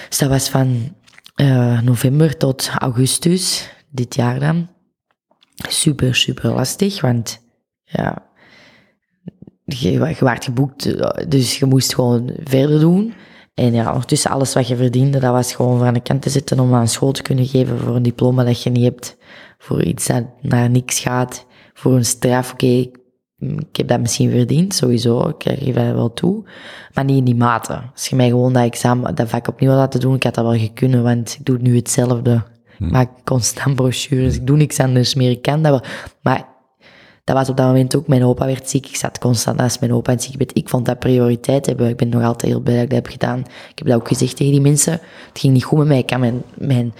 Dus 0.09 0.17
dat 0.17 0.29
was 0.29 0.49
van 0.49 0.95
uh, 1.35 1.81
november 1.81 2.37
tot 2.37 2.69
augustus, 2.77 3.69
dit 3.89 4.15
jaar 4.15 4.39
dan. 4.39 4.67
Super, 5.55 6.15
super 6.15 6.51
lastig, 6.51 7.01
want 7.01 7.39
ja, 7.83 8.26
je, 9.67 9.91
je 9.91 10.15
werd 10.19 10.43
geboekt, 10.43 10.95
dus 11.31 11.59
je 11.59 11.65
moest 11.65 11.95
gewoon 11.95 12.31
verder 12.43 12.79
doen. 12.79 13.13
En 13.53 13.73
ja, 13.73 13.91
ondertussen 13.91 14.31
alles 14.31 14.53
wat 14.53 14.67
je 14.67 14.75
verdiende, 14.75 15.19
dat 15.19 15.31
was 15.31 15.53
gewoon 15.53 15.77
voor 15.77 15.87
aan 15.87 15.93
de 15.93 15.99
kant 15.99 16.21
te 16.21 16.29
zetten 16.29 16.59
om 16.59 16.73
aan 16.73 16.87
school 16.87 17.11
te 17.11 17.21
kunnen 17.21 17.45
geven 17.45 17.79
voor 17.79 17.95
een 17.95 18.03
diploma 18.03 18.43
dat 18.43 18.63
je 18.63 18.69
niet 18.69 18.83
hebt. 18.83 19.17
Voor 19.57 19.83
iets 19.83 20.07
dat 20.07 20.23
naar 20.41 20.69
niks 20.69 20.99
gaat. 20.99 21.45
Voor 21.73 21.93
een 21.93 22.05
straf, 22.05 22.51
oké, 22.51 22.85
ik 23.39 23.75
heb 23.75 23.87
dat 23.87 23.99
misschien 23.99 24.29
verdiend, 24.29 24.75
sowieso, 24.75 25.27
ik 25.27 25.43
geef 25.43 25.75
dat 25.75 25.93
wel 25.93 26.13
toe. 26.13 26.49
Maar 26.93 27.03
niet 27.03 27.17
in 27.17 27.23
die 27.23 27.35
mate. 27.35 27.81
Als 27.93 28.07
je 28.07 28.15
mij 28.15 28.29
gewoon 28.29 28.53
dat 28.53 28.63
examen, 28.63 29.15
dat 29.15 29.29
vak 29.29 29.47
opnieuw 29.47 29.69
had 29.69 29.79
laten 29.79 29.99
doen, 29.99 30.15
ik 30.15 30.23
had 30.23 30.35
dat 30.35 30.45
wel 30.45 30.59
gekunnen, 30.59 31.03
want 31.03 31.35
ik 31.39 31.45
doe 31.45 31.57
nu 31.57 31.75
hetzelfde. 31.75 32.33
Ik 32.33 32.77
hm. 32.77 32.91
maak 32.91 33.09
constant 33.23 33.75
brochures, 33.75 34.35
ik 34.35 34.47
doe 34.47 34.57
niks 34.57 34.79
anders 34.79 35.15
meer, 35.15 35.31
ik 35.31 35.41
kan 35.41 35.61
dat 35.61 35.71
wel. 35.71 35.91
Maar 36.21 36.47
dat 37.27 37.35
was 37.35 37.49
op 37.49 37.57
dat 37.57 37.65
moment 37.65 37.95
ook, 37.95 38.07
mijn 38.07 38.23
opa 38.23 38.45
werd 38.45 38.69
ziek. 38.69 38.87
Ik 38.87 38.95
zat 38.95 39.19
constant 39.19 39.57
naast 39.57 39.79
mijn 39.79 39.93
opa 39.93 40.11
in 40.11 40.17
het 40.17 40.25
ziekenbed. 40.25 40.57
Ik 40.57 40.69
vond 40.69 40.85
dat 40.85 40.99
prioriteit 40.99 41.65
hebben. 41.65 41.89
Ik 41.89 41.95
ben 41.95 42.09
nog 42.09 42.23
altijd 42.23 42.51
heel 42.51 42.61
blij 42.61 42.75
dat 42.75 42.83
ik 42.83 42.89
dat 42.89 42.99
heb 42.99 43.11
gedaan. 43.11 43.39
Ik 43.39 43.77
heb 43.77 43.87
dat 43.87 43.95
ook 43.95 44.07
gezegd 44.07 44.35
tegen 44.35 44.51
die 44.51 44.61
mensen. 44.61 44.91
Het 44.91 45.39
ging 45.39 45.53
niet 45.53 45.63
goed 45.63 45.77
met 45.77 45.87
mij. 45.87 45.97
Ik 45.97 46.05
kan 46.05 46.19
mijn, 46.19 46.41
mijn 46.53 46.93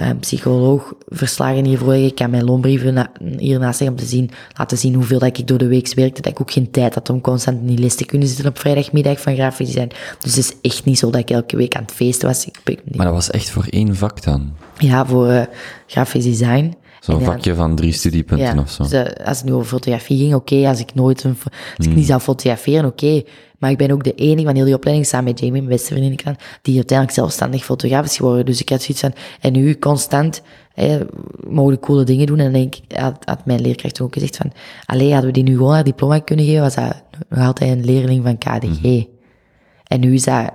uh, 0.00 0.10
psycholoog 0.20 0.94
verslagen 1.08 1.64
hiervoor 1.64 1.88
leggen. 1.88 2.08
Ik 2.08 2.14
kan 2.14 2.30
mijn 2.30 2.44
loonbrieven 2.44 2.94
na, 2.94 3.10
hiernaast 3.36 3.80
leggen 3.80 3.98
om 3.98 4.04
te 4.04 4.10
zien, 4.10 4.30
laten 4.56 4.78
zien 4.78 4.94
hoeveel 4.94 5.18
dat 5.18 5.38
ik 5.38 5.46
door 5.46 5.58
de 5.58 5.66
week 5.66 5.94
werkte. 5.94 6.20
Dat 6.20 6.32
ik 6.32 6.40
ook 6.40 6.50
geen 6.50 6.70
tijd 6.70 6.94
had 6.94 7.10
om 7.10 7.20
constant 7.20 7.60
in 7.60 7.66
die 7.66 7.78
les 7.78 7.94
te 7.94 8.04
kunnen 8.04 8.28
zitten 8.28 8.46
op 8.46 8.58
vrijdagmiddag 8.58 9.20
van 9.20 9.34
grafisch 9.34 9.66
design. 9.66 9.90
Dus 10.18 10.36
het 10.36 10.44
is 10.44 10.70
echt 10.70 10.84
niet 10.84 10.98
zo 10.98 11.10
dat 11.10 11.20
ik 11.20 11.30
elke 11.30 11.56
week 11.56 11.76
aan 11.76 11.82
het 11.82 11.92
feesten 11.92 12.28
was. 12.28 12.44
Ik, 12.64 12.80
maar 12.94 13.06
dat 13.06 13.14
was 13.14 13.30
echt 13.30 13.50
voor 13.50 13.66
één 13.70 13.96
vak 13.96 14.22
dan? 14.22 14.52
Ja, 14.78 15.06
voor 15.06 15.28
uh, 15.28 15.42
grafisch 15.86 16.24
design. 16.24 16.74
Zo'n 17.04 17.20
vakje 17.20 17.54
van 17.54 17.76
drie 17.76 17.92
studiepunten 17.92 18.54
ja, 18.54 18.60
of 18.60 18.70
zo. 18.70 18.82
Dus, 18.82 18.92
uh, 18.92 19.26
als 19.26 19.38
het 19.38 19.46
nu 19.46 19.52
over 19.52 19.66
fotografie 19.66 20.18
ging, 20.18 20.34
oké. 20.34 20.54
Okay, 20.54 20.68
als 20.68 20.80
ik 20.80 20.94
nooit 20.94 21.24
een, 21.24 21.36
als 21.76 21.86
ik 21.86 21.94
niet 21.94 22.06
zou 22.06 22.20
fotograferen, 22.20 22.84
oké. 22.84 23.04
Okay. 23.04 23.26
Maar 23.58 23.70
ik 23.70 23.78
ben 23.78 23.90
ook 23.90 24.04
de 24.04 24.14
enige 24.14 24.46
van 24.46 24.54
heel 24.54 24.64
die 24.64 24.74
opleiding, 24.74 25.08
samen 25.08 25.24
met 25.24 25.38
Jamie, 25.38 25.62
mijn 25.62 25.72
beste 25.72 25.94
vriendin, 25.94 26.16
kan, 26.16 26.36
die 26.62 26.76
uiteindelijk 26.76 27.18
zelfstandig 27.18 27.64
fotograaf 27.64 28.04
is 28.04 28.16
geworden. 28.16 28.46
Dus 28.46 28.60
ik 28.60 28.68
had 28.68 28.82
zoiets 28.82 29.00
van, 29.00 29.14
en 29.40 29.52
nu 29.52 29.78
constant, 29.78 30.42
eh, 30.74 31.00
mogen 31.48 31.78
coole 31.78 32.04
dingen 32.04 32.26
doen. 32.26 32.38
En 32.38 32.52
denk 32.52 32.74
ik, 32.74 32.98
had, 32.98 33.16
had 33.24 33.46
mijn 33.46 33.60
leerkracht 33.60 34.00
ook 34.00 34.12
gezegd 34.12 34.36
van, 34.36 34.52
allee, 34.86 35.12
hadden 35.12 35.26
we 35.26 35.32
die 35.32 35.42
nu 35.42 35.56
gewoon 35.56 35.72
haar 35.72 35.84
diploma 35.84 36.18
kunnen 36.18 36.44
geven, 36.44 36.60
was 36.60 36.74
dat 36.74 37.02
nog 37.28 37.46
altijd 37.46 37.70
een 37.70 37.84
leerling 37.84 38.24
van 38.24 38.38
KDG. 38.38 38.82
Mm. 38.82 39.06
En 39.84 40.00
nu 40.00 40.14
is 40.14 40.24
dat, 40.24 40.50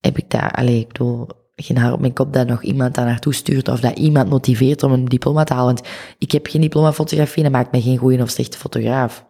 heb 0.00 0.18
ik 0.18 0.30
dat, 0.30 0.52
allee, 0.52 0.78
ik 0.78 0.88
bedoel, 0.88 1.26
geen 1.56 1.76
haar 1.76 1.92
op 1.92 2.00
mijn 2.00 2.12
kop 2.12 2.32
dat 2.32 2.46
nog 2.46 2.62
iemand 2.62 2.94
daar 2.94 3.04
naartoe 3.04 3.34
stuurt 3.34 3.68
of 3.68 3.80
dat 3.80 3.98
iemand 3.98 4.30
motiveert 4.30 4.82
om 4.82 4.92
een 4.92 5.04
diploma 5.04 5.44
te 5.44 5.52
halen. 5.52 5.74
Want 5.74 5.86
ik 6.18 6.32
heb 6.32 6.46
geen 6.46 6.60
diploma 6.60 6.92
fotografie 6.92 7.44
en 7.44 7.52
dat 7.52 7.60
maakt 7.60 7.72
mij 7.72 7.80
geen 7.80 7.98
goede 7.98 8.22
of 8.22 8.30
slechte 8.30 8.58
fotograaf. 8.58 9.24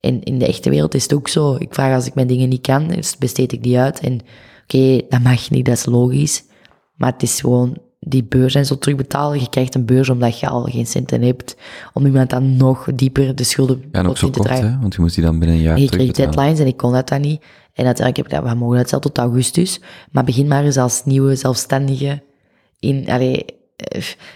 En 0.00 0.22
in 0.22 0.38
de 0.38 0.46
echte 0.46 0.70
wereld 0.70 0.94
is 0.94 1.02
het 1.02 1.14
ook 1.14 1.28
zo. 1.28 1.56
Ik 1.58 1.74
vraag 1.74 1.94
als 1.94 2.06
ik 2.06 2.14
mijn 2.14 2.26
dingen 2.26 2.48
niet 2.48 2.60
kan, 2.60 2.88
dus 2.88 3.16
besteed 3.16 3.52
ik 3.52 3.62
die 3.62 3.78
uit. 3.78 4.00
En 4.00 4.12
oké, 4.12 4.76
okay, 4.76 5.06
dat 5.08 5.20
mag 5.20 5.50
niet, 5.50 5.64
dat 5.64 5.76
is 5.76 5.86
logisch. 5.86 6.44
Maar 6.94 7.12
het 7.12 7.22
is 7.22 7.40
gewoon 7.40 7.76
die 8.00 8.24
beurs 8.24 8.54
en 8.54 8.66
zo 8.66 8.78
terugbetalen. 8.78 9.40
Je 9.40 9.48
krijgt 9.48 9.74
een 9.74 9.84
beurs 9.84 10.08
omdat 10.08 10.40
je 10.40 10.48
al 10.48 10.62
geen 10.62 10.86
centen 10.86 11.22
hebt. 11.22 11.56
Om 11.92 12.06
iemand 12.06 12.30
dan 12.30 12.56
nog 12.56 12.88
dieper 12.94 13.34
de 13.34 13.44
schulden 13.44 13.82
ja, 13.92 14.00
en 14.00 14.08
ook 14.08 14.18
zo 14.18 14.30
te 14.30 14.38
kort, 14.38 14.48
dragen. 14.48 14.72
Hè? 14.72 14.78
Want 14.80 14.94
je 14.94 15.00
moest 15.00 15.14
die 15.14 15.24
dan 15.24 15.38
binnen 15.38 15.56
een 15.56 15.62
jaar 15.62 15.74
en 15.74 15.82
je 15.82 15.88
kreeg 15.88 16.12
terugbetalen. 16.12 16.34
deadlines 16.34 16.60
en 16.60 16.66
ik 16.66 16.76
kon 16.76 16.92
dat 16.92 17.08
dan 17.08 17.20
niet. 17.20 17.42
En 17.78 17.84
uiteindelijk 17.84 18.16
heb 18.16 18.26
ik 18.26 18.44
dat, 18.44 18.52
we 18.52 18.58
mogen 18.58 18.76
uitstel 18.76 19.00
tot 19.00 19.18
augustus. 19.18 19.80
Maar 20.10 20.24
begin 20.24 20.46
maar 20.46 20.64
eens 20.64 20.76
als 20.76 21.04
nieuwe 21.04 21.34
zelfstandige 21.36 22.22
in, 22.78 23.08
allee, 23.08 23.44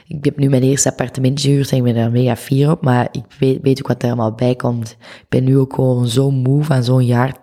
ik 0.06 0.24
heb 0.24 0.38
nu 0.38 0.48
mijn 0.48 0.62
eerste 0.62 0.88
appartement 0.88 1.40
gehuurd 1.40 1.70
en 1.70 1.76
ik 1.76 1.82
ben 1.82 1.94
daar 1.94 2.10
mega 2.10 2.36
fier 2.36 2.70
op, 2.70 2.82
maar 2.82 3.08
ik 3.12 3.24
weet, 3.38 3.58
weet 3.62 3.78
ook 3.78 3.88
wat 3.88 4.02
er 4.02 4.08
allemaal 4.08 4.34
bij 4.34 4.54
komt. 4.54 4.90
Ik 5.00 5.26
ben 5.28 5.44
nu 5.44 5.58
ook 5.58 5.74
gewoon 5.74 6.08
zo 6.08 6.30
moe 6.30 6.64
van 6.64 6.84
zo'n 6.84 7.04
jaar 7.04 7.36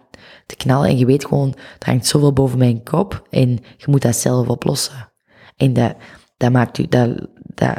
te 0.46 0.56
knallen 0.56 0.90
en 0.90 0.98
je 0.98 1.06
weet 1.06 1.26
gewoon, 1.26 1.56
er 1.80 1.88
hangt 1.88 2.08
zoveel 2.08 2.34
boven 2.34 2.58
mijn 2.58 2.84
kop 2.84 3.28
en 3.30 3.50
je 3.50 3.86
moet 3.86 4.02
dat 4.02 4.16
zelf 4.16 4.48
oplossen. 4.48 5.12
En 5.58 5.74
dat, 5.74 5.96
dat 6.38 6.52
maakt 6.52 6.78
u, 6.78 6.88
dat, 6.88 7.28
dat 7.44 7.78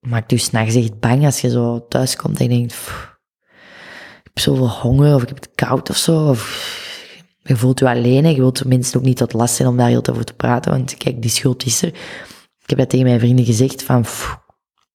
maakt 0.00 0.32
u 0.32 0.38
s'nachts 0.38 0.74
echt 0.74 1.00
bang 1.00 1.24
als 1.24 1.40
je 1.40 1.50
zo 1.50 1.86
thuis 1.88 2.16
komt 2.16 2.40
en 2.40 2.48
denkt, 2.48 2.72
ik 2.72 4.20
heb 4.22 4.38
zoveel 4.38 4.70
honger 4.70 5.14
of 5.14 5.22
ik 5.22 5.28
heb 5.28 5.40
het 5.40 5.50
koud 5.54 5.90
of 5.90 5.96
zo, 5.96 6.28
of 6.28 6.88
je 7.42 7.56
voelt 7.56 7.78
je 7.78 7.88
alleen 7.88 8.24
en 8.24 8.30
je 8.30 8.40
wilt 8.40 8.64
mensen 8.64 8.98
ook 8.98 9.04
niet 9.04 9.16
tot 9.16 9.32
last 9.32 9.54
zijn 9.54 9.68
om 9.68 9.76
daar 9.76 9.88
heel 9.88 10.02
te 10.02 10.10
over 10.10 10.24
te 10.24 10.34
praten, 10.34 10.70
want 10.70 10.96
kijk, 10.96 11.22
die 11.22 11.30
schuld 11.30 11.64
is 11.64 11.82
er. 11.82 11.88
Ik 12.62 12.76
heb 12.76 12.78
dat 12.78 12.88
tegen 12.88 13.06
mijn 13.06 13.20
vrienden 13.20 13.44
gezegd 13.44 13.82
van, 13.82 14.02
pff, 14.02 14.40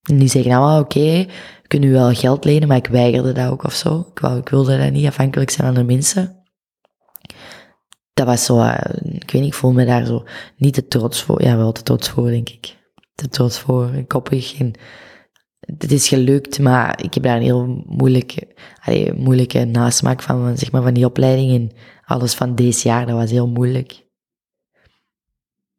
en 0.09 0.17
die 0.17 0.29
zeggen 0.29 0.51
allemaal, 0.51 0.79
oké, 0.79 0.97
okay, 0.97 1.29
kunnen 1.67 1.89
u 1.89 1.91
wel 1.91 2.13
geld 2.13 2.45
lenen, 2.45 2.67
maar 2.67 2.77
ik 2.77 2.87
weigerde 2.87 3.31
dat 3.31 3.51
ook 3.51 3.63
of 3.63 3.73
zo. 3.73 4.11
Ik, 4.37 4.49
wilde 4.49 4.77
dat 4.77 4.91
niet 4.91 5.07
afhankelijk 5.07 5.49
zijn 5.49 5.67
van 5.67 5.75
de 5.75 5.93
mensen. 5.93 6.43
Dat 8.13 8.25
was 8.25 8.45
zo, 8.45 8.59
uh, 8.59 8.79
ik 9.03 9.31
weet 9.31 9.41
niet, 9.41 9.53
ik 9.53 9.53
voel 9.53 9.71
me 9.71 9.85
daar 9.85 10.05
zo 10.05 10.23
niet 10.57 10.73
te 10.73 10.87
trots 10.87 11.21
voor. 11.21 11.43
Ja, 11.43 11.57
wel 11.57 11.71
te 11.71 11.83
trots 11.83 12.09
voor, 12.09 12.29
denk 12.29 12.49
ik. 12.49 12.77
Te 13.15 13.27
trots 13.27 13.59
voor, 13.59 14.03
koppig. 14.07 14.59
En 14.59 14.73
het 15.65 15.91
is 15.91 16.07
gelukt, 16.07 16.59
maar 16.59 17.03
ik 17.03 17.13
heb 17.13 17.23
daar 17.23 17.35
een 17.35 17.41
heel 17.41 17.83
moeilijke, 17.87 18.47
allee, 18.83 19.13
moeilijke 19.13 19.65
nasmaak 19.65 20.21
van, 20.21 20.57
zeg 20.57 20.71
maar, 20.71 20.81
van 20.81 20.93
die 20.93 21.05
opleiding. 21.05 21.51
En 21.51 21.71
alles 22.05 22.33
van 22.33 22.55
deze 22.55 22.87
jaar, 22.87 23.05
dat 23.05 23.15
was 23.15 23.31
heel 23.31 23.47
moeilijk. 23.47 24.03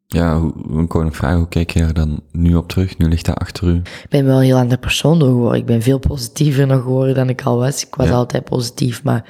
Ja, 0.06 0.40
hoe, 0.40 0.82
ik 0.82 0.94
nog 0.94 1.16
vragen, 1.16 1.38
hoe 1.38 1.48
kijk 1.48 1.70
je 1.70 1.80
er 1.80 1.94
dan 1.94 2.22
nu 2.32 2.54
op 2.54 2.68
terug? 2.68 2.98
Nu 2.98 3.08
ligt 3.08 3.24
dat 3.24 3.38
achter 3.38 3.68
u. 3.68 3.76
Ik 3.76 4.06
ben 4.08 4.24
wel 4.24 4.36
een 4.36 4.44
heel 4.44 4.58
andere 4.58 4.80
persoon 4.80 5.18
door 5.18 5.28
geworden. 5.28 5.60
Ik 5.60 5.66
ben 5.66 5.82
veel 5.82 5.98
positiever 5.98 6.66
nog 6.66 6.82
geworden 6.82 7.14
dan 7.14 7.28
ik 7.28 7.42
al 7.42 7.56
was. 7.56 7.86
Ik 7.86 7.94
was 7.94 8.06
ja. 8.06 8.12
altijd 8.12 8.44
positief, 8.44 9.04
maar 9.04 9.28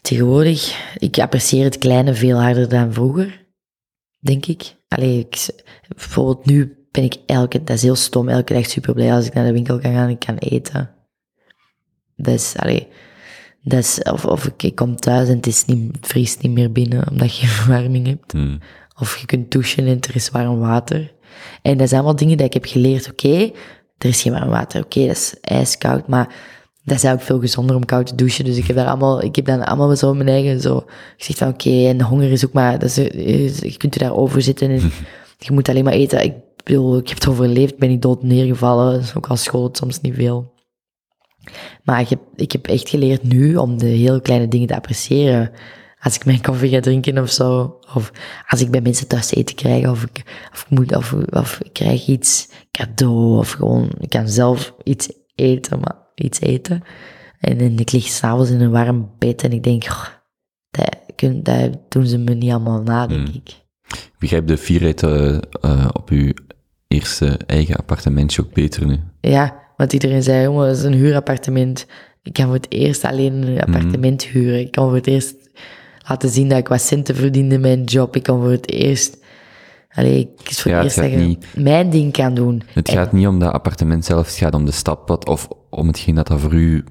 tegenwoordig, 0.00 0.92
ik 0.98 1.18
apprecieer 1.18 1.64
het 1.64 1.78
kleine 1.78 2.14
veel 2.14 2.42
harder 2.42 2.68
dan 2.68 2.92
vroeger, 2.92 3.46
denk 4.18 4.46
ik. 4.46 4.76
Allee, 4.88 5.18
ik, 5.18 5.46
bijvoorbeeld 5.88 6.46
nu 6.46 6.83
ben 6.94 7.04
ik 7.04 7.16
elke, 7.26 7.64
dat 7.64 7.76
is 7.76 7.82
heel 7.82 7.96
stom, 7.96 8.28
elke 8.28 8.52
dag 8.52 8.66
super 8.66 8.94
blij 8.94 9.14
als 9.14 9.26
ik 9.26 9.34
naar 9.34 9.44
de 9.44 9.52
winkel 9.52 9.78
kan 9.78 9.92
gaan 9.92 10.04
en 10.04 10.08
ik 10.08 10.18
kan 10.18 10.36
eten. 10.36 10.90
Dat 12.16 12.34
is, 12.34 12.54
allee, 12.56 12.88
dat 13.62 13.78
is, 13.78 14.02
of, 14.02 14.24
of 14.24 14.46
ik, 14.46 14.62
ik 14.62 14.74
kom 14.74 14.96
thuis 14.96 15.28
en 15.28 15.36
het, 15.36 15.46
is 15.46 15.64
niet, 15.64 15.96
het 15.96 16.06
vriest 16.06 16.42
niet 16.42 16.52
meer 16.52 16.72
binnen 16.72 17.10
omdat 17.10 17.38
je 17.38 17.46
verwarming 17.56 18.06
hebt. 18.06 18.32
Hmm. 18.32 18.58
Of 19.00 19.16
je 19.16 19.26
kunt 19.26 19.50
douchen 19.50 19.86
en 19.86 20.00
er 20.00 20.14
is 20.14 20.30
warm 20.30 20.58
water. 20.58 21.12
En 21.62 21.76
dat 21.76 21.88
zijn 21.88 22.00
allemaal 22.00 22.18
dingen 22.18 22.36
die 22.36 22.46
ik 22.46 22.52
heb 22.52 22.64
geleerd. 22.64 23.10
Oké, 23.10 23.26
okay, 23.26 23.54
er 23.98 24.08
is 24.08 24.22
geen 24.22 24.32
warm 24.32 24.48
water. 24.48 24.84
Oké, 24.84 24.96
okay, 24.96 25.08
dat 25.08 25.16
is 25.16 25.34
ijskoud. 25.40 26.08
Maar 26.08 26.26
dat 26.84 26.96
is 26.96 27.04
eigenlijk 27.04 27.22
veel 27.22 27.40
gezonder 27.40 27.76
om 27.76 27.84
koud 27.84 28.06
te 28.06 28.14
douchen. 28.14 28.44
Dus 28.44 28.56
ik 28.56 28.66
heb 28.66 28.76
daar 28.76 28.86
allemaal, 28.86 29.22
ik 29.22 29.36
heb 29.36 29.44
dan 29.44 29.64
allemaal 29.64 29.96
zo 29.96 30.14
mijn 30.14 30.28
eigen 30.28 30.60
zo. 30.60 30.76
Ik 31.16 31.24
zeg 31.24 31.36
van 31.36 31.48
oké, 31.48 31.68
okay, 31.68 31.88
en 31.88 32.00
honger 32.00 32.30
is 32.30 32.44
ook 32.44 32.52
maar, 32.52 32.78
dat 32.78 32.96
is, 32.96 33.58
je 33.58 33.76
kunt 33.76 33.94
er 33.94 34.00
daarover 34.00 34.42
zitten 34.42 34.70
en 34.70 34.80
je 35.46 35.52
moet 35.52 35.68
alleen 35.68 35.84
maar 35.84 35.92
eten. 35.92 36.24
Ik 36.24 36.34
bedoel, 36.64 36.98
ik 36.98 37.08
heb 37.08 37.18
het 37.18 37.28
overleefd, 37.28 37.78
ben 37.78 37.90
ik 37.90 38.02
dood 38.02 38.22
neergevallen. 38.22 39.02
Ook 39.16 39.26
al 39.26 39.36
school 39.36 39.64
het 39.64 39.76
soms 39.76 40.00
niet 40.00 40.14
veel. 40.14 40.52
Maar 41.84 42.00
ik 42.00 42.08
heb, 42.08 42.20
ik 42.34 42.52
heb 42.52 42.66
echt 42.66 42.88
geleerd 42.88 43.22
nu 43.22 43.56
om 43.56 43.78
de 43.78 43.86
heel 43.86 44.20
kleine 44.20 44.48
dingen 44.48 44.66
te 44.66 44.76
appreciëren 44.76 45.50
als 46.00 46.14
ik 46.14 46.24
mijn 46.24 46.42
koffie 46.42 46.70
ga 46.70 46.80
drinken 46.80 47.18
of 47.18 47.30
zo. 47.30 47.78
Of 47.94 48.12
als 48.48 48.60
ik 48.60 48.70
bij 48.70 48.80
mensen 48.80 49.06
thuis 49.06 49.34
eten 49.34 49.54
krijg. 49.54 49.88
Of 49.88 50.02
ik, 50.02 50.22
of 50.52 50.62
ik 50.62 50.70
moet, 50.70 50.96
of, 50.96 51.12
of 51.30 51.60
ik 51.60 51.72
krijg 51.72 52.06
iets 52.06 52.48
cadeau. 52.70 53.38
Of 53.38 53.50
gewoon, 53.50 53.90
ik 54.00 54.08
kan 54.08 54.28
zelf 54.28 54.74
iets 54.82 55.12
eten, 55.34 55.80
maar 55.80 55.96
iets 56.14 56.40
eten. 56.40 56.82
En, 57.38 57.58
en 57.58 57.78
ik 57.78 57.92
lig 57.92 58.04
s'avonds 58.04 58.50
in 58.50 58.60
een 58.60 58.70
warm 58.70 59.10
bed 59.18 59.42
en 59.42 59.52
ik 59.52 59.62
denk, 59.62 59.84
oh, 59.84 60.06
dat, 60.70 61.44
dat 61.44 61.78
doen 61.88 62.06
ze 62.06 62.18
me 62.18 62.34
niet 62.34 62.50
allemaal 62.50 62.82
na, 62.82 63.06
denk 63.06 63.26
Hmm. 63.26 63.40
ik. 63.44 63.62
Ik 63.88 64.18
begrijp 64.18 64.46
de 64.46 64.56
fierheid 64.56 65.02
uh, 65.02 65.38
uh, 65.64 65.88
op 65.92 66.08
uw 66.08 66.32
eerste 66.94 67.38
eigen 67.46 67.76
appartementje 67.76 68.42
ook 68.42 68.52
beter 68.52 68.86
nu. 68.86 68.98
Ja, 69.20 69.54
want 69.76 69.92
iedereen 69.92 70.22
zei, 70.22 70.42
jongen, 70.42 70.66
dat 70.66 70.76
is 70.76 70.82
een 70.82 70.92
huurappartement. 70.92 71.86
Ik 72.22 72.32
kan 72.32 72.44
voor 72.44 72.54
het 72.54 72.66
eerst 72.68 73.04
alleen 73.04 73.32
een 73.42 73.60
appartement 73.60 74.24
huren. 74.24 74.60
Ik 74.60 74.70
kan 74.70 74.84
voor 74.86 74.94
het 74.94 75.06
eerst 75.06 75.34
laten 76.08 76.28
zien 76.28 76.48
dat 76.48 76.58
ik 76.58 76.68
wat 76.68 76.80
centen 76.80 77.14
verdiende 77.16 77.54
in 77.54 77.60
mijn 77.60 77.84
job. 77.84 78.16
Ik 78.16 78.22
kan 78.22 78.40
voor 78.40 78.50
het 78.50 78.70
eerst, 78.70 79.16
allee, 79.90 80.18
ik 80.40 80.48
is 80.48 80.62
voor 80.62 80.70
Ja, 80.70 80.76
het 80.76 80.84
eerst 80.86 80.96
dat 80.96 81.04
gaat 81.10 81.14
je 81.20 81.26
niet- 81.26 81.46
mijn 81.56 81.90
ding 81.90 82.12
kan 82.12 82.34
doen. 82.34 82.62
Het 82.72 82.90
gaat 82.90 83.12
niet 83.12 83.26
om 83.26 83.38
dat 83.38 83.52
appartement 83.52 84.04
zelf, 84.04 84.26
het 84.26 84.36
gaat 84.36 84.54
om 84.54 84.64
de 84.64 84.72
stap 84.72 85.08
wat, 85.08 85.26
of 85.28 85.48
om 85.70 85.86
hetgeen 85.86 86.14
dat 86.14 86.26
dat 86.26 86.40
voor 86.40 86.52
u 86.54 86.84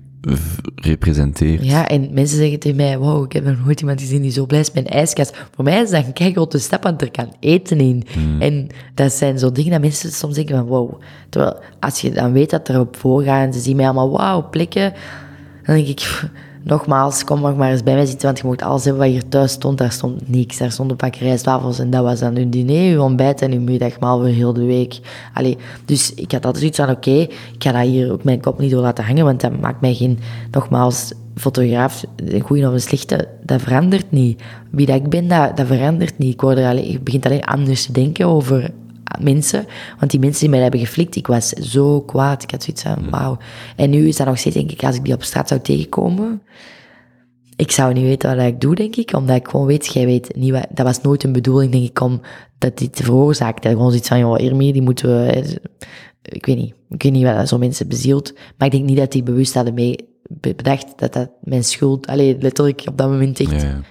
representeert. 0.76 1.66
Ja, 1.66 1.88
en 1.88 2.14
mensen 2.14 2.38
zeggen 2.38 2.60
tegen 2.60 2.78
mij, 2.78 2.98
wow, 2.98 3.24
ik 3.24 3.34
heb 3.34 3.44
nog 3.44 3.66
nooit 3.66 3.80
iemand 3.80 4.02
gezien 4.02 4.22
die 4.22 4.32
zo 4.32 4.46
blij 4.46 4.60
is 4.60 4.72
met 4.72 4.86
een 4.86 4.92
ijskast. 4.92 5.36
Voor 5.56 5.64
mij 5.64 5.82
is 5.82 5.90
dat 5.90 6.06
een 6.06 6.14
keigrote 6.14 6.58
stap, 6.58 6.84
want 6.84 7.02
er 7.02 7.12
kan 7.12 7.34
eten 7.40 7.80
in. 7.80 8.04
En 8.40 8.68
dat 8.94 9.14
zijn 9.14 9.40
zo 9.40 9.52
dingen 9.52 9.72
dat 9.72 9.82
mensen 9.82 10.12
soms 10.12 10.36
denken 10.36 10.56
van, 10.56 10.66
wow. 10.66 11.02
Terwijl, 11.30 11.60
als 11.80 12.02
je 12.02 12.12
dan 12.12 12.32
weet 12.32 12.50
dat 12.50 12.68
er 12.68 12.80
op 12.80 12.96
voorgaan 12.96 13.46
en 13.46 13.54
ze 13.54 13.60
zien 13.60 13.76
mij 13.76 13.86
allemaal, 13.86 14.12
wauw, 14.12 14.50
plekken. 14.50 14.94
Dan 15.64 15.76
denk 15.76 15.88
ik, 15.88 16.22
nogmaals, 16.64 17.24
kom 17.24 17.42
nog 17.42 17.56
maar 17.56 17.72
eens 17.72 17.84
bij 17.84 17.94
mij 17.94 18.06
zitten, 18.06 18.26
want 18.26 18.40
je 18.40 18.46
moet 18.46 18.62
alles 18.62 18.84
hebben 18.84 19.04
wat 19.04 19.12
hier 19.12 19.28
thuis 19.30 19.52
stond. 19.52 19.78
Daar 19.78 19.92
stond 19.92 20.30
niks. 20.30 20.58
Daar 20.58 20.72
stond 20.72 20.92
een 20.92 20.98
pak 20.98 21.16
rijstwafels 21.16 21.80
en 21.80 21.90
dat 21.90 22.04
was 22.04 22.20
dan 22.20 22.36
hun 22.36 22.50
diner, 22.50 22.90
hun 22.90 23.00
ontbijt 23.00 23.42
en 23.42 23.52
hun 23.52 23.64
middagmaal 23.64 24.20
voor 24.20 24.28
heel 24.28 24.54
de 24.54 24.66
week. 24.66 25.00
Allee, 25.34 25.58
dus 25.86 26.14
ik 26.14 26.32
had 26.32 26.46
altijd 26.46 26.58
zoiets 26.58 26.78
van, 26.78 26.90
oké, 26.90 27.28
ik 27.54 27.56
ga 27.58 27.72
dat 27.72 27.82
hier 27.82 28.12
op 28.12 28.24
mijn 28.24 28.42
kop 28.42 28.60
niet 28.60 28.72
door 28.72 28.82
laten 28.82 29.06
hangen, 29.06 29.26
want 29.26 29.42
dat 29.42 29.60
maakt 29.60 29.82
mij 29.82 29.94
geen, 29.94 30.20
nogmaals, 30.52 31.14
fotograaf, 31.36 32.04
een 32.16 32.42
goede 32.42 32.68
of 32.68 32.74
een 32.74 32.82
slechte, 32.82 33.28
dat 33.44 33.62
verandert 33.62 34.12
niet. 34.12 34.42
Wie 34.70 34.86
dat 34.86 34.96
ik 34.96 35.10
ben, 35.10 35.28
dat, 35.28 35.58
dat 35.58 35.68
verandert 35.68 36.18
niet. 36.18 36.34
Ik, 36.34 36.42
word 36.42 36.58
er 36.58 36.68
alleen, 36.68 36.90
ik 36.90 37.04
begin 37.04 37.24
alleen 37.24 37.44
anders 37.44 37.86
te 37.86 37.92
denken 37.92 38.28
over 38.28 38.72
mensen, 39.22 39.66
want 40.00 40.12
die 40.12 40.20
mensen 40.20 40.40
die 40.40 40.50
mij 40.50 40.60
hebben 40.60 40.80
geflikt, 40.80 41.16
ik 41.16 41.28
was 41.28 41.50
zo 41.50 42.02
kwaad. 42.02 42.44
Ik 42.44 42.52
had 42.52 42.64
zoiets 42.64 42.84
van, 42.84 43.10
wauw. 43.10 43.38
En 43.76 43.90
nu 43.90 44.08
is 44.08 44.16
dat 44.16 44.28
nog 44.28 44.38
steeds, 44.38 44.56
denk 44.56 44.72
ik, 44.72 44.84
als 44.84 44.96
ik 44.96 45.04
die 45.04 45.14
op 45.14 45.24
straat 45.24 45.48
zou 45.48 45.62
tegenkomen, 45.62 46.42
ik 47.56 47.72
zou 47.72 47.94
niet 47.94 48.04
weten 48.04 48.36
wat 48.36 48.46
ik 48.46 48.62
doe, 48.62 48.76
denk 48.76 48.96
ik, 48.96 49.14
omdat 49.16 49.36
ik 49.36 49.48
gewoon 49.48 49.66
weet, 49.66 49.94
jij 49.94 50.06
weet 50.06 50.36
niet 50.36 50.52
wat, 50.52 50.66
dat 50.70 50.86
was 50.86 51.02
nooit 51.02 51.24
een 51.24 51.32
bedoeling, 51.32 51.72
denk 51.72 51.86
ik, 51.86 52.02
om 52.02 52.22
dat 52.58 52.78
dit 52.78 52.96
te 52.96 53.04
veroorzaken. 53.04 53.72
Gewoon 53.72 53.90
zoiets 53.90 54.08
van, 54.08 54.20
joh, 54.20 54.40
Irmi, 54.40 54.72
die 54.72 54.82
moeten 54.82 55.10
we, 55.10 55.60
ik 56.22 56.46
weet 56.46 56.58
niet, 56.58 56.74
ik 56.90 57.04
weet 57.04 57.12
niet 57.12 57.24
wat 57.24 57.36
dat 57.36 57.48
zo 57.48 57.58
mensen 57.58 57.88
bezielt, 57.88 58.34
maar 58.58 58.68
ik 58.68 58.74
denk 58.74 58.86
niet 58.86 58.98
dat 58.98 59.12
die 59.12 59.24
bewust 59.24 59.54
hadden 59.54 59.74
mee 59.74 59.96
be- 60.28 60.54
bedacht 60.56 60.94
dat 60.96 61.14
dat 61.14 61.30
mijn 61.44 61.64
schuld, 61.64 62.08
allee, 62.08 62.38
letterlijk 62.40 62.84
op 62.88 62.98
dat 62.98 63.10
moment 63.10 63.40
echt, 63.40 63.52
Ja, 63.62 63.68
ja. 63.68 63.82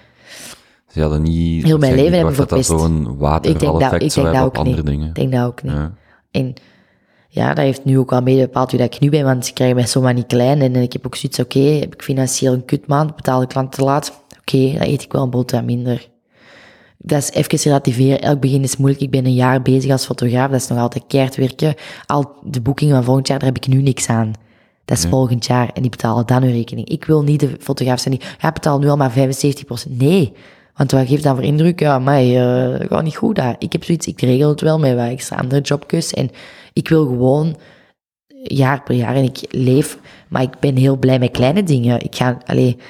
Ze 0.93 1.01
hadden 1.01 1.23
niet... 1.23 1.65
Heel 1.65 1.79
mijn 1.79 1.95
leven 1.95 2.13
hebben 2.13 2.35
verwacht 2.35 2.69
dat 2.69 2.81
zo'n 2.81 2.99
ik 3.01 3.05
denk 3.05 3.19
waterval-effect 3.19 3.91
zou 3.91 4.01
denk 4.01 4.15
dat 4.15 4.25
hebben 4.25 4.43
ook 4.43 4.49
op 4.49 4.57
andere 4.57 4.77
niet. 4.77 4.87
dingen. 4.87 5.09
Ik 5.09 5.15
denk 5.15 5.33
dat 5.33 5.47
ook 5.47 5.63
niet. 5.63 5.73
Ja. 5.73 5.93
En 6.31 6.55
ja, 7.29 7.55
dat 7.55 7.65
heeft 7.65 7.85
nu 7.85 7.99
ook 7.99 8.11
wel 8.11 8.23
mede 8.23 8.41
bepaald 8.41 8.71
wie 8.71 8.81
dat 8.81 8.95
ik 8.95 9.01
nu 9.01 9.11
ben, 9.11 9.25
want 9.25 9.47
ze 9.47 9.53
krijgen 9.53 9.77
mij 9.77 9.87
zomaar 9.87 10.15
niet 10.15 10.27
klein. 10.27 10.61
En 10.61 10.77
ik 10.77 10.93
heb 10.93 11.07
ook 11.07 11.17
zoiets, 11.17 11.39
oké, 11.39 11.59
heb 11.59 11.95
ik 11.95 12.03
financieel 12.03 12.53
een 12.53 12.65
kutmaand, 12.65 13.17
betaal 13.17 13.41
de 13.41 13.47
klant 13.47 13.73
te 13.73 13.85
laat. 13.85 14.23
Oké, 14.41 14.73
dan 14.73 14.89
eet 14.89 15.03
ik 15.03 15.13
wel 15.13 15.23
een 15.23 15.31
boterham 15.31 15.65
minder. 15.65 16.11
Dat 16.99 17.19
is 17.23 17.31
even 17.31 17.59
relativeren. 17.59 18.21
Elk 18.21 18.41
begin 18.41 18.63
is 18.63 18.77
moeilijk. 18.77 19.03
Ik 19.03 19.11
ben 19.11 19.27
een 19.27 19.35
jaar 19.35 19.63
bezig 19.63 19.91
als 19.91 20.07
fotograaf. 20.07 20.51
Dat 20.51 20.61
is 20.61 20.69
nog 20.69 20.79
altijd 20.79 21.05
keihard 21.07 21.37
werken. 21.37 21.75
Al 22.07 22.33
de 22.43 22.61
boekingen 22.61 22.95
van 22.95 23.05
volgend 23.05 23.29
jaar, 23.29 23.39
daar 23.39 23.49
heb 23.49 23.57
ik 23.57 23.67
nu 23.67 23.83
niks 23.83 24.09
aan. 24.09 24.33
Dat 24.85 24.99
is 24.99 25.07
volgend 25.07 25.47
jaar 25.47 25.71
en 25.75 25.83
die 25.83 25.91
betalen 25.91 26.27
dan 26.27 26.43
hun 26.43 26.53
rekening. 26.53 26.89
Ik 26.89 27.05
wil 27.05 27.23
niet 27.23 27.41
de 27.41 27.57
fotograaf 27.61 28.01
zijn 28.01 28.15
die, 28.15 28.29
ja, 28.39 28.53
betaal 28.53 28.79
nu 28.79 28.89
al 28.89 28.97
maar 28.97 29.13
75%. 29.13 29.15
Nee, 29.89 30.33
want 30.75 30.91
wat 30.91 31.09
geeft 31.09 31.23
dan 31.23 31.35
voor 31.35 31.45
indruk? 31.45 31.81
Ja, 31.81 31.99
maar 31.99 32.25
uh, 32.25 32.79
dat 32.79 32.89
gaat 32.89 33.03
niet 33.03 33.17
goed 33.17 33.37
daar. 33.37 33.57
Ik 33.59 33.73
heb 33.73 33.85
zoiets, 33.85 34.07
ik 34.07 34.21
regel 34.21 34.49
het 34.49 34.61
wel 34.61 34.79
met 34.79 34.95
wat 34.95 35.09
extra 35.09 35.37
andere 35.37 35.61
jobkus. 35.61 36.13
En 36.13 36.31
ik 36.73 36.89
wil 36.89 37.07
gewoon 37.07 37.57
jaar 38.43 38.83
per 38.83 38.95
jaar 38.95 39.15
en 39.15 39.25
ik 39.25 39.39
leef, 39.51 39.99
maar 40.29 40.43
ik 40.43 40.59
ben 40.61 40.77
heel 40.77 40.97
blij 40.97 41.19
met 41.19 41.31
kleine 41.31 41.63
dingen. 41.63 42.01
Ik 42.01 42.17
ga, 42.17 42.39
alleen 42.47 42.81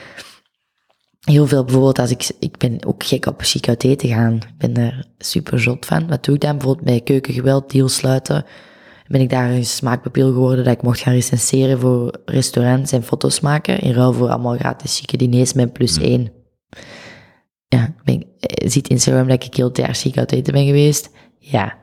heel 1.20 1.46
veel 1.46 1.64
bijvoorbeeld 1.64 1.98
als 1.98 2.10
ik, 2.10 2.30
ik 2.38 2.56
ben 2.56 2.86
ook 2.86 3.04
gek 3.04 3.26
op 3.26 3.42
chic 3.42 3.68
uit 3.68 3.84
eten 3.84 4.09
gaan. 4.09 4.34
Ik 4.34 4.59
ben 4.59 4.76
er 4.76 5.06
super 5.18 5.60
zot 5.60 5.86
van. 5.86 6.09
Wat 6.09 6.24
doe 6.24 6.34
ik 6.34 6.40
dan? 6.40 6.56
Bijvoorbeeld 6.56 6.86
bij 6.86 7.00
keukengeweld, 7.00 7.70
deal 7.70 7.88
sluiten. 7.88 8.44
Ben 9.06 9.20
ik 9.20 9.30
daar 9.30 9.50
een 9.50 9.64
smaakpapier 9.64 10.24
geworden 10.24 10.64
dat 10.64 10.74
ik 10.74 10.82
mocht 10.82 11.00
gaan 11.00 11.12
recenseren 11.12 11.78
voor 11.78 12.14
restaurants 12.24 12.92
en 12.92 13.02
foto's 13.02 13.40
maken. 13.40 13.80
In 13.80 13.92
ruil 13.92 14.12
voor 14.12 14.28
allemaal 14.28 14.56
gratis 14.56 14.98
chique 14.98 15.16
diners 15.16 15.52
met 15.52 15.72
plus 15.72 15.98
één. 15.98 16.32
Ja, 17.73 17.93
ben, 18.05 18.24
ziet 18.70 18.89
Instagram 18.89 19.28
dat 19.28 19.44
ik 19.44 19.55
heel 19.55 19.70
jaar 19.73 19.94
chic 19.94 20.19
uit 20.19 20.32
eten 20.32 20.53
ben 20.53 20.66
geweest? 20.66 21.11
Ja. 21.39 21.74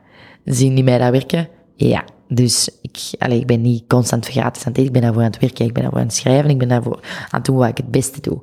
Zien 0.44 0.74
die 0.74 0.84
mij 0.84 0.98
daar 0.98 1.12
werken? 1.12 1.48
Ja. 1.74 2.04
Dus 2.28 2.68
ik, 2.82 2.98
allez, 3.18 3.38
ik 3.38 3.46
ben 3.46 3.60
niet 3.60 3.86
constant 3.86 4.26
gratis 4.26 4.64
aan 4.64 4.72
het 4.72 4.80
eten. 4.80 4.86
Ik 4.86 4.92
ben 4.92 5.02
daarvoor 5.02 5.22
aan 5.22 5.30
het 5.30 5.40
werken. 5.40 5.64
Ik 5.64 5.72
ben 5.72 5.82
daarvoor 5.82 6.00
aan 6.00 6.06
het 6.06 6.16
schrijven. 6.16 6.50
Ik 6.50 6.58
ben 6.58 6.68
daarvoor 6.68 7.00
aan 7.02 7.38
het 7.38 7.44
doen 7.44 7.56
wat 7.56 7.68
ik 7.68 7.76
het 7.76 7.90
beste 7.90 8.20
doe. 8.20 8.40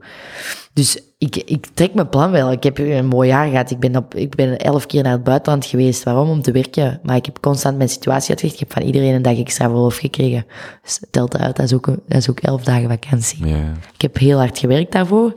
Dus 0.74 1.00
ik, 1.18 1.36
ik 1.36 1.68
trek 1.74 1.94
mijn 1.94 2.10
plan 2.10 2.32
wel. 2.32 2.52
Ik 2.52 2.64
heb 2.64 2.78
een 2.78 3.06
mooi 3.06 3.30
jaar 3.30 3.50
gehad. 3.50 3.72
Ik 3.72 3.80
ben, 3.80 3.96
op, 3.96 4.16
ik 4.16 4.36
ben 4.36 4.58
elf 4.58 4.86
keer 4.86 5.04
naar 5.04 5.12
het 5.12 5.24
buitenland 5.24 5.66
geweest. 5.66 6.04
Waarom? 6.04 6.30
Om 6.30 6.42
te 6.42 6.52
werken. 6.52 7.00
Maar 7.04 7.16
ik 7.16 7.26
heb 7.26 7.40
constant 7.40 7.78
mijn 7.78 7.90
situatie 7.90 8.30
uitgelegd. 8.30 8.62
Ik 8.62 8.68
heb 8.68 8.74
van 8.74 8.88
iedereen 8.88 9.14
een 9.14 9.22
dag 9.22 9.40
extra 9.40 9.66
verlof 9.66 9.98
gekregen. 9.98 10.46
Dus 10.84 11.02
telt 11.12 11.38
uit. 11.38 11.56
Dat 11.56 11.66
is 11.66 11.74
ook, 11.74 11.86
dat 11.86 12.18
is 12.18 12.30
ook 12.30 12.40
elf 12.40 12.64
dagen 12.64 12.90
vakantie. 12.90 13.46
Ik 13.94 14.02
heb 14.02 14.18
heel 14.18 14.38
hard 14.38 14.60
gewerkt 14.60 14.92
daarvoor. 14.92 15.36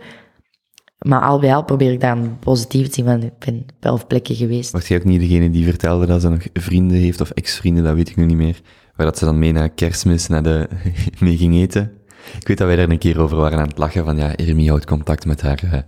Maar 1.06 1.20
al 1.20 1.39
bij 1.39 1.55
al 1.55 1.64
probeer 1.64 1.93
ik 1.93 2.01
dan 2.01 2.39
positief 2.39 2.89
te 2.89 2.94
zien, 2.94 3.05
want 3.05 3.22
ik 3.22 3.39
ben 3.39 3.55
op 3.55 3.72
elf 3.81 4.06
plekken 4.06 4.35
geweest. 4.35 4.70
Was 4.70 4.89
jij 4.89 4.98
ook 4.98 5.05
niet 5.05 5.20
degene 5.20 5.51
die 5.51 5.64
vertelde 5.64 6.06
dat 6.06 6.20
ze 6.20 6.28
nog 6.28 6.43
vrienden 6.52 6.97
heeft, 6.97 7.20
of 7.20 7.31
ex-vrienden, 7.31 7.85
dat 7.85 7.94
weet 7.94 8.09
ik 8.09 8.16
nu 8.16 8.24
niet 8.24 8.36
meer, 8.36 8.60
waar 8.97 9.06
dat 9.06 9.18
ze 9.18 9.24
dan 9.24 9.39
mee 9.39 9.52
naar 9.52 9.68
kerstmis 9.68 10.27
naar 10.27 10.43
de, 10.43 10.68
mee 11.20 11.36
ging 11.36 11.55
eten? 11.55 11.93
Ik 12.40 12.48
weet 12.48 12.59
dat 12.59 12.66
wij 12.66 12.77
daar 12.77 12.89
een 12.89 12.98
keer 12.98 13.20
over 13.20 13.36
waren 13.36 13.59
aan 13.59 13.68
het 13.68 13.78
lachen, 13.78 14.05
van 14.05 14.16
ja, 14.16 14.36
Irmi 14.36 14.68
houdt 14.68 14.86
contact 14.86 15.27
met 15.27 15.40
haar 15.43 15.60
uh, 15.64 15.78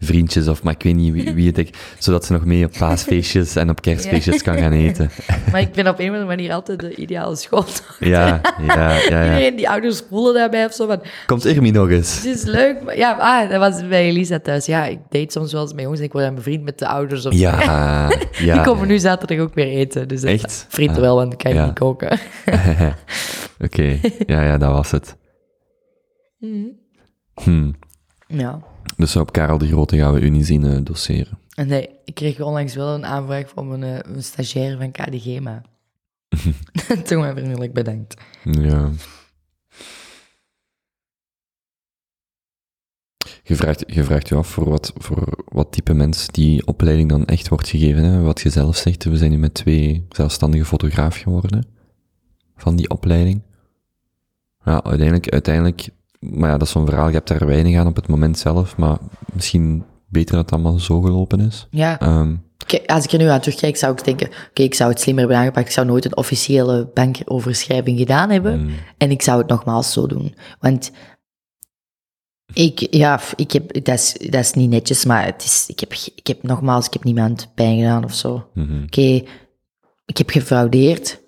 vriendjes, 0.00 0.48
of 0.48 0.62
maar 0.62 0.74
ik 0.74 0.82
weet 0.82 0.94
niet 0.94 1.12
wie, 1.12 1.34
wie 1.38 1.46
het 1.46 1.58
ik, 1.58 1.94
zodat 1.98 2.24
ze 2.24 2.32
nog 2.32 2.44
mee 2.44 2.64
op 2.64 2.72
paasfeestjes 2.78 3.56
en 3.56 3.70
op 3.70 3.80
kerstfeestjes 3.80 4.36
ja. 4.36 4.42
kan 4.42 4.58
gaan 4.58 4.72
eten. 4.72 5.10
Maar 5.52 5.60
ik 5.60 5.72
ben 5.72 5.88
op 5.88 5.98
een 5.98 6.04
of 6.04 6.12
andere 6.12 6.24
manier 6.24 6.52
altijd 6.52 6.80
de 6.80 6.94
ideale 6.94 7.36
school. 7.36 7.64
Ja, 7.98 8.40
ja, 8.66 8.90
ja. 8.90 9.24
Iedereen, 9.24 9.56
die 9.56 9.68
ouders 9.68 10.02
voelen 10.08 10.34
daarbij 10.34 10.64
of 10.64 10.72
zo 10.72 10.86
van... 10.86 11.02
Komt 11.26 11.44
Irmi 11.44 11.70
nog 11.70 11.90
eens? 11.90 12.16
Het 12.16 12.24
is 12.24 12.44
leuk, 12.44 12.82
maar 12.82 12.96
ja, 12.96 13.16
ah, 13.18 13.50
dat 13.50 13.58
was 13.58 13.88
bij 13.88 14.04
Elisa 14.04 14.38
thuis. 14.38 14.66
Ja, 14.66 14.84
ik 14.84 14.98
date 15.08 15.32
soms 15.32 15.52
wel 15.52 15.62
eens 15.62 15.72
met 15.72 15.82
jongens 15.82 16.00
en 16.00 16.06
ik 16.06 16.12
word 16.12 16.24
dan 16.24 16.34
bevriend 16.34 16.64
met 16.64 16.78
de 16.78 16.86
ouders. 16.86 17.26
Of 17.26 17.34
ja, 17.34 17.60
ja. 18.32 18.54
Die 18.54 18.62
komen 18.62 18.88
nu 18.88 18.98
zaterdag 18.98 19.38
ook 19.38 19.54
weer 19.54 19.68
eten, 19.68 20.08
dus 20.08 20.22
Echt? 20.22 20.66
vriend 20.68 20.94
ah, 20.94 21.00
wel, 21.00 21.16
want 21.16 21.32
ik 21.32 21.38
kan 21.38 21.54
ja. 21.54 21.64
niet 21.64 21.78
koken. 21.78 22.18
Oké, 22.46 22.94
okay. 23.64 24.00
ja, 24.26 24.42
ja, 24.42 24.58
dat 24.58 24.72
was 24.72 24.90
het. 24.90 25.16
Mm. 26.38 26.78
Hmm. 27.34 27.74
Ja. 28.26 28.60
Dus 28.98 29.16
op 29.16 29.32
Karel 29.32 29.58
de 29.58 29.66
Grote 29.66 29.96
gaan 29.96 30.12
we 30.12 30.20
u 30.20 30.28
niet 30.28 30.46
zien 30.46 30.64
uh, 30.64 30.78
doseren. 30.82 31.38
Nee, 31.66 31.88
ik 32.04 32.14
kreeg 32.14 32.40
onlangs 32.40 32.74
wel 32.74 32.94
een 32.94 33.06
aanvraag 33.06 33.48
van 33.48 33.70
een, 33.70 33.82
uh, 33.82 34.14
een 34.14 34.22
stagiair 34.22 34.76
van 34.76 34.90
KDG, 34.90 35.40
maar 35.40 35.62
toen 37.04 37.18
maar 37.18 37.34
vriendelijk 37.34 37.72
bedankt. 37.72 38.14
Ja. 38.42 38.90
Je 43.42 43.56
vraagt, 43.56 43.84
je 43.86 44.04
vraagt 44.04 44.28
je 44.28 44.34
af 44.34 44.48
voor 44.48 44.68
wat, 44.68 44.92
voor 44.96 45.44
wat 45.44 45.72
type 45.72 45.94
mens 45.94 46.26
die 46.26 46.66
opleiding 46.66 47.08
dan 47.08 47.24
echt 47.24 47.48
wordt 47.48 47.68
gegeven. 47.68 48.04
Hè? 48.04 48.20
Wat 48.20 48.40
je 48.40 48.50
zelf 48.50 48.76
zegt, 48.76 49.04
we 49.04 49.16
zijn 49.16 49.30
nu 49.30 49.38
met 49.38 49.54
twee 49.54 50.06
zelfstandige 50.08 50.64
fotograaf 50.64 51.16
geworden 51.16 51.66
van 52.56 52.76
die 52.76 52.90
opleiding. 52.90 53.42
Ja, 54.64 54.84
uiteindelijk, 54.84 55.28
uiteindelijk 55.28 55.88
maar 56.20 56.50
ja, 56.50 56.58
dat 56.58 56.66
is 56.66 56.70
zo'n 56.72 56.86
verhaal. 56.86 57.08
Je 57.08 57.14
hebt 57.14 57.28
daar 57.28 57.46
weinig 57.46 57.78
aan 57.78 57.86
op 57.86 57.96
het 57.96 58.08
moment 58.08 58.38
zelf, 58.38 58.76
maar 58.76 58.98
misschien 59.32 59.84
beter 60.08 60.34
dat 60.34 60.44
het 60.44 60.52
allemaal 60.52 60.78
zo 60.78 61.00
gelopen 61.00 61.40
is. 61.40 61.66
Ja. 61.70 62.20
Um, 62.20 62.46
als 62.86 63.04
ik 63.04 63.12
er 63.12 63.18
nu 63.18 63.26
aan 63.26 63.40
terugkijk, 63.40 63.76
zou 63.76 63.92
ik 63.92 64.04
denken, 64.04 64.26
oké, 64.26 64.36
okay, 64.48 64.66
ik 64.66 64.74
zou 64.74 64.90
het 64.90 65.00
slimmer 65.00 65.24
hebben 65.24 65.40
aangepakt. 65.42 65.66
Ik 65.66 65.72
zou 65.72 65.86
nooit 65.86 66.04
een 66.04 66.16
officiële 66.16 66.90
bankoverschrijving 66.94 67.98
gedaan 67.98 68.30
hebben. 68.30 68.60
mm, 68.60 68.70
En 68.98 69.10
ik 69.10 69.22
zou 69.22 69.38
het 69.38 69.48
nogmaals 69.48 69.92
zo 69.92 70.06
doen. 70.06 70.34
Want 70.60 70.90
ik, 72.52 72.86
ja, 72.94 73.20
ik 73.36 73.52
heb, 73.52 73.84
dat 73.84 73.94
is, 73.94 74.12
dat 74.12 74.40
is 74.40 74.52
niet 74.52 74.70
netjes, 74.70 75.04
maar 75.04 75.24
het 75.24 75.44
is, 75.44 75.64
ik 75.68 75.80
heb, 75.80 75.92
ik 76.14 76.26
heb 76.26 76.42
nogmaals, 76.42 76.86
ik 76.86 76.92
heb 76.92 77.04
niemand 77.04 77.48
pijn 77.54 77.76
gedaan 77.76 78.04
of 78.04 78.14
zo. 78.14 78.48
mhm. 78.54 78.82
Oké, 78.82 79.22
ik 80.06 80.16
heb 80.18 80.30
gefraudeerd, 80.30 81.20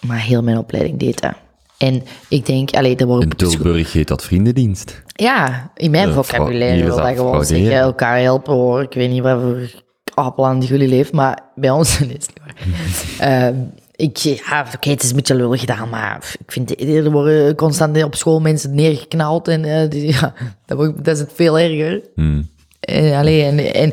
maar 0.00 0.20
heel 0.20 0.42
mijn 0.42 0.58
opleiding 0.58 0.98
deed 0.98 1.20
dat. 1.20 1.34
En 1.78 2.02
ik 2.28 2.46
denk, 2.46 2.70
allee, 2.70 2.96
er 2.96 3.06
wordt 3.06 3.24
In 3.24 3.30
Tilburg 3.48 3.92
heet 3.92 4.08
dat 4.08 4.24
vriendendienst. 4.24 5.02
Ja, 5.06 5.70
in 5.76 5.90
mijn 5.90 6.08
Eh, 6.08 6.14
vocabulaire 6.14 6.84
wil 6.84 6.96
dat 6.96 7.04
dat 7.04 7.16
gewoon 7.16 7.44
zeggen, 7.44 7.72
elkaar 7.72 8.20
helpen 8.20 8.52
hoor. 8.54 8.82
Ik 8.82 8.92
weet 8.92 9.10
niet 9.10 9.22
wat 9.22 9.40
voor 9.40 9.70
appelland 10.14 10.66
jullie 10.68 10.88
leeft, 10.88 11.12
maar 11.12 11.38
bij 11.54 11.70
ons 11.70 11.88
is 11.92 11.98
het 11.98 12.08
niet. 12.08 12.30
Ehm, 13.18 13.54
ik, 13.96 14.16
ja, 14.16 14.66
oké, 14.74 14.90
het 14.90 15.02
is 15.02 15.10
een 15.10 15.16
beetje 15.16 15.34
lullig 15.34 15.60
gedaan, 15.60 15.88
maar 15.88 16.34
ik 16.38 16.52
vind, 16.52 16.80
er 16.80 17.10
worden 17.10 17.54
constant 17.54 18.02
op 18.04 18.14
school 18.14 18.40
mensen 18.40 18.74
neergeknald 18.74 19.48
en 19.48 19.64
eh, 19.64 19.90
die, 19.90 20.06
ja, 20.12 20.34
dat, 20.66 20.76
wordt- 20.76 21.04
dat 21.04 21.14
is 21.14 21.20
het 21.20 21.32
veel 21.34 21.58
erger. 21.58 22.02
Hmm. 22.14 22.48
En, 22.80 23.14
allee, 23.14 23.42
en, 23.44 23.74
en 23.74 23.92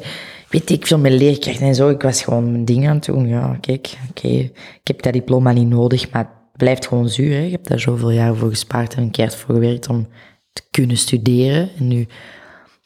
weet 0.50 0.70
ik 0.70 0.88
veel 0.88 0.98
met 1.00 1.12
leerkrachten 1.12 1.68
en 1.68 1.76
zo, 1.76 1.90
ik 1.90 2.02
was 2.02 2.24
gewoon 2.24 2.52
mijn 2.52 2.66
ding 2.66 2.88
aan 2.88 2.96
het 2.96 3.06
doen. 3.06 3.28
Ja, 3.28 3.58
kijk, 3.62 3.94
oké, 4.10 4.28
ik 4.28 4.52
heb 4.84 5.02
dat 5.02 5.14
diploma 5.14 5.52
niet 5.52 5.70
nodig, 5.70 6.12
maar 6.12 6.30
blijft 6.58 6.88
gewoon 6.88 7.10
zuur. 7.10 7.32
Hè? 7.32 7.42
Je 7.42 7.52
hebt 7.52 7.68
daar 7.68 7.80
zoveel 7.80 8.12
jaren 8.12 8.38
voor 8.38 8.50
gespaard 8.50 8.94
en 8.94 9.04
een 9.04 9.12
keer 9.12 9.32
voor 9.32 9.56
gewerkt 9.56 9.90
om 9.90 10.08
te 10.54 10.62
kunnen 10.72 10.98
studeren. 10.98 11.70
En 11.78 11.88
nu 11.88 12.08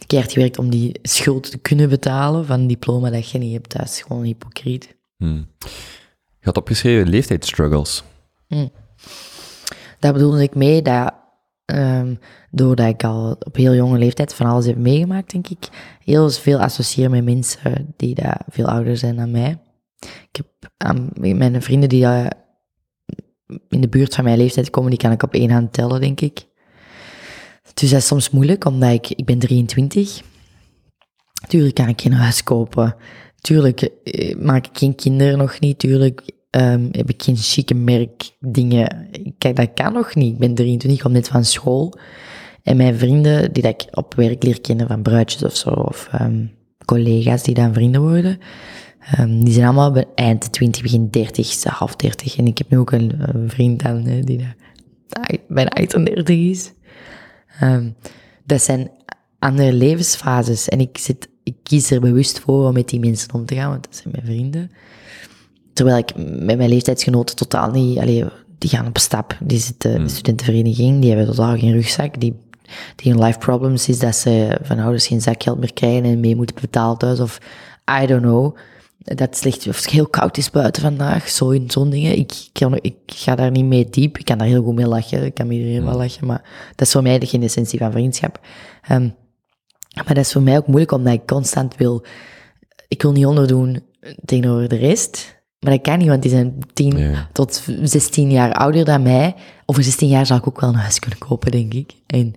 keihard 0.07 0.33
gewerkt 0.33 0.57
om 0.57 0.69
die 0.69 0.99
schuld 1.01 1.51
te 1.51 1.57
kunnen 1.57 1.89
betalen 1.89 2.45
van 2.45 2.59
een 2.59 2.67
diploma 2.67 3.09
dat 3.09 3.29
je 3.29 3.37
niet 3.37 3.53
hebt. 3.53 3.77
Dat 3.77 3.87
is 3.87 4.01
gewoon 4.01 4.23
hypocriet. 4.23 4.97
Hmm. 5.17 5.47
Je 6.39 6.45
had 6.45 6.57
opgeschreven 6.57 7.09
leeftijdsstruggles. 7.09 8.03
Daar 9.99 10.13
bedoelde 10.13 10.43
ik 10.43 10.55
mee 10.55 10.81
dat, 10.81 11.13
ehm, 11.65 12.15
doordat 12.51 12.87
ik 12.87 13.03
al 13.03 13.35
op 13.39 13.55
heel 13.55 13.73
jonge 13.73 13.97
leeftijd 13.97 14.33
van 14.33 14.45
alles 14.45 14.65
heb 14.65 14.77
meegemaakt, 14.77 15.31
denk 15.31 15.47
ik, 15.47 15.69
heel 16.03 16.29
veel 16.29 16.59
associeer 16.59 17.09
met 17.09 17.23
mensen 17.23 17.93
die 17.97 18.15
daar 18.15 18.41
veel 18.49 18.65
ouder 18.65 18.97
zijn 18.97 19.15
dan 19.15 19.31
mij. 19.31 19.59
Ik 19.99 20.35
heb 20.35 20.71
aan 20.77 21.09
mijn 21.13 21.61
vrienden 21.61 21.89
die 21.89 22.05
eh, 22.05 22.25
in 23.69 23.81
de 23.81 23.89
buurt 23.89 24.15
van 24.15 24.23
mijn 24.23 24.37
leeftijd 24.37 24.69
komen, 24.69 24.89
die 24.89 24.99
kan 24.99 25.11
ik 25.11 25.23
op 25.23 25.33
één 25.33 25.51
hand 25.51 25.73
tellen, 25.73 26.01
denk 26.01 26.21
ik. 26.21 26.47
Dus 27.73 27.89
dat 27.89 27.99
is 27.99 28.07
soms 28.07 28.29
moeilijk, 28.29 28.65
omdat 28.65 28.91
ik, 28.91 29.09
ik 29.09 29.25
ben 29.25 29.39
23. 29.39 30.21
Tuurlijk 31.47 31.75
kan 31.75 31.87
ik 31.87 32.01
geen 32.01 32.13
huis 32.13 32.43
kopen. 32.43 32.95
Tuurlijk 33.41 33.81
eh, 33.81 34.35
maak 34.35 34.67
ik 34.67 34.77
geen 34.77 34.95
kinderen 34.95 35.37
nog 35.37 35.59
niet. 35.59 35.79
Tuurlijk 35.79 36.21
ehm, 36.49 36.87
heb 36.91 37.09
ik 37.09 37.23
geen 37.23 37.37
chique 37.37 37.75
merk 37.75 38.31
dingen. 38.39 39.09
Kijk, 39.37 39.55
dat 39.55 39.73
kan 39.73 39.93
nog 39.93 40.15
niet. 40.15 40.33
Ik 40.33 40.39
ben 40.39 40.55
23, 40.55 40.91
ik 40.99 41.03
kom 41.03 41.11
net 41.11 41.27
van 41.27 41.45
school. 41.45 41.93
En 42.63 42.77
mijn 42.77 42.97
vrienden, 42.97 43.53
die 43.53 43.63
dat 43.63 43.81
ik 43.81 43.97
op 43.97 44.13
werk 44.13 44.43
leer 44.43 44.61
kennen 44.61 44.87
van 44.87 45.01
bruidjes 45.01 45.43
of 45.43 45.55
zo, 45.55 45.69
of 45.69 46.07
ehm, 46.11 46.45
collega's 46.85 47.43
die 47.43 47.53
dan 47.53 47.73
vrienden 47.73 48.01
worden, 48.01 48.39
ehm, 49.11 49.43
die 49.43 49.53
zijn 49.53 49.65
allemaal 49.65 49.91
bij 49.91 50.05
eind 50.15 50.43
de 50.43 50.49
20, 50.49 50.81
begin 50.81 51.09
30, 51.09 51.63
half 51.63 51.95
30. 51.95 52.37
En 52.37 52.47
ik 52.47 52.57
heb 52.57 52.69
nu 52.69 52.77
ook 52.77 52.91
een, 52.91 53.13
een 53.17 53.49
vriend 53.49 53.83
dan, 53.83 54.05
hè, 54.05 54.19
die 54.19 54.37
dat 54.37 55.39
bijna 55.47 55.69
38 55.69 56.37
is. 56.37 56.73
Ehm, 57.59 57.89
dat 58.43 58.61
zijn 58.61 58.91
andere 59.39 59.73
levensfases. 59.73 60.69
En 60.69 60.79
ik, 60.79 60.97
zit, 60.97 61.29
ik 61.43 61.55
kies 61.63 61.91
er 61.91 61.99
bewust 61.99 62.39
voor 62.39 62.67
om 62.67 62.73
met 62.73 62.89
die 62.89 62.99
mensen 62.99 63.33
om 63.33 63.45
te 63.45 63.55
gaan, 63.55 63.69
want 63.69 63.83
dat 63.83 63.95
zijn 63.95 64.13
mijn 64.13 64.25
vrienden. 64.25 64.71
Terwijl 65.73 65.97
ik 65.97 66.15
met 66.15 66.57
mijn 66.57 66.69
leeftijdsgenoten 66.69 67.35
totaal 67.35 67.71
niet... 67.71 67.97
Allee, 67.97 68.25
die 68.57 68.69
gaan 68.69 68.87
op 68.87 68.97
stap. 68.97 69.37
Die 69.43 69.59
zitten 69.59 69.93
in 69.93 70.03
de 70.03 70.09
studentenvereniging, 70.09 71.01
die 71.01 71.09
hebben 71.09 71.35
totaal 71.35 71.57
geen 71.57 71.71
rugzak. 71.71 72.19
Die 72.19 72.35
die 72.95 73.11
hun 73.11 73.23
life 73.23 73.37
problems 73.37 73.87
is 73.87 73.99
dat 73.99 74.15
ze 74.15 74.57
van 74.61 74.79
ouders 74.79 75.07
geen 75.07 75.21
zakgeld 75.21 75.59
meer 75.59 75.73
krijgen 75.73 76.03
en 76.03 76.19
mee 76.19 76.35
moeten 76.35 76.55
betalen 76.61 76.97
thuis 76.97 77.19
of 77.19 77.39
I 78.01 78.05
don't 78.05 78.21
know. 78.21 78.57
Dat 79.01 79.19
het 79.19 79.37
slecht 79.37 79.67
of 79.67 79.75
het 79.75 79.89
heel 79.89 80.07
koud 80.07 80.37
is 80.37 80.49
buiten 80.49 80.81
vandaag, 80.81 81.29
zo 81.29 81.49
in 81.49 81.71
zo'n 81.71 81.89
dingen. 81.89 82.17
Ik, 82.17 82.49
kan, 82.51 82.77
ik 82.81 82.95
ga 83.05 83.35
daar 83.35 83.51
niet 83.51 83.65
mee 83.65 83.89
diep. 83.89 84.17
Ik 84.17 84.25
kan 84.25 84.37
daar 84.37 84.47
heel 84.47 84.63
goed 84.63 84.75
mee 84.75 84.87
lachen. 84.87 85.23
Ik 85.25 85.33
kan 85.33 85.47
met 85.47 85.55
iedereen 85.57 85.85
wel 85.85 85.97
lachen, 85.97 86.27
maar 86.27 86.69
dat 86.75 86.87
is 86.87 86.91
voor 86.93 87.01
mij 87.01 87.19
geen 87.25 87.43
essentie 87.43 87.79
van 87.79 87.91
vriendschap. 87.91 88.39
Ehm, 88.81 89.09
maar 89.95 90.13
dat 90.13 90.17
is 90.25 90.31
voor 90.31 90.41
mij 90.41 90.57
ook 90.57 90.67
moeilijk 90.67 90.91
omdat 90.91 91.13
ik 91.13 91.25
constant 91.25 91.75
wil, 91.77 92.05
ik 92.87 93.01
wil 93.01 93.11
niet 93.11 93.25
onderdoen 93.25 93.83
tegenover 94.25 94.69
de 94.69 94.75
rest. 94.75 95.37
Maar 95.59 95.71
dat 95.71 95.81
kan 95.81 95.97
niet, 95.97 96.07
want 96.07 96.21
die 96.21 96.31
zijn 96.31 96.57
10 96.73 96.97
Ja. 96.97 97.29
tot 97.33 97.63
16 97.83 98.31
jaar 98.31 98.53
ouder 98.53 98.85
dan 98.85 99.01
mij. 99.01 99.35
Over 99.65 99.83
16 99.83 100.07
jaar 100.07 100.25
zou 100.25 100.39
ik 100.39 100.47
ook 100.47 100.61
wel 100.61 100.69
een 100.69 100.75
huis 100.75 100.99
kunnen 100.99 101.19
kopen, 101.19 101.51
denk 101.51 101.73
ik. 101.73 101.91
En 102.07 102.33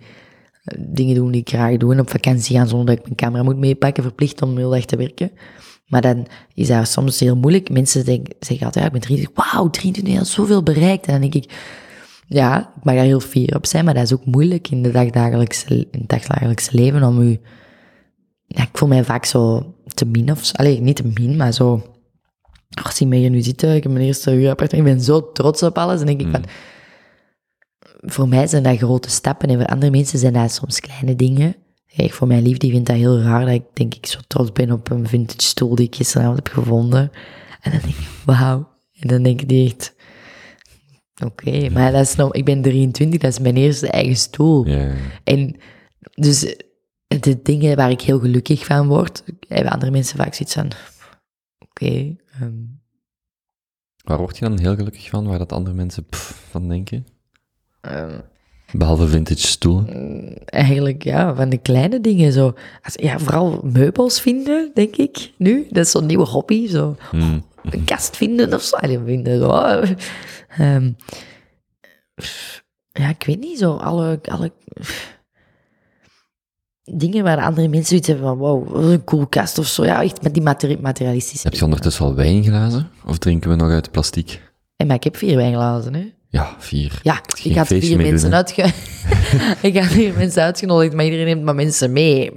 eh, 0.65 0.79
dingen 0.89 1.15
doen 1.15 1.31
die 1.31 1.41
ik 1.41 1.49
graag 1.49 1.77
doe. 1.77 1.93
En 1.93 2.01
op 2.01 2.11
vakantie 2.11 2.57
gaan 2.57 2.69
zonder 2.69 2.87
dat 2.87 2.97
ik 2.97 3.03
mijn 3.05 3.17
camera 3.17 3.43
moet 3.43 3.59
meepakken, 3.59 4.03
verplicht 4.03 4.43
om 4.43 4.57
heel 4.57 4.75
erg 4.75 4.85
te 4.85 4.97
werken. 4.97 5.31
Maar 5.93 6.01
dan 6.01 6.27
is 6.55 6.69
dat 6.69 6.89
soms 6.89 7.21
heel 7.21 7.37
moeilijk. 7.37 7.71
Mensen 7.71 8.05
denken, 8.05 8.35
zeggen 8.41 8.67
altijd, 8.67 8.85
ja, 8.85 8.91
ik 8.91 8.99
ben 8.99 9.01
23. 9.01 9.45
Wauw, 9.45 9.71
23 9.71 10.15
jaar, 10.15 10.27
zoveel 10.27 10.63
bereikt. 10.63 11.07
En 11.07 11.13
dan 11.13 11.21
denk 11.21 11.45
ik, 11.45 11.53
ja, 12.27 12.61
ik 12.77 12.85
mag 12.85 12.95
daar 12.95 13.05
heel 13.05 13.21
fier 13.21 13.57
op 13.57 13.67
zijn, 13.67 13.85
maar 13.85 13.95
dat 13.95 14.03
is 14.03 14.13
ook 14.13 14.25
moeilijk 14.25 14.69
in, 14.69 14.83
de 14.83 14.91
dagdagelijkse, 14.91 15.75
in 15.91 16.01
het 16.01 16.09
dagdagelijkse 16.09 16.75
leven 16.75 17.03
om 17.03 17.21
u... 17.21 17.41
Ja, 18.47 18.63
ik 18.63 18.69
voel 18.73 18.89
mij 18.89 19.05
vaak 19.05 19.25
zo 19.25 19.73
te 19.95 20.05
min 20.05 20.31
of 20.31 20.45
zo. 20.45 20.55
Allee, 20.57 20.81
niet 20.81 20.97
te 20.97 21.11
min, 21.15 21.37
maar 21.37 21.53
zo... 21.53 21.73
Oh, 22.85 22.91
zie 22.91 23.07
mij 23.07 23.19
hier 23.19 23.31
nu 23.31 23.43
zitten, 23.43 23.75
ik 23.75 23.83
heb 23.83 23.93
mijn 23.93 24.05
eerste 24.05 24.31
huurappartement, 24.31 24.89
ik 24.89 24.95
ben 24.95 25.05
zo 25.05 25.33
trots 25.33 25.63
op 25.63 25.79
alles. 25.79 26.01
En 26.01 26.07
denk 26.07 26.21
ik 26.21 26.31
van... 26.31 26.45
Voor 28.01 28.29
mij 28.29 28.47
zijn 28.47 28.63
dat 28.63 28.77
grote 28.77 29.11
stappen 29.11 29.49
en 29.49 29.57
voor 29.59 29.67
andere 29.67 29.91
mensen 29.91 30.19
zijn 30.19 30.33
dat 30.33 30.53
soms 30.53 30.81
kleine 30.81 31.17
dingen. 31.17 31.55
Kijk, 31.97 32.13
voor 32.13 32.27
mijn 32.27 32.43
lief, 32.43 32.57
die 32.59 32.71
vindt 32.71 32.87
dat 32.87 32.97
heel 32.97 33.21
raar 33.21 33.45
dat 33.45 33.55
ik 33.55 33.65
denk 33.73 33.95
ik 33.95 34.07
zo 34.07 34.19
trots 34.27 34.53
ben 34.53 34.71
op 34.71 34.91
een 34.91 35.09
vintage 35.09 35.43
stoel 35.43 35.75
die 35.75 35.87
ik 35.87 35.95
gisteravond 35.95 36.37
heb 36.37 36.49
gevonden. 36.49 37.11
En 37.61 37.71
dan 37.71 37.81
denk 37.81 37.95
ik, 37.95 38.09
wauw. 38.25 38.69
En 38.93 39.09
dan 39.09 39.23
denk 39.23 39.41
ik 39.41 39.49
die 39.49 39.67
echt... 39.73 39.95
Oké, 41.25 41.69
maar 41.69 41.93
dat 41.93 42.01
is 42.01 42.15
nog, 42.17 42.35
ik 42.35 42.45
ben 42.45 42.63
23, 42.63 43.21
dat 43.21 43.31
is 43.31 43.39
mijn 43.39 43.57
eerste 43.57 43.89
eigen 43.89 44.17
stoel. 44.17 44.67
Ja. 44.67 44.95
En 45.25 45.57
dus 46.15 46.57
de 47.07 47.43
dingen 47.43 47.77
waar 47.77 47.91
ik 47.91 48.01
heel 48.01 48.19
gelukkig 48.19 48.65
van 48.65 48.89
word, 48.89 49.23
hebben 49.49 49.73
andere 49.73 49.91
mensen 49.91 50.17
vaak 50.17 50.35
zoiets 50.35 50.55
van... 50.55 50.71
Oké, 51.59 52.17
ehm, 52.41 52.55
Waar 54.05 54.19
word 54.19 54.39
je 54.39 54.45
dan 54.45 54.59
heel 54.59 54.75
gelukkig 54.77 55.09
van, 55.09 55.27
waar 55.27 55.39
dat 55.39 55.53
andere 55.53 55.77
mensen 55.77 56.07
pff, 56.07 56.47
van 56.51 56.69
denken? 56.69 57.07
ehm, 57.81 58.21
Behalve 58.73 59.09
vintage 59.09 59.47
stoel. 59.47 59.85
eigenlijk 60.45 61.05
ja, 61.05 61.35
van 61.35 61.49
de 61.49 61.59
kleine 61.59 62.01
dingen 62.01 62.33
zo. 62.33 62.55
Ja, 62.93 63.19
vooral 63.19 63.61
meubels 63.63 64.21
vinden, 64.21 64.71
denk 64.75 64.97
ik, 64.97 65.33
nu. 65.37 65.67
Dat 65.71 65.85
is 65.85 65.91
zo'n 65.91 66.07
nieuwe 66.07 66.27
hobby, 66.27 66.69
zo. 66.69 66.97
Hmm. 67.11 67.45
Een 67.71 67.85
kast 67.85 68.17
vinden 68.17 68.55
of 68.55 68.63
zo. 68.63 68.77
Vinden, 69.05 69.39
zo. 69.39 69.83
Ehm, 70.49 70.93
ja, 72.93 73.09
ik 73.09 73.25
weet 73.27 73.41
niet, 73.41 73.59
zo 73.59 73.73
alle... 73.73 74.21
alle 74.23 74.53
dingen 76.85 77.25
waar 77.25 77.41
andere 77.41 77.69
mensen 77.69 77.87
zoiets 77.87 78.07
hebben 78.07 78.27
van, 78.27 78.39
wow, 78.39 78.69
wat 78.69 78.85
een 78.85 79.05
cool 79.05 79.27
kast 79.27 79.59
of 79.59 79.67
zo. 79.67 79.85
Ja, 79.85 80.03
echt 80.03 80.23
met 80.23 80.35
die 80.35 80.43
materi 80.43 80.79
materialistische... 80.81 81.49
Heb 81.49 81.57
je 81.57 81.65
ondertussen 81.65 82.05
al 82.05 82.15
wijnglazen? 82.15 82.91
Of 83.07 83.19
drinken 83.19 83.51
we 83.51 83.57
nog 83.57 83.71
uit 83.71 83.91
plastic? 83.91 84.53
En 84.77 84.87
maar 84.87 84.97
ik 84.97 85.05
heb 85.05 85.17
vier 85.17 85.37
wijnglazen, 85.37 85.95
hè. 85.95 86.13
Ja, 86.33 86.57
vier. 86.59 87.01
Ja, 87.03 87.21
Geen 87.27 87.53
ik 87.53 87.59
had 87.59 87.67
vier 87.67 87.97
mensen, 87.97 88.31
doen, 88.31 88.39
uitge... 88.39 88.63
ik 89.69 89.77
had 89.79 89.87
vier 89.87 90.13
mensen 90.17 90.43
uitgenodigd, 90.43 90.95
maar 90.95 91.05
iedereen 91.05 91.27
neemt 91.27 91.43
maar 91.43 91.55
mensen 91.55 91.93
mee. 91.93 92.31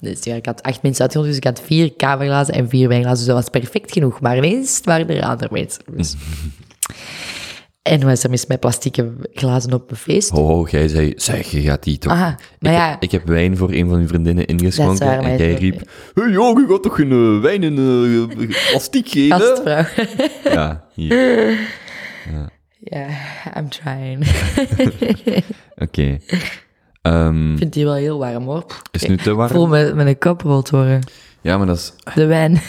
Dus 0.00 0.24
ja, 0.24 0.34
ik 0.34 0.46
had 0.46 0.62
acht 0.62 0.82
mensen 0.82 1.02
uitgenodigd, 1.02 1.34
dus 1.40 1.50
ik 1.50 1.56
had 1.56 1.66
vier 1.66 1.92
kamerglazen 1.92 2.54
en 2.54 2.68
vier 2.68 2.88
wijnglazen. 2.88 3.18
Dus 3.18 3.26
dat 3.26 3.36
was 3.36 3.60
perfect 3.60 3.92
genoeg. 3.92 4.20
Maar 4.20 4.36
ineens 4.36 4.80
waren 4.84 5.08
er 5.08 5.22
andere 5.22 5.48
mensen. 5.52 5.82
Dus... 5.96 6.14
en 7.82 8.04
was 8.04 8.24
er 8.24 8.30
mis 8.30 8.46
met 8.46 8.60
plastieke 8.60 9.12
glazen 9.34 9.72
op 9.72 9.90
een 9.90 9.96
feest. 9.96 10.30
Ho, 10.30 10.66
jij 10.70 10.88
zei, 10.88 11.12
zeg, 11.16 11.50
je 11.50 11.60
gaat 11.60 11.82
die 11.82 11.98
toch... 11.98 12.12
Maar 12.12 12.40
ik, 12.58 12.70
ja. 12.70 12.96
ik 13.00 13.10
heb 13.10 13.26
wijn 13.26 13.56
voor 13.56 13.72
een 13.72 13.88
van 13.88 13.98
uw 13.98 14.06
vriendinnen 14.06 14.46
ingeschonken 14.46 15.06
waar, 15.06 15.22
en 15.22 15.36
jij 15.36 15.54
riep, 15.54 15.80
hé 16.14 16.22
hey, 16.22 16.32
joh, 16.32 16.58
je 16.58 16.66
gaat 16.68 16.82
toch 16.82 16.96
geen 16.96 17.10
eh, 17.10 17.40
wijn 17.40 17.62
in 17.62 17.78
eh, 18.38 18.70
plastic 18.70 19.08
geven? 19.08 19.40
Gastvrouw. 19.40 19.84
Ja, 20.44 20.84
hier. 20.94 21.50
ja, 22.32 22.50
I'm 23.56 23.68
trying. 23.68 24.26
Oké. 25.84 26.18
Ehm, 27.02 27.52
Ik 27.52 27.58
vind 27.58 27.72
die 27.72 27.84
wel 27.84 27.94
heel 27.94 28.18
warm, 28.18 28.44
hoor. 28.44 28.64
is 28.90 29.00
het 29.00 29.10
nu 29.10 29.16
te 29.16 29.30
Ik 29.30 29.36
voel 29.48 29.68
warm? 29.68 29.86
me 29.86 29.94
met 29.94 30.06
een 30.06 30.18
kop 30.18 30.40
rood 30.42 30.70
worden. 30.70 31.00
Ja, 31.40 31.56
maar 31.58 31.66
dat 31.66 31.76
is... 31.76 31.92
De 32.14 32.26
wijn. 32.26 32.60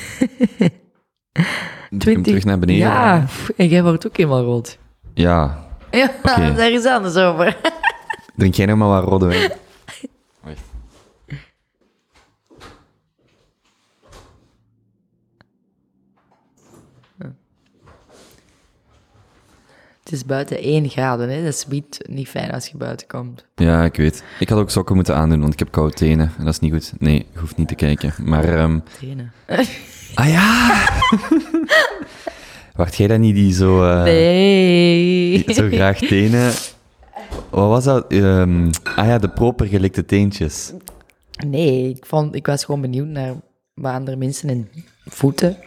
Hem 1.89 2.23
terug 2.23 2.43
naar 2.43 2.59
beneden 2.59 2.81
Ja, 2.87 3.25
en 3.57 3.67
jij 3.67 3.83
wordt 3.83 4.07
ook 4.07 4.17
helemaal 4.17 4.43
rood. 4.43 4.77
Ja. 5.13 5.65
Ja, 5.91 6.11
Oké. 6.23 6.53
daar 6.57 6.71
is 6.71 6.85
anders 6.85 7.15
over. 7.15 7.57
Drink 8.35 8.53
jij 8.53 8.65
nog 8.65 8.77
maar 8.77 8.87
wat 8.87 9.03
rode 9.03 9.25
wijn? 9.25 9.51
Het 20.11 20.19
is 20.19 20.25
buiten 20.25 20.57
1 20.57 20.89
graden, 20.89 21.29
hè. 21.29 21.43
Dat 21.43 21.53
is 21.53 21.65
niet, 21.67 22.05
niet 22.09 22.27
fijn 22.27 22.51
als 22.51 22.67
je 22.67 22.77
buiten 22.77 23.07
komt. 23.07 23.45
Ja, 23.55 23.83
ik 23.83 23.95
weet. 23.95 24.23
Ik 24.39 24.49
had 24.49 24.59
ook 24.59 24.69
sokken 24.69 24.95
moeten 24.95 25.15
aandoen, 25.15 25.39
want 25.41 25.53
ik 25.53 25.59
heb 25.59 25.71
koude 25.71 25.93
tenen. 25.93 26.31
En 26.37 26.45
dat 26.45 26.53
is 26.53 26.59
niet 26.59 26.71
goed. 26.71 26.93
Nee, 26.99 27.25
je 27.33 27.39
hoeft 27.39 27.57
niet 27.57 27.67
te 27.67 27.75
kijken. 27.75 28.13
Maar, 28.23 28.43
ehm 28.43 28.79
Tenen. 28.99 29.31
ah 30.13 30.27
ja! 30.27 30.81
Wacht, 32.75 32.95
jij 32.95 33.07
dat 33.07 33.19
niet 33.19 33.35
die 33.35 33.53
zo, 33.53 33.83
eh, 33.89 34.03
Nee. 34.03 35.43
die 35.45 35.53
zo 35.53 35.67
graag 35.67 35.97
tenen... 35.97 36.51
Wat 37.49 37.67
was 37.67 37.83
dat? 37.83 38.11
Ehm, 38.11 38.71
ah 38.95 39.05
ja, 39.05 39.17
de 39.17 39.29
proper 39.29 39.65
gelikte 39.65 40.05
teentjes. 40.05 40.73
Nee, 41.47 41.89
ik, 41.89 42.05
vond, 42.05 42.35
ik 42.35 42.45
was 42.45 42.65
gewoon 42.65 42.81
benieuwd 42.81 43.07
naar 43.07 43.33
wat 43.73 43.93
andere 43.93 44.17
mensen 44.17 44.49
en 44.49 44.69
voeten. 45.05 45.57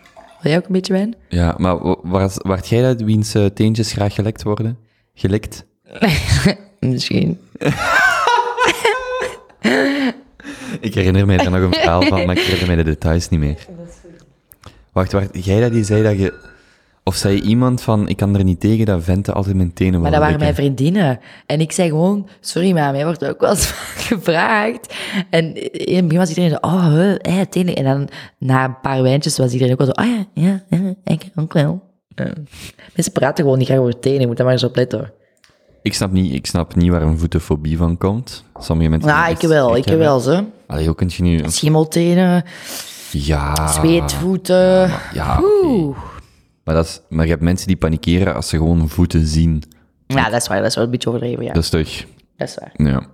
Wil 0.45 0.53
jij 0.53 0.61
ook 0.63 0.67
een 0.67 0.73
beetje 0.73 0.93
wijn? 0.93 1.15
Ja, 1.29 1.55
maar 1.59 1.79
wa- 1.79 1.97
was, 2.03 2.37
wacht 2.43 2.69
jij 2.69 2.83
dat 2.83 3.01
wiens 3.01 3.35
eh, 3.35 3.45
teentjes 3.47 3.93
graag 3.93 4.15
gelekt 4.15 4.43
worden? 4.43 4.79
Gelikt? 5.15 5.65
Misschien. 6.81 7.39
Ik 10.81 10.95
herinner 10.95 11.27
mij 11.27 11.37
daar 11.37 11.51
nog 11.51 11.61
een 11.63 11.73
verhaal 11.73 12.03
van, 12.03 12.27
maar 12.27 12.37
ik 12.37 12.43
herinner 12.43 12.67
mij 12.67 12.77
de 12.77 12.83
details 12.91 13.29
niet 13.29 13.41
meer. 13.41 13.67
Wacht, 14.93 15.13
wacht. 15.13 15.45
Jij 15.45 15.61
dat 15.61 15.73
die 15.73 15.85
zei 15.85 16.03
dat 16.03 16.19
je... 16.19 16.53
Of 17.07 17.17
zei 17.17 17.41
iemand 17.41 17.83
van, 17.83 18.09
ik 18.09 18.17
kan 18.17 18.37
er 18.37 18.45
niet 18.45 18.61
tegen 18.61 18.87
dat 18.87 19.05
venten 19.05 19.35
altijd 19.35 19.57
mijn 19.57 19.73
tenen 19.73 20.01
Maar 20.01 20.11
dat 20.11 20.21
waren 20.21 20.39
mijn 20.39 20.55
vriendinnen. 20.55 21.21
En 21.47 21.61
ik 21.61 21.73
zei 21.73 21.89
gewoon, 21.89 22.29
sorry, 22.41 22.73
maar 22.73 22.93
mij 22.93 23.05
wordt 23.05 23.25
ook 23.25 23.41
wel 23.41 23.51
eens 23.55 23.67
gevraagd. 23.97 24.95
En 25.31 25.73
in 25.73 25.97
het 25.97 26.05
begin 26.05 26.19
was 26.19 26.29
iedereen 26.29 26.51
zo, 26.51 26.57
oh, 26.61 26.93
hè, 26.93 27.15
hè, 27.33 27.47
tenen. 27.47 27.77
En 27.77 27.85
dan 27.85 28.09
na 28.39 28.65
een 28.65 28.81
paar 28.81 29.03
wijntjes 29.03 29.39
was 29.39 29.53
iedereen 29.53 29.73
ook 29.73 29.79
wel 29.79 29.87
zo, 29.87 30.03
oh 30.03 30.27
ja, 30.35 30.63
ja, 30.69 30.79
ja, 30.79 30.95
ik 31.05 31.31
ook 31.35 31.53
wel. 31.53 31.83
Ja. 32.09 32.33
Mensen 32.95 33.13
praten 33.13 33.45
gewoon 33.45 33.59
niet 33.59 33.67
graag 33.67 33.79
over 33.79 33.99
tenen, 33.99 34.21
je 34.21 34.27
moet 34.27 34.37
daar 34.37 34.47
maar 34.47 34.55
eens 34.55 34.65
op 34.65 34.77
letten 34.77 34.99
hoor. 34.99 35.13
Ik 35.83 35.95
snap 35.95 36.13
niet, 36.13 36.35
ik 36.35 36.47
snap 36.47 36.75
niet 36.75 36.91
waar 36.91 37.03
een 37.03 37.19
voetenfobie 37.19 37.77
van 37.77 37.99
komt. 37.99 38.45
Sommige 38.59 38.89
mensen... 38.91 39.11
Ja, 39.11 39.27
die 39.27 39.35
ik 39.35 39.49
wel, 39.49 39.77
ik 39.77 39.85
wel, 39.85 40.21
zo. 40.21 40.45
Allee, 40.67 40.87
hoe 40.87 40.95
kun 40.95 41.11
je 41.17 41.23
nu... 41.23 41.41
Schimmeltenen, 41.47 42.45
Ja... 43.11 43.67
zweetvoeten. 43.67 44.91
Ja. 45.13 45.41
Oeh. 45.43 45.97
Maar, 46.65 46.75
dat 46.75 46.85
is, 46.85 47.01
maar 47.09 47.25
je 47.25 47.31
hebt 47.31 47.43
mensen 47.43 47.67
die 47.67 47.77
panikeren 47.77 48.35
als 48.35 48.49
ze 48.49 48.57
gewoon 48.57 48.89
voeten 48.89 49.27
zien. 49.27 49.63
Ja, 50.07 50.31
dat 50.31 50.41
is 50.41 50.49
waar, 50.49 50.59
dat 50.59 50.67
is 50.69 50.75
wel 50.75 50.85
een 50.85 50.91
beetje 50.91 51.09
overdreven, 51.09 51.45
ja. 51.45 51.53
Dat 51.53 51.63
is 51.63 51.69
toch... 51.71 52.05
Dat 52.37 52.49
is 52.49 52.55
waar, 52.55 52.73
Ja. 52.87 53.07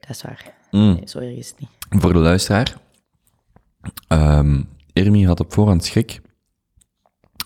dat 0.00 0.10
is 0.10 0.22
waar. 0.22 0.52
Mm. 0.70 0.94
Nee, 0.94 1.02
zo 1.08 1.18
erg 1.18 1.36
is 1.36 1.48
het 1.48 1.58
niet. 1.60 2.02
Voor 2.02 2.12
de 2.12 2.18
luisteraar. 2.18 2.76
ehm 4.08 4.62
Irmi 4.92 5.26
had 5.26 5.40
op 5.40 5.52
voorhand 5.52 5.84
schrik. 5.84 6.20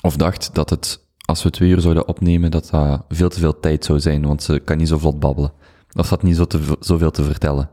Of 0.03 0.17
dacht 0.17 0.55
dat 0.55 0.71
het, 0.71 1.07
als 1.25 1.43
we 1.43 1.51
twee 1.51 1.69
uur 1.71 1.81
zouden 1.81 2.09
opnemen, 2.09 2.51
dat 2.51 2.69
dat 2.71 3.05
veel 3.09 3.29
te 3.29 3.39
veel 3.41 3.61
tijd 3.61 3.85
zou 3.85 4.01
zijn, 4.01 4.27
want 4.27 4.43
ze 4.43 4.59
kan 4.59 4.77
niet 4.77 4.89
zo 4.89 4.99
vlot 4.99 5.21
babbelen. 5.21 5.53
Of 5.97 6.05
ze 6.07 6.11
had 6.15 6.23
niet 6.23 6.37
zo 6.37 6.45
te, 6.45 6.77
zoveel 6.81 7.11
te 7.11 7.23
vertellen. 7.25 7.71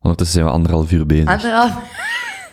Ondertussen 0.00 0.34
zijn 0.36 0.46
we 0.46 0.52
anderhalf 0.52 0.92
uur 0.92 1.06
bezig. 1.06 1.28
Anderhalf. 1.28 1.72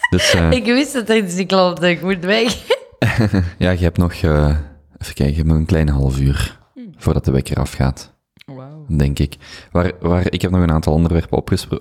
Dus 0.10 0.34
eh, 0.34 0.52
Ik 0.60 0.66
wist 0.66 0.94
dat 0.94 1.10
iets 1.10 1.36
niet 1.36 1.48
klopte, 1.48 1.90
ik 1.90 2.02
moet 2.02 2.24
weg. 2.26 2.66
ja, 3.58 3.70
je 3.72 3.84
hebt 3.84 3.98
nog, 3.98 4.14
eh, 4.14 4.58
even 4.98 5.14
kijken, 5.14 5.28
je 5.30 5.36
hebt 5.36 5.48
nog 5.48 5.58
een 5.58 5.66
kleine 5.66 5.92
half 5.92 6.20
uur 6.20 6.60
voordat 6.98 7.26
de 7.26 7.32
wekker 7.32 7.58
afgaat, 7.58 8.14
Wauw. 8.46 8.86
denk 8.98 9.20
ik. 9.20 9.38
Waar, 9.72 9.92
waar, 10.00 10.32
ik 10.32 10.42
heb 10.42 10.52
nog 10.52 10.62
een 10.62 10.72
aantal 10.72 10.94
onderwerpen 10.94 11.38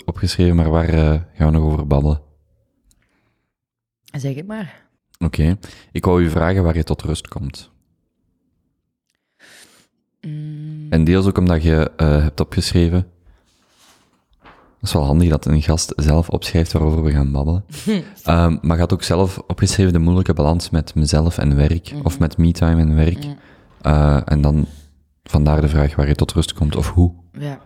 opgeschreven, 0.07 0.57
maar 0.57 0.71
waar 0.71 0.89
eh, 0.89 1.21
gaan 1.35 1.47
we 1.53 1.59
nog 1.59 1.63
over 1.63 1.87
babbelen? 1.87 2.21
Zeg 4.17 4.35
het 4.35 4.47
maar. 4.47 4.83
Oké. 5.19 5.57
Ik 5.93 6.05
wou 6.05 6.23
u 6.23 6.31
vragen 6.31 6.63
waar 6.63 6.77
je 6.77 6.85
tot 6.85 7.03
rust 7.03 7.29
komt. 7.29 7.71
Mm, 10.21 10.87
En 10.91 11.05
deels 11.05 11.27
ook 11.27 11.39
omdat 11.39 11.63
je 11.63 11.91
eh, 11.97 12.23
hebt 12.23 12.41
opgeschreven 12.41 13.07
is 14.85 14.93
wel 14.93 15.05
handig 15.05 15.29
dat 15.29 15.47
een 15.47 15.63
gast 15.63 15.93
zelf 15.97 16.29
opschrijft 16.29 16.73
waarover 16.73 17.03
we 17.03 17.11
gaan 17.11 17.33
babbelen. 17.33 17.65
Ehm, 18.25 18.57
maar 18.61 18.77
gaat 18.77 18.93
ook 18.93 19.03
zelf 19.03 19.39
opgeschreven 19.47 19.93
de 19.93 19.99
moeilijke 19.99 20.35
balans 20.35 20.71
met 20.71 20.95
mezelf 20.95 21.39
en 21.39 21.57
werk, 21.57 21.95
of 22.03 22.19
met 22.19 22.37
me-time 22.37 22.81
en 22.81 22.95
werk. 22.95 23.27
Eh, 23.81 24.21
en 24.25 24.41
dan 24.41 24.67
vandaar 25.23 25.61
de 25.61 25.69
vraag 25.69 25.97
waar 25.97 26.09
je 26.09 26.15
tot 26.15 26.33
rust 26.33 26.53
komt, 26.53 26.77
of 26.77 26.91
hoe. 26.91 27.15
Ja. 27.39 27.61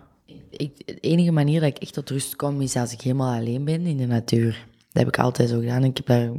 Ik, 0.51 0.87
de 0.87 1.01
enige 1.01 1.33
manier 1.33 1.61
dat 1.61 1.69
ik 1.69 1.79
echt 1.79 1.93
tot 1.93 2.11
rust 2.11 2.37
kom, 2.37 2.61
is 2.61 2.77
als 2.77 2.93
ik 2.93 3.01
helemaal 3.01 3.35
alleen 3.35 3.65
ben 3.65 3.87
in 3.87 3.97
de 3.97 4.07
natuur. 4.07 4.67
Dat 4.93 5.03
heb 5.03 5.09
ik 5.09 5.19
altijd 5.19 5.49
zo 5.49 5.59
gedaan. 5.59 5.85
Ik 5.85 5.97
heb 5.97 6.07
daar... 6.07 6.31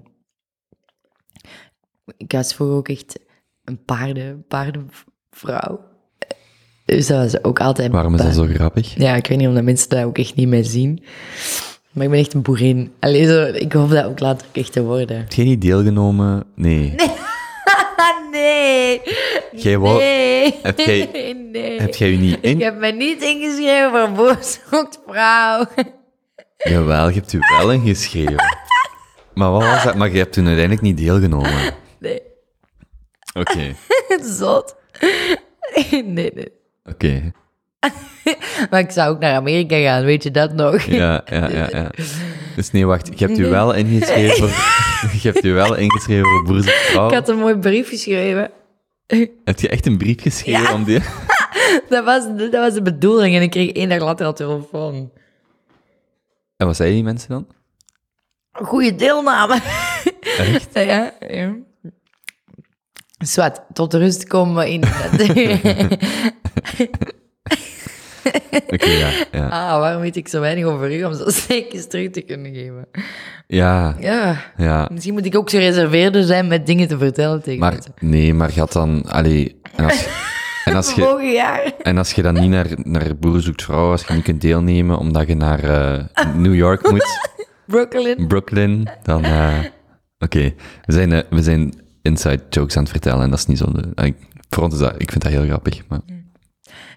Ik 2.17 2.31
was 2.31 2.53
vroeger 2.53 2.77
ook 2.77 2.89
echt 2.89 3.19
een 3.63 3.83
paarden, 3.83 4.45
paardenvrouw. 4.47 5.88
Dus 6.89 7.07
dat 7.07 7.17
was 7.31 7.43
ook 7.43 7.59
altijd... 7.59 7.91
Waarom 7.91 8.15
is 8.15 8.21
dat 8.21 8.33
zo 8.33 8.45
grappig? 8.53 8.93
Ja, 8.97 9.15
ik 9.15 9.27
weet 9.27 9.37
niet, 9.37 9.47
omdat 9.47 9.63
mensen 9.63 9.89
dat 9.89 10.03
ook 10.03 10.17
echt 10.17 10.35
niet 10.35 10.47
meer 10.47 10.63
zien. 10.63 11.03
Maar 11.91 12.03
ik 12.05 12.09
ben 12.11 12.19
echt 12.19 12.33
een 12.33 12.41
boerin. 12.41 12.91
Allee, 12.99 13.25
zo, 13.25 13.43
ik 13.45 13.73
hoop 13.73 13.89
dat 13.89 14.05
ook 14.05 14.19
later 14.19 14.47
echt 14.51 14.71
te 14.73 14.83
worden. 14.83 15.17
Heb 15.17 15.31
jij 15.33 15.45
niet 15.45 15.61
deelgenomen? 15.61 16.43
Nee. 16.55 16.95
Nee. 18.31 19.01
Jij 19.51 19.77
wou- 19.77 19.97
nee. 19.97 20.55
heb 20.63 20.79
jij- 20.79 21.33
nee. 21.51 21.79
Heb 21.81 21.95
jij 21.95 22.11
je 22.11 22.17
niet 22.17 22.37
in? 22.41 22.55
Ik 22.57 22.63
heb 22.63 22.77
me 22.77 22.91
niet 22.91 23.21
ingeschreven 23.23 23.91
voor 23.91 24.11
boerzoekt 24.11 24.99
vrouw. 25.07 25.65
Jawel, 26.71 27.07
je 27.09 27.13
hebt 27.15 27.33
u 27.33 27.39
wel 27.57 27.71
ingeschreven. 27.71 28.35
Maar 29.33 29.51
wat 29.51 29.61
was 29.63 29.83
dat? 29.83 29.95
Maar 29.95 30.11
je 30.11 30.17
hebt 30.17 30.33
toen 30.33 30.45
uiteindelijk 30.45 30.81
niet 30.85 30.97
deelgenomen. 30.97 31.73
Nee, 31.99 32.21
Oké, 33.33 33.75
zot. 34.21 34.75
Nee, 35.89 36.31
nee. 36.33 36.51
Oké. 36.89 37.31
Maar 38.69 38.79
ik 38.79 38.91
zou 38.91 39.09
ook 39.13 39.19
naar 39.19 39.35
Amerika 39.35 39.77
gaan, 39.77 40.03
weet 40.03 40.23
je 40.23 40.31
dat 40.31 40.53
nog? 40.53 40.81
Ja, 40.81 41.21
ja, 41.25 41.49
ja, 41.49 41.67
ja. 41.71 41.91
Dus 42.55 42.71
nee, 42.71 42.85
wacht. 42.85 43.19
Je 43.19 43.25
hebt 43.25 43.37
u 43.37 43.45
wel 43.45 43.73
ingeschreven 43.73 44.37
voor... 44.37 44.47
Je 45.21 45.31
hebt 45.31 45.45
u 45.45 45.53
wel 45.53 45.75
ingeschreven 45.75 46.25
voor 46.25 46.43
Boerse 46.43 46.69
Vrouw. 46.69 47.07
Ik 47.07 47.13
had 47.13 47.29
een 47.29 47.37
mooi 47.37 47.55
brief 47.55 47.89
geschreven. 47.89 48.51
Heb 49.43 49.59
je 49.59 49.69
echt 49.69 49.85
een 49.85 49.97
brief 49.97 50.21
geschreven 50.21 50.61
Ja. 50.61 50.73
om 50.73 50.83
die... 50.83 50.99
Dat 51.89 52.05
was, 52.05 52.23
dat 52.37 52.51
was 52.51 52.73
de 52.73 52.81
bedoeling 52.81 53.35
en 53.35 53.41
ik 53.41 53.49
kreeg 53.49 53.71
één 53.71 53.89
dag 53.89 53.99
later 53.99 54.25
al 54.25 54.33
telefoon. 54.33 55.11
En 56.57 56.65
wat 56.67 56.75
zeiden 56.75 56.97
die 56.97 57.05
mensen 57.05 57.29
dan? 57.29 57.47
Goeie 58.51 58.95
deelname. 58.95 59.59
Echt? 60.37 60.69
Ja, 60.73 61.13
ja. 61.29 61.55
Zwat, 63.17 63.61
tot 63.73 63.93
rust 63.93 64.27
komen 64.27 64.67
in 64.67 64.83
Oké, 68.73 68.89
ja, 68.89 69.09
ja. 69.31 69.47
Ah, 69.47 69.79
waarom 69.79 70.01
weet 70.01 70.15
ik 70.15 70.27
zo 70.27 70.39
weinig 70.39 70.65
over 70.65 70.91
u 70.97 71.03
om 71.03 71.13
zo 71.13 71.23
steekjes 71.29 71.87
terug 71.87 72.09
te 72.09 72.21
kunnen 72.21 72.53
geven? 72.53 72.87
Ja, 73.47 73.95
Ja, 73.99 74.41
ja. 74.57 74.89
misschien 74.91 75.13
moet 75.13 75.25
ik 75.25 75.35
ook 75.37 75.49
gereserveerder 75.49 76.23
zijn 76.23 76.47
met 76.47 76.65
dingen 76.67 76.87
te 76.87 76.97
vertellen 76.97 77.41
tegen 77.41 77.59
Maar 77.59 77.71
mensen. 77.73 77.93
nee, 77.99 78.33
maar 78.33 78.49
gaat 78.49 78.71
dan... 78.73 79.03
Allee, 79.07 79.61
en 79.75 79.85
als, 79.85 80.07
en 80.65 80.75
als 80.75 80.91
je... 80.93 81.01
Vorig 81.01 81.33
jaar. 81.33 81.71
En 81.81 81.97
als 81.97 82.11
je 82.11 82.21
dan 82.21 82.33
niet 82.33 82.49
naar, 82.49 82.67
naar 82.83 83.15
Boer 83.17 83.41
zoekt 83.41 83.63
vrouw, 83.63 83.91
als 83.91 84.03
je 84.05 84.13
niet 84.13 84.23
kunt 84.23 84.41
deelnemen 84.41 84.97
omdat 84.97 85.27
je 85.27 85.35
naar 85.35 85.63
eh, 85.63 86.05
New 86.35 86.55
York 86.55 86.91
moet, 86.91 87.19
Brooklyn. 87.67 88.27
Brooklyn, 88.27 88.89
dan... 89.03 89.23
eh, 89.23 89.57
Oké, 90.19 90.53
we, 90.85 90.93
zijn, 90.93 91.11
eh, 91.11 91.19
we 91.29 91.41
zijn 91.43 91.73
inside 92.01 92.43
jokes 92.49 92.75
aan 92.77 92.83
het 92.83 92.91
vertellen 92.91 93.23
en 93.23 93.29
dat 93.29 93.39
is 93.39 93.45
niet 93.45 93.57
zo... 93.57 93.65
ik, 94.03 94.15
voor 94.49 94.63
ons 94.63 94.73
is 94.73 94.79
dat... 94.79 94.93
Ik 94.97 95.11
vind 95.11 95.23
dat 95.23 95.31
heel 95.31 95.45
grappig, 95.45 95.81
maar... 95.87 95.99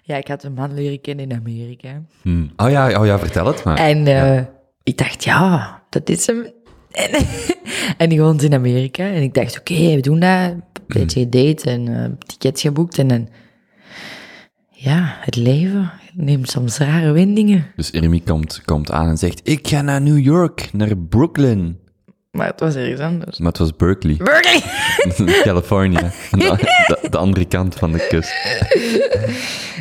Ja, 0.03 0.17
ik 0.17 0.27
had 0.27 0.43
een 0.43 0.53
man 0.53 0.73
leren 0.73 1.01
kennen 1.01 1.29
in 1.29 1.37
Amerika. 1.37 2.01
Hmm. 2.21 2.51
Oh, 2.57 2.69
ja, 2.69 2.99
oh 2.99 3.05
ja, 3.05 3.19
vertel 3.19 3.47
het 3.47 3.63
maar. 3.63 3.77
En 3.77 4.07
eh, 4.07 4.43
ik 4.83 4.97
dacht, 4.97 5.23
ja, 5.23 5.81
dat 5.89 6.09
is 6.09 6.27
hem. 6.27 6.45
En, 6.91 7.09
en 7.97 8.09
die 8.09 8.21
woont 8.21 8.41
in 8.41 8.53
Amerika. 8.53 9.03
En 9.03 9.21
ik 9.21 9.33
dacht, 9.33 9.59
oké, 9.59 9.95
we 9.95 10.01
doen 10.01 10.19
dat. 10.19 10.29
Een 10.29 10.63
beetje 10.87 11.19
gedate 11.19 11.69
en 11.69 11.87
eh, 11.87 12.11
tickets 12.25 12.61
geboekt. 12.61 12.97
En 12.97 13.07
dan... 13.07 13.29
Ja, 14.69 15.15
het 15.19 15.35
leven 15.35 15.91
neemt 16.13 16.49
soms 16.49 16.77
rare 16.77 17.11
wendingen. 17.11 17.65
Dus 17.75 17.91
Remy 17.91 18.21
komt, 18.25 18.61
komt 18.65 18.91
aan 18.91 19.07
en 19.07 19.17
zegt, 19.17 19.41
ik 19.43 19.67
ga 19.67 19.81
naar 19.81 20.01
New 20.01 20.19
York, 20.19 20.69
naar 20.73 20.97
Brooklyn. 20.97 21.79
Maar 22.33 22.47
het 22.47 22.59
was 22.59 22.75
ergens 22.75 22.99
anders. 23.01 23.37
Maar 23.37 23.47
het 23.47 23.57
was 23.57 23.75
Berkeley, 23.75 24.15
Berkeley! 24.15 24.61
California. 25.43 25.99
Aan 26.31 26.39
De, 26.39 26.97
de, 27.01 27.09
de 27.09 27.17
andere 27.17 27.45
kant 27.45 27.75
van 27.75 27.91
de 27.91 28.05
kust. 28.09 28.33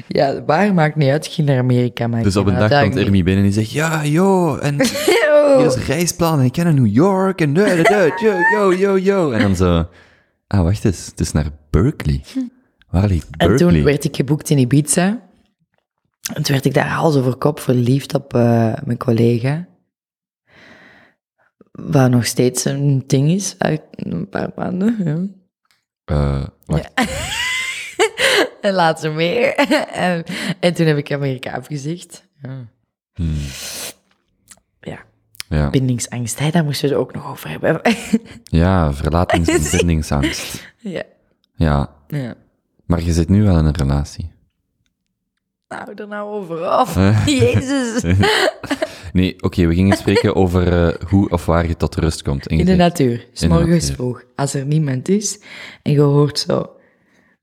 Ja, 0.08 0.44
waar 0.44 0.74
maakt 0.74 0.96
niet 0.96 1.10
uit. 1.10 1.26
Ik 1.26 1.32
ging 1.32 1.48
naar 1.48 1.58
Amerika. 1.58 2.06
Maar 2.06 2.22
Dus 2.22 2.36
op 2.36 2.46
een 2.46 2.58
dag 2.68 2.80
komt 2.82 2.96
Remy 2.96 3.22
binnen 3.22 3.36
en 3.44 3.50
die 3.50 3.52
zegt, 3.52 3.70
ja, 3.70 4.04
yo, 4.04 4.56
en 4.56 4.74
hier 4.74 5.66
is 5.66 5.74
een 5.74 5.82
reisplan 5.82 6.38
en 6.38 6.44
ik 6.44 6.56
ga 6.56 6.62
naar 6.62 6.74
New 6.74 6.86
York 6.94 7.40
en 7.40 7.54
da, 7.54 7.66
yo, 7.74 8.34
yo, 8.56 8.74
yo, 8.74 8.98
yo. 8.98 9.30
En 9.30 9.40
dan 9.42 9.56
zo, 9.56 9.88
ah, 10.46 10.62
wacht 10.62 10.84
eens, 10.84 11.06
het 11.06 11.20
is 11.20 11.32
naar 11.32 11.46
Berkeley. 11.70 12.20
Waar 12.90 13.06
ligt 13.08 13.26
En 13.36 13.48
Berkeley? 13.48 13.72
toen 13.72 13.82
werd 13.84 14.04
ik 14.04 14.16
geboekt 14.16 14.50
in 14.50 14.58
Ibiza. 14.58 15.06
En 16.34 16.42
toen 16.42 16.54
werd 16.54 16.64
ik 16.64 16.74
daar 16.74 16.88
hals 16.88 17.16
over 17.16 17.34
kop 17.36 17.60
verliefd 17.60 18.14
op 18.14 18.34
eh, 18.34 18.72
mijn 18.84 18.98
collega. 18.98 19.66
Wat 21.72 22.10
nog 22.10 22.26
steeds 22.26 22.64
een 22.64 23.04
ding 23.06 23.30
is, 23.30 23.54
uit 23.58 23.82
een 23.90 24.28
paar 24.28 24.50
maanden. 24.56 24.96
Ja. 26.04 26.50
Wacht, 26.66 26.90
En 28.60 28.72
later 28.74 29.12
meer. 29.12 29.54
en, 29.54 30.24
en 30.60 30.74
toen 30.74 30.86
heb 30.86 30.96
ik 30.96 31.12
Amerika 31.12 31.52
afgezegd. 31.52 32.28
Ja. 32.42 32.68
hmm, 33.12 33.36
ja, 34.80 34.98
ja. 35.48 35.70
bindingsangst, 35.70 36.38
hè, 36.38 36.50
daar 36.50 36.64
moesten 36.64 36.88
we 36.88 36.94
het 36.94 37.04
ook 37.04 37.12
nog 37.14 37.30
over 37.30 37.48
hebben. 37.48 37.80
ja, 38.60 38.92
verlatings- 38.92 39.48
en 39.48 39.78
bindingsangst. 39.78 40.72
ja. 40.78 41.02
Ja, 41.54 41.90
ja. 42.08 42.34
maar 42.86 43.02
je 43.02 43.12
zit 43.12 43.28
nu 43.28 43.42
wel 43.42 43.58
in 43.58 43.64
een 43.64 43.74
relatie. 43.76 44.32
Nou, 45.68 45.92
er 45.94 46.08
nou 46.08 46.30
over 46.30 46.64
af. 46.66 46.94
Jezus. 47.26 48.02
Nee, 49.12 49.36
oké, 49.40 49.66
we 49.66 49.74
gingen 49.74 49.96
spreken 49.96 50.34
over 50.42 50.86
eh, 50.86 51.08
hoe 51.08 51.28
of 51.28 51.46
waar 51.46 51.68
je 51.68 51.76
tot 51.76 51.94
rust 51.94 52.22
komt. 52.22 52.46
In 52.46 52.64
de 52.64 52.76
natuur, 52.76 53.26
s 53.32 53.46
morgens 53.46 53.90
vroeg, 53.90 54.24
als 54.36 54.54
er 54.54 54.66
niemand 54.66 55.08
is 55.08 55.40
en 55.82 55.92
je 55.92 56.00
hoort 56.00 56.38
zo 56.38 56.70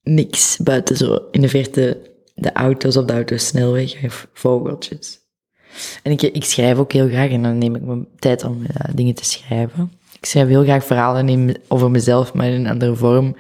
niks 0.04 0.58
buiten 0.58 0.98
zo 0.98 1.20
in 1.32 1.42
de 1.42 1.50
verte 1.50 2.12
de 2.36 2.54
auto's 2.54 2.98
op 2.98 3.08
de 3.08 3.14
autosnelweg 3.14 4.04
of 4.04 4.28
vogeltjes. 4.34 5.20
En 6.04 6.12
ik, 6.12 6.22
ik 6.22 6.44
schrijf 6.44 6.78
ook 6.78 6.92
heel 6.92 7.08
graag 7.08 7.30
en 7.30 7.44
dan 7.44 7.58
neem 7.58 7.76
ik 7.76 7.82
mijn 7.82 8.08
tijd 8.20 8.44
om 8.44 8.66
eh, 8.66 8.96
dingen 8.96 9.16
te 9.16 9.26
schrijven. 9.26 9.92
Ik 10.20 10.26
schrijf 10.26 10.48
heel 10.48 10.64
graag 10.64 10.84
verhalen 10.84 11.30
in, 11.30 11.58
over 11.68 11.92
mezelf, 11.92 12.34
maar 12.34 12.48
in 12.48 12.66
een 12.66 12.72
andere 12.72 12.96
vorm, 12.96 13.36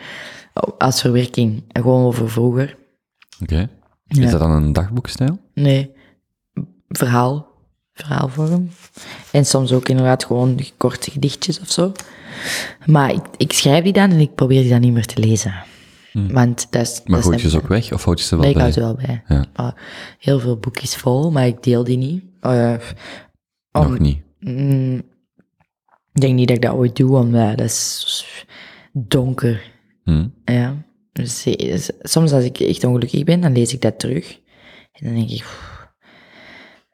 als 0.78 1.02
verwerking. 1.02 1.64
En 1.68 1.82
gewoon 1.82 2.06
over 2.06 2.30
vroeger. 2.30 2.78
Oké. 3.42 3.70
Is 4.08 4.32
dat 4.32 4.40
dan 4.40 4.52
een 4.52 4.74
dagboekstijl? 4.74 5.40
Nee, 5.54 5.92
verhaal. 6.88 7.49
Verhaalvorm. 8.06 8.70
En 9.32 9.46
soms 9.46 9.72
ook 9.72 9.90
inderdaad 9.90 10.26
gewoon 10.26 10.60
korte 10.78 11.12
gedichtjes 11.12 11.60
of 11.60 11.72
zo. 11.72 11.92
Maar 12.86 13.12
ik, 13.14 13.22
ik 13.38 13.54
schrijf 13.54 13.84
die 13.84 13.94
dan 13.94 14.12
en 14.12 14.20
ik 14.20 14.36
probeer 14.36 14.62
die 14.62 14.70
dan 14.70 14.82
niet 14.82 14.94
meer 14.94 15.06
te 15.06 15.20
lezen. 15.20 15.54
Want 16.14 16.68
dat 16.72 16.82
is... 16.82 16.98
Hmm. 17.04 17.12
Maar 17.12 17.22
houd 17.24 17.42
je 17.42 17.50
ze 17.50 17.58
ook 17.58 17.68
weg 17.68 17.94
of 17.94 18.04
houd 18.04 18.20
je 18.20 18.26
ze 18.26 18.36
wel 18.36 18.40
Nee, 18.44 18.50
ik 18.50 18.56
bij? 18.56 18.64
hou 18.64 18.74
ze 18.74 18.80
wel 18.80 18.96
bij. 18.96 19.24
Ja. 19.56 19.76
Heel 20.20 20.40
veel 20.40 20.58
boekjes 20.58 20.96
vol, 20.96 21.32
maar 21.32 21.48
ik 21.48 21.64
deel 21.64 21.84
die 21.84 21.98
niet. 21.98 22.24
Om- 22.42 22.80
Nog 23.72 24.00
niet. 24.00 24.22
Mm, 24.40 24.96
ik 26.14 26.22
denk 26.22 26.34
niet 26.36 26.48
dat 26.48 26.58
ik 26.58 26.64
dat 26.64 26.74
ooit 26.74 26.96
doe, 26.96 27.18
omdat 27.18 27.58
dat 27.58 27.66
is 27.68 28.26
donker. 28.94 29.72
Hm. 30.04 30.28
Ja. 30.46 30.76
Dus, 31.14 31.46
eh, 31.46 31.80
soms 32.02 32.32
als 32.32 32.44
ik 32.44 32.60
echt 32.60 32.84
ongelukkig 32.84 33.24
ben, 33.24 33.42
dan 33.42 33.54
lees 33.54 33.74
ik 33.74 33.82
dat 33.82 34.00
terug. 34.00 34.40
En 34.92 35.06
dan 35.06 35.14
denk 35.16 35.30
ik, 35.30 35.38
pff, 35.42 35.88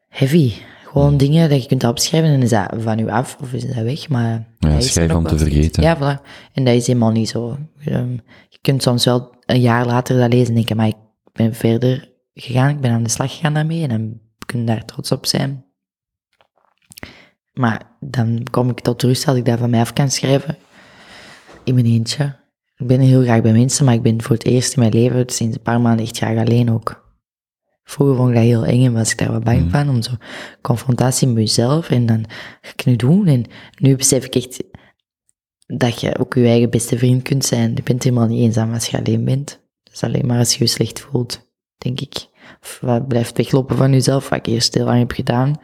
heavy. 0.09 0.51
Gewoon 0.95 1.17
dingen 1.17 1.49
dat 1.49 1.61
je 1.61 1.67
kunt 1.67 1.83
opschrijven 1.83 2.29
en 2.29 2.41
is 2.41 2.49
dat 2.49 2.73
van 2.77 2.99
u 2.99 3.09
af 3.09 3.37
of 3.41 3.53
is 3.53 3.65
dat 3.65 3.83
weg. 3.83 4.09
Maar 4.09 4.47
Ja, 4.59 4.69
dat 4.69 4.83
schrijven 4.83 5.15
om 5.17 5.27
te 5.27 5.37
vergeten. 5.37 5.83
Ja, 5.83 5.97
voilà. 5.97 6.21
En 6.53 6.63
dat 6.63 6.73
is 6.73 6.87
helemaal 6.87 7.11
niet 7.11 7.29
zo. 7.29 7.57
Ehm, 7.85 8.11
Je 8.49 8.57
kunt 8.61 8.83
soms 8.83 9.05
wel 9.05 9.35
een 9.45 9.59
jaar 9.61 9.85
later 9.85 10.19
dat 10.19 10.33
lezen 10.33 10.47
en 10.47 10.53
denken, 10.53 10.75
maar 10.75 10.87
ik 10.87 10.95
ben 11.31 11.53
verder 11.53 12.11
gegaan, 12.33 12.69
ik 12.69 12.79
ben 12.79 12.91
aan 12.91 13.03
de 13.03 13.09
slag 13.09 13.31
gegaan 13.35 13.53
daarmee 13.53 13.83
en 13.83 13.89
dan 13.89 14.19
kun 14.45 14.59
je 14.59 14.65
daar 14.65 14.85
trots 14.85 15.11
op 15.11 15.25
zijn. 15.25 15.65
Maar 17.53 17.81
dan 17.99 18.43
kom 18.51 18.69
ik 18.69 18.79
tot 18.79 19.03
rust 19.03 19.27
als 19.27 19.37
ik 19.37 19.45
dat 19.45 19.59
van 19.59 19.69
mij 19.69 19.79
af 19.79 19.93
kan 19.93 20.11
schrijven. 20.11 20.57
In 21.63 21.73
mijn 21.73 21.85
eentje. 21.85 22.35
Ik 22.77 22.87
ben 22.87 22.99
heel 22.99 23.21
graag 23.21 23.41
bij 23.41 23.51
mensen, 23.53 23.85
maar 23.85 23.93
ik 23.93 24.01
ben 24.01 24.21
voor 24.21 24.35
het 24.35 24.45
eerst 24.45 24.73
in 24.73 24.79
mijn 24.79 24.93
leven 24.93 25.29
sinds 25.29 25.55
een 25.55 25.61
paar 25.61 25.81
maanden 25.81 26.05
echt 26.05 26.17
graag 26.17 26.37
alleen 26.37 26.71
ook. 26.71 27.04
Vroeger 27.87 28.15
vond 28.15 28.29
ik 28.29 28.35
dat 28.35 28.43
heel 28.43 28.65
eng 28.65 28.85
en 28.85 28.93
was 28.93 29.11
ik 29.11 29.17
daar 29.17 29.31
wat 29.31 29.43
bang 29.43 29.61
Mm. 29.61 29.69
van, 29.69 29.89
om 29.89 30.01
zo 30.01 30.11
confrontatie 30.61 31.27
met 31.27 31.37
jezelf 31.37 31.89
en 31.89 32.05
dan 32.05 32.25
ga 32.61 32.71
ik 32.75 32.85
nu 32.85 32.95
doen. 32.95 33.27
En 33.27 33.43
nu 33.79 33.95
besef 33.95 34.25
ik 34.25 34.35
echt 34.35 34.63
dat 35.67 36.01
je 36.01 36.17
ook 36.19 36.33
je 36.33 36.45
eigen 36.45 36.69
beste 36.69 36.97
vriend 36.97 37.21
kunt 37.21 37.45
zijn. 37.45 37.71
Je 37.75 37.83
bent 37.83 38.03
helemaal 38.03 38.27
niet 38.27 38.41
eenzaam 38.41 38.73
als 38.73 38.85
je 38.87 38.97
alleen 38.97 39.25
bent. 39.25 39.59
Dat 39.83 39.93
is 39.93 40.03
alleen 40.03 40.25
maar 40.25 40.37
als 40.37 40.53
je 40.53 40.63
je 40.63 40.69
slecht 40.69 40.99
voelt, 40.99 41.47
denk 41.77 42.01
ik. 42.01 42.27
Of 42.61 42.77
wat 42.81 43.07
blijft 43.07 43.37
weglopen 43.37 43.77
van 43.77 43.91
jezelf, 43.91 44.29
wat 44.29 44.37
ik 44.39 44.45
eerst 44.45 44.73
heel 44.73 44.85
lang 44.85 44.99
heb 44.99 45.11
gedaan. 45.11 45.55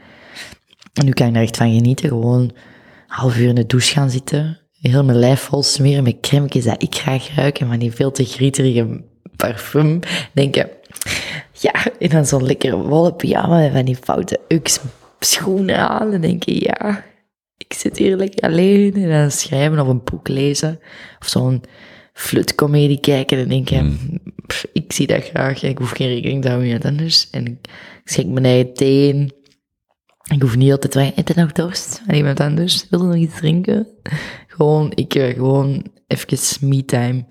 En 0.94 1.06
nu 1.06 1.12
kan 1.12 1.28
ik 1.28 1.34
daar 1.34 1.44
echt 1.44 1.58
van 1.58 1.74
genieten. 1.74 2.10
Gewoon 2.10 2.40
een 2.42 2.52
half 3.08 3.38
uur 3.38 3.48
in 3.50 3.56
de 3.56 3.66
douche 3.66 3.94
gaan 3.94 4.10
zitten. 4.10 4.60
Heel 4.72 5.04
mijn 5.04 5.20
lijf 5.20 5.40
vol 5.42 5.64
smeren 5.64 6.04
met 6.04 6.20
crèmetjes 6.22 6.64
dat 6.64 6.82
ik 6.84 6.96
graag 6.96 7.36
ruik. 7.36 7.60
En 7.60 7.68
van 7.68 7.80
die 7.80 7.92
veel 7.92 8.12
te 8.12 8.26
grieterige 8.26 9.04
parfum. 9.36 10.00
Denken, 10.34 10.70
ja, 11.62 11.74
en 12.00 12.10
dan 12.10 12.26
zo'n 12.26 12.46
lekkere 12.46 12.78
wollen 12.78 13.16
pyjama 13.16 13.62
en 13.62 13.72
van 13.72 13.86
die 13.86 13.96
foute 13.96 14.40
ux 14.48 14.80
schoenen 15.20 15.90
aan. 15.90 16.14
En 16.14 16.22
denk 16.22 16.44
je, 16.44 16.64
ja, 16.64 17.04
ik 17.58 17.74
zit 17.74 17.98
hier 17.98 18.16
lekker 18.16 18.42
alleen. 18.44 18.94
En 18.94 19.10
dan 19.10 19.32
schrijven 19.32 19.80
of 19.80 19.88
een 19.88 20.04
boek 20.04 20.28
lezen. 20.28 20.80
Of 21.20 21.28
zo'n 21.28 21.64
flutcomedie 22.14 23.00
kijken. 23.00 23.38
En 23.38 23.48
denk 23.48 23.70
je, 23.70 23.96
pff, 24.48 24.66
ik 24.74 24.94
zie 24.94 25.08
dat 25.08 25.24
graag. 25.24 25.64
En 25.64 25.70
ik 25.70 25.78
hoef 25.78 25.92
geen 25.92 26.08
rekening 26.08 26.42
te 26.42 26.50
houden 26.50 26.72
met 26.72 26.86
anders. 26.86 27.30
En 27.30 27.46
ik 27.46 27.70
schenk 28.04 28.28
mijn 28.28 28.46
eigen 28.46 28.74
thee 28.74 29.08
in. 29.08 29.32
Ik 30.34 30.42
hoef 30.42 30.56
niet 30.56 30.72
altijd 30.72 30.92
te 30.92 31.00
vragen, 31.00 31.16
heb 31.16 31.28
je 31.28 31.34
nog 31.36 31.52
dorst? 31.52 32.02
iemand 32.12 32.40
anders? 32.40 32.90
Wil 32.90 33.00
je 33.02 33.06
nog 33.06 33.16
iets 33.16 33.36
drinken? 33.36 33.88
Gewoon, 34.48 34.92
ik 34.96 35.14
wil 35.14 35.34
gewoon 35.34 35.86
even 36.08 36.68
me-time. 36.68 37.26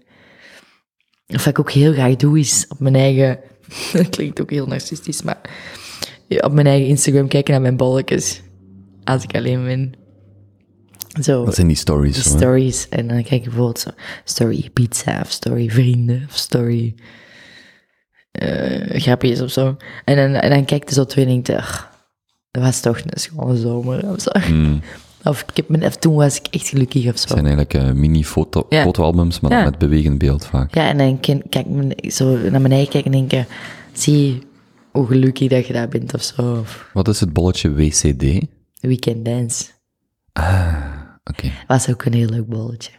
Of 1.26 1.44
wat 1.44 1.46
ik 1.46 1.58
ook 1.58 1.70
heel 1.70 1.92
graag 1.92 2.16
doe, 2.16 2.38
is 2.38 2.66
op 2.68 2.80
mijn 2.80 2.94
eigen... 2.94 3.38
Dat 3.92 4.08
klinkt 4.08 4.40
ook 4.40 4.50
heel 4.50 4.66
narcistisch, 4.66 5.22
maar... 5.22 5.40
ja, 6.26 6.38
op 6.38 6.52
mijn 6.52 6.66
eigen 6.66 6.88
Instagram 6.88 7.28
kijken 7.28 7.52
naar 7.52 7.62
mijn 7.62 7.76
bolletjes. 7.76 8.42
Als 9.04 9.22
ik 9.22 9.34
alleen 9.34 9.64
ben. 9.64 9.92
Zo, 11.22 11.44
Dat 11.44 11.54
zijn 11.54 11.66
die 11.66 11.76
stories. 11.76 12.14
die 12.14 12.22
zo, 12.22 12.30
hè? 12.30 12.36
stories. 12.36 12.88
En 12.88 13.06
dan 13.08 13.16
kijk 13.22 13.30
ik 13.32 13.44
bijvoorbeeld 13.44 13.78
zo... 13.78 13.90
Story 14.24 14.70
pizza, 14.72 15.20
of 15.20 15.30
story 15.30 15.68
vrienden, 15.70 16.26
of 16.30 16.36
story... 16.36 16.94
eh 18.32 19.00
grapjes 19.00 19.40
of 19.40 19.50
zo. 19.50 19.76
En 20.04 20.16
dan, 20.16 20.34
en 20.40 20.50
dan 20.50 20.64
kijk 20.64 20.88
je 20.88 20.94
zo 20.94 21.04
twee 21.04 21.24
en 21.24 21.30
denk 21.30 21.46
je... 21.46 21.56
"Ach, 21.56 21.90
Dat 22.50 22.62
was 22.62 22.80
toch 22.80 22.98
een 22.98 23.10
schone 23.20 23.56
zomer 23.56 24.10
of 24.12 24.20
zo. 24.20 24.30
Mm. 24.52 24.80
Of, 25.24 25.44
ik 25.54 25.56
heb 25.66 25.82
of 25.82 25.96
toen 25.96 26.14
was 26.14 26.36
ik 26.38 26.46
echt 26.46 26.68
gelukkig 26.68 27.00
of 27.02 27.08
Het 27.10 27.20
zo. 27.20 27.26
zijn 27.34 27.46
eigenlijk 27.46 27.74
eh, 27.74 27.92
mini-foto 27.92 28.66
Ja. 28.68 28.82
fotoalbums, 28.82 29.40
maar 29.40 29.50
dan 29.50 29.64
met 29.64 29.78
bewegend 29.78 30.18
beeld 30.18 30.46
vaak. 30.46 30.74
Ja, 30.74 30.88
en 30.88 30.98
dan 30.98 31.20
kijk 31.20 31.66
ik 31.96 32.12
zo 32.12 32.36
naar 32.50 32.60
beneden 32.60 32.88
kijken 32.88 33.12
en 33.12 33.18
denken... 33.28 33.46
Zie 33.92 34.42
hoe 34.90 35.06
gelukkig 35.06 35.48
dat 35.48 35.66
je 35.66 35.72
daar 35.72 35.88
bent 35.88 36.14
of 36.14 36.22
zo. 36.22 36.56
Of 36.60 36.90
Wat 36.92 37.08
is 37.08 37.20
het 37.20 37.32
bolletje 37.32 37.74
WCD? 37.74 38.46
weekend 38.80 39.24
dance. 39.24 39.64
Oké. 41.24 41.50
Was 41.66 41.88
ook 41.90 42.04
een 42.04 42.12
heel 42.14 42.28
leuk 42.28 42.46
bolletje. 42.46 42.90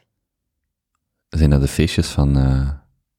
Zijn 1.29 1.49
dat 1.49 1.61
de 1.61 1.67
feestjes 1.67 2.07
van... 2.07 2.37
eh 2.37 2.69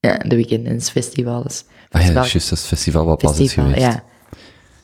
Ja, 0.01 0.19
de 0.19 0.35
weekend 0.37 0.65
dance 0.65 0.91
festivals. 0.91 1.65
Ah 1.65 1.71
ja, 1.71 1.99
Festival- 1.99 2.15
dat 2.15 2.25
is 2.25 2.33
juist 2.33 2.51
dat 2.51 2.59
festival 2.61 3.05
wat 3.05 3.19
pas 3.23 3.39
is 3.41 3.53
geweest. 3.53 3.81
ja. 3.81 3.95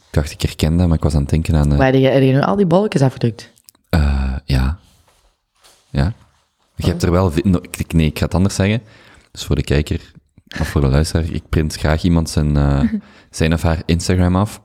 Ik 0.08 0.14
dacht, 0.14 0.30
ik 0.32 0.40
herken 0.42 0.76
dat, 0.76 0.86
maar 0.88 0.96
ik 0.96 1.02
was 1.02 1.14
aan 1.14 1.20
het 1.20 1.30
denken 1.30 1.54
aan... 1.56 1.72
eh, 1.72 1.78
Maar 1.78 1.86
heb 1.86 1.94
je, 1.94 2.06
heb 2.08 2.22
je 2.22 2.32
nu 2.32 2.40
al 2.40 2.56
die 2.56 2.66
bolletjes 2.66 3.02
afgedrukt? 3.02 3.52
Eh, 3.90 4.34
ja. 4.44 4.78
Ja. 5.90 6.12
Je 6.76 6.86
hebt 6.86 7.02
er 7.02 7.10
wel... 7.10 7.32
nee, 7.88 8.06
ik 8.06 8.18
ga 8.18 8.24
het 8.24 8.34
anders 8.34 8.54
zeggen. 8.54 8.82
Dus 9.30 9.44
voor 9.44 9.56
de 9.56 9.62
kijker, 9.62 10.12
of 10.60 10.68
voor 10.68 10.80
de 10.80 10.86
luisteraar, 10.86 11.24
ik 11.24 11.48
print 11.48 11.74
graag 11.74 12.02
iemand 12.02 12.30
zijn, 12.30 12.56
eh, 12.56 12.80
zijn 13.30 13.52
of 13.52 13.62
haar 13.62 13.82
Instagram 13.86 14.36
af. 14.36 14.62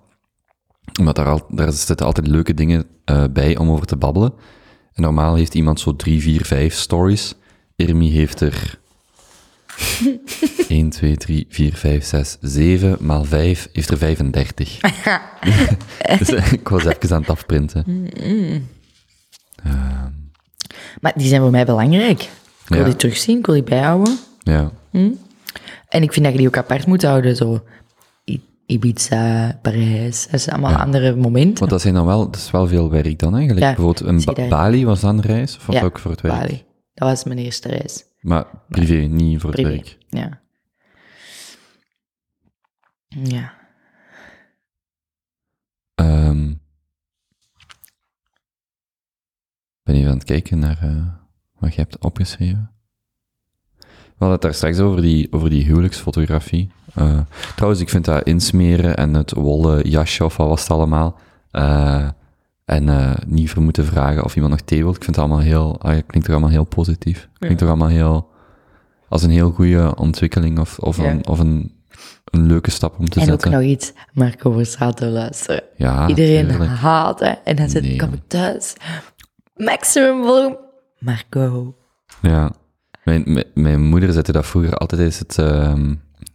Omdat 0.99 1.15
daar, 1.15 1.25
al, 1.25 1.45
daar 1.49 1.71
zitten 1.71 2.05
altijd 2.05 2.27
leuke 2.27 2.53
dingen 2.53 2.85
eh, 3.05 3.23
bij 3.31 3.57
om 3.57 3.69
over 3.69 3.85
te 3.85 3.95
babbelen. 3.95 4.33
En 4.93 5.01
normaal 5.01 5.35
heeft 5.35 5.55
iemand 5.55 5.79
zo 5.79 5.95
drie, 5.95 6.21
vier, 6.21 6.45
vijf 6.45 6.73
stories. 6.73 7.35
Irmi 7.75 8.11
heeft 8.11 8.39
er 8.41 8.79
1, 10.67 10.89
2, 10.89 11.17
3, 11.17 11.45
4, 11.49 11.73
5, 11.73 12.05
6, 12.05 12.37
7 12.41 12.97
maal 12.99 13.23
5 13.23 13.69
heeft 13.73 13.89
er 13.89 13.97
35. 13.97 14.79
dus 16.19 16.29
ik 16.29 16.69
was 16.69 16.85
even 16.85 17.15
aan 17.15 17.21
het 17.21 17.29
afprinten. 17.29 18.09
Maar 21.01 21.11
die 21.15 21.27
zijn 21.27 21.41
voor 21.41 21.51
mij 21.51 21.65
belangrijk. 21.65 22.21
Ik 22.21 22.29
wil 22.67 22.77
Ja. 22.79 22.83
die 22.85 22.95
terugzien, 22.95 23.37
ik 23.39 23.45
wil 23.45 23.55
die 23.55 23.63
bijhouden. 23.63 24.17
Ja, 24.39 24.71
En 25.87 26.01
ik 26.03 26.13
vind 26.13 26.23
dat 26.25 26.31
je 26.33 26.37
die 26.39 26.47
ook 26.47 26.57
apart 26.57 26.85
moet 26.87 27.03
houden. 27.03 27.35
Zo 27.35 27.63
Ibiza, 28.65 29.59
Parijs, 29.61 30.27
dat 30.27 30.41
zijn 30.41 30.55
allemaal 30.61 30.79
andere 30.79 31.15
momenten. 31.15 31.57
want 31.59 31.71
dat 31.71 31.81
zijn 31.81 31.93
dan 31.93 32.05
wel, 32.05 32.25
dat 32.25 32.35
is 32.35 32.51
wel 32.51 32.67
veel 32.67 32.89
werk 32.89 33.19
dan 33.19 33.35
eigenlijk. 33.35 33.65
Ja, 33.65 33.73
Bijvoorbeeld 33.75 34.07
een 34.07 34.33
Ba-. 34.33 34.47
Bali 34.47 34.85
was 34.85 34.99
dan 34.99 35.17
een 35.17 35.23
reis, 35.23 35.57
of 35.57 35.65
was 35.65 35.81
ook 35.81 35.99
voor 35.99 36.11
het 36.11 36.21
werk? 36.21 36.35
Bali. 36.39 36.63
Dat 36.93 37.07
was 37.09 37.23
mijn 37.23 37.37
eerste 37.37 37.67
reis. 37.67 38.03
Maar 38.19 38.45
privé, 38.69 38.93
niet 38.95 39.41
voor 39.41 39.51
het 39.51 39.61
werk. 39.61 39.97
Ja. 40.09 40.41
Ja. 43.07 43.53
Ben 49.83 49.95
even 49.95 50.09
aan 50.09 50.15
het 50.17 50.23
kijken 50.23 50.59
naar 50.59 50.77
eh, 50.81 50.89
wat 51.59 51.73
je 51.75 51.81
hebt 51.81 51.97
opgeschreven. 51.99 52.71
We 53.79 53.85
hadden 54.29 54.31
het 54.31 54.41
daar 54.41 54.53
straks 54.53 54.79
over 54.79 55.01
die, 55.01 55.27
over 55.31 55.49
die 55.49 55.63
huwelijksfotografie. 55.63 56.71
Eh, 56.93 57.19
trouwens, 57.55 57.81
ik 57.81 57.89
vind 57.89 58.05
dat 58.05 58.23
insmeren 58.23 58.97
en 58.97 59.13
het 59.13 59.31
wollen 59.31 59.89
jasje 59.89 60.23
of 60.25 60.37
wat 60.37 60.47
was 60.47 60.61
het 60.61 60.71
allemaal. 60.71 61.19
eh, 61.51 62.07
en 62.65 63.15
niet 63.27 63.49
voor 63.49 63.63
moeten 63.63 63.85
vragen 63.85 64.23
of 64.23 64.35
iemand 64.35 64.51
nog 64.53 64.61
thee 64.61 64.79
wil. 64.83 64.89
Ik 64.93 65.03
vind 65.03 65.15
het 65.15 65.25
allemaal 65.25 65.39
heel, 65.43 65.81
ah, 65.81 65.91
het 65.95 66.05
klinkt 66.05 66.27
toch 66.27 66.35
allemaal 66.35 66.53
heel 66.53 66.63
positief. 66.63 67.29
Klinkt 67.39 67.59
toch 67.59 67.67
allemaal 67.67 67.87
heel, 67.87 68.29
als 69.09 69.23
een 69.23 69.29
heel 69.29 69.51
goede 69.51 69.95
ontwikkeling 69.95 70.59
of, 70.59 70.79
of, 70.79 70.97
Ja. 70.97 71.09
een, 71.11 71.27
of 71.27 71.39
een, 71.39 71.71
een 72.25 72.45
leuke 72.47 72.71
stap 72.71 72.99
om 72.99 73.09
te 73.09 73.15
En 73.19 73.21
ook 73.25 73.29
zetten. 73.31 73.51
nog 73.51 73.61
iets, 73.61 73.93
Marco 74.13 74.51
Borsato 74.51 75.05
luisteren. 75.07 75.63
ja, 75.77 76.07
Iedereen 76.07 76.51
haat, 76.61 77.19
hè. 77.19 77.29
En 77.43 77.55
dan 77.55 77.69
zit 77.69 77.83
Nee. 77.83 77.95
kom 77.97 78.13
ik 78.13 78.21
thuis. 78.27 78.73
Maximum 79.63 80.23
volume. 80.23 80.57
Marco. 80.99 81.75
Ja. 82.21 82.51
Mijn, 83.03 83.23
mijn, 83.25 83.45
mijn 83.53 83.81
moeder 83.83 84.13
zette 84.13 84.31
dat 84.31 84.45
vroeger 84.45 84.73
altijd 84.73 85.01
tijdens 85.01 85.19
het, 85.19 85.37
ehm, 85.37 85.93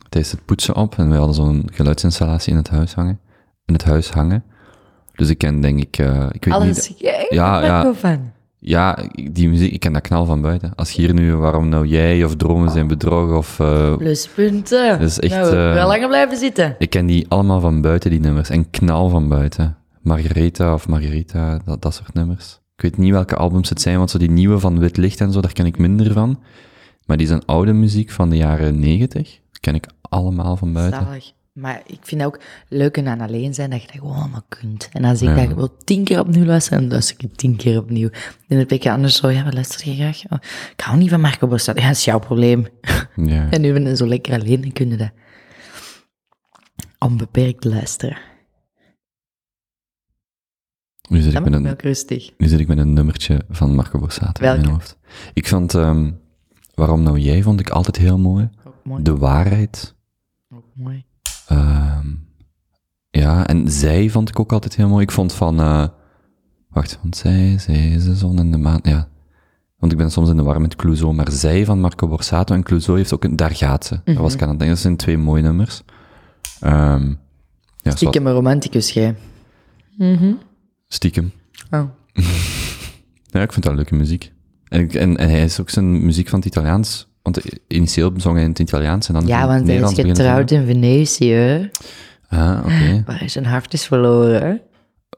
tijdens 0.09 0.33
het 0.33 0.45
poetsen 0.45 0.75
op. 0.77 0.99
En 0.99 1.11
we 1.11 1.17
hadden 1.17 1.35
zo'n 1.35 1.69
geluidsinstallatie 1.73 2.51
in 2.53 2.59
het 2.59 2.69
huis 2.69 2.95
hangen. 2.95 3.21
In 3.67 3.75
het 3.75 3.85
huis 3.85 4.11
hangen. 4.11 4.45
Dus 5.15 5.29
ik 5.29 5.39
ken 5.39 5.61
denk 5.61 5.81
ik, 5.81 5.99
eh, 5.99 6.27
ik 6.31 6.45
weet 6.45 6.55
Alles. 6.55 6.89
niet... 6.89 6.99
Jij 7.01 7.27
Ja, 7.31 7.65
ja. 7.65 7.73
Marco 7.77 7.93
van. 7.93 8.33
Ja, 8.61 8.99
die 9.33 9.49
muziek, 9.49 9.73
ik 9.73 9.81
ken 9.81 9.93
dat 9.93 10.03
knal 10.03 10.25
van 10.25 10.41
buiten. 10.41 10.73
Als 10.75 10.91
je 10.91 11.01
hier 11.03 11.15
nu, 11.15 11.35
waarom 11.37 11.69
nou 11.69 11.87
jij, 11.87 12.25
of 12.25 12.37
dromen 12.37 12.71
zijn 12.71 12.87
bedrog, 12.87 13.37
of... 13.37 13.61
eh, 13.61 13.97
Pluspunten. 13.97 14.99
Dat 14.99 15.09
is 15.09 15.19
echt, 15.21 15.35
Nou, 15.35 15.47
eh, 15.57 15.73
wel 15.73 15.87
langer 15.87 16.09
blijven 16.09 16.37
zitten. 16.37 16.75
ik 16.79 16.91
ken 16.91 17.07
die 17.07 17.27
allemaal 17.29 17.61
van 17.61 17.81
buiten, 17.81 18.11
die 18.11 18.21
nummers. 18.21 18.49
En 18.51 18.71
knal 18.71 19.09
van 19.09 19.29
buiten. 19.29 19.77
Margaretha 20.03 20.73
of 20.75 20.89
Margarita, 20.89 21.59
dat, 21.65 21.83
dat 21.83 21.95
soort 21.95 22.15
nummers. 22.15 22.61
Ik 22.79 22.85
weet 22.85 22.97
niet 22.97 23.13
welke 23.13 23.37
albums 23.37 23.69
het 23.69 23.81
zijn, 23.81 23.97
want 23.99 24.11
zo 24.11 24.19
die 24.19 24.31
nieuwe 24.31 24.59
van 24.59 24.79
Wit 24.79 24.97
Licht 24.97 25.21
en 25.21 25.33
zo, 25.33 25.41
daar 25.41 25.53
ken 25.53 25.67
ik 25.67 25.79
minder 25.79 26.13
van. 26.13 26.41
Maar 27.07 27.17
die 27.17 27.27
zijn 27.27 27.45
oude 27.45 27.73
muziek 27.73 28.11
van 28.11 28.31
de 28.31 28.37
jaren 28.37 28.79
negentig. 28.79 29.39
ken 29.61 29.75
ik 29.75 29.87
allemaal 30.01 30.57
van 30.57 30.73
buiten. 30.73 31.03
Zalig. 31.05 31.33
Maar 31.53 31.83
ik 31.87 31.99
vind 32.03 32.21
het 32.21 32.31
ook 32.31 32.41
leuk 32.69 32.99
aan 33.07 33.21
alleen 33.21 33.55
zijn 33.55 33.71
dat 33.71 33.81
je 33.81 33.87
dat 33.87 33.97
gewoon 33.97 34.17
allemaal 34.17 34.45
kunt. 34.49 34.89
En 34.93 35.05
als 35.05 35.23
ik 35.23 35.29
Ja. 35.29 35.47
dat 35.47 35.55
wil 35.55 35.77
tien 35.85 36.05
keer 36.05 36.21
opnieuw 36.21 36.45
luisteren, 36.45 36.81
dan 36.81 36.89
luister 36.91 37.17
ik 37.25 37.37
tien 37.37 37.57
keer 37.57 37.79
opnieuw. 37.79 38.09
En 38.09 38.45
dan 38.49 38.59
heb 38.59 38.73
ik 38.73 38.87
anders 38.87 39.17
zo, 39.17 39.29
ja, 39.31 39.45
wat 39.45 39.55
luister 39.55 39.89
je 39.89 39.95
graag? 39.95 40.23
Oh, 40.29 40.39
ik 40.77 40.81
hou 40.81 40.99
niet 40.99 41.11
van 41.11 41.21
Marco 41.21 41.47
Borsato. 41.47 41.81
Ja, 41.81 41.87
dat 41.87 41.97
is 41.97 42.05
jouw 42.05 42.19
probleem. 42.19 42.67
Ja. 43.17 43.49
En 43.53 43.61
nu 43.61 43.73
ben 43.73 43.83
je 43.87 43.97
zo 43.97 44.07
lekker 44.07 44.41
alleen 44.41 44.63
en 44.63 44.73
kun 44.73 44.89
je 44.91 44.97
dat 44.97 45.11
onbeperkt 46.99 47.65
luisteren. 47.65 48.17
Nu 51.09 51.18
zit, 51.18 51.26
ik 51.26 51.35
Dat 51.35 51.44
met 51.44 51.52
een, 51.52 51.70
ook 51.70 51.82
rustig. 51.82 52.30
nu 52.39 52.48
zit 52.48 52.60
ik 52.60 52.68
met 52.68 52.78
een 52.78 52.93
nummertje 52.93 53.40
van 53.51 53.74
Marco 53.74 53.98
Borsato 53.98 54.44
in 54.44 54.60
mijn 54.60 54.70
hoofd. 54.70 54.98
Ik 55.32 55.48
vond, 55.48 55.74
ehm, 55.74 56.10
waarom 56.74 57.02
nou 57.02 57.18
jij, 57.18 57.43
vond 57.43 57.60
ik 57.60 57.70
altijd 57.70 57.97
heel 57.97 58.18
mooi. 58.18 58.48
Ook 58.64 58.74
mooi. 58.85 59.02
De 59.02 59.16
waarheid. 59.16 59.94
Ook 60.55 60.64
mooi. 60.74 61.05
Ehm, 61.47 62.06
ja, 63.10 63.47
en 63.47 63.70
zij 63.70 64.09
vond 64.09 64.28
ik 64.28 64.40
ook 64.40 64.52
altijd 64.52 64.76
heel 64.76 64.89
mooi. 64.89 65.02
Ik 65.02 65.10
vond 65.10 65.32
van, 65.32 65.60
eh, 65.60 65.86
wacht, 66.68 66.98
want 67.02 67.16
zij, 67.16 67.59
zij 67.59 67.89
is 67.89 68.05
de 68.05 68.14
zon 68.14 68.39
en 68.39 68.51
de 68.51 68.59
maan, 68.59 68.80
ja. 68.82 69.09
Want 69.78 69.93
ik 69.93 69.98
ben 69.98 70.10
soms 70.10 70.30
in 70.30 70.36
de 70.36 70.43
war 70.43 70.60
met 70.60 70.76
Clouseau, 70.76 71.14
maar 71.14 71.30
zij 71.30 71.64
van 71.64 71.80
Marco 71.80 72.09
Borsato 72.09 72.55
en 72.55 72.62
Clouseau 72.62 72.98
heeft 72.98 73.14
ook 73.14 73.24
een, 73.24 73.36
daar 73.36 73.55
gaat 73.55 73.85
ze. 73.85 74.01
Dat 74.05 74.16
was 74.16 74.35
ik 74.35 74.43
aan 74.43 74.48
het 74.48 74.59
denken, 74.59 74.76
dat 74.76 74.85
zijn 74.85 74.97
twee 74.97 75.18
mooie 75.18 75.43
nummers. 75.43 75.82
Ehm 76.60 77.14
ja, 77.82 77.94
heb 78.10 78.24
een 78.24 78.32
romanticus, 78.32 78.90
jij. 78.90 79.14
Stiekem. 80.89 81.32
Oh. 81.70 81.82
Ja, 83.31 83.43
ik 83.43 83.52
vind 83.52 83.65
dat 83.65 83.74
leuke 83.74 83.94
muziek. 83.94 84.32
En, 84.69 84.90
en, 84.90 85.16
en 85.16 85.28
hij 85.31 85.44
is 85.44 85.60
ook 85.60 85.70
zijn 85.70 86.05
muziek 86.05 86.28
van 86.28 86.39
het 86.39 86.48
Italiaans, 86.48 87.09
want 87.23 87.40
initieel 87.66 88.12
zong 88.16 88.35
hij 88.35 88.44
in 88.44 88.51
het 88.51 88.59
Italiaans 88.59 89.09
en 89.09 89.15
dan 89.15 89.27
Ja, 89.27 89.47
want 89.47 89.66
hij 89.66 89.77
is 89.77 89.94
getrouwd 89.94 90.51
in 90.51 90.66
Venetië. 90.66 91.70
Ah, 92.28 92.59
oké. 92.65 93.02
waar 93.06 93.19
hij 93.19 93.28
zijn 93.28 93.44
hart 93.47 93.73
is 93.73 93.86
verloren. 93.86 94.60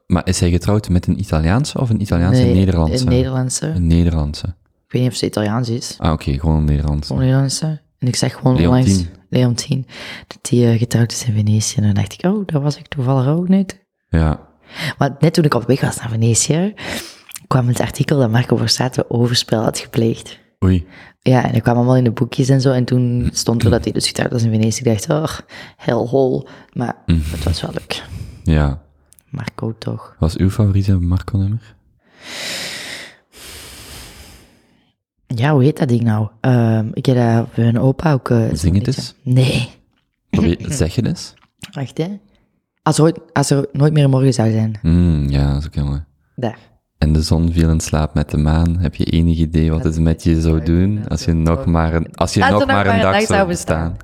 Maar 0.07 0.27
is 0.27 0.39
hij 0.39 0.49
getrouwd 0.49 0.89
met 0.89 1.07
een 1.07 1.19
Italiaanse 1.19 1.79
of 1.79 1.89
een 1.89 2.01
Italiaanse 2.01 2.41
Nee, 2.41 2.53
Nederlandse? 2.53 3.03
Een 3.03 3.09
Nederlandse. 3.09 3.67
Een 3.67 3.87
Nederlandse. 3.87 4.45
Ik 4.85 4.91
weet 4.91 5.01
niet 5.01 5.11
of 5.11 5.17
ze 5.17 5.25
Italiaans 5.25 5.69
is. 5.69 5.95
Ah, 5.97 6.11
oké, 6.11 6.39
gewoon 6.39 6.57
een 6.57 6.65
Nederlandse. 6.65 7.07
Gewoon 7.07 7.21
Nederlandse. 7.23 7.81
En 7.97 8.07
ik 8.07 8.15
zeg 8.15 8.33
gewoon 8.33 8.55
Leontien. 8.55 8.91
onlangs, 8.93 9.05
Leontien, 9.29 9.85
dat 10.27 10.37
die 10.41 10.67
eh, 10.67 10.77
getrouwd 10.77 11.11
is 11.11 11.25
in 11.25 11.33
Venetië. 11.33 11.75
En 11.77 11.83
dan 11.83 11.93
dacht 11.93 12.13
ik, 12.13 12.25
oh, 12.25 12.45
daar 12.47 12.61
was 12.61 12.77
ik 12.77 12.87
toevallig 12.87 13.27
ook 13.27 13.47
niet. 13.47 13.79
Ja. 14.09 14.49
Maar 14.97 15.15
net 15.19 15.33
toen 15.33 15.43
ik 15.43 15.53
op 15.53 15.67
weg 15.67 15.81
was 15.81 15.97
naar 15.97 16.09
Venetië, 16.09 16.73
kwam 17.47 17.67
het 17.67 17.79
artikel 17.79 18.19
dat 18.19 18.31
Marco 18.31 18.55
Borsato 18.55 19.03
overspel 19.07 19.63
had 19.63 19.79
gepleegd. 19.79 20.39
Oei. 20.63 20.87
Ja, 21.21 21.45
en 21.45 21.51
dat 21.53 21.61
kwam 21.61 21.75
allemaal 21.75 21.95
in 21.95 22.03
de 22.03 22.11
boekjes 22.11 22.49
en 22.49 22.61
zo. 22.61 22.71
En 22.71 22.85
toen 22.85 23.29
stond 23.33 23.63
er 23.63 23.69
dat 23.69 23.83
hij 23.83 23.93
dus 23.93 24.07
getrouwd 24.07 24.31
was 24.31 24.43
in 24.43 24.49
Venetië. 24.49 24.79
Ik 24.79 24.85
dacht, 24.85 25.09
oh, 25.09 25.39
hellhole. 25.77 26.45
Maar 26.73 26.95
het 27.05 27.43
was 27.43 27.61
wel 27.61 27.71
leuk. 27.71 28.03
Ja. 28.43 28.81
Marco 29.29 29.75
toch. 29.77 30.15
Wat 30.19 30.29
is 30.29 30.37
uw 30.37 30.49
favoriete 30.49 30.99
Marco-nummer? 30.99 31.75
Ja, 35.27 35.53
hoe 35.53 35.63
heet 35.63 35.77
dat 35.77 35.87
ding 35.87 36.01
nou? 36.01 36.27
Ehm, 36.41 36.87
ik 36.93 37.05
heb 37.05 37.15
dat 37.15 37.47
voor 37.53 37.63
hun 37.63 37.79
opa 37.79 38.13
ook... 38.13 38.27
zo'n 38.27 38.49
Zing 38.53 38.75
het 38.77 38.87
eens. 38.87 39.15
Nee. 39.23 39.69
Probeer, 40.29 40.57
zeg 40.73 40.95
je 40.95 41.05
eens? 41.05 41.33
Wacht, 41.71 41.97
hè. 41.97 42.19
Als 42.91 42.99
er, 42.99 43.05
ooit- 43.05 43.33
als 43.33 43.49
er 43.49 43.67
nooit 43.71 43.93
meer 43.93 44.03
een 44.03 44.09
morgen 44.09 44.33
zou 44.33 44.51
zijn. 44.51 44.79
Mm, 44.81 45.29
ja, 45.29 45.47
dat 45.53 45.59
is 45.61 45.65
ook 45.65 45.75
heel 45.75 45.85
mooi. 45.85 46.03
Daar. 46.35 46.57
En 46.97 47.13
de 47.13 47.21
zon 47.21 47.51
viel 47.51 47.69
in 47.69 47.79
slaap 47.79 48.13
met 48.13 48.29
de 48.29 48.37
maan. 48.37 48.77
Heb 48.79 48.95
je 48.95 49.05
enig 49.05 49.37
idee 49.37 49.71
wat 49.71 49.83
het 49.83 49.99
met 49.99 50.23
je 50.23 50.41
zou 50.41 50.63
doen 50.63 51.07
als 51.07 51.25
je 51.25 51.33
nog 51.33 51.65
maar 51.65 51.93
een, 51.93 52.15
als 52.15 52.33
je 52.33 52.41
Als 52.41 52.51
er 52.51 52.57
nog 52.57 52.67
maar 52.67 52.87
een 52.87 53.01
dag 53.01 53.21
zou 53.21 53.47
bestaan? 53.47 53.97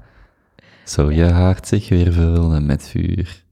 Zo 0.83 1.11
je 1.11 1.23
hart 1.25 1.67
zich 1.67 1.89
weer 1.89 2.13
vullen 2.13 2.65
met 2.65 2.87
vuur. 2.87 3.43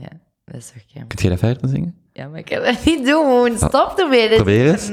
Ja, 0.00 0.08
dat 0.44 0.54
is 0.56 0.66
toch 0.66 0.82
jammer. 0.86 1.08
Kunt 1.08 1.20
je 1.22 1.28
dat 1.28 1.38
verder 1.38 1.68
zingen? 1.68 1.94
Ja, 2.12 2.28
maar 2.28 2.38
ik 2.38 2.44
kan 2.44 2.62
dat 2.62 2.84
niet 2.84 3.06
doen. 3.06 3.52
Stop 3.56 3.94
ermee. 3.98 4.28
Dit 4.28 4.36
Probeer 4.36 4.70
eens. 4.70 4.90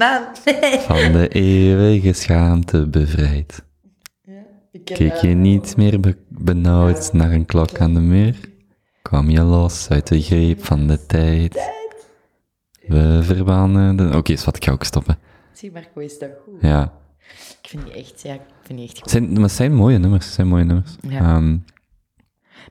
Van 0.88 1.12
de 1.12 1.28
eeuwige 1.28 2.14
schaamte 2.14 2.88
bevrijd. 2.88 3.64
Keek 4.84 5.14
je 5.16 5.28
niet 5.28 5.78
meer 5.78 6.00
be- 6.00 6.18
benauwd 6.28 7.14
naar 7.14 7.32
een 7.32 7.46
klok 7.46 7.80
aan 7.80 7.94
de 7.94 8.00
muur? 8.00 8.36
Kwam 9.02 9.30
je 9.30 9.42
los 9.42 9.90
uit 9.90 10.08
de 10.08 10.22
greep 10.22 10.66
van 10.66 10.88
de 10.88 11.06
tijd? 11.06 11.70
We 12.88 13.20
verbannen 13.24 13.96
de... 13.96 14.18
Oké, 14.18 14.32
is 14.32 14.46
wat 14.46 14.56
ik 14.56 14.64
ga 14.66 14.72
ook 14.72 14.84
stoppen. 14.84 15.18
Zie, 15.54 15.72
Marco 15.72 16.00
is 16.00 16.18
toch 16.18 16.30
goed. 16.44 16.62
Ja. 16.62 16.94
Ik 17.62 17.70
vind 17.70 17.84
die 17.86 17.94
echt, 17.94 18.22
ja, 18.22 18.34
ik 18.34 18.42
vind 18.64 18.80
die 18.80 18.88
echt 18.88 18.98
goed. 18.98 19.02
Het 19.02 19.10
zijn, 19.12 19.32
maar 19.34 19.42
het 19.42 19.52
zijn 19.52 19.74
mooie 19.74 19.98
nummers, 19.98 20.26
het 20.26 20.34
zijn 20.34 20.48
mooie 20.48 20.64
nummers. 20.64 20.96
Ja. 21.08 21.20
Ehm, 21.20 21.58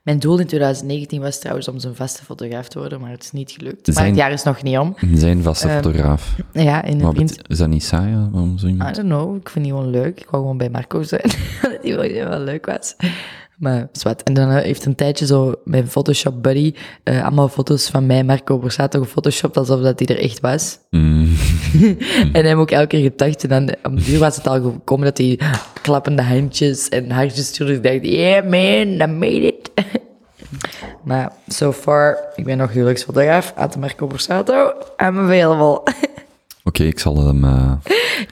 Mijn 0.03 0.19
doel 0.19 0.39
in 0.39 0.45
2019 0.47 1.21
was 1.21 1.39
trouwens 1.39 1.67
om 1.67 1.79
zo'n 1.79 1.95
vaste 1.95 2.23
fotograaf 2.23 2.67
te 2.67 2.79
worden, 2.79 2.99
maar 3.01 3.09
het 3.11 3.23
is 3.23 3.31
niet 3.31 3.51
gelukt. 3.51 3.85
Maar 3.87 3.95
Zijn- 3.95 4.07
het 4.07 4.15
jaar 4.17 4.31
is 4.31 4.43
nog 4.43 4.63
niet 4.63 4.77
om. 4.77 4.95
zijn 5.13 5.43
vaste 5.43 5.67
Ehm, 5.67 5.75
fotograaf. 5.75 6.35
Ja, 6.53 6.83
in 6.83 6.99
vriend... 6.99 7.35
bet- 7.37 7.47
is 7.47 7.57
dat 7.57 7.67
niet 7.69 7.83
saai, 7.83 8.15
waarom 8.31 8.57
zo 8.57 8.65
I 8.67 8.69
iemand? 8.69 8.95
don't 8.95 9.07
know, 9.07 9.35
ik 9.35 9.49
vind 9.49 9.65
die 9.65 9.73
gewoon 9.73 9.89
leuk. 9.89 10.19
Ik 10.19 10.29
wou 10.29 10.41
gewoon 10.43 10.57
bij 10.57 10.69
Marco 10.69 11.03
zijn, 11.03 11.29
dat 11.61 11.81
die 11.81 11.95
wel 11.95 12.39
leuk 12.39 12.65
was. 12.65 12.95
Maar 13.61 13.87
zwart. 13.91 14.23
En 14.23 14.33
dan 14.33 14.49
eh, 14.49 14.63
heeft 14.63 14.85
een 14.85 14.95
tijdje 14.95 15.25
zo 15.25 15.53
mijn 15.63 15.87
Photoshop 15.87 16.43
buddy 16.43 16.73
eh, 17.03 17.23
allemaal 17.23 17.49
foto's 17.49 17.89
van 17.89 18.05
mij, 18.05 18.23
Marco 18.23 18.57
Borsato, 18.59 18.99
gefotoshopt 19.01 19.57
alsof 19.57 19.81
dat 19.81 19.99
hij 19.99 20.07
er 20.15 20.23
echt 20.23 20.39
was. 20.39 20.79
Mm, 20.89 21.29
En 22.33 22.45
hem 22.45 22.59
ook 22.59 22.71
elke 22.71 22.87
keer 22.87 23.01
gedacht. 23.01 23.43
En 23.43 23.49
dan 23.49 23.75
om 23.83 23.99
duur 23.99 24.19
was 24.19 24.35
het 24.35 24.47
al 24.47 24.61
gekomen 24.61 25.05
dat 25.05 25.17
hij 25.17 25.39
klappende 25.81 26.21
handjes 26.21 26.89
en 26.89 27.11
hartjes 27.11 27.47
stuurde. 27.47 27.73
Ik 27.73 27.83
dacht, 27.83 28.13
yeah 28.13 28.43
man, 28.43 29.09
I 29.09 29.11
made 29.11 29.47
it. 29.47 29.71
maar 31.03 31.31
so 31.47 31.71
far, 31.71 32.17
ik 32.35 32.43
ben 32.43 32.57
nog 32.57 32.71
huwelijksfotograaf. 32.71 33.53
At 33.55 33.77
Marco 33.77 34.07
Borsato. 34.07 34.73
I'm 34.97 35.19
available. 35.19 35.81
Oké, 36.63 36.83
ik 36.83 36.99
zal 36.99 37.25
hem... 37.25 37.43
eh, 37.43 37.71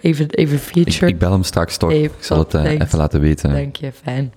even, 0.01 0.29
even 0.29 0.59
feature. 0.59 1.07
ik 1.07 1.19
bel 1.19 1.31
hem 1.31 1.43
straks 1.43 1.77
toch. 1.77 1.91
Ik 1.91 2.11
zal 2.19 2.39
het 2.39 2.53
even 2.53 2.97
laten 2.97 3.21
weten. 3.21 3.53
Dank 3.53 3.75
je, 3.75 3.91
fijn. 4.03 4.33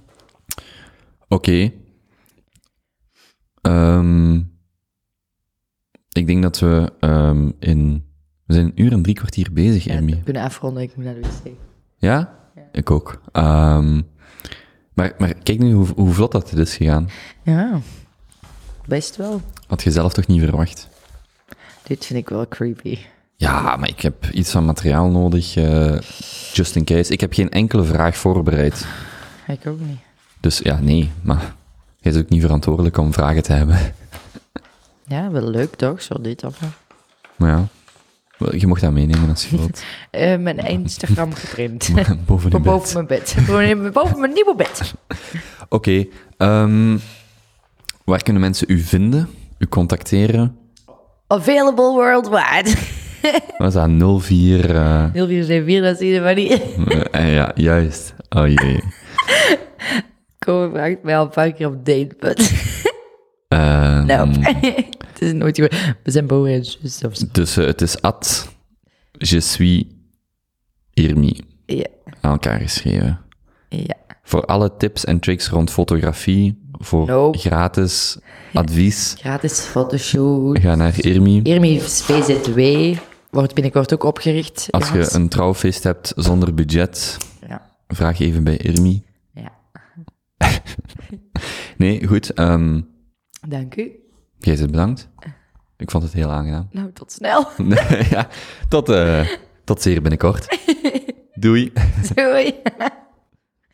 Oké. 1.33 1.73
Ehm, 3.61 4.37
ik 6.13 6.27
denk 6.27 6.43
dat 6.43 6.59
we 6.59 6.93
ehm, 7.01 7.51
in... 7.59 8.05
We 8.47 8.55
zijn 8.55 8.67
een 8.67 8.83
uur 8.83 8.93
en 8.93 9.03
drie 9.03 9.15
kwartier 9.15 9.53
bezig, 9.53 9.85
Ja, 9.85 9.95
Ermi. 9.95 10.15
we 10.15 10.23
kunnen 10.23 10.43
afronden, 10.43 10.83
ik 10.83 10.97
moet 10.97 11.05
naar 11.05 11.15
de 11.15 11.21
wc. 11.21 11.53
Ja? 11.99 12.35
Ik 12.73 12.91
ook. 12.91 13.21
Ehm, 13.33 14.01
maar, 14.95 15.15
maar 15.19 15.35
kijk 15.35 15.59
nu 15.59 15.73
hoe, 15.73 15.87
hoe 15.97 16.11
vlot 16.13 16.33
dat 16.33 16.53
is 16.53 16.77
gegaan. 16.77 17.09
Ja, 17.43 17.81
best 18.87 19.17
wel. 19.17 19.41
Had 19.67 19.83
je 19.83 19.91
zelf 19.91 20.13
toch 20.13 20.27
niet 20.27 20.41
verwacht? 20.43 20.89
Dit 21.83 22.07
vind 22.07 22.19
ik 22.19 22.29
wel 22.29 22.49
creepy. 22.49 22.99
Ja, 23.37 23.77
maar 23.77 23.89
ik 23.89 24.01
heb 24.01 24.27
iets 24.33 24.51
van 24.51 24.65
materiaal 24.65 25.11
nodig, 25.11 25.57
eh, 25.57 25.99
just 26.53 26.77
in 26.77 26.85
case. 26.85 27.13
Ik 27.13 27.21
heb 27.21 27.33
geen 27.33 27.51
enkele 27.51 27.85
vraag 27.85 28.17
voorbereid. 28.17 28.87
Ik 29.47 29.67
ook 29.67 29.81
niet. 29.81 29.99
Dus 30.43 30.59
ja, 30.59 30.79
nee, 30.81 31.11
maar 31.23 31.55
jij 31.99 32.13
is 32.13 32.19
ook 32.19 32.29
niet 32.29 32.41
verantwoordelijk 32.41 32.97
om 32.99 33.13
vragen 33.13 33.43
te 33.43 33.53
hebben. 33.53 33.79
Ja, 35.07 35.31
wel 35.31 35.51
leuk 35.51 35.75
toch? 35.75 36.03
Zo 36.03 36.21
dit 36.21 36.45
of 36.45 36.59
Maar 37.37 37.51
ja, 37.51 37.67
je 38.51 38.67
mocht 38.67 38.81
dat 38.81 38.93
meenemen 38.93 39.29
als 39.29 39.49
je 39.49 39.57
wilt. 39.59 39.83
Eh, 40.11 40.37
Mijn 40.39 40.59
Instagram 40.59 41.35
geprint. 41.35 41.89
Boven 42.27 42.51
je 42.51 42.59
boven 42.59 42.95
mijn 42.95 43.07
bed. 43.07 43.37
Boven 43.47 43.93
boven 43.93 44.21
mijn 44.21 44.33
nieuwe 44.33 44.55
bed. 44.57 44.95
Oké, 45.69 46.07
ehm, 46.37 46.99
waar 48.05 48.23
kunnen 48.23 48.43
mensen 48.43 48.67
u 48.71 48.79
vinden, 48.79 49.29
u 49.59 49.67
contacteren? 49.67 50.57
Available 51.27 51.91
worldwide. 51.93 52.75
Wat 53.59 53.69
is 53.69 53.75
dat, 53.75 54.21
04... 54.23 54.75
eh, 54.77 55.05
0474, 55.13 55.83
dat 55.83 55.99
zie 55.99 56.09
je 56.13 56.21
maar 56.21 56.35
niet. 56.35 56.63
eh, 57.11 57.35
ja, 57.35 57.53
juist. 57.55 58.15
Oh 58.29 58.47
jee. 58.49 58.83
Kom, 60.45 60.71
vraagt 60.71 61.03
mij 61.03 61.17
al 61.19 61.25
een 61.25 61.31
paar 61.31 61.53
keer 61.53 61.67
op 61.67 61.85
date, 61.85 62.17
but... 62.21 62.53
Ehm, 63.49 64.07
Nope. 64.07 64.39
het 65.13 65.21
is 65.21 65.33
nooit 65.33 65.61
goed. 65.61 65.75
We 66.03 66.11
zijn 66.11 66.27
broer 66.27 66.49
en 66.53 66.65
zus 66.65 67.05
of 67.05 67.17
zo. 67.17 67.25
Dus 67.33 67.57
eh, 67.57 67.67
het 67.67 67.81
is 67.83 68.01
at 68.01 68.49
je 69.13 69.41
suis 69.41 69.85
Irmi 70.95 71.41
Ja, 71.67 71.87
aan 72.21 72.31
elkaar 72.31 72.61
geschreven. 72.61 73.21
ja. 73.69 73.95
Voor 74.25 74.45
alle 74.45 74.77
tips 74.77 75.05
en 75.05 75.19
tricks 75.21 75.49
rond 75.49 75.71
fotografie, 75.71 76.69
voor 76.73 77.07
Nope. 77.07 77.39
gratis 77.39 78.19
advies, 78.53 79.15
Gratis 79.19 79.61
fotoshoot. 79.61 80.59
ga 80.59 80.75
naar 80.75 80.95
Irmi. 81.05 81.41
Irmi's 81.43 82.03
VZW 82.03 82.61
wordt 83.31 83.55
binnenkort 83.55 83.93
ook 83.95 84.03
opgericht. 84.05 84.67
Als 84.71 84.87
je 84.87 84.93
jongens. 84.93 85.15
een 85.15 85.29
trouwfeest 85.29 85.83
hebt 85.83 86.13
zonder 86.17 86.55
budget, 86.55 87.17
Ja. 87.49 87.71
vraag 87.89 88.21
even 88.21 88.45
bij 88.45 88.57
Irmi. 88.57 89.03
Nee, 91.77 92.07
goed. 92.07 92.33
ehm 92.33 92.81
Dank 93.49 93.77
u. 93.77 93.93
jij 94.39 94.57
zit 94.57 94.71
bedankt. 94.71 95.09
Ik 95.77 95.91
vond 95.91 96.03
het 96.03 96.13
heel 96.13 96.31
aangenaam. 96.31 96.69
Nou, 96.71 96.93
tot 96.93 97.13
snel. 97.13 97.49
ja, 98.11 98.29
tot, 98.69 98.89
eh, 98.89 99.29
tot 99.65 99.83
zeer 99.83 100.01
binnenkort. 100.01 100.59
Doei. 101.35 101.73
Doei. 102.15 102.55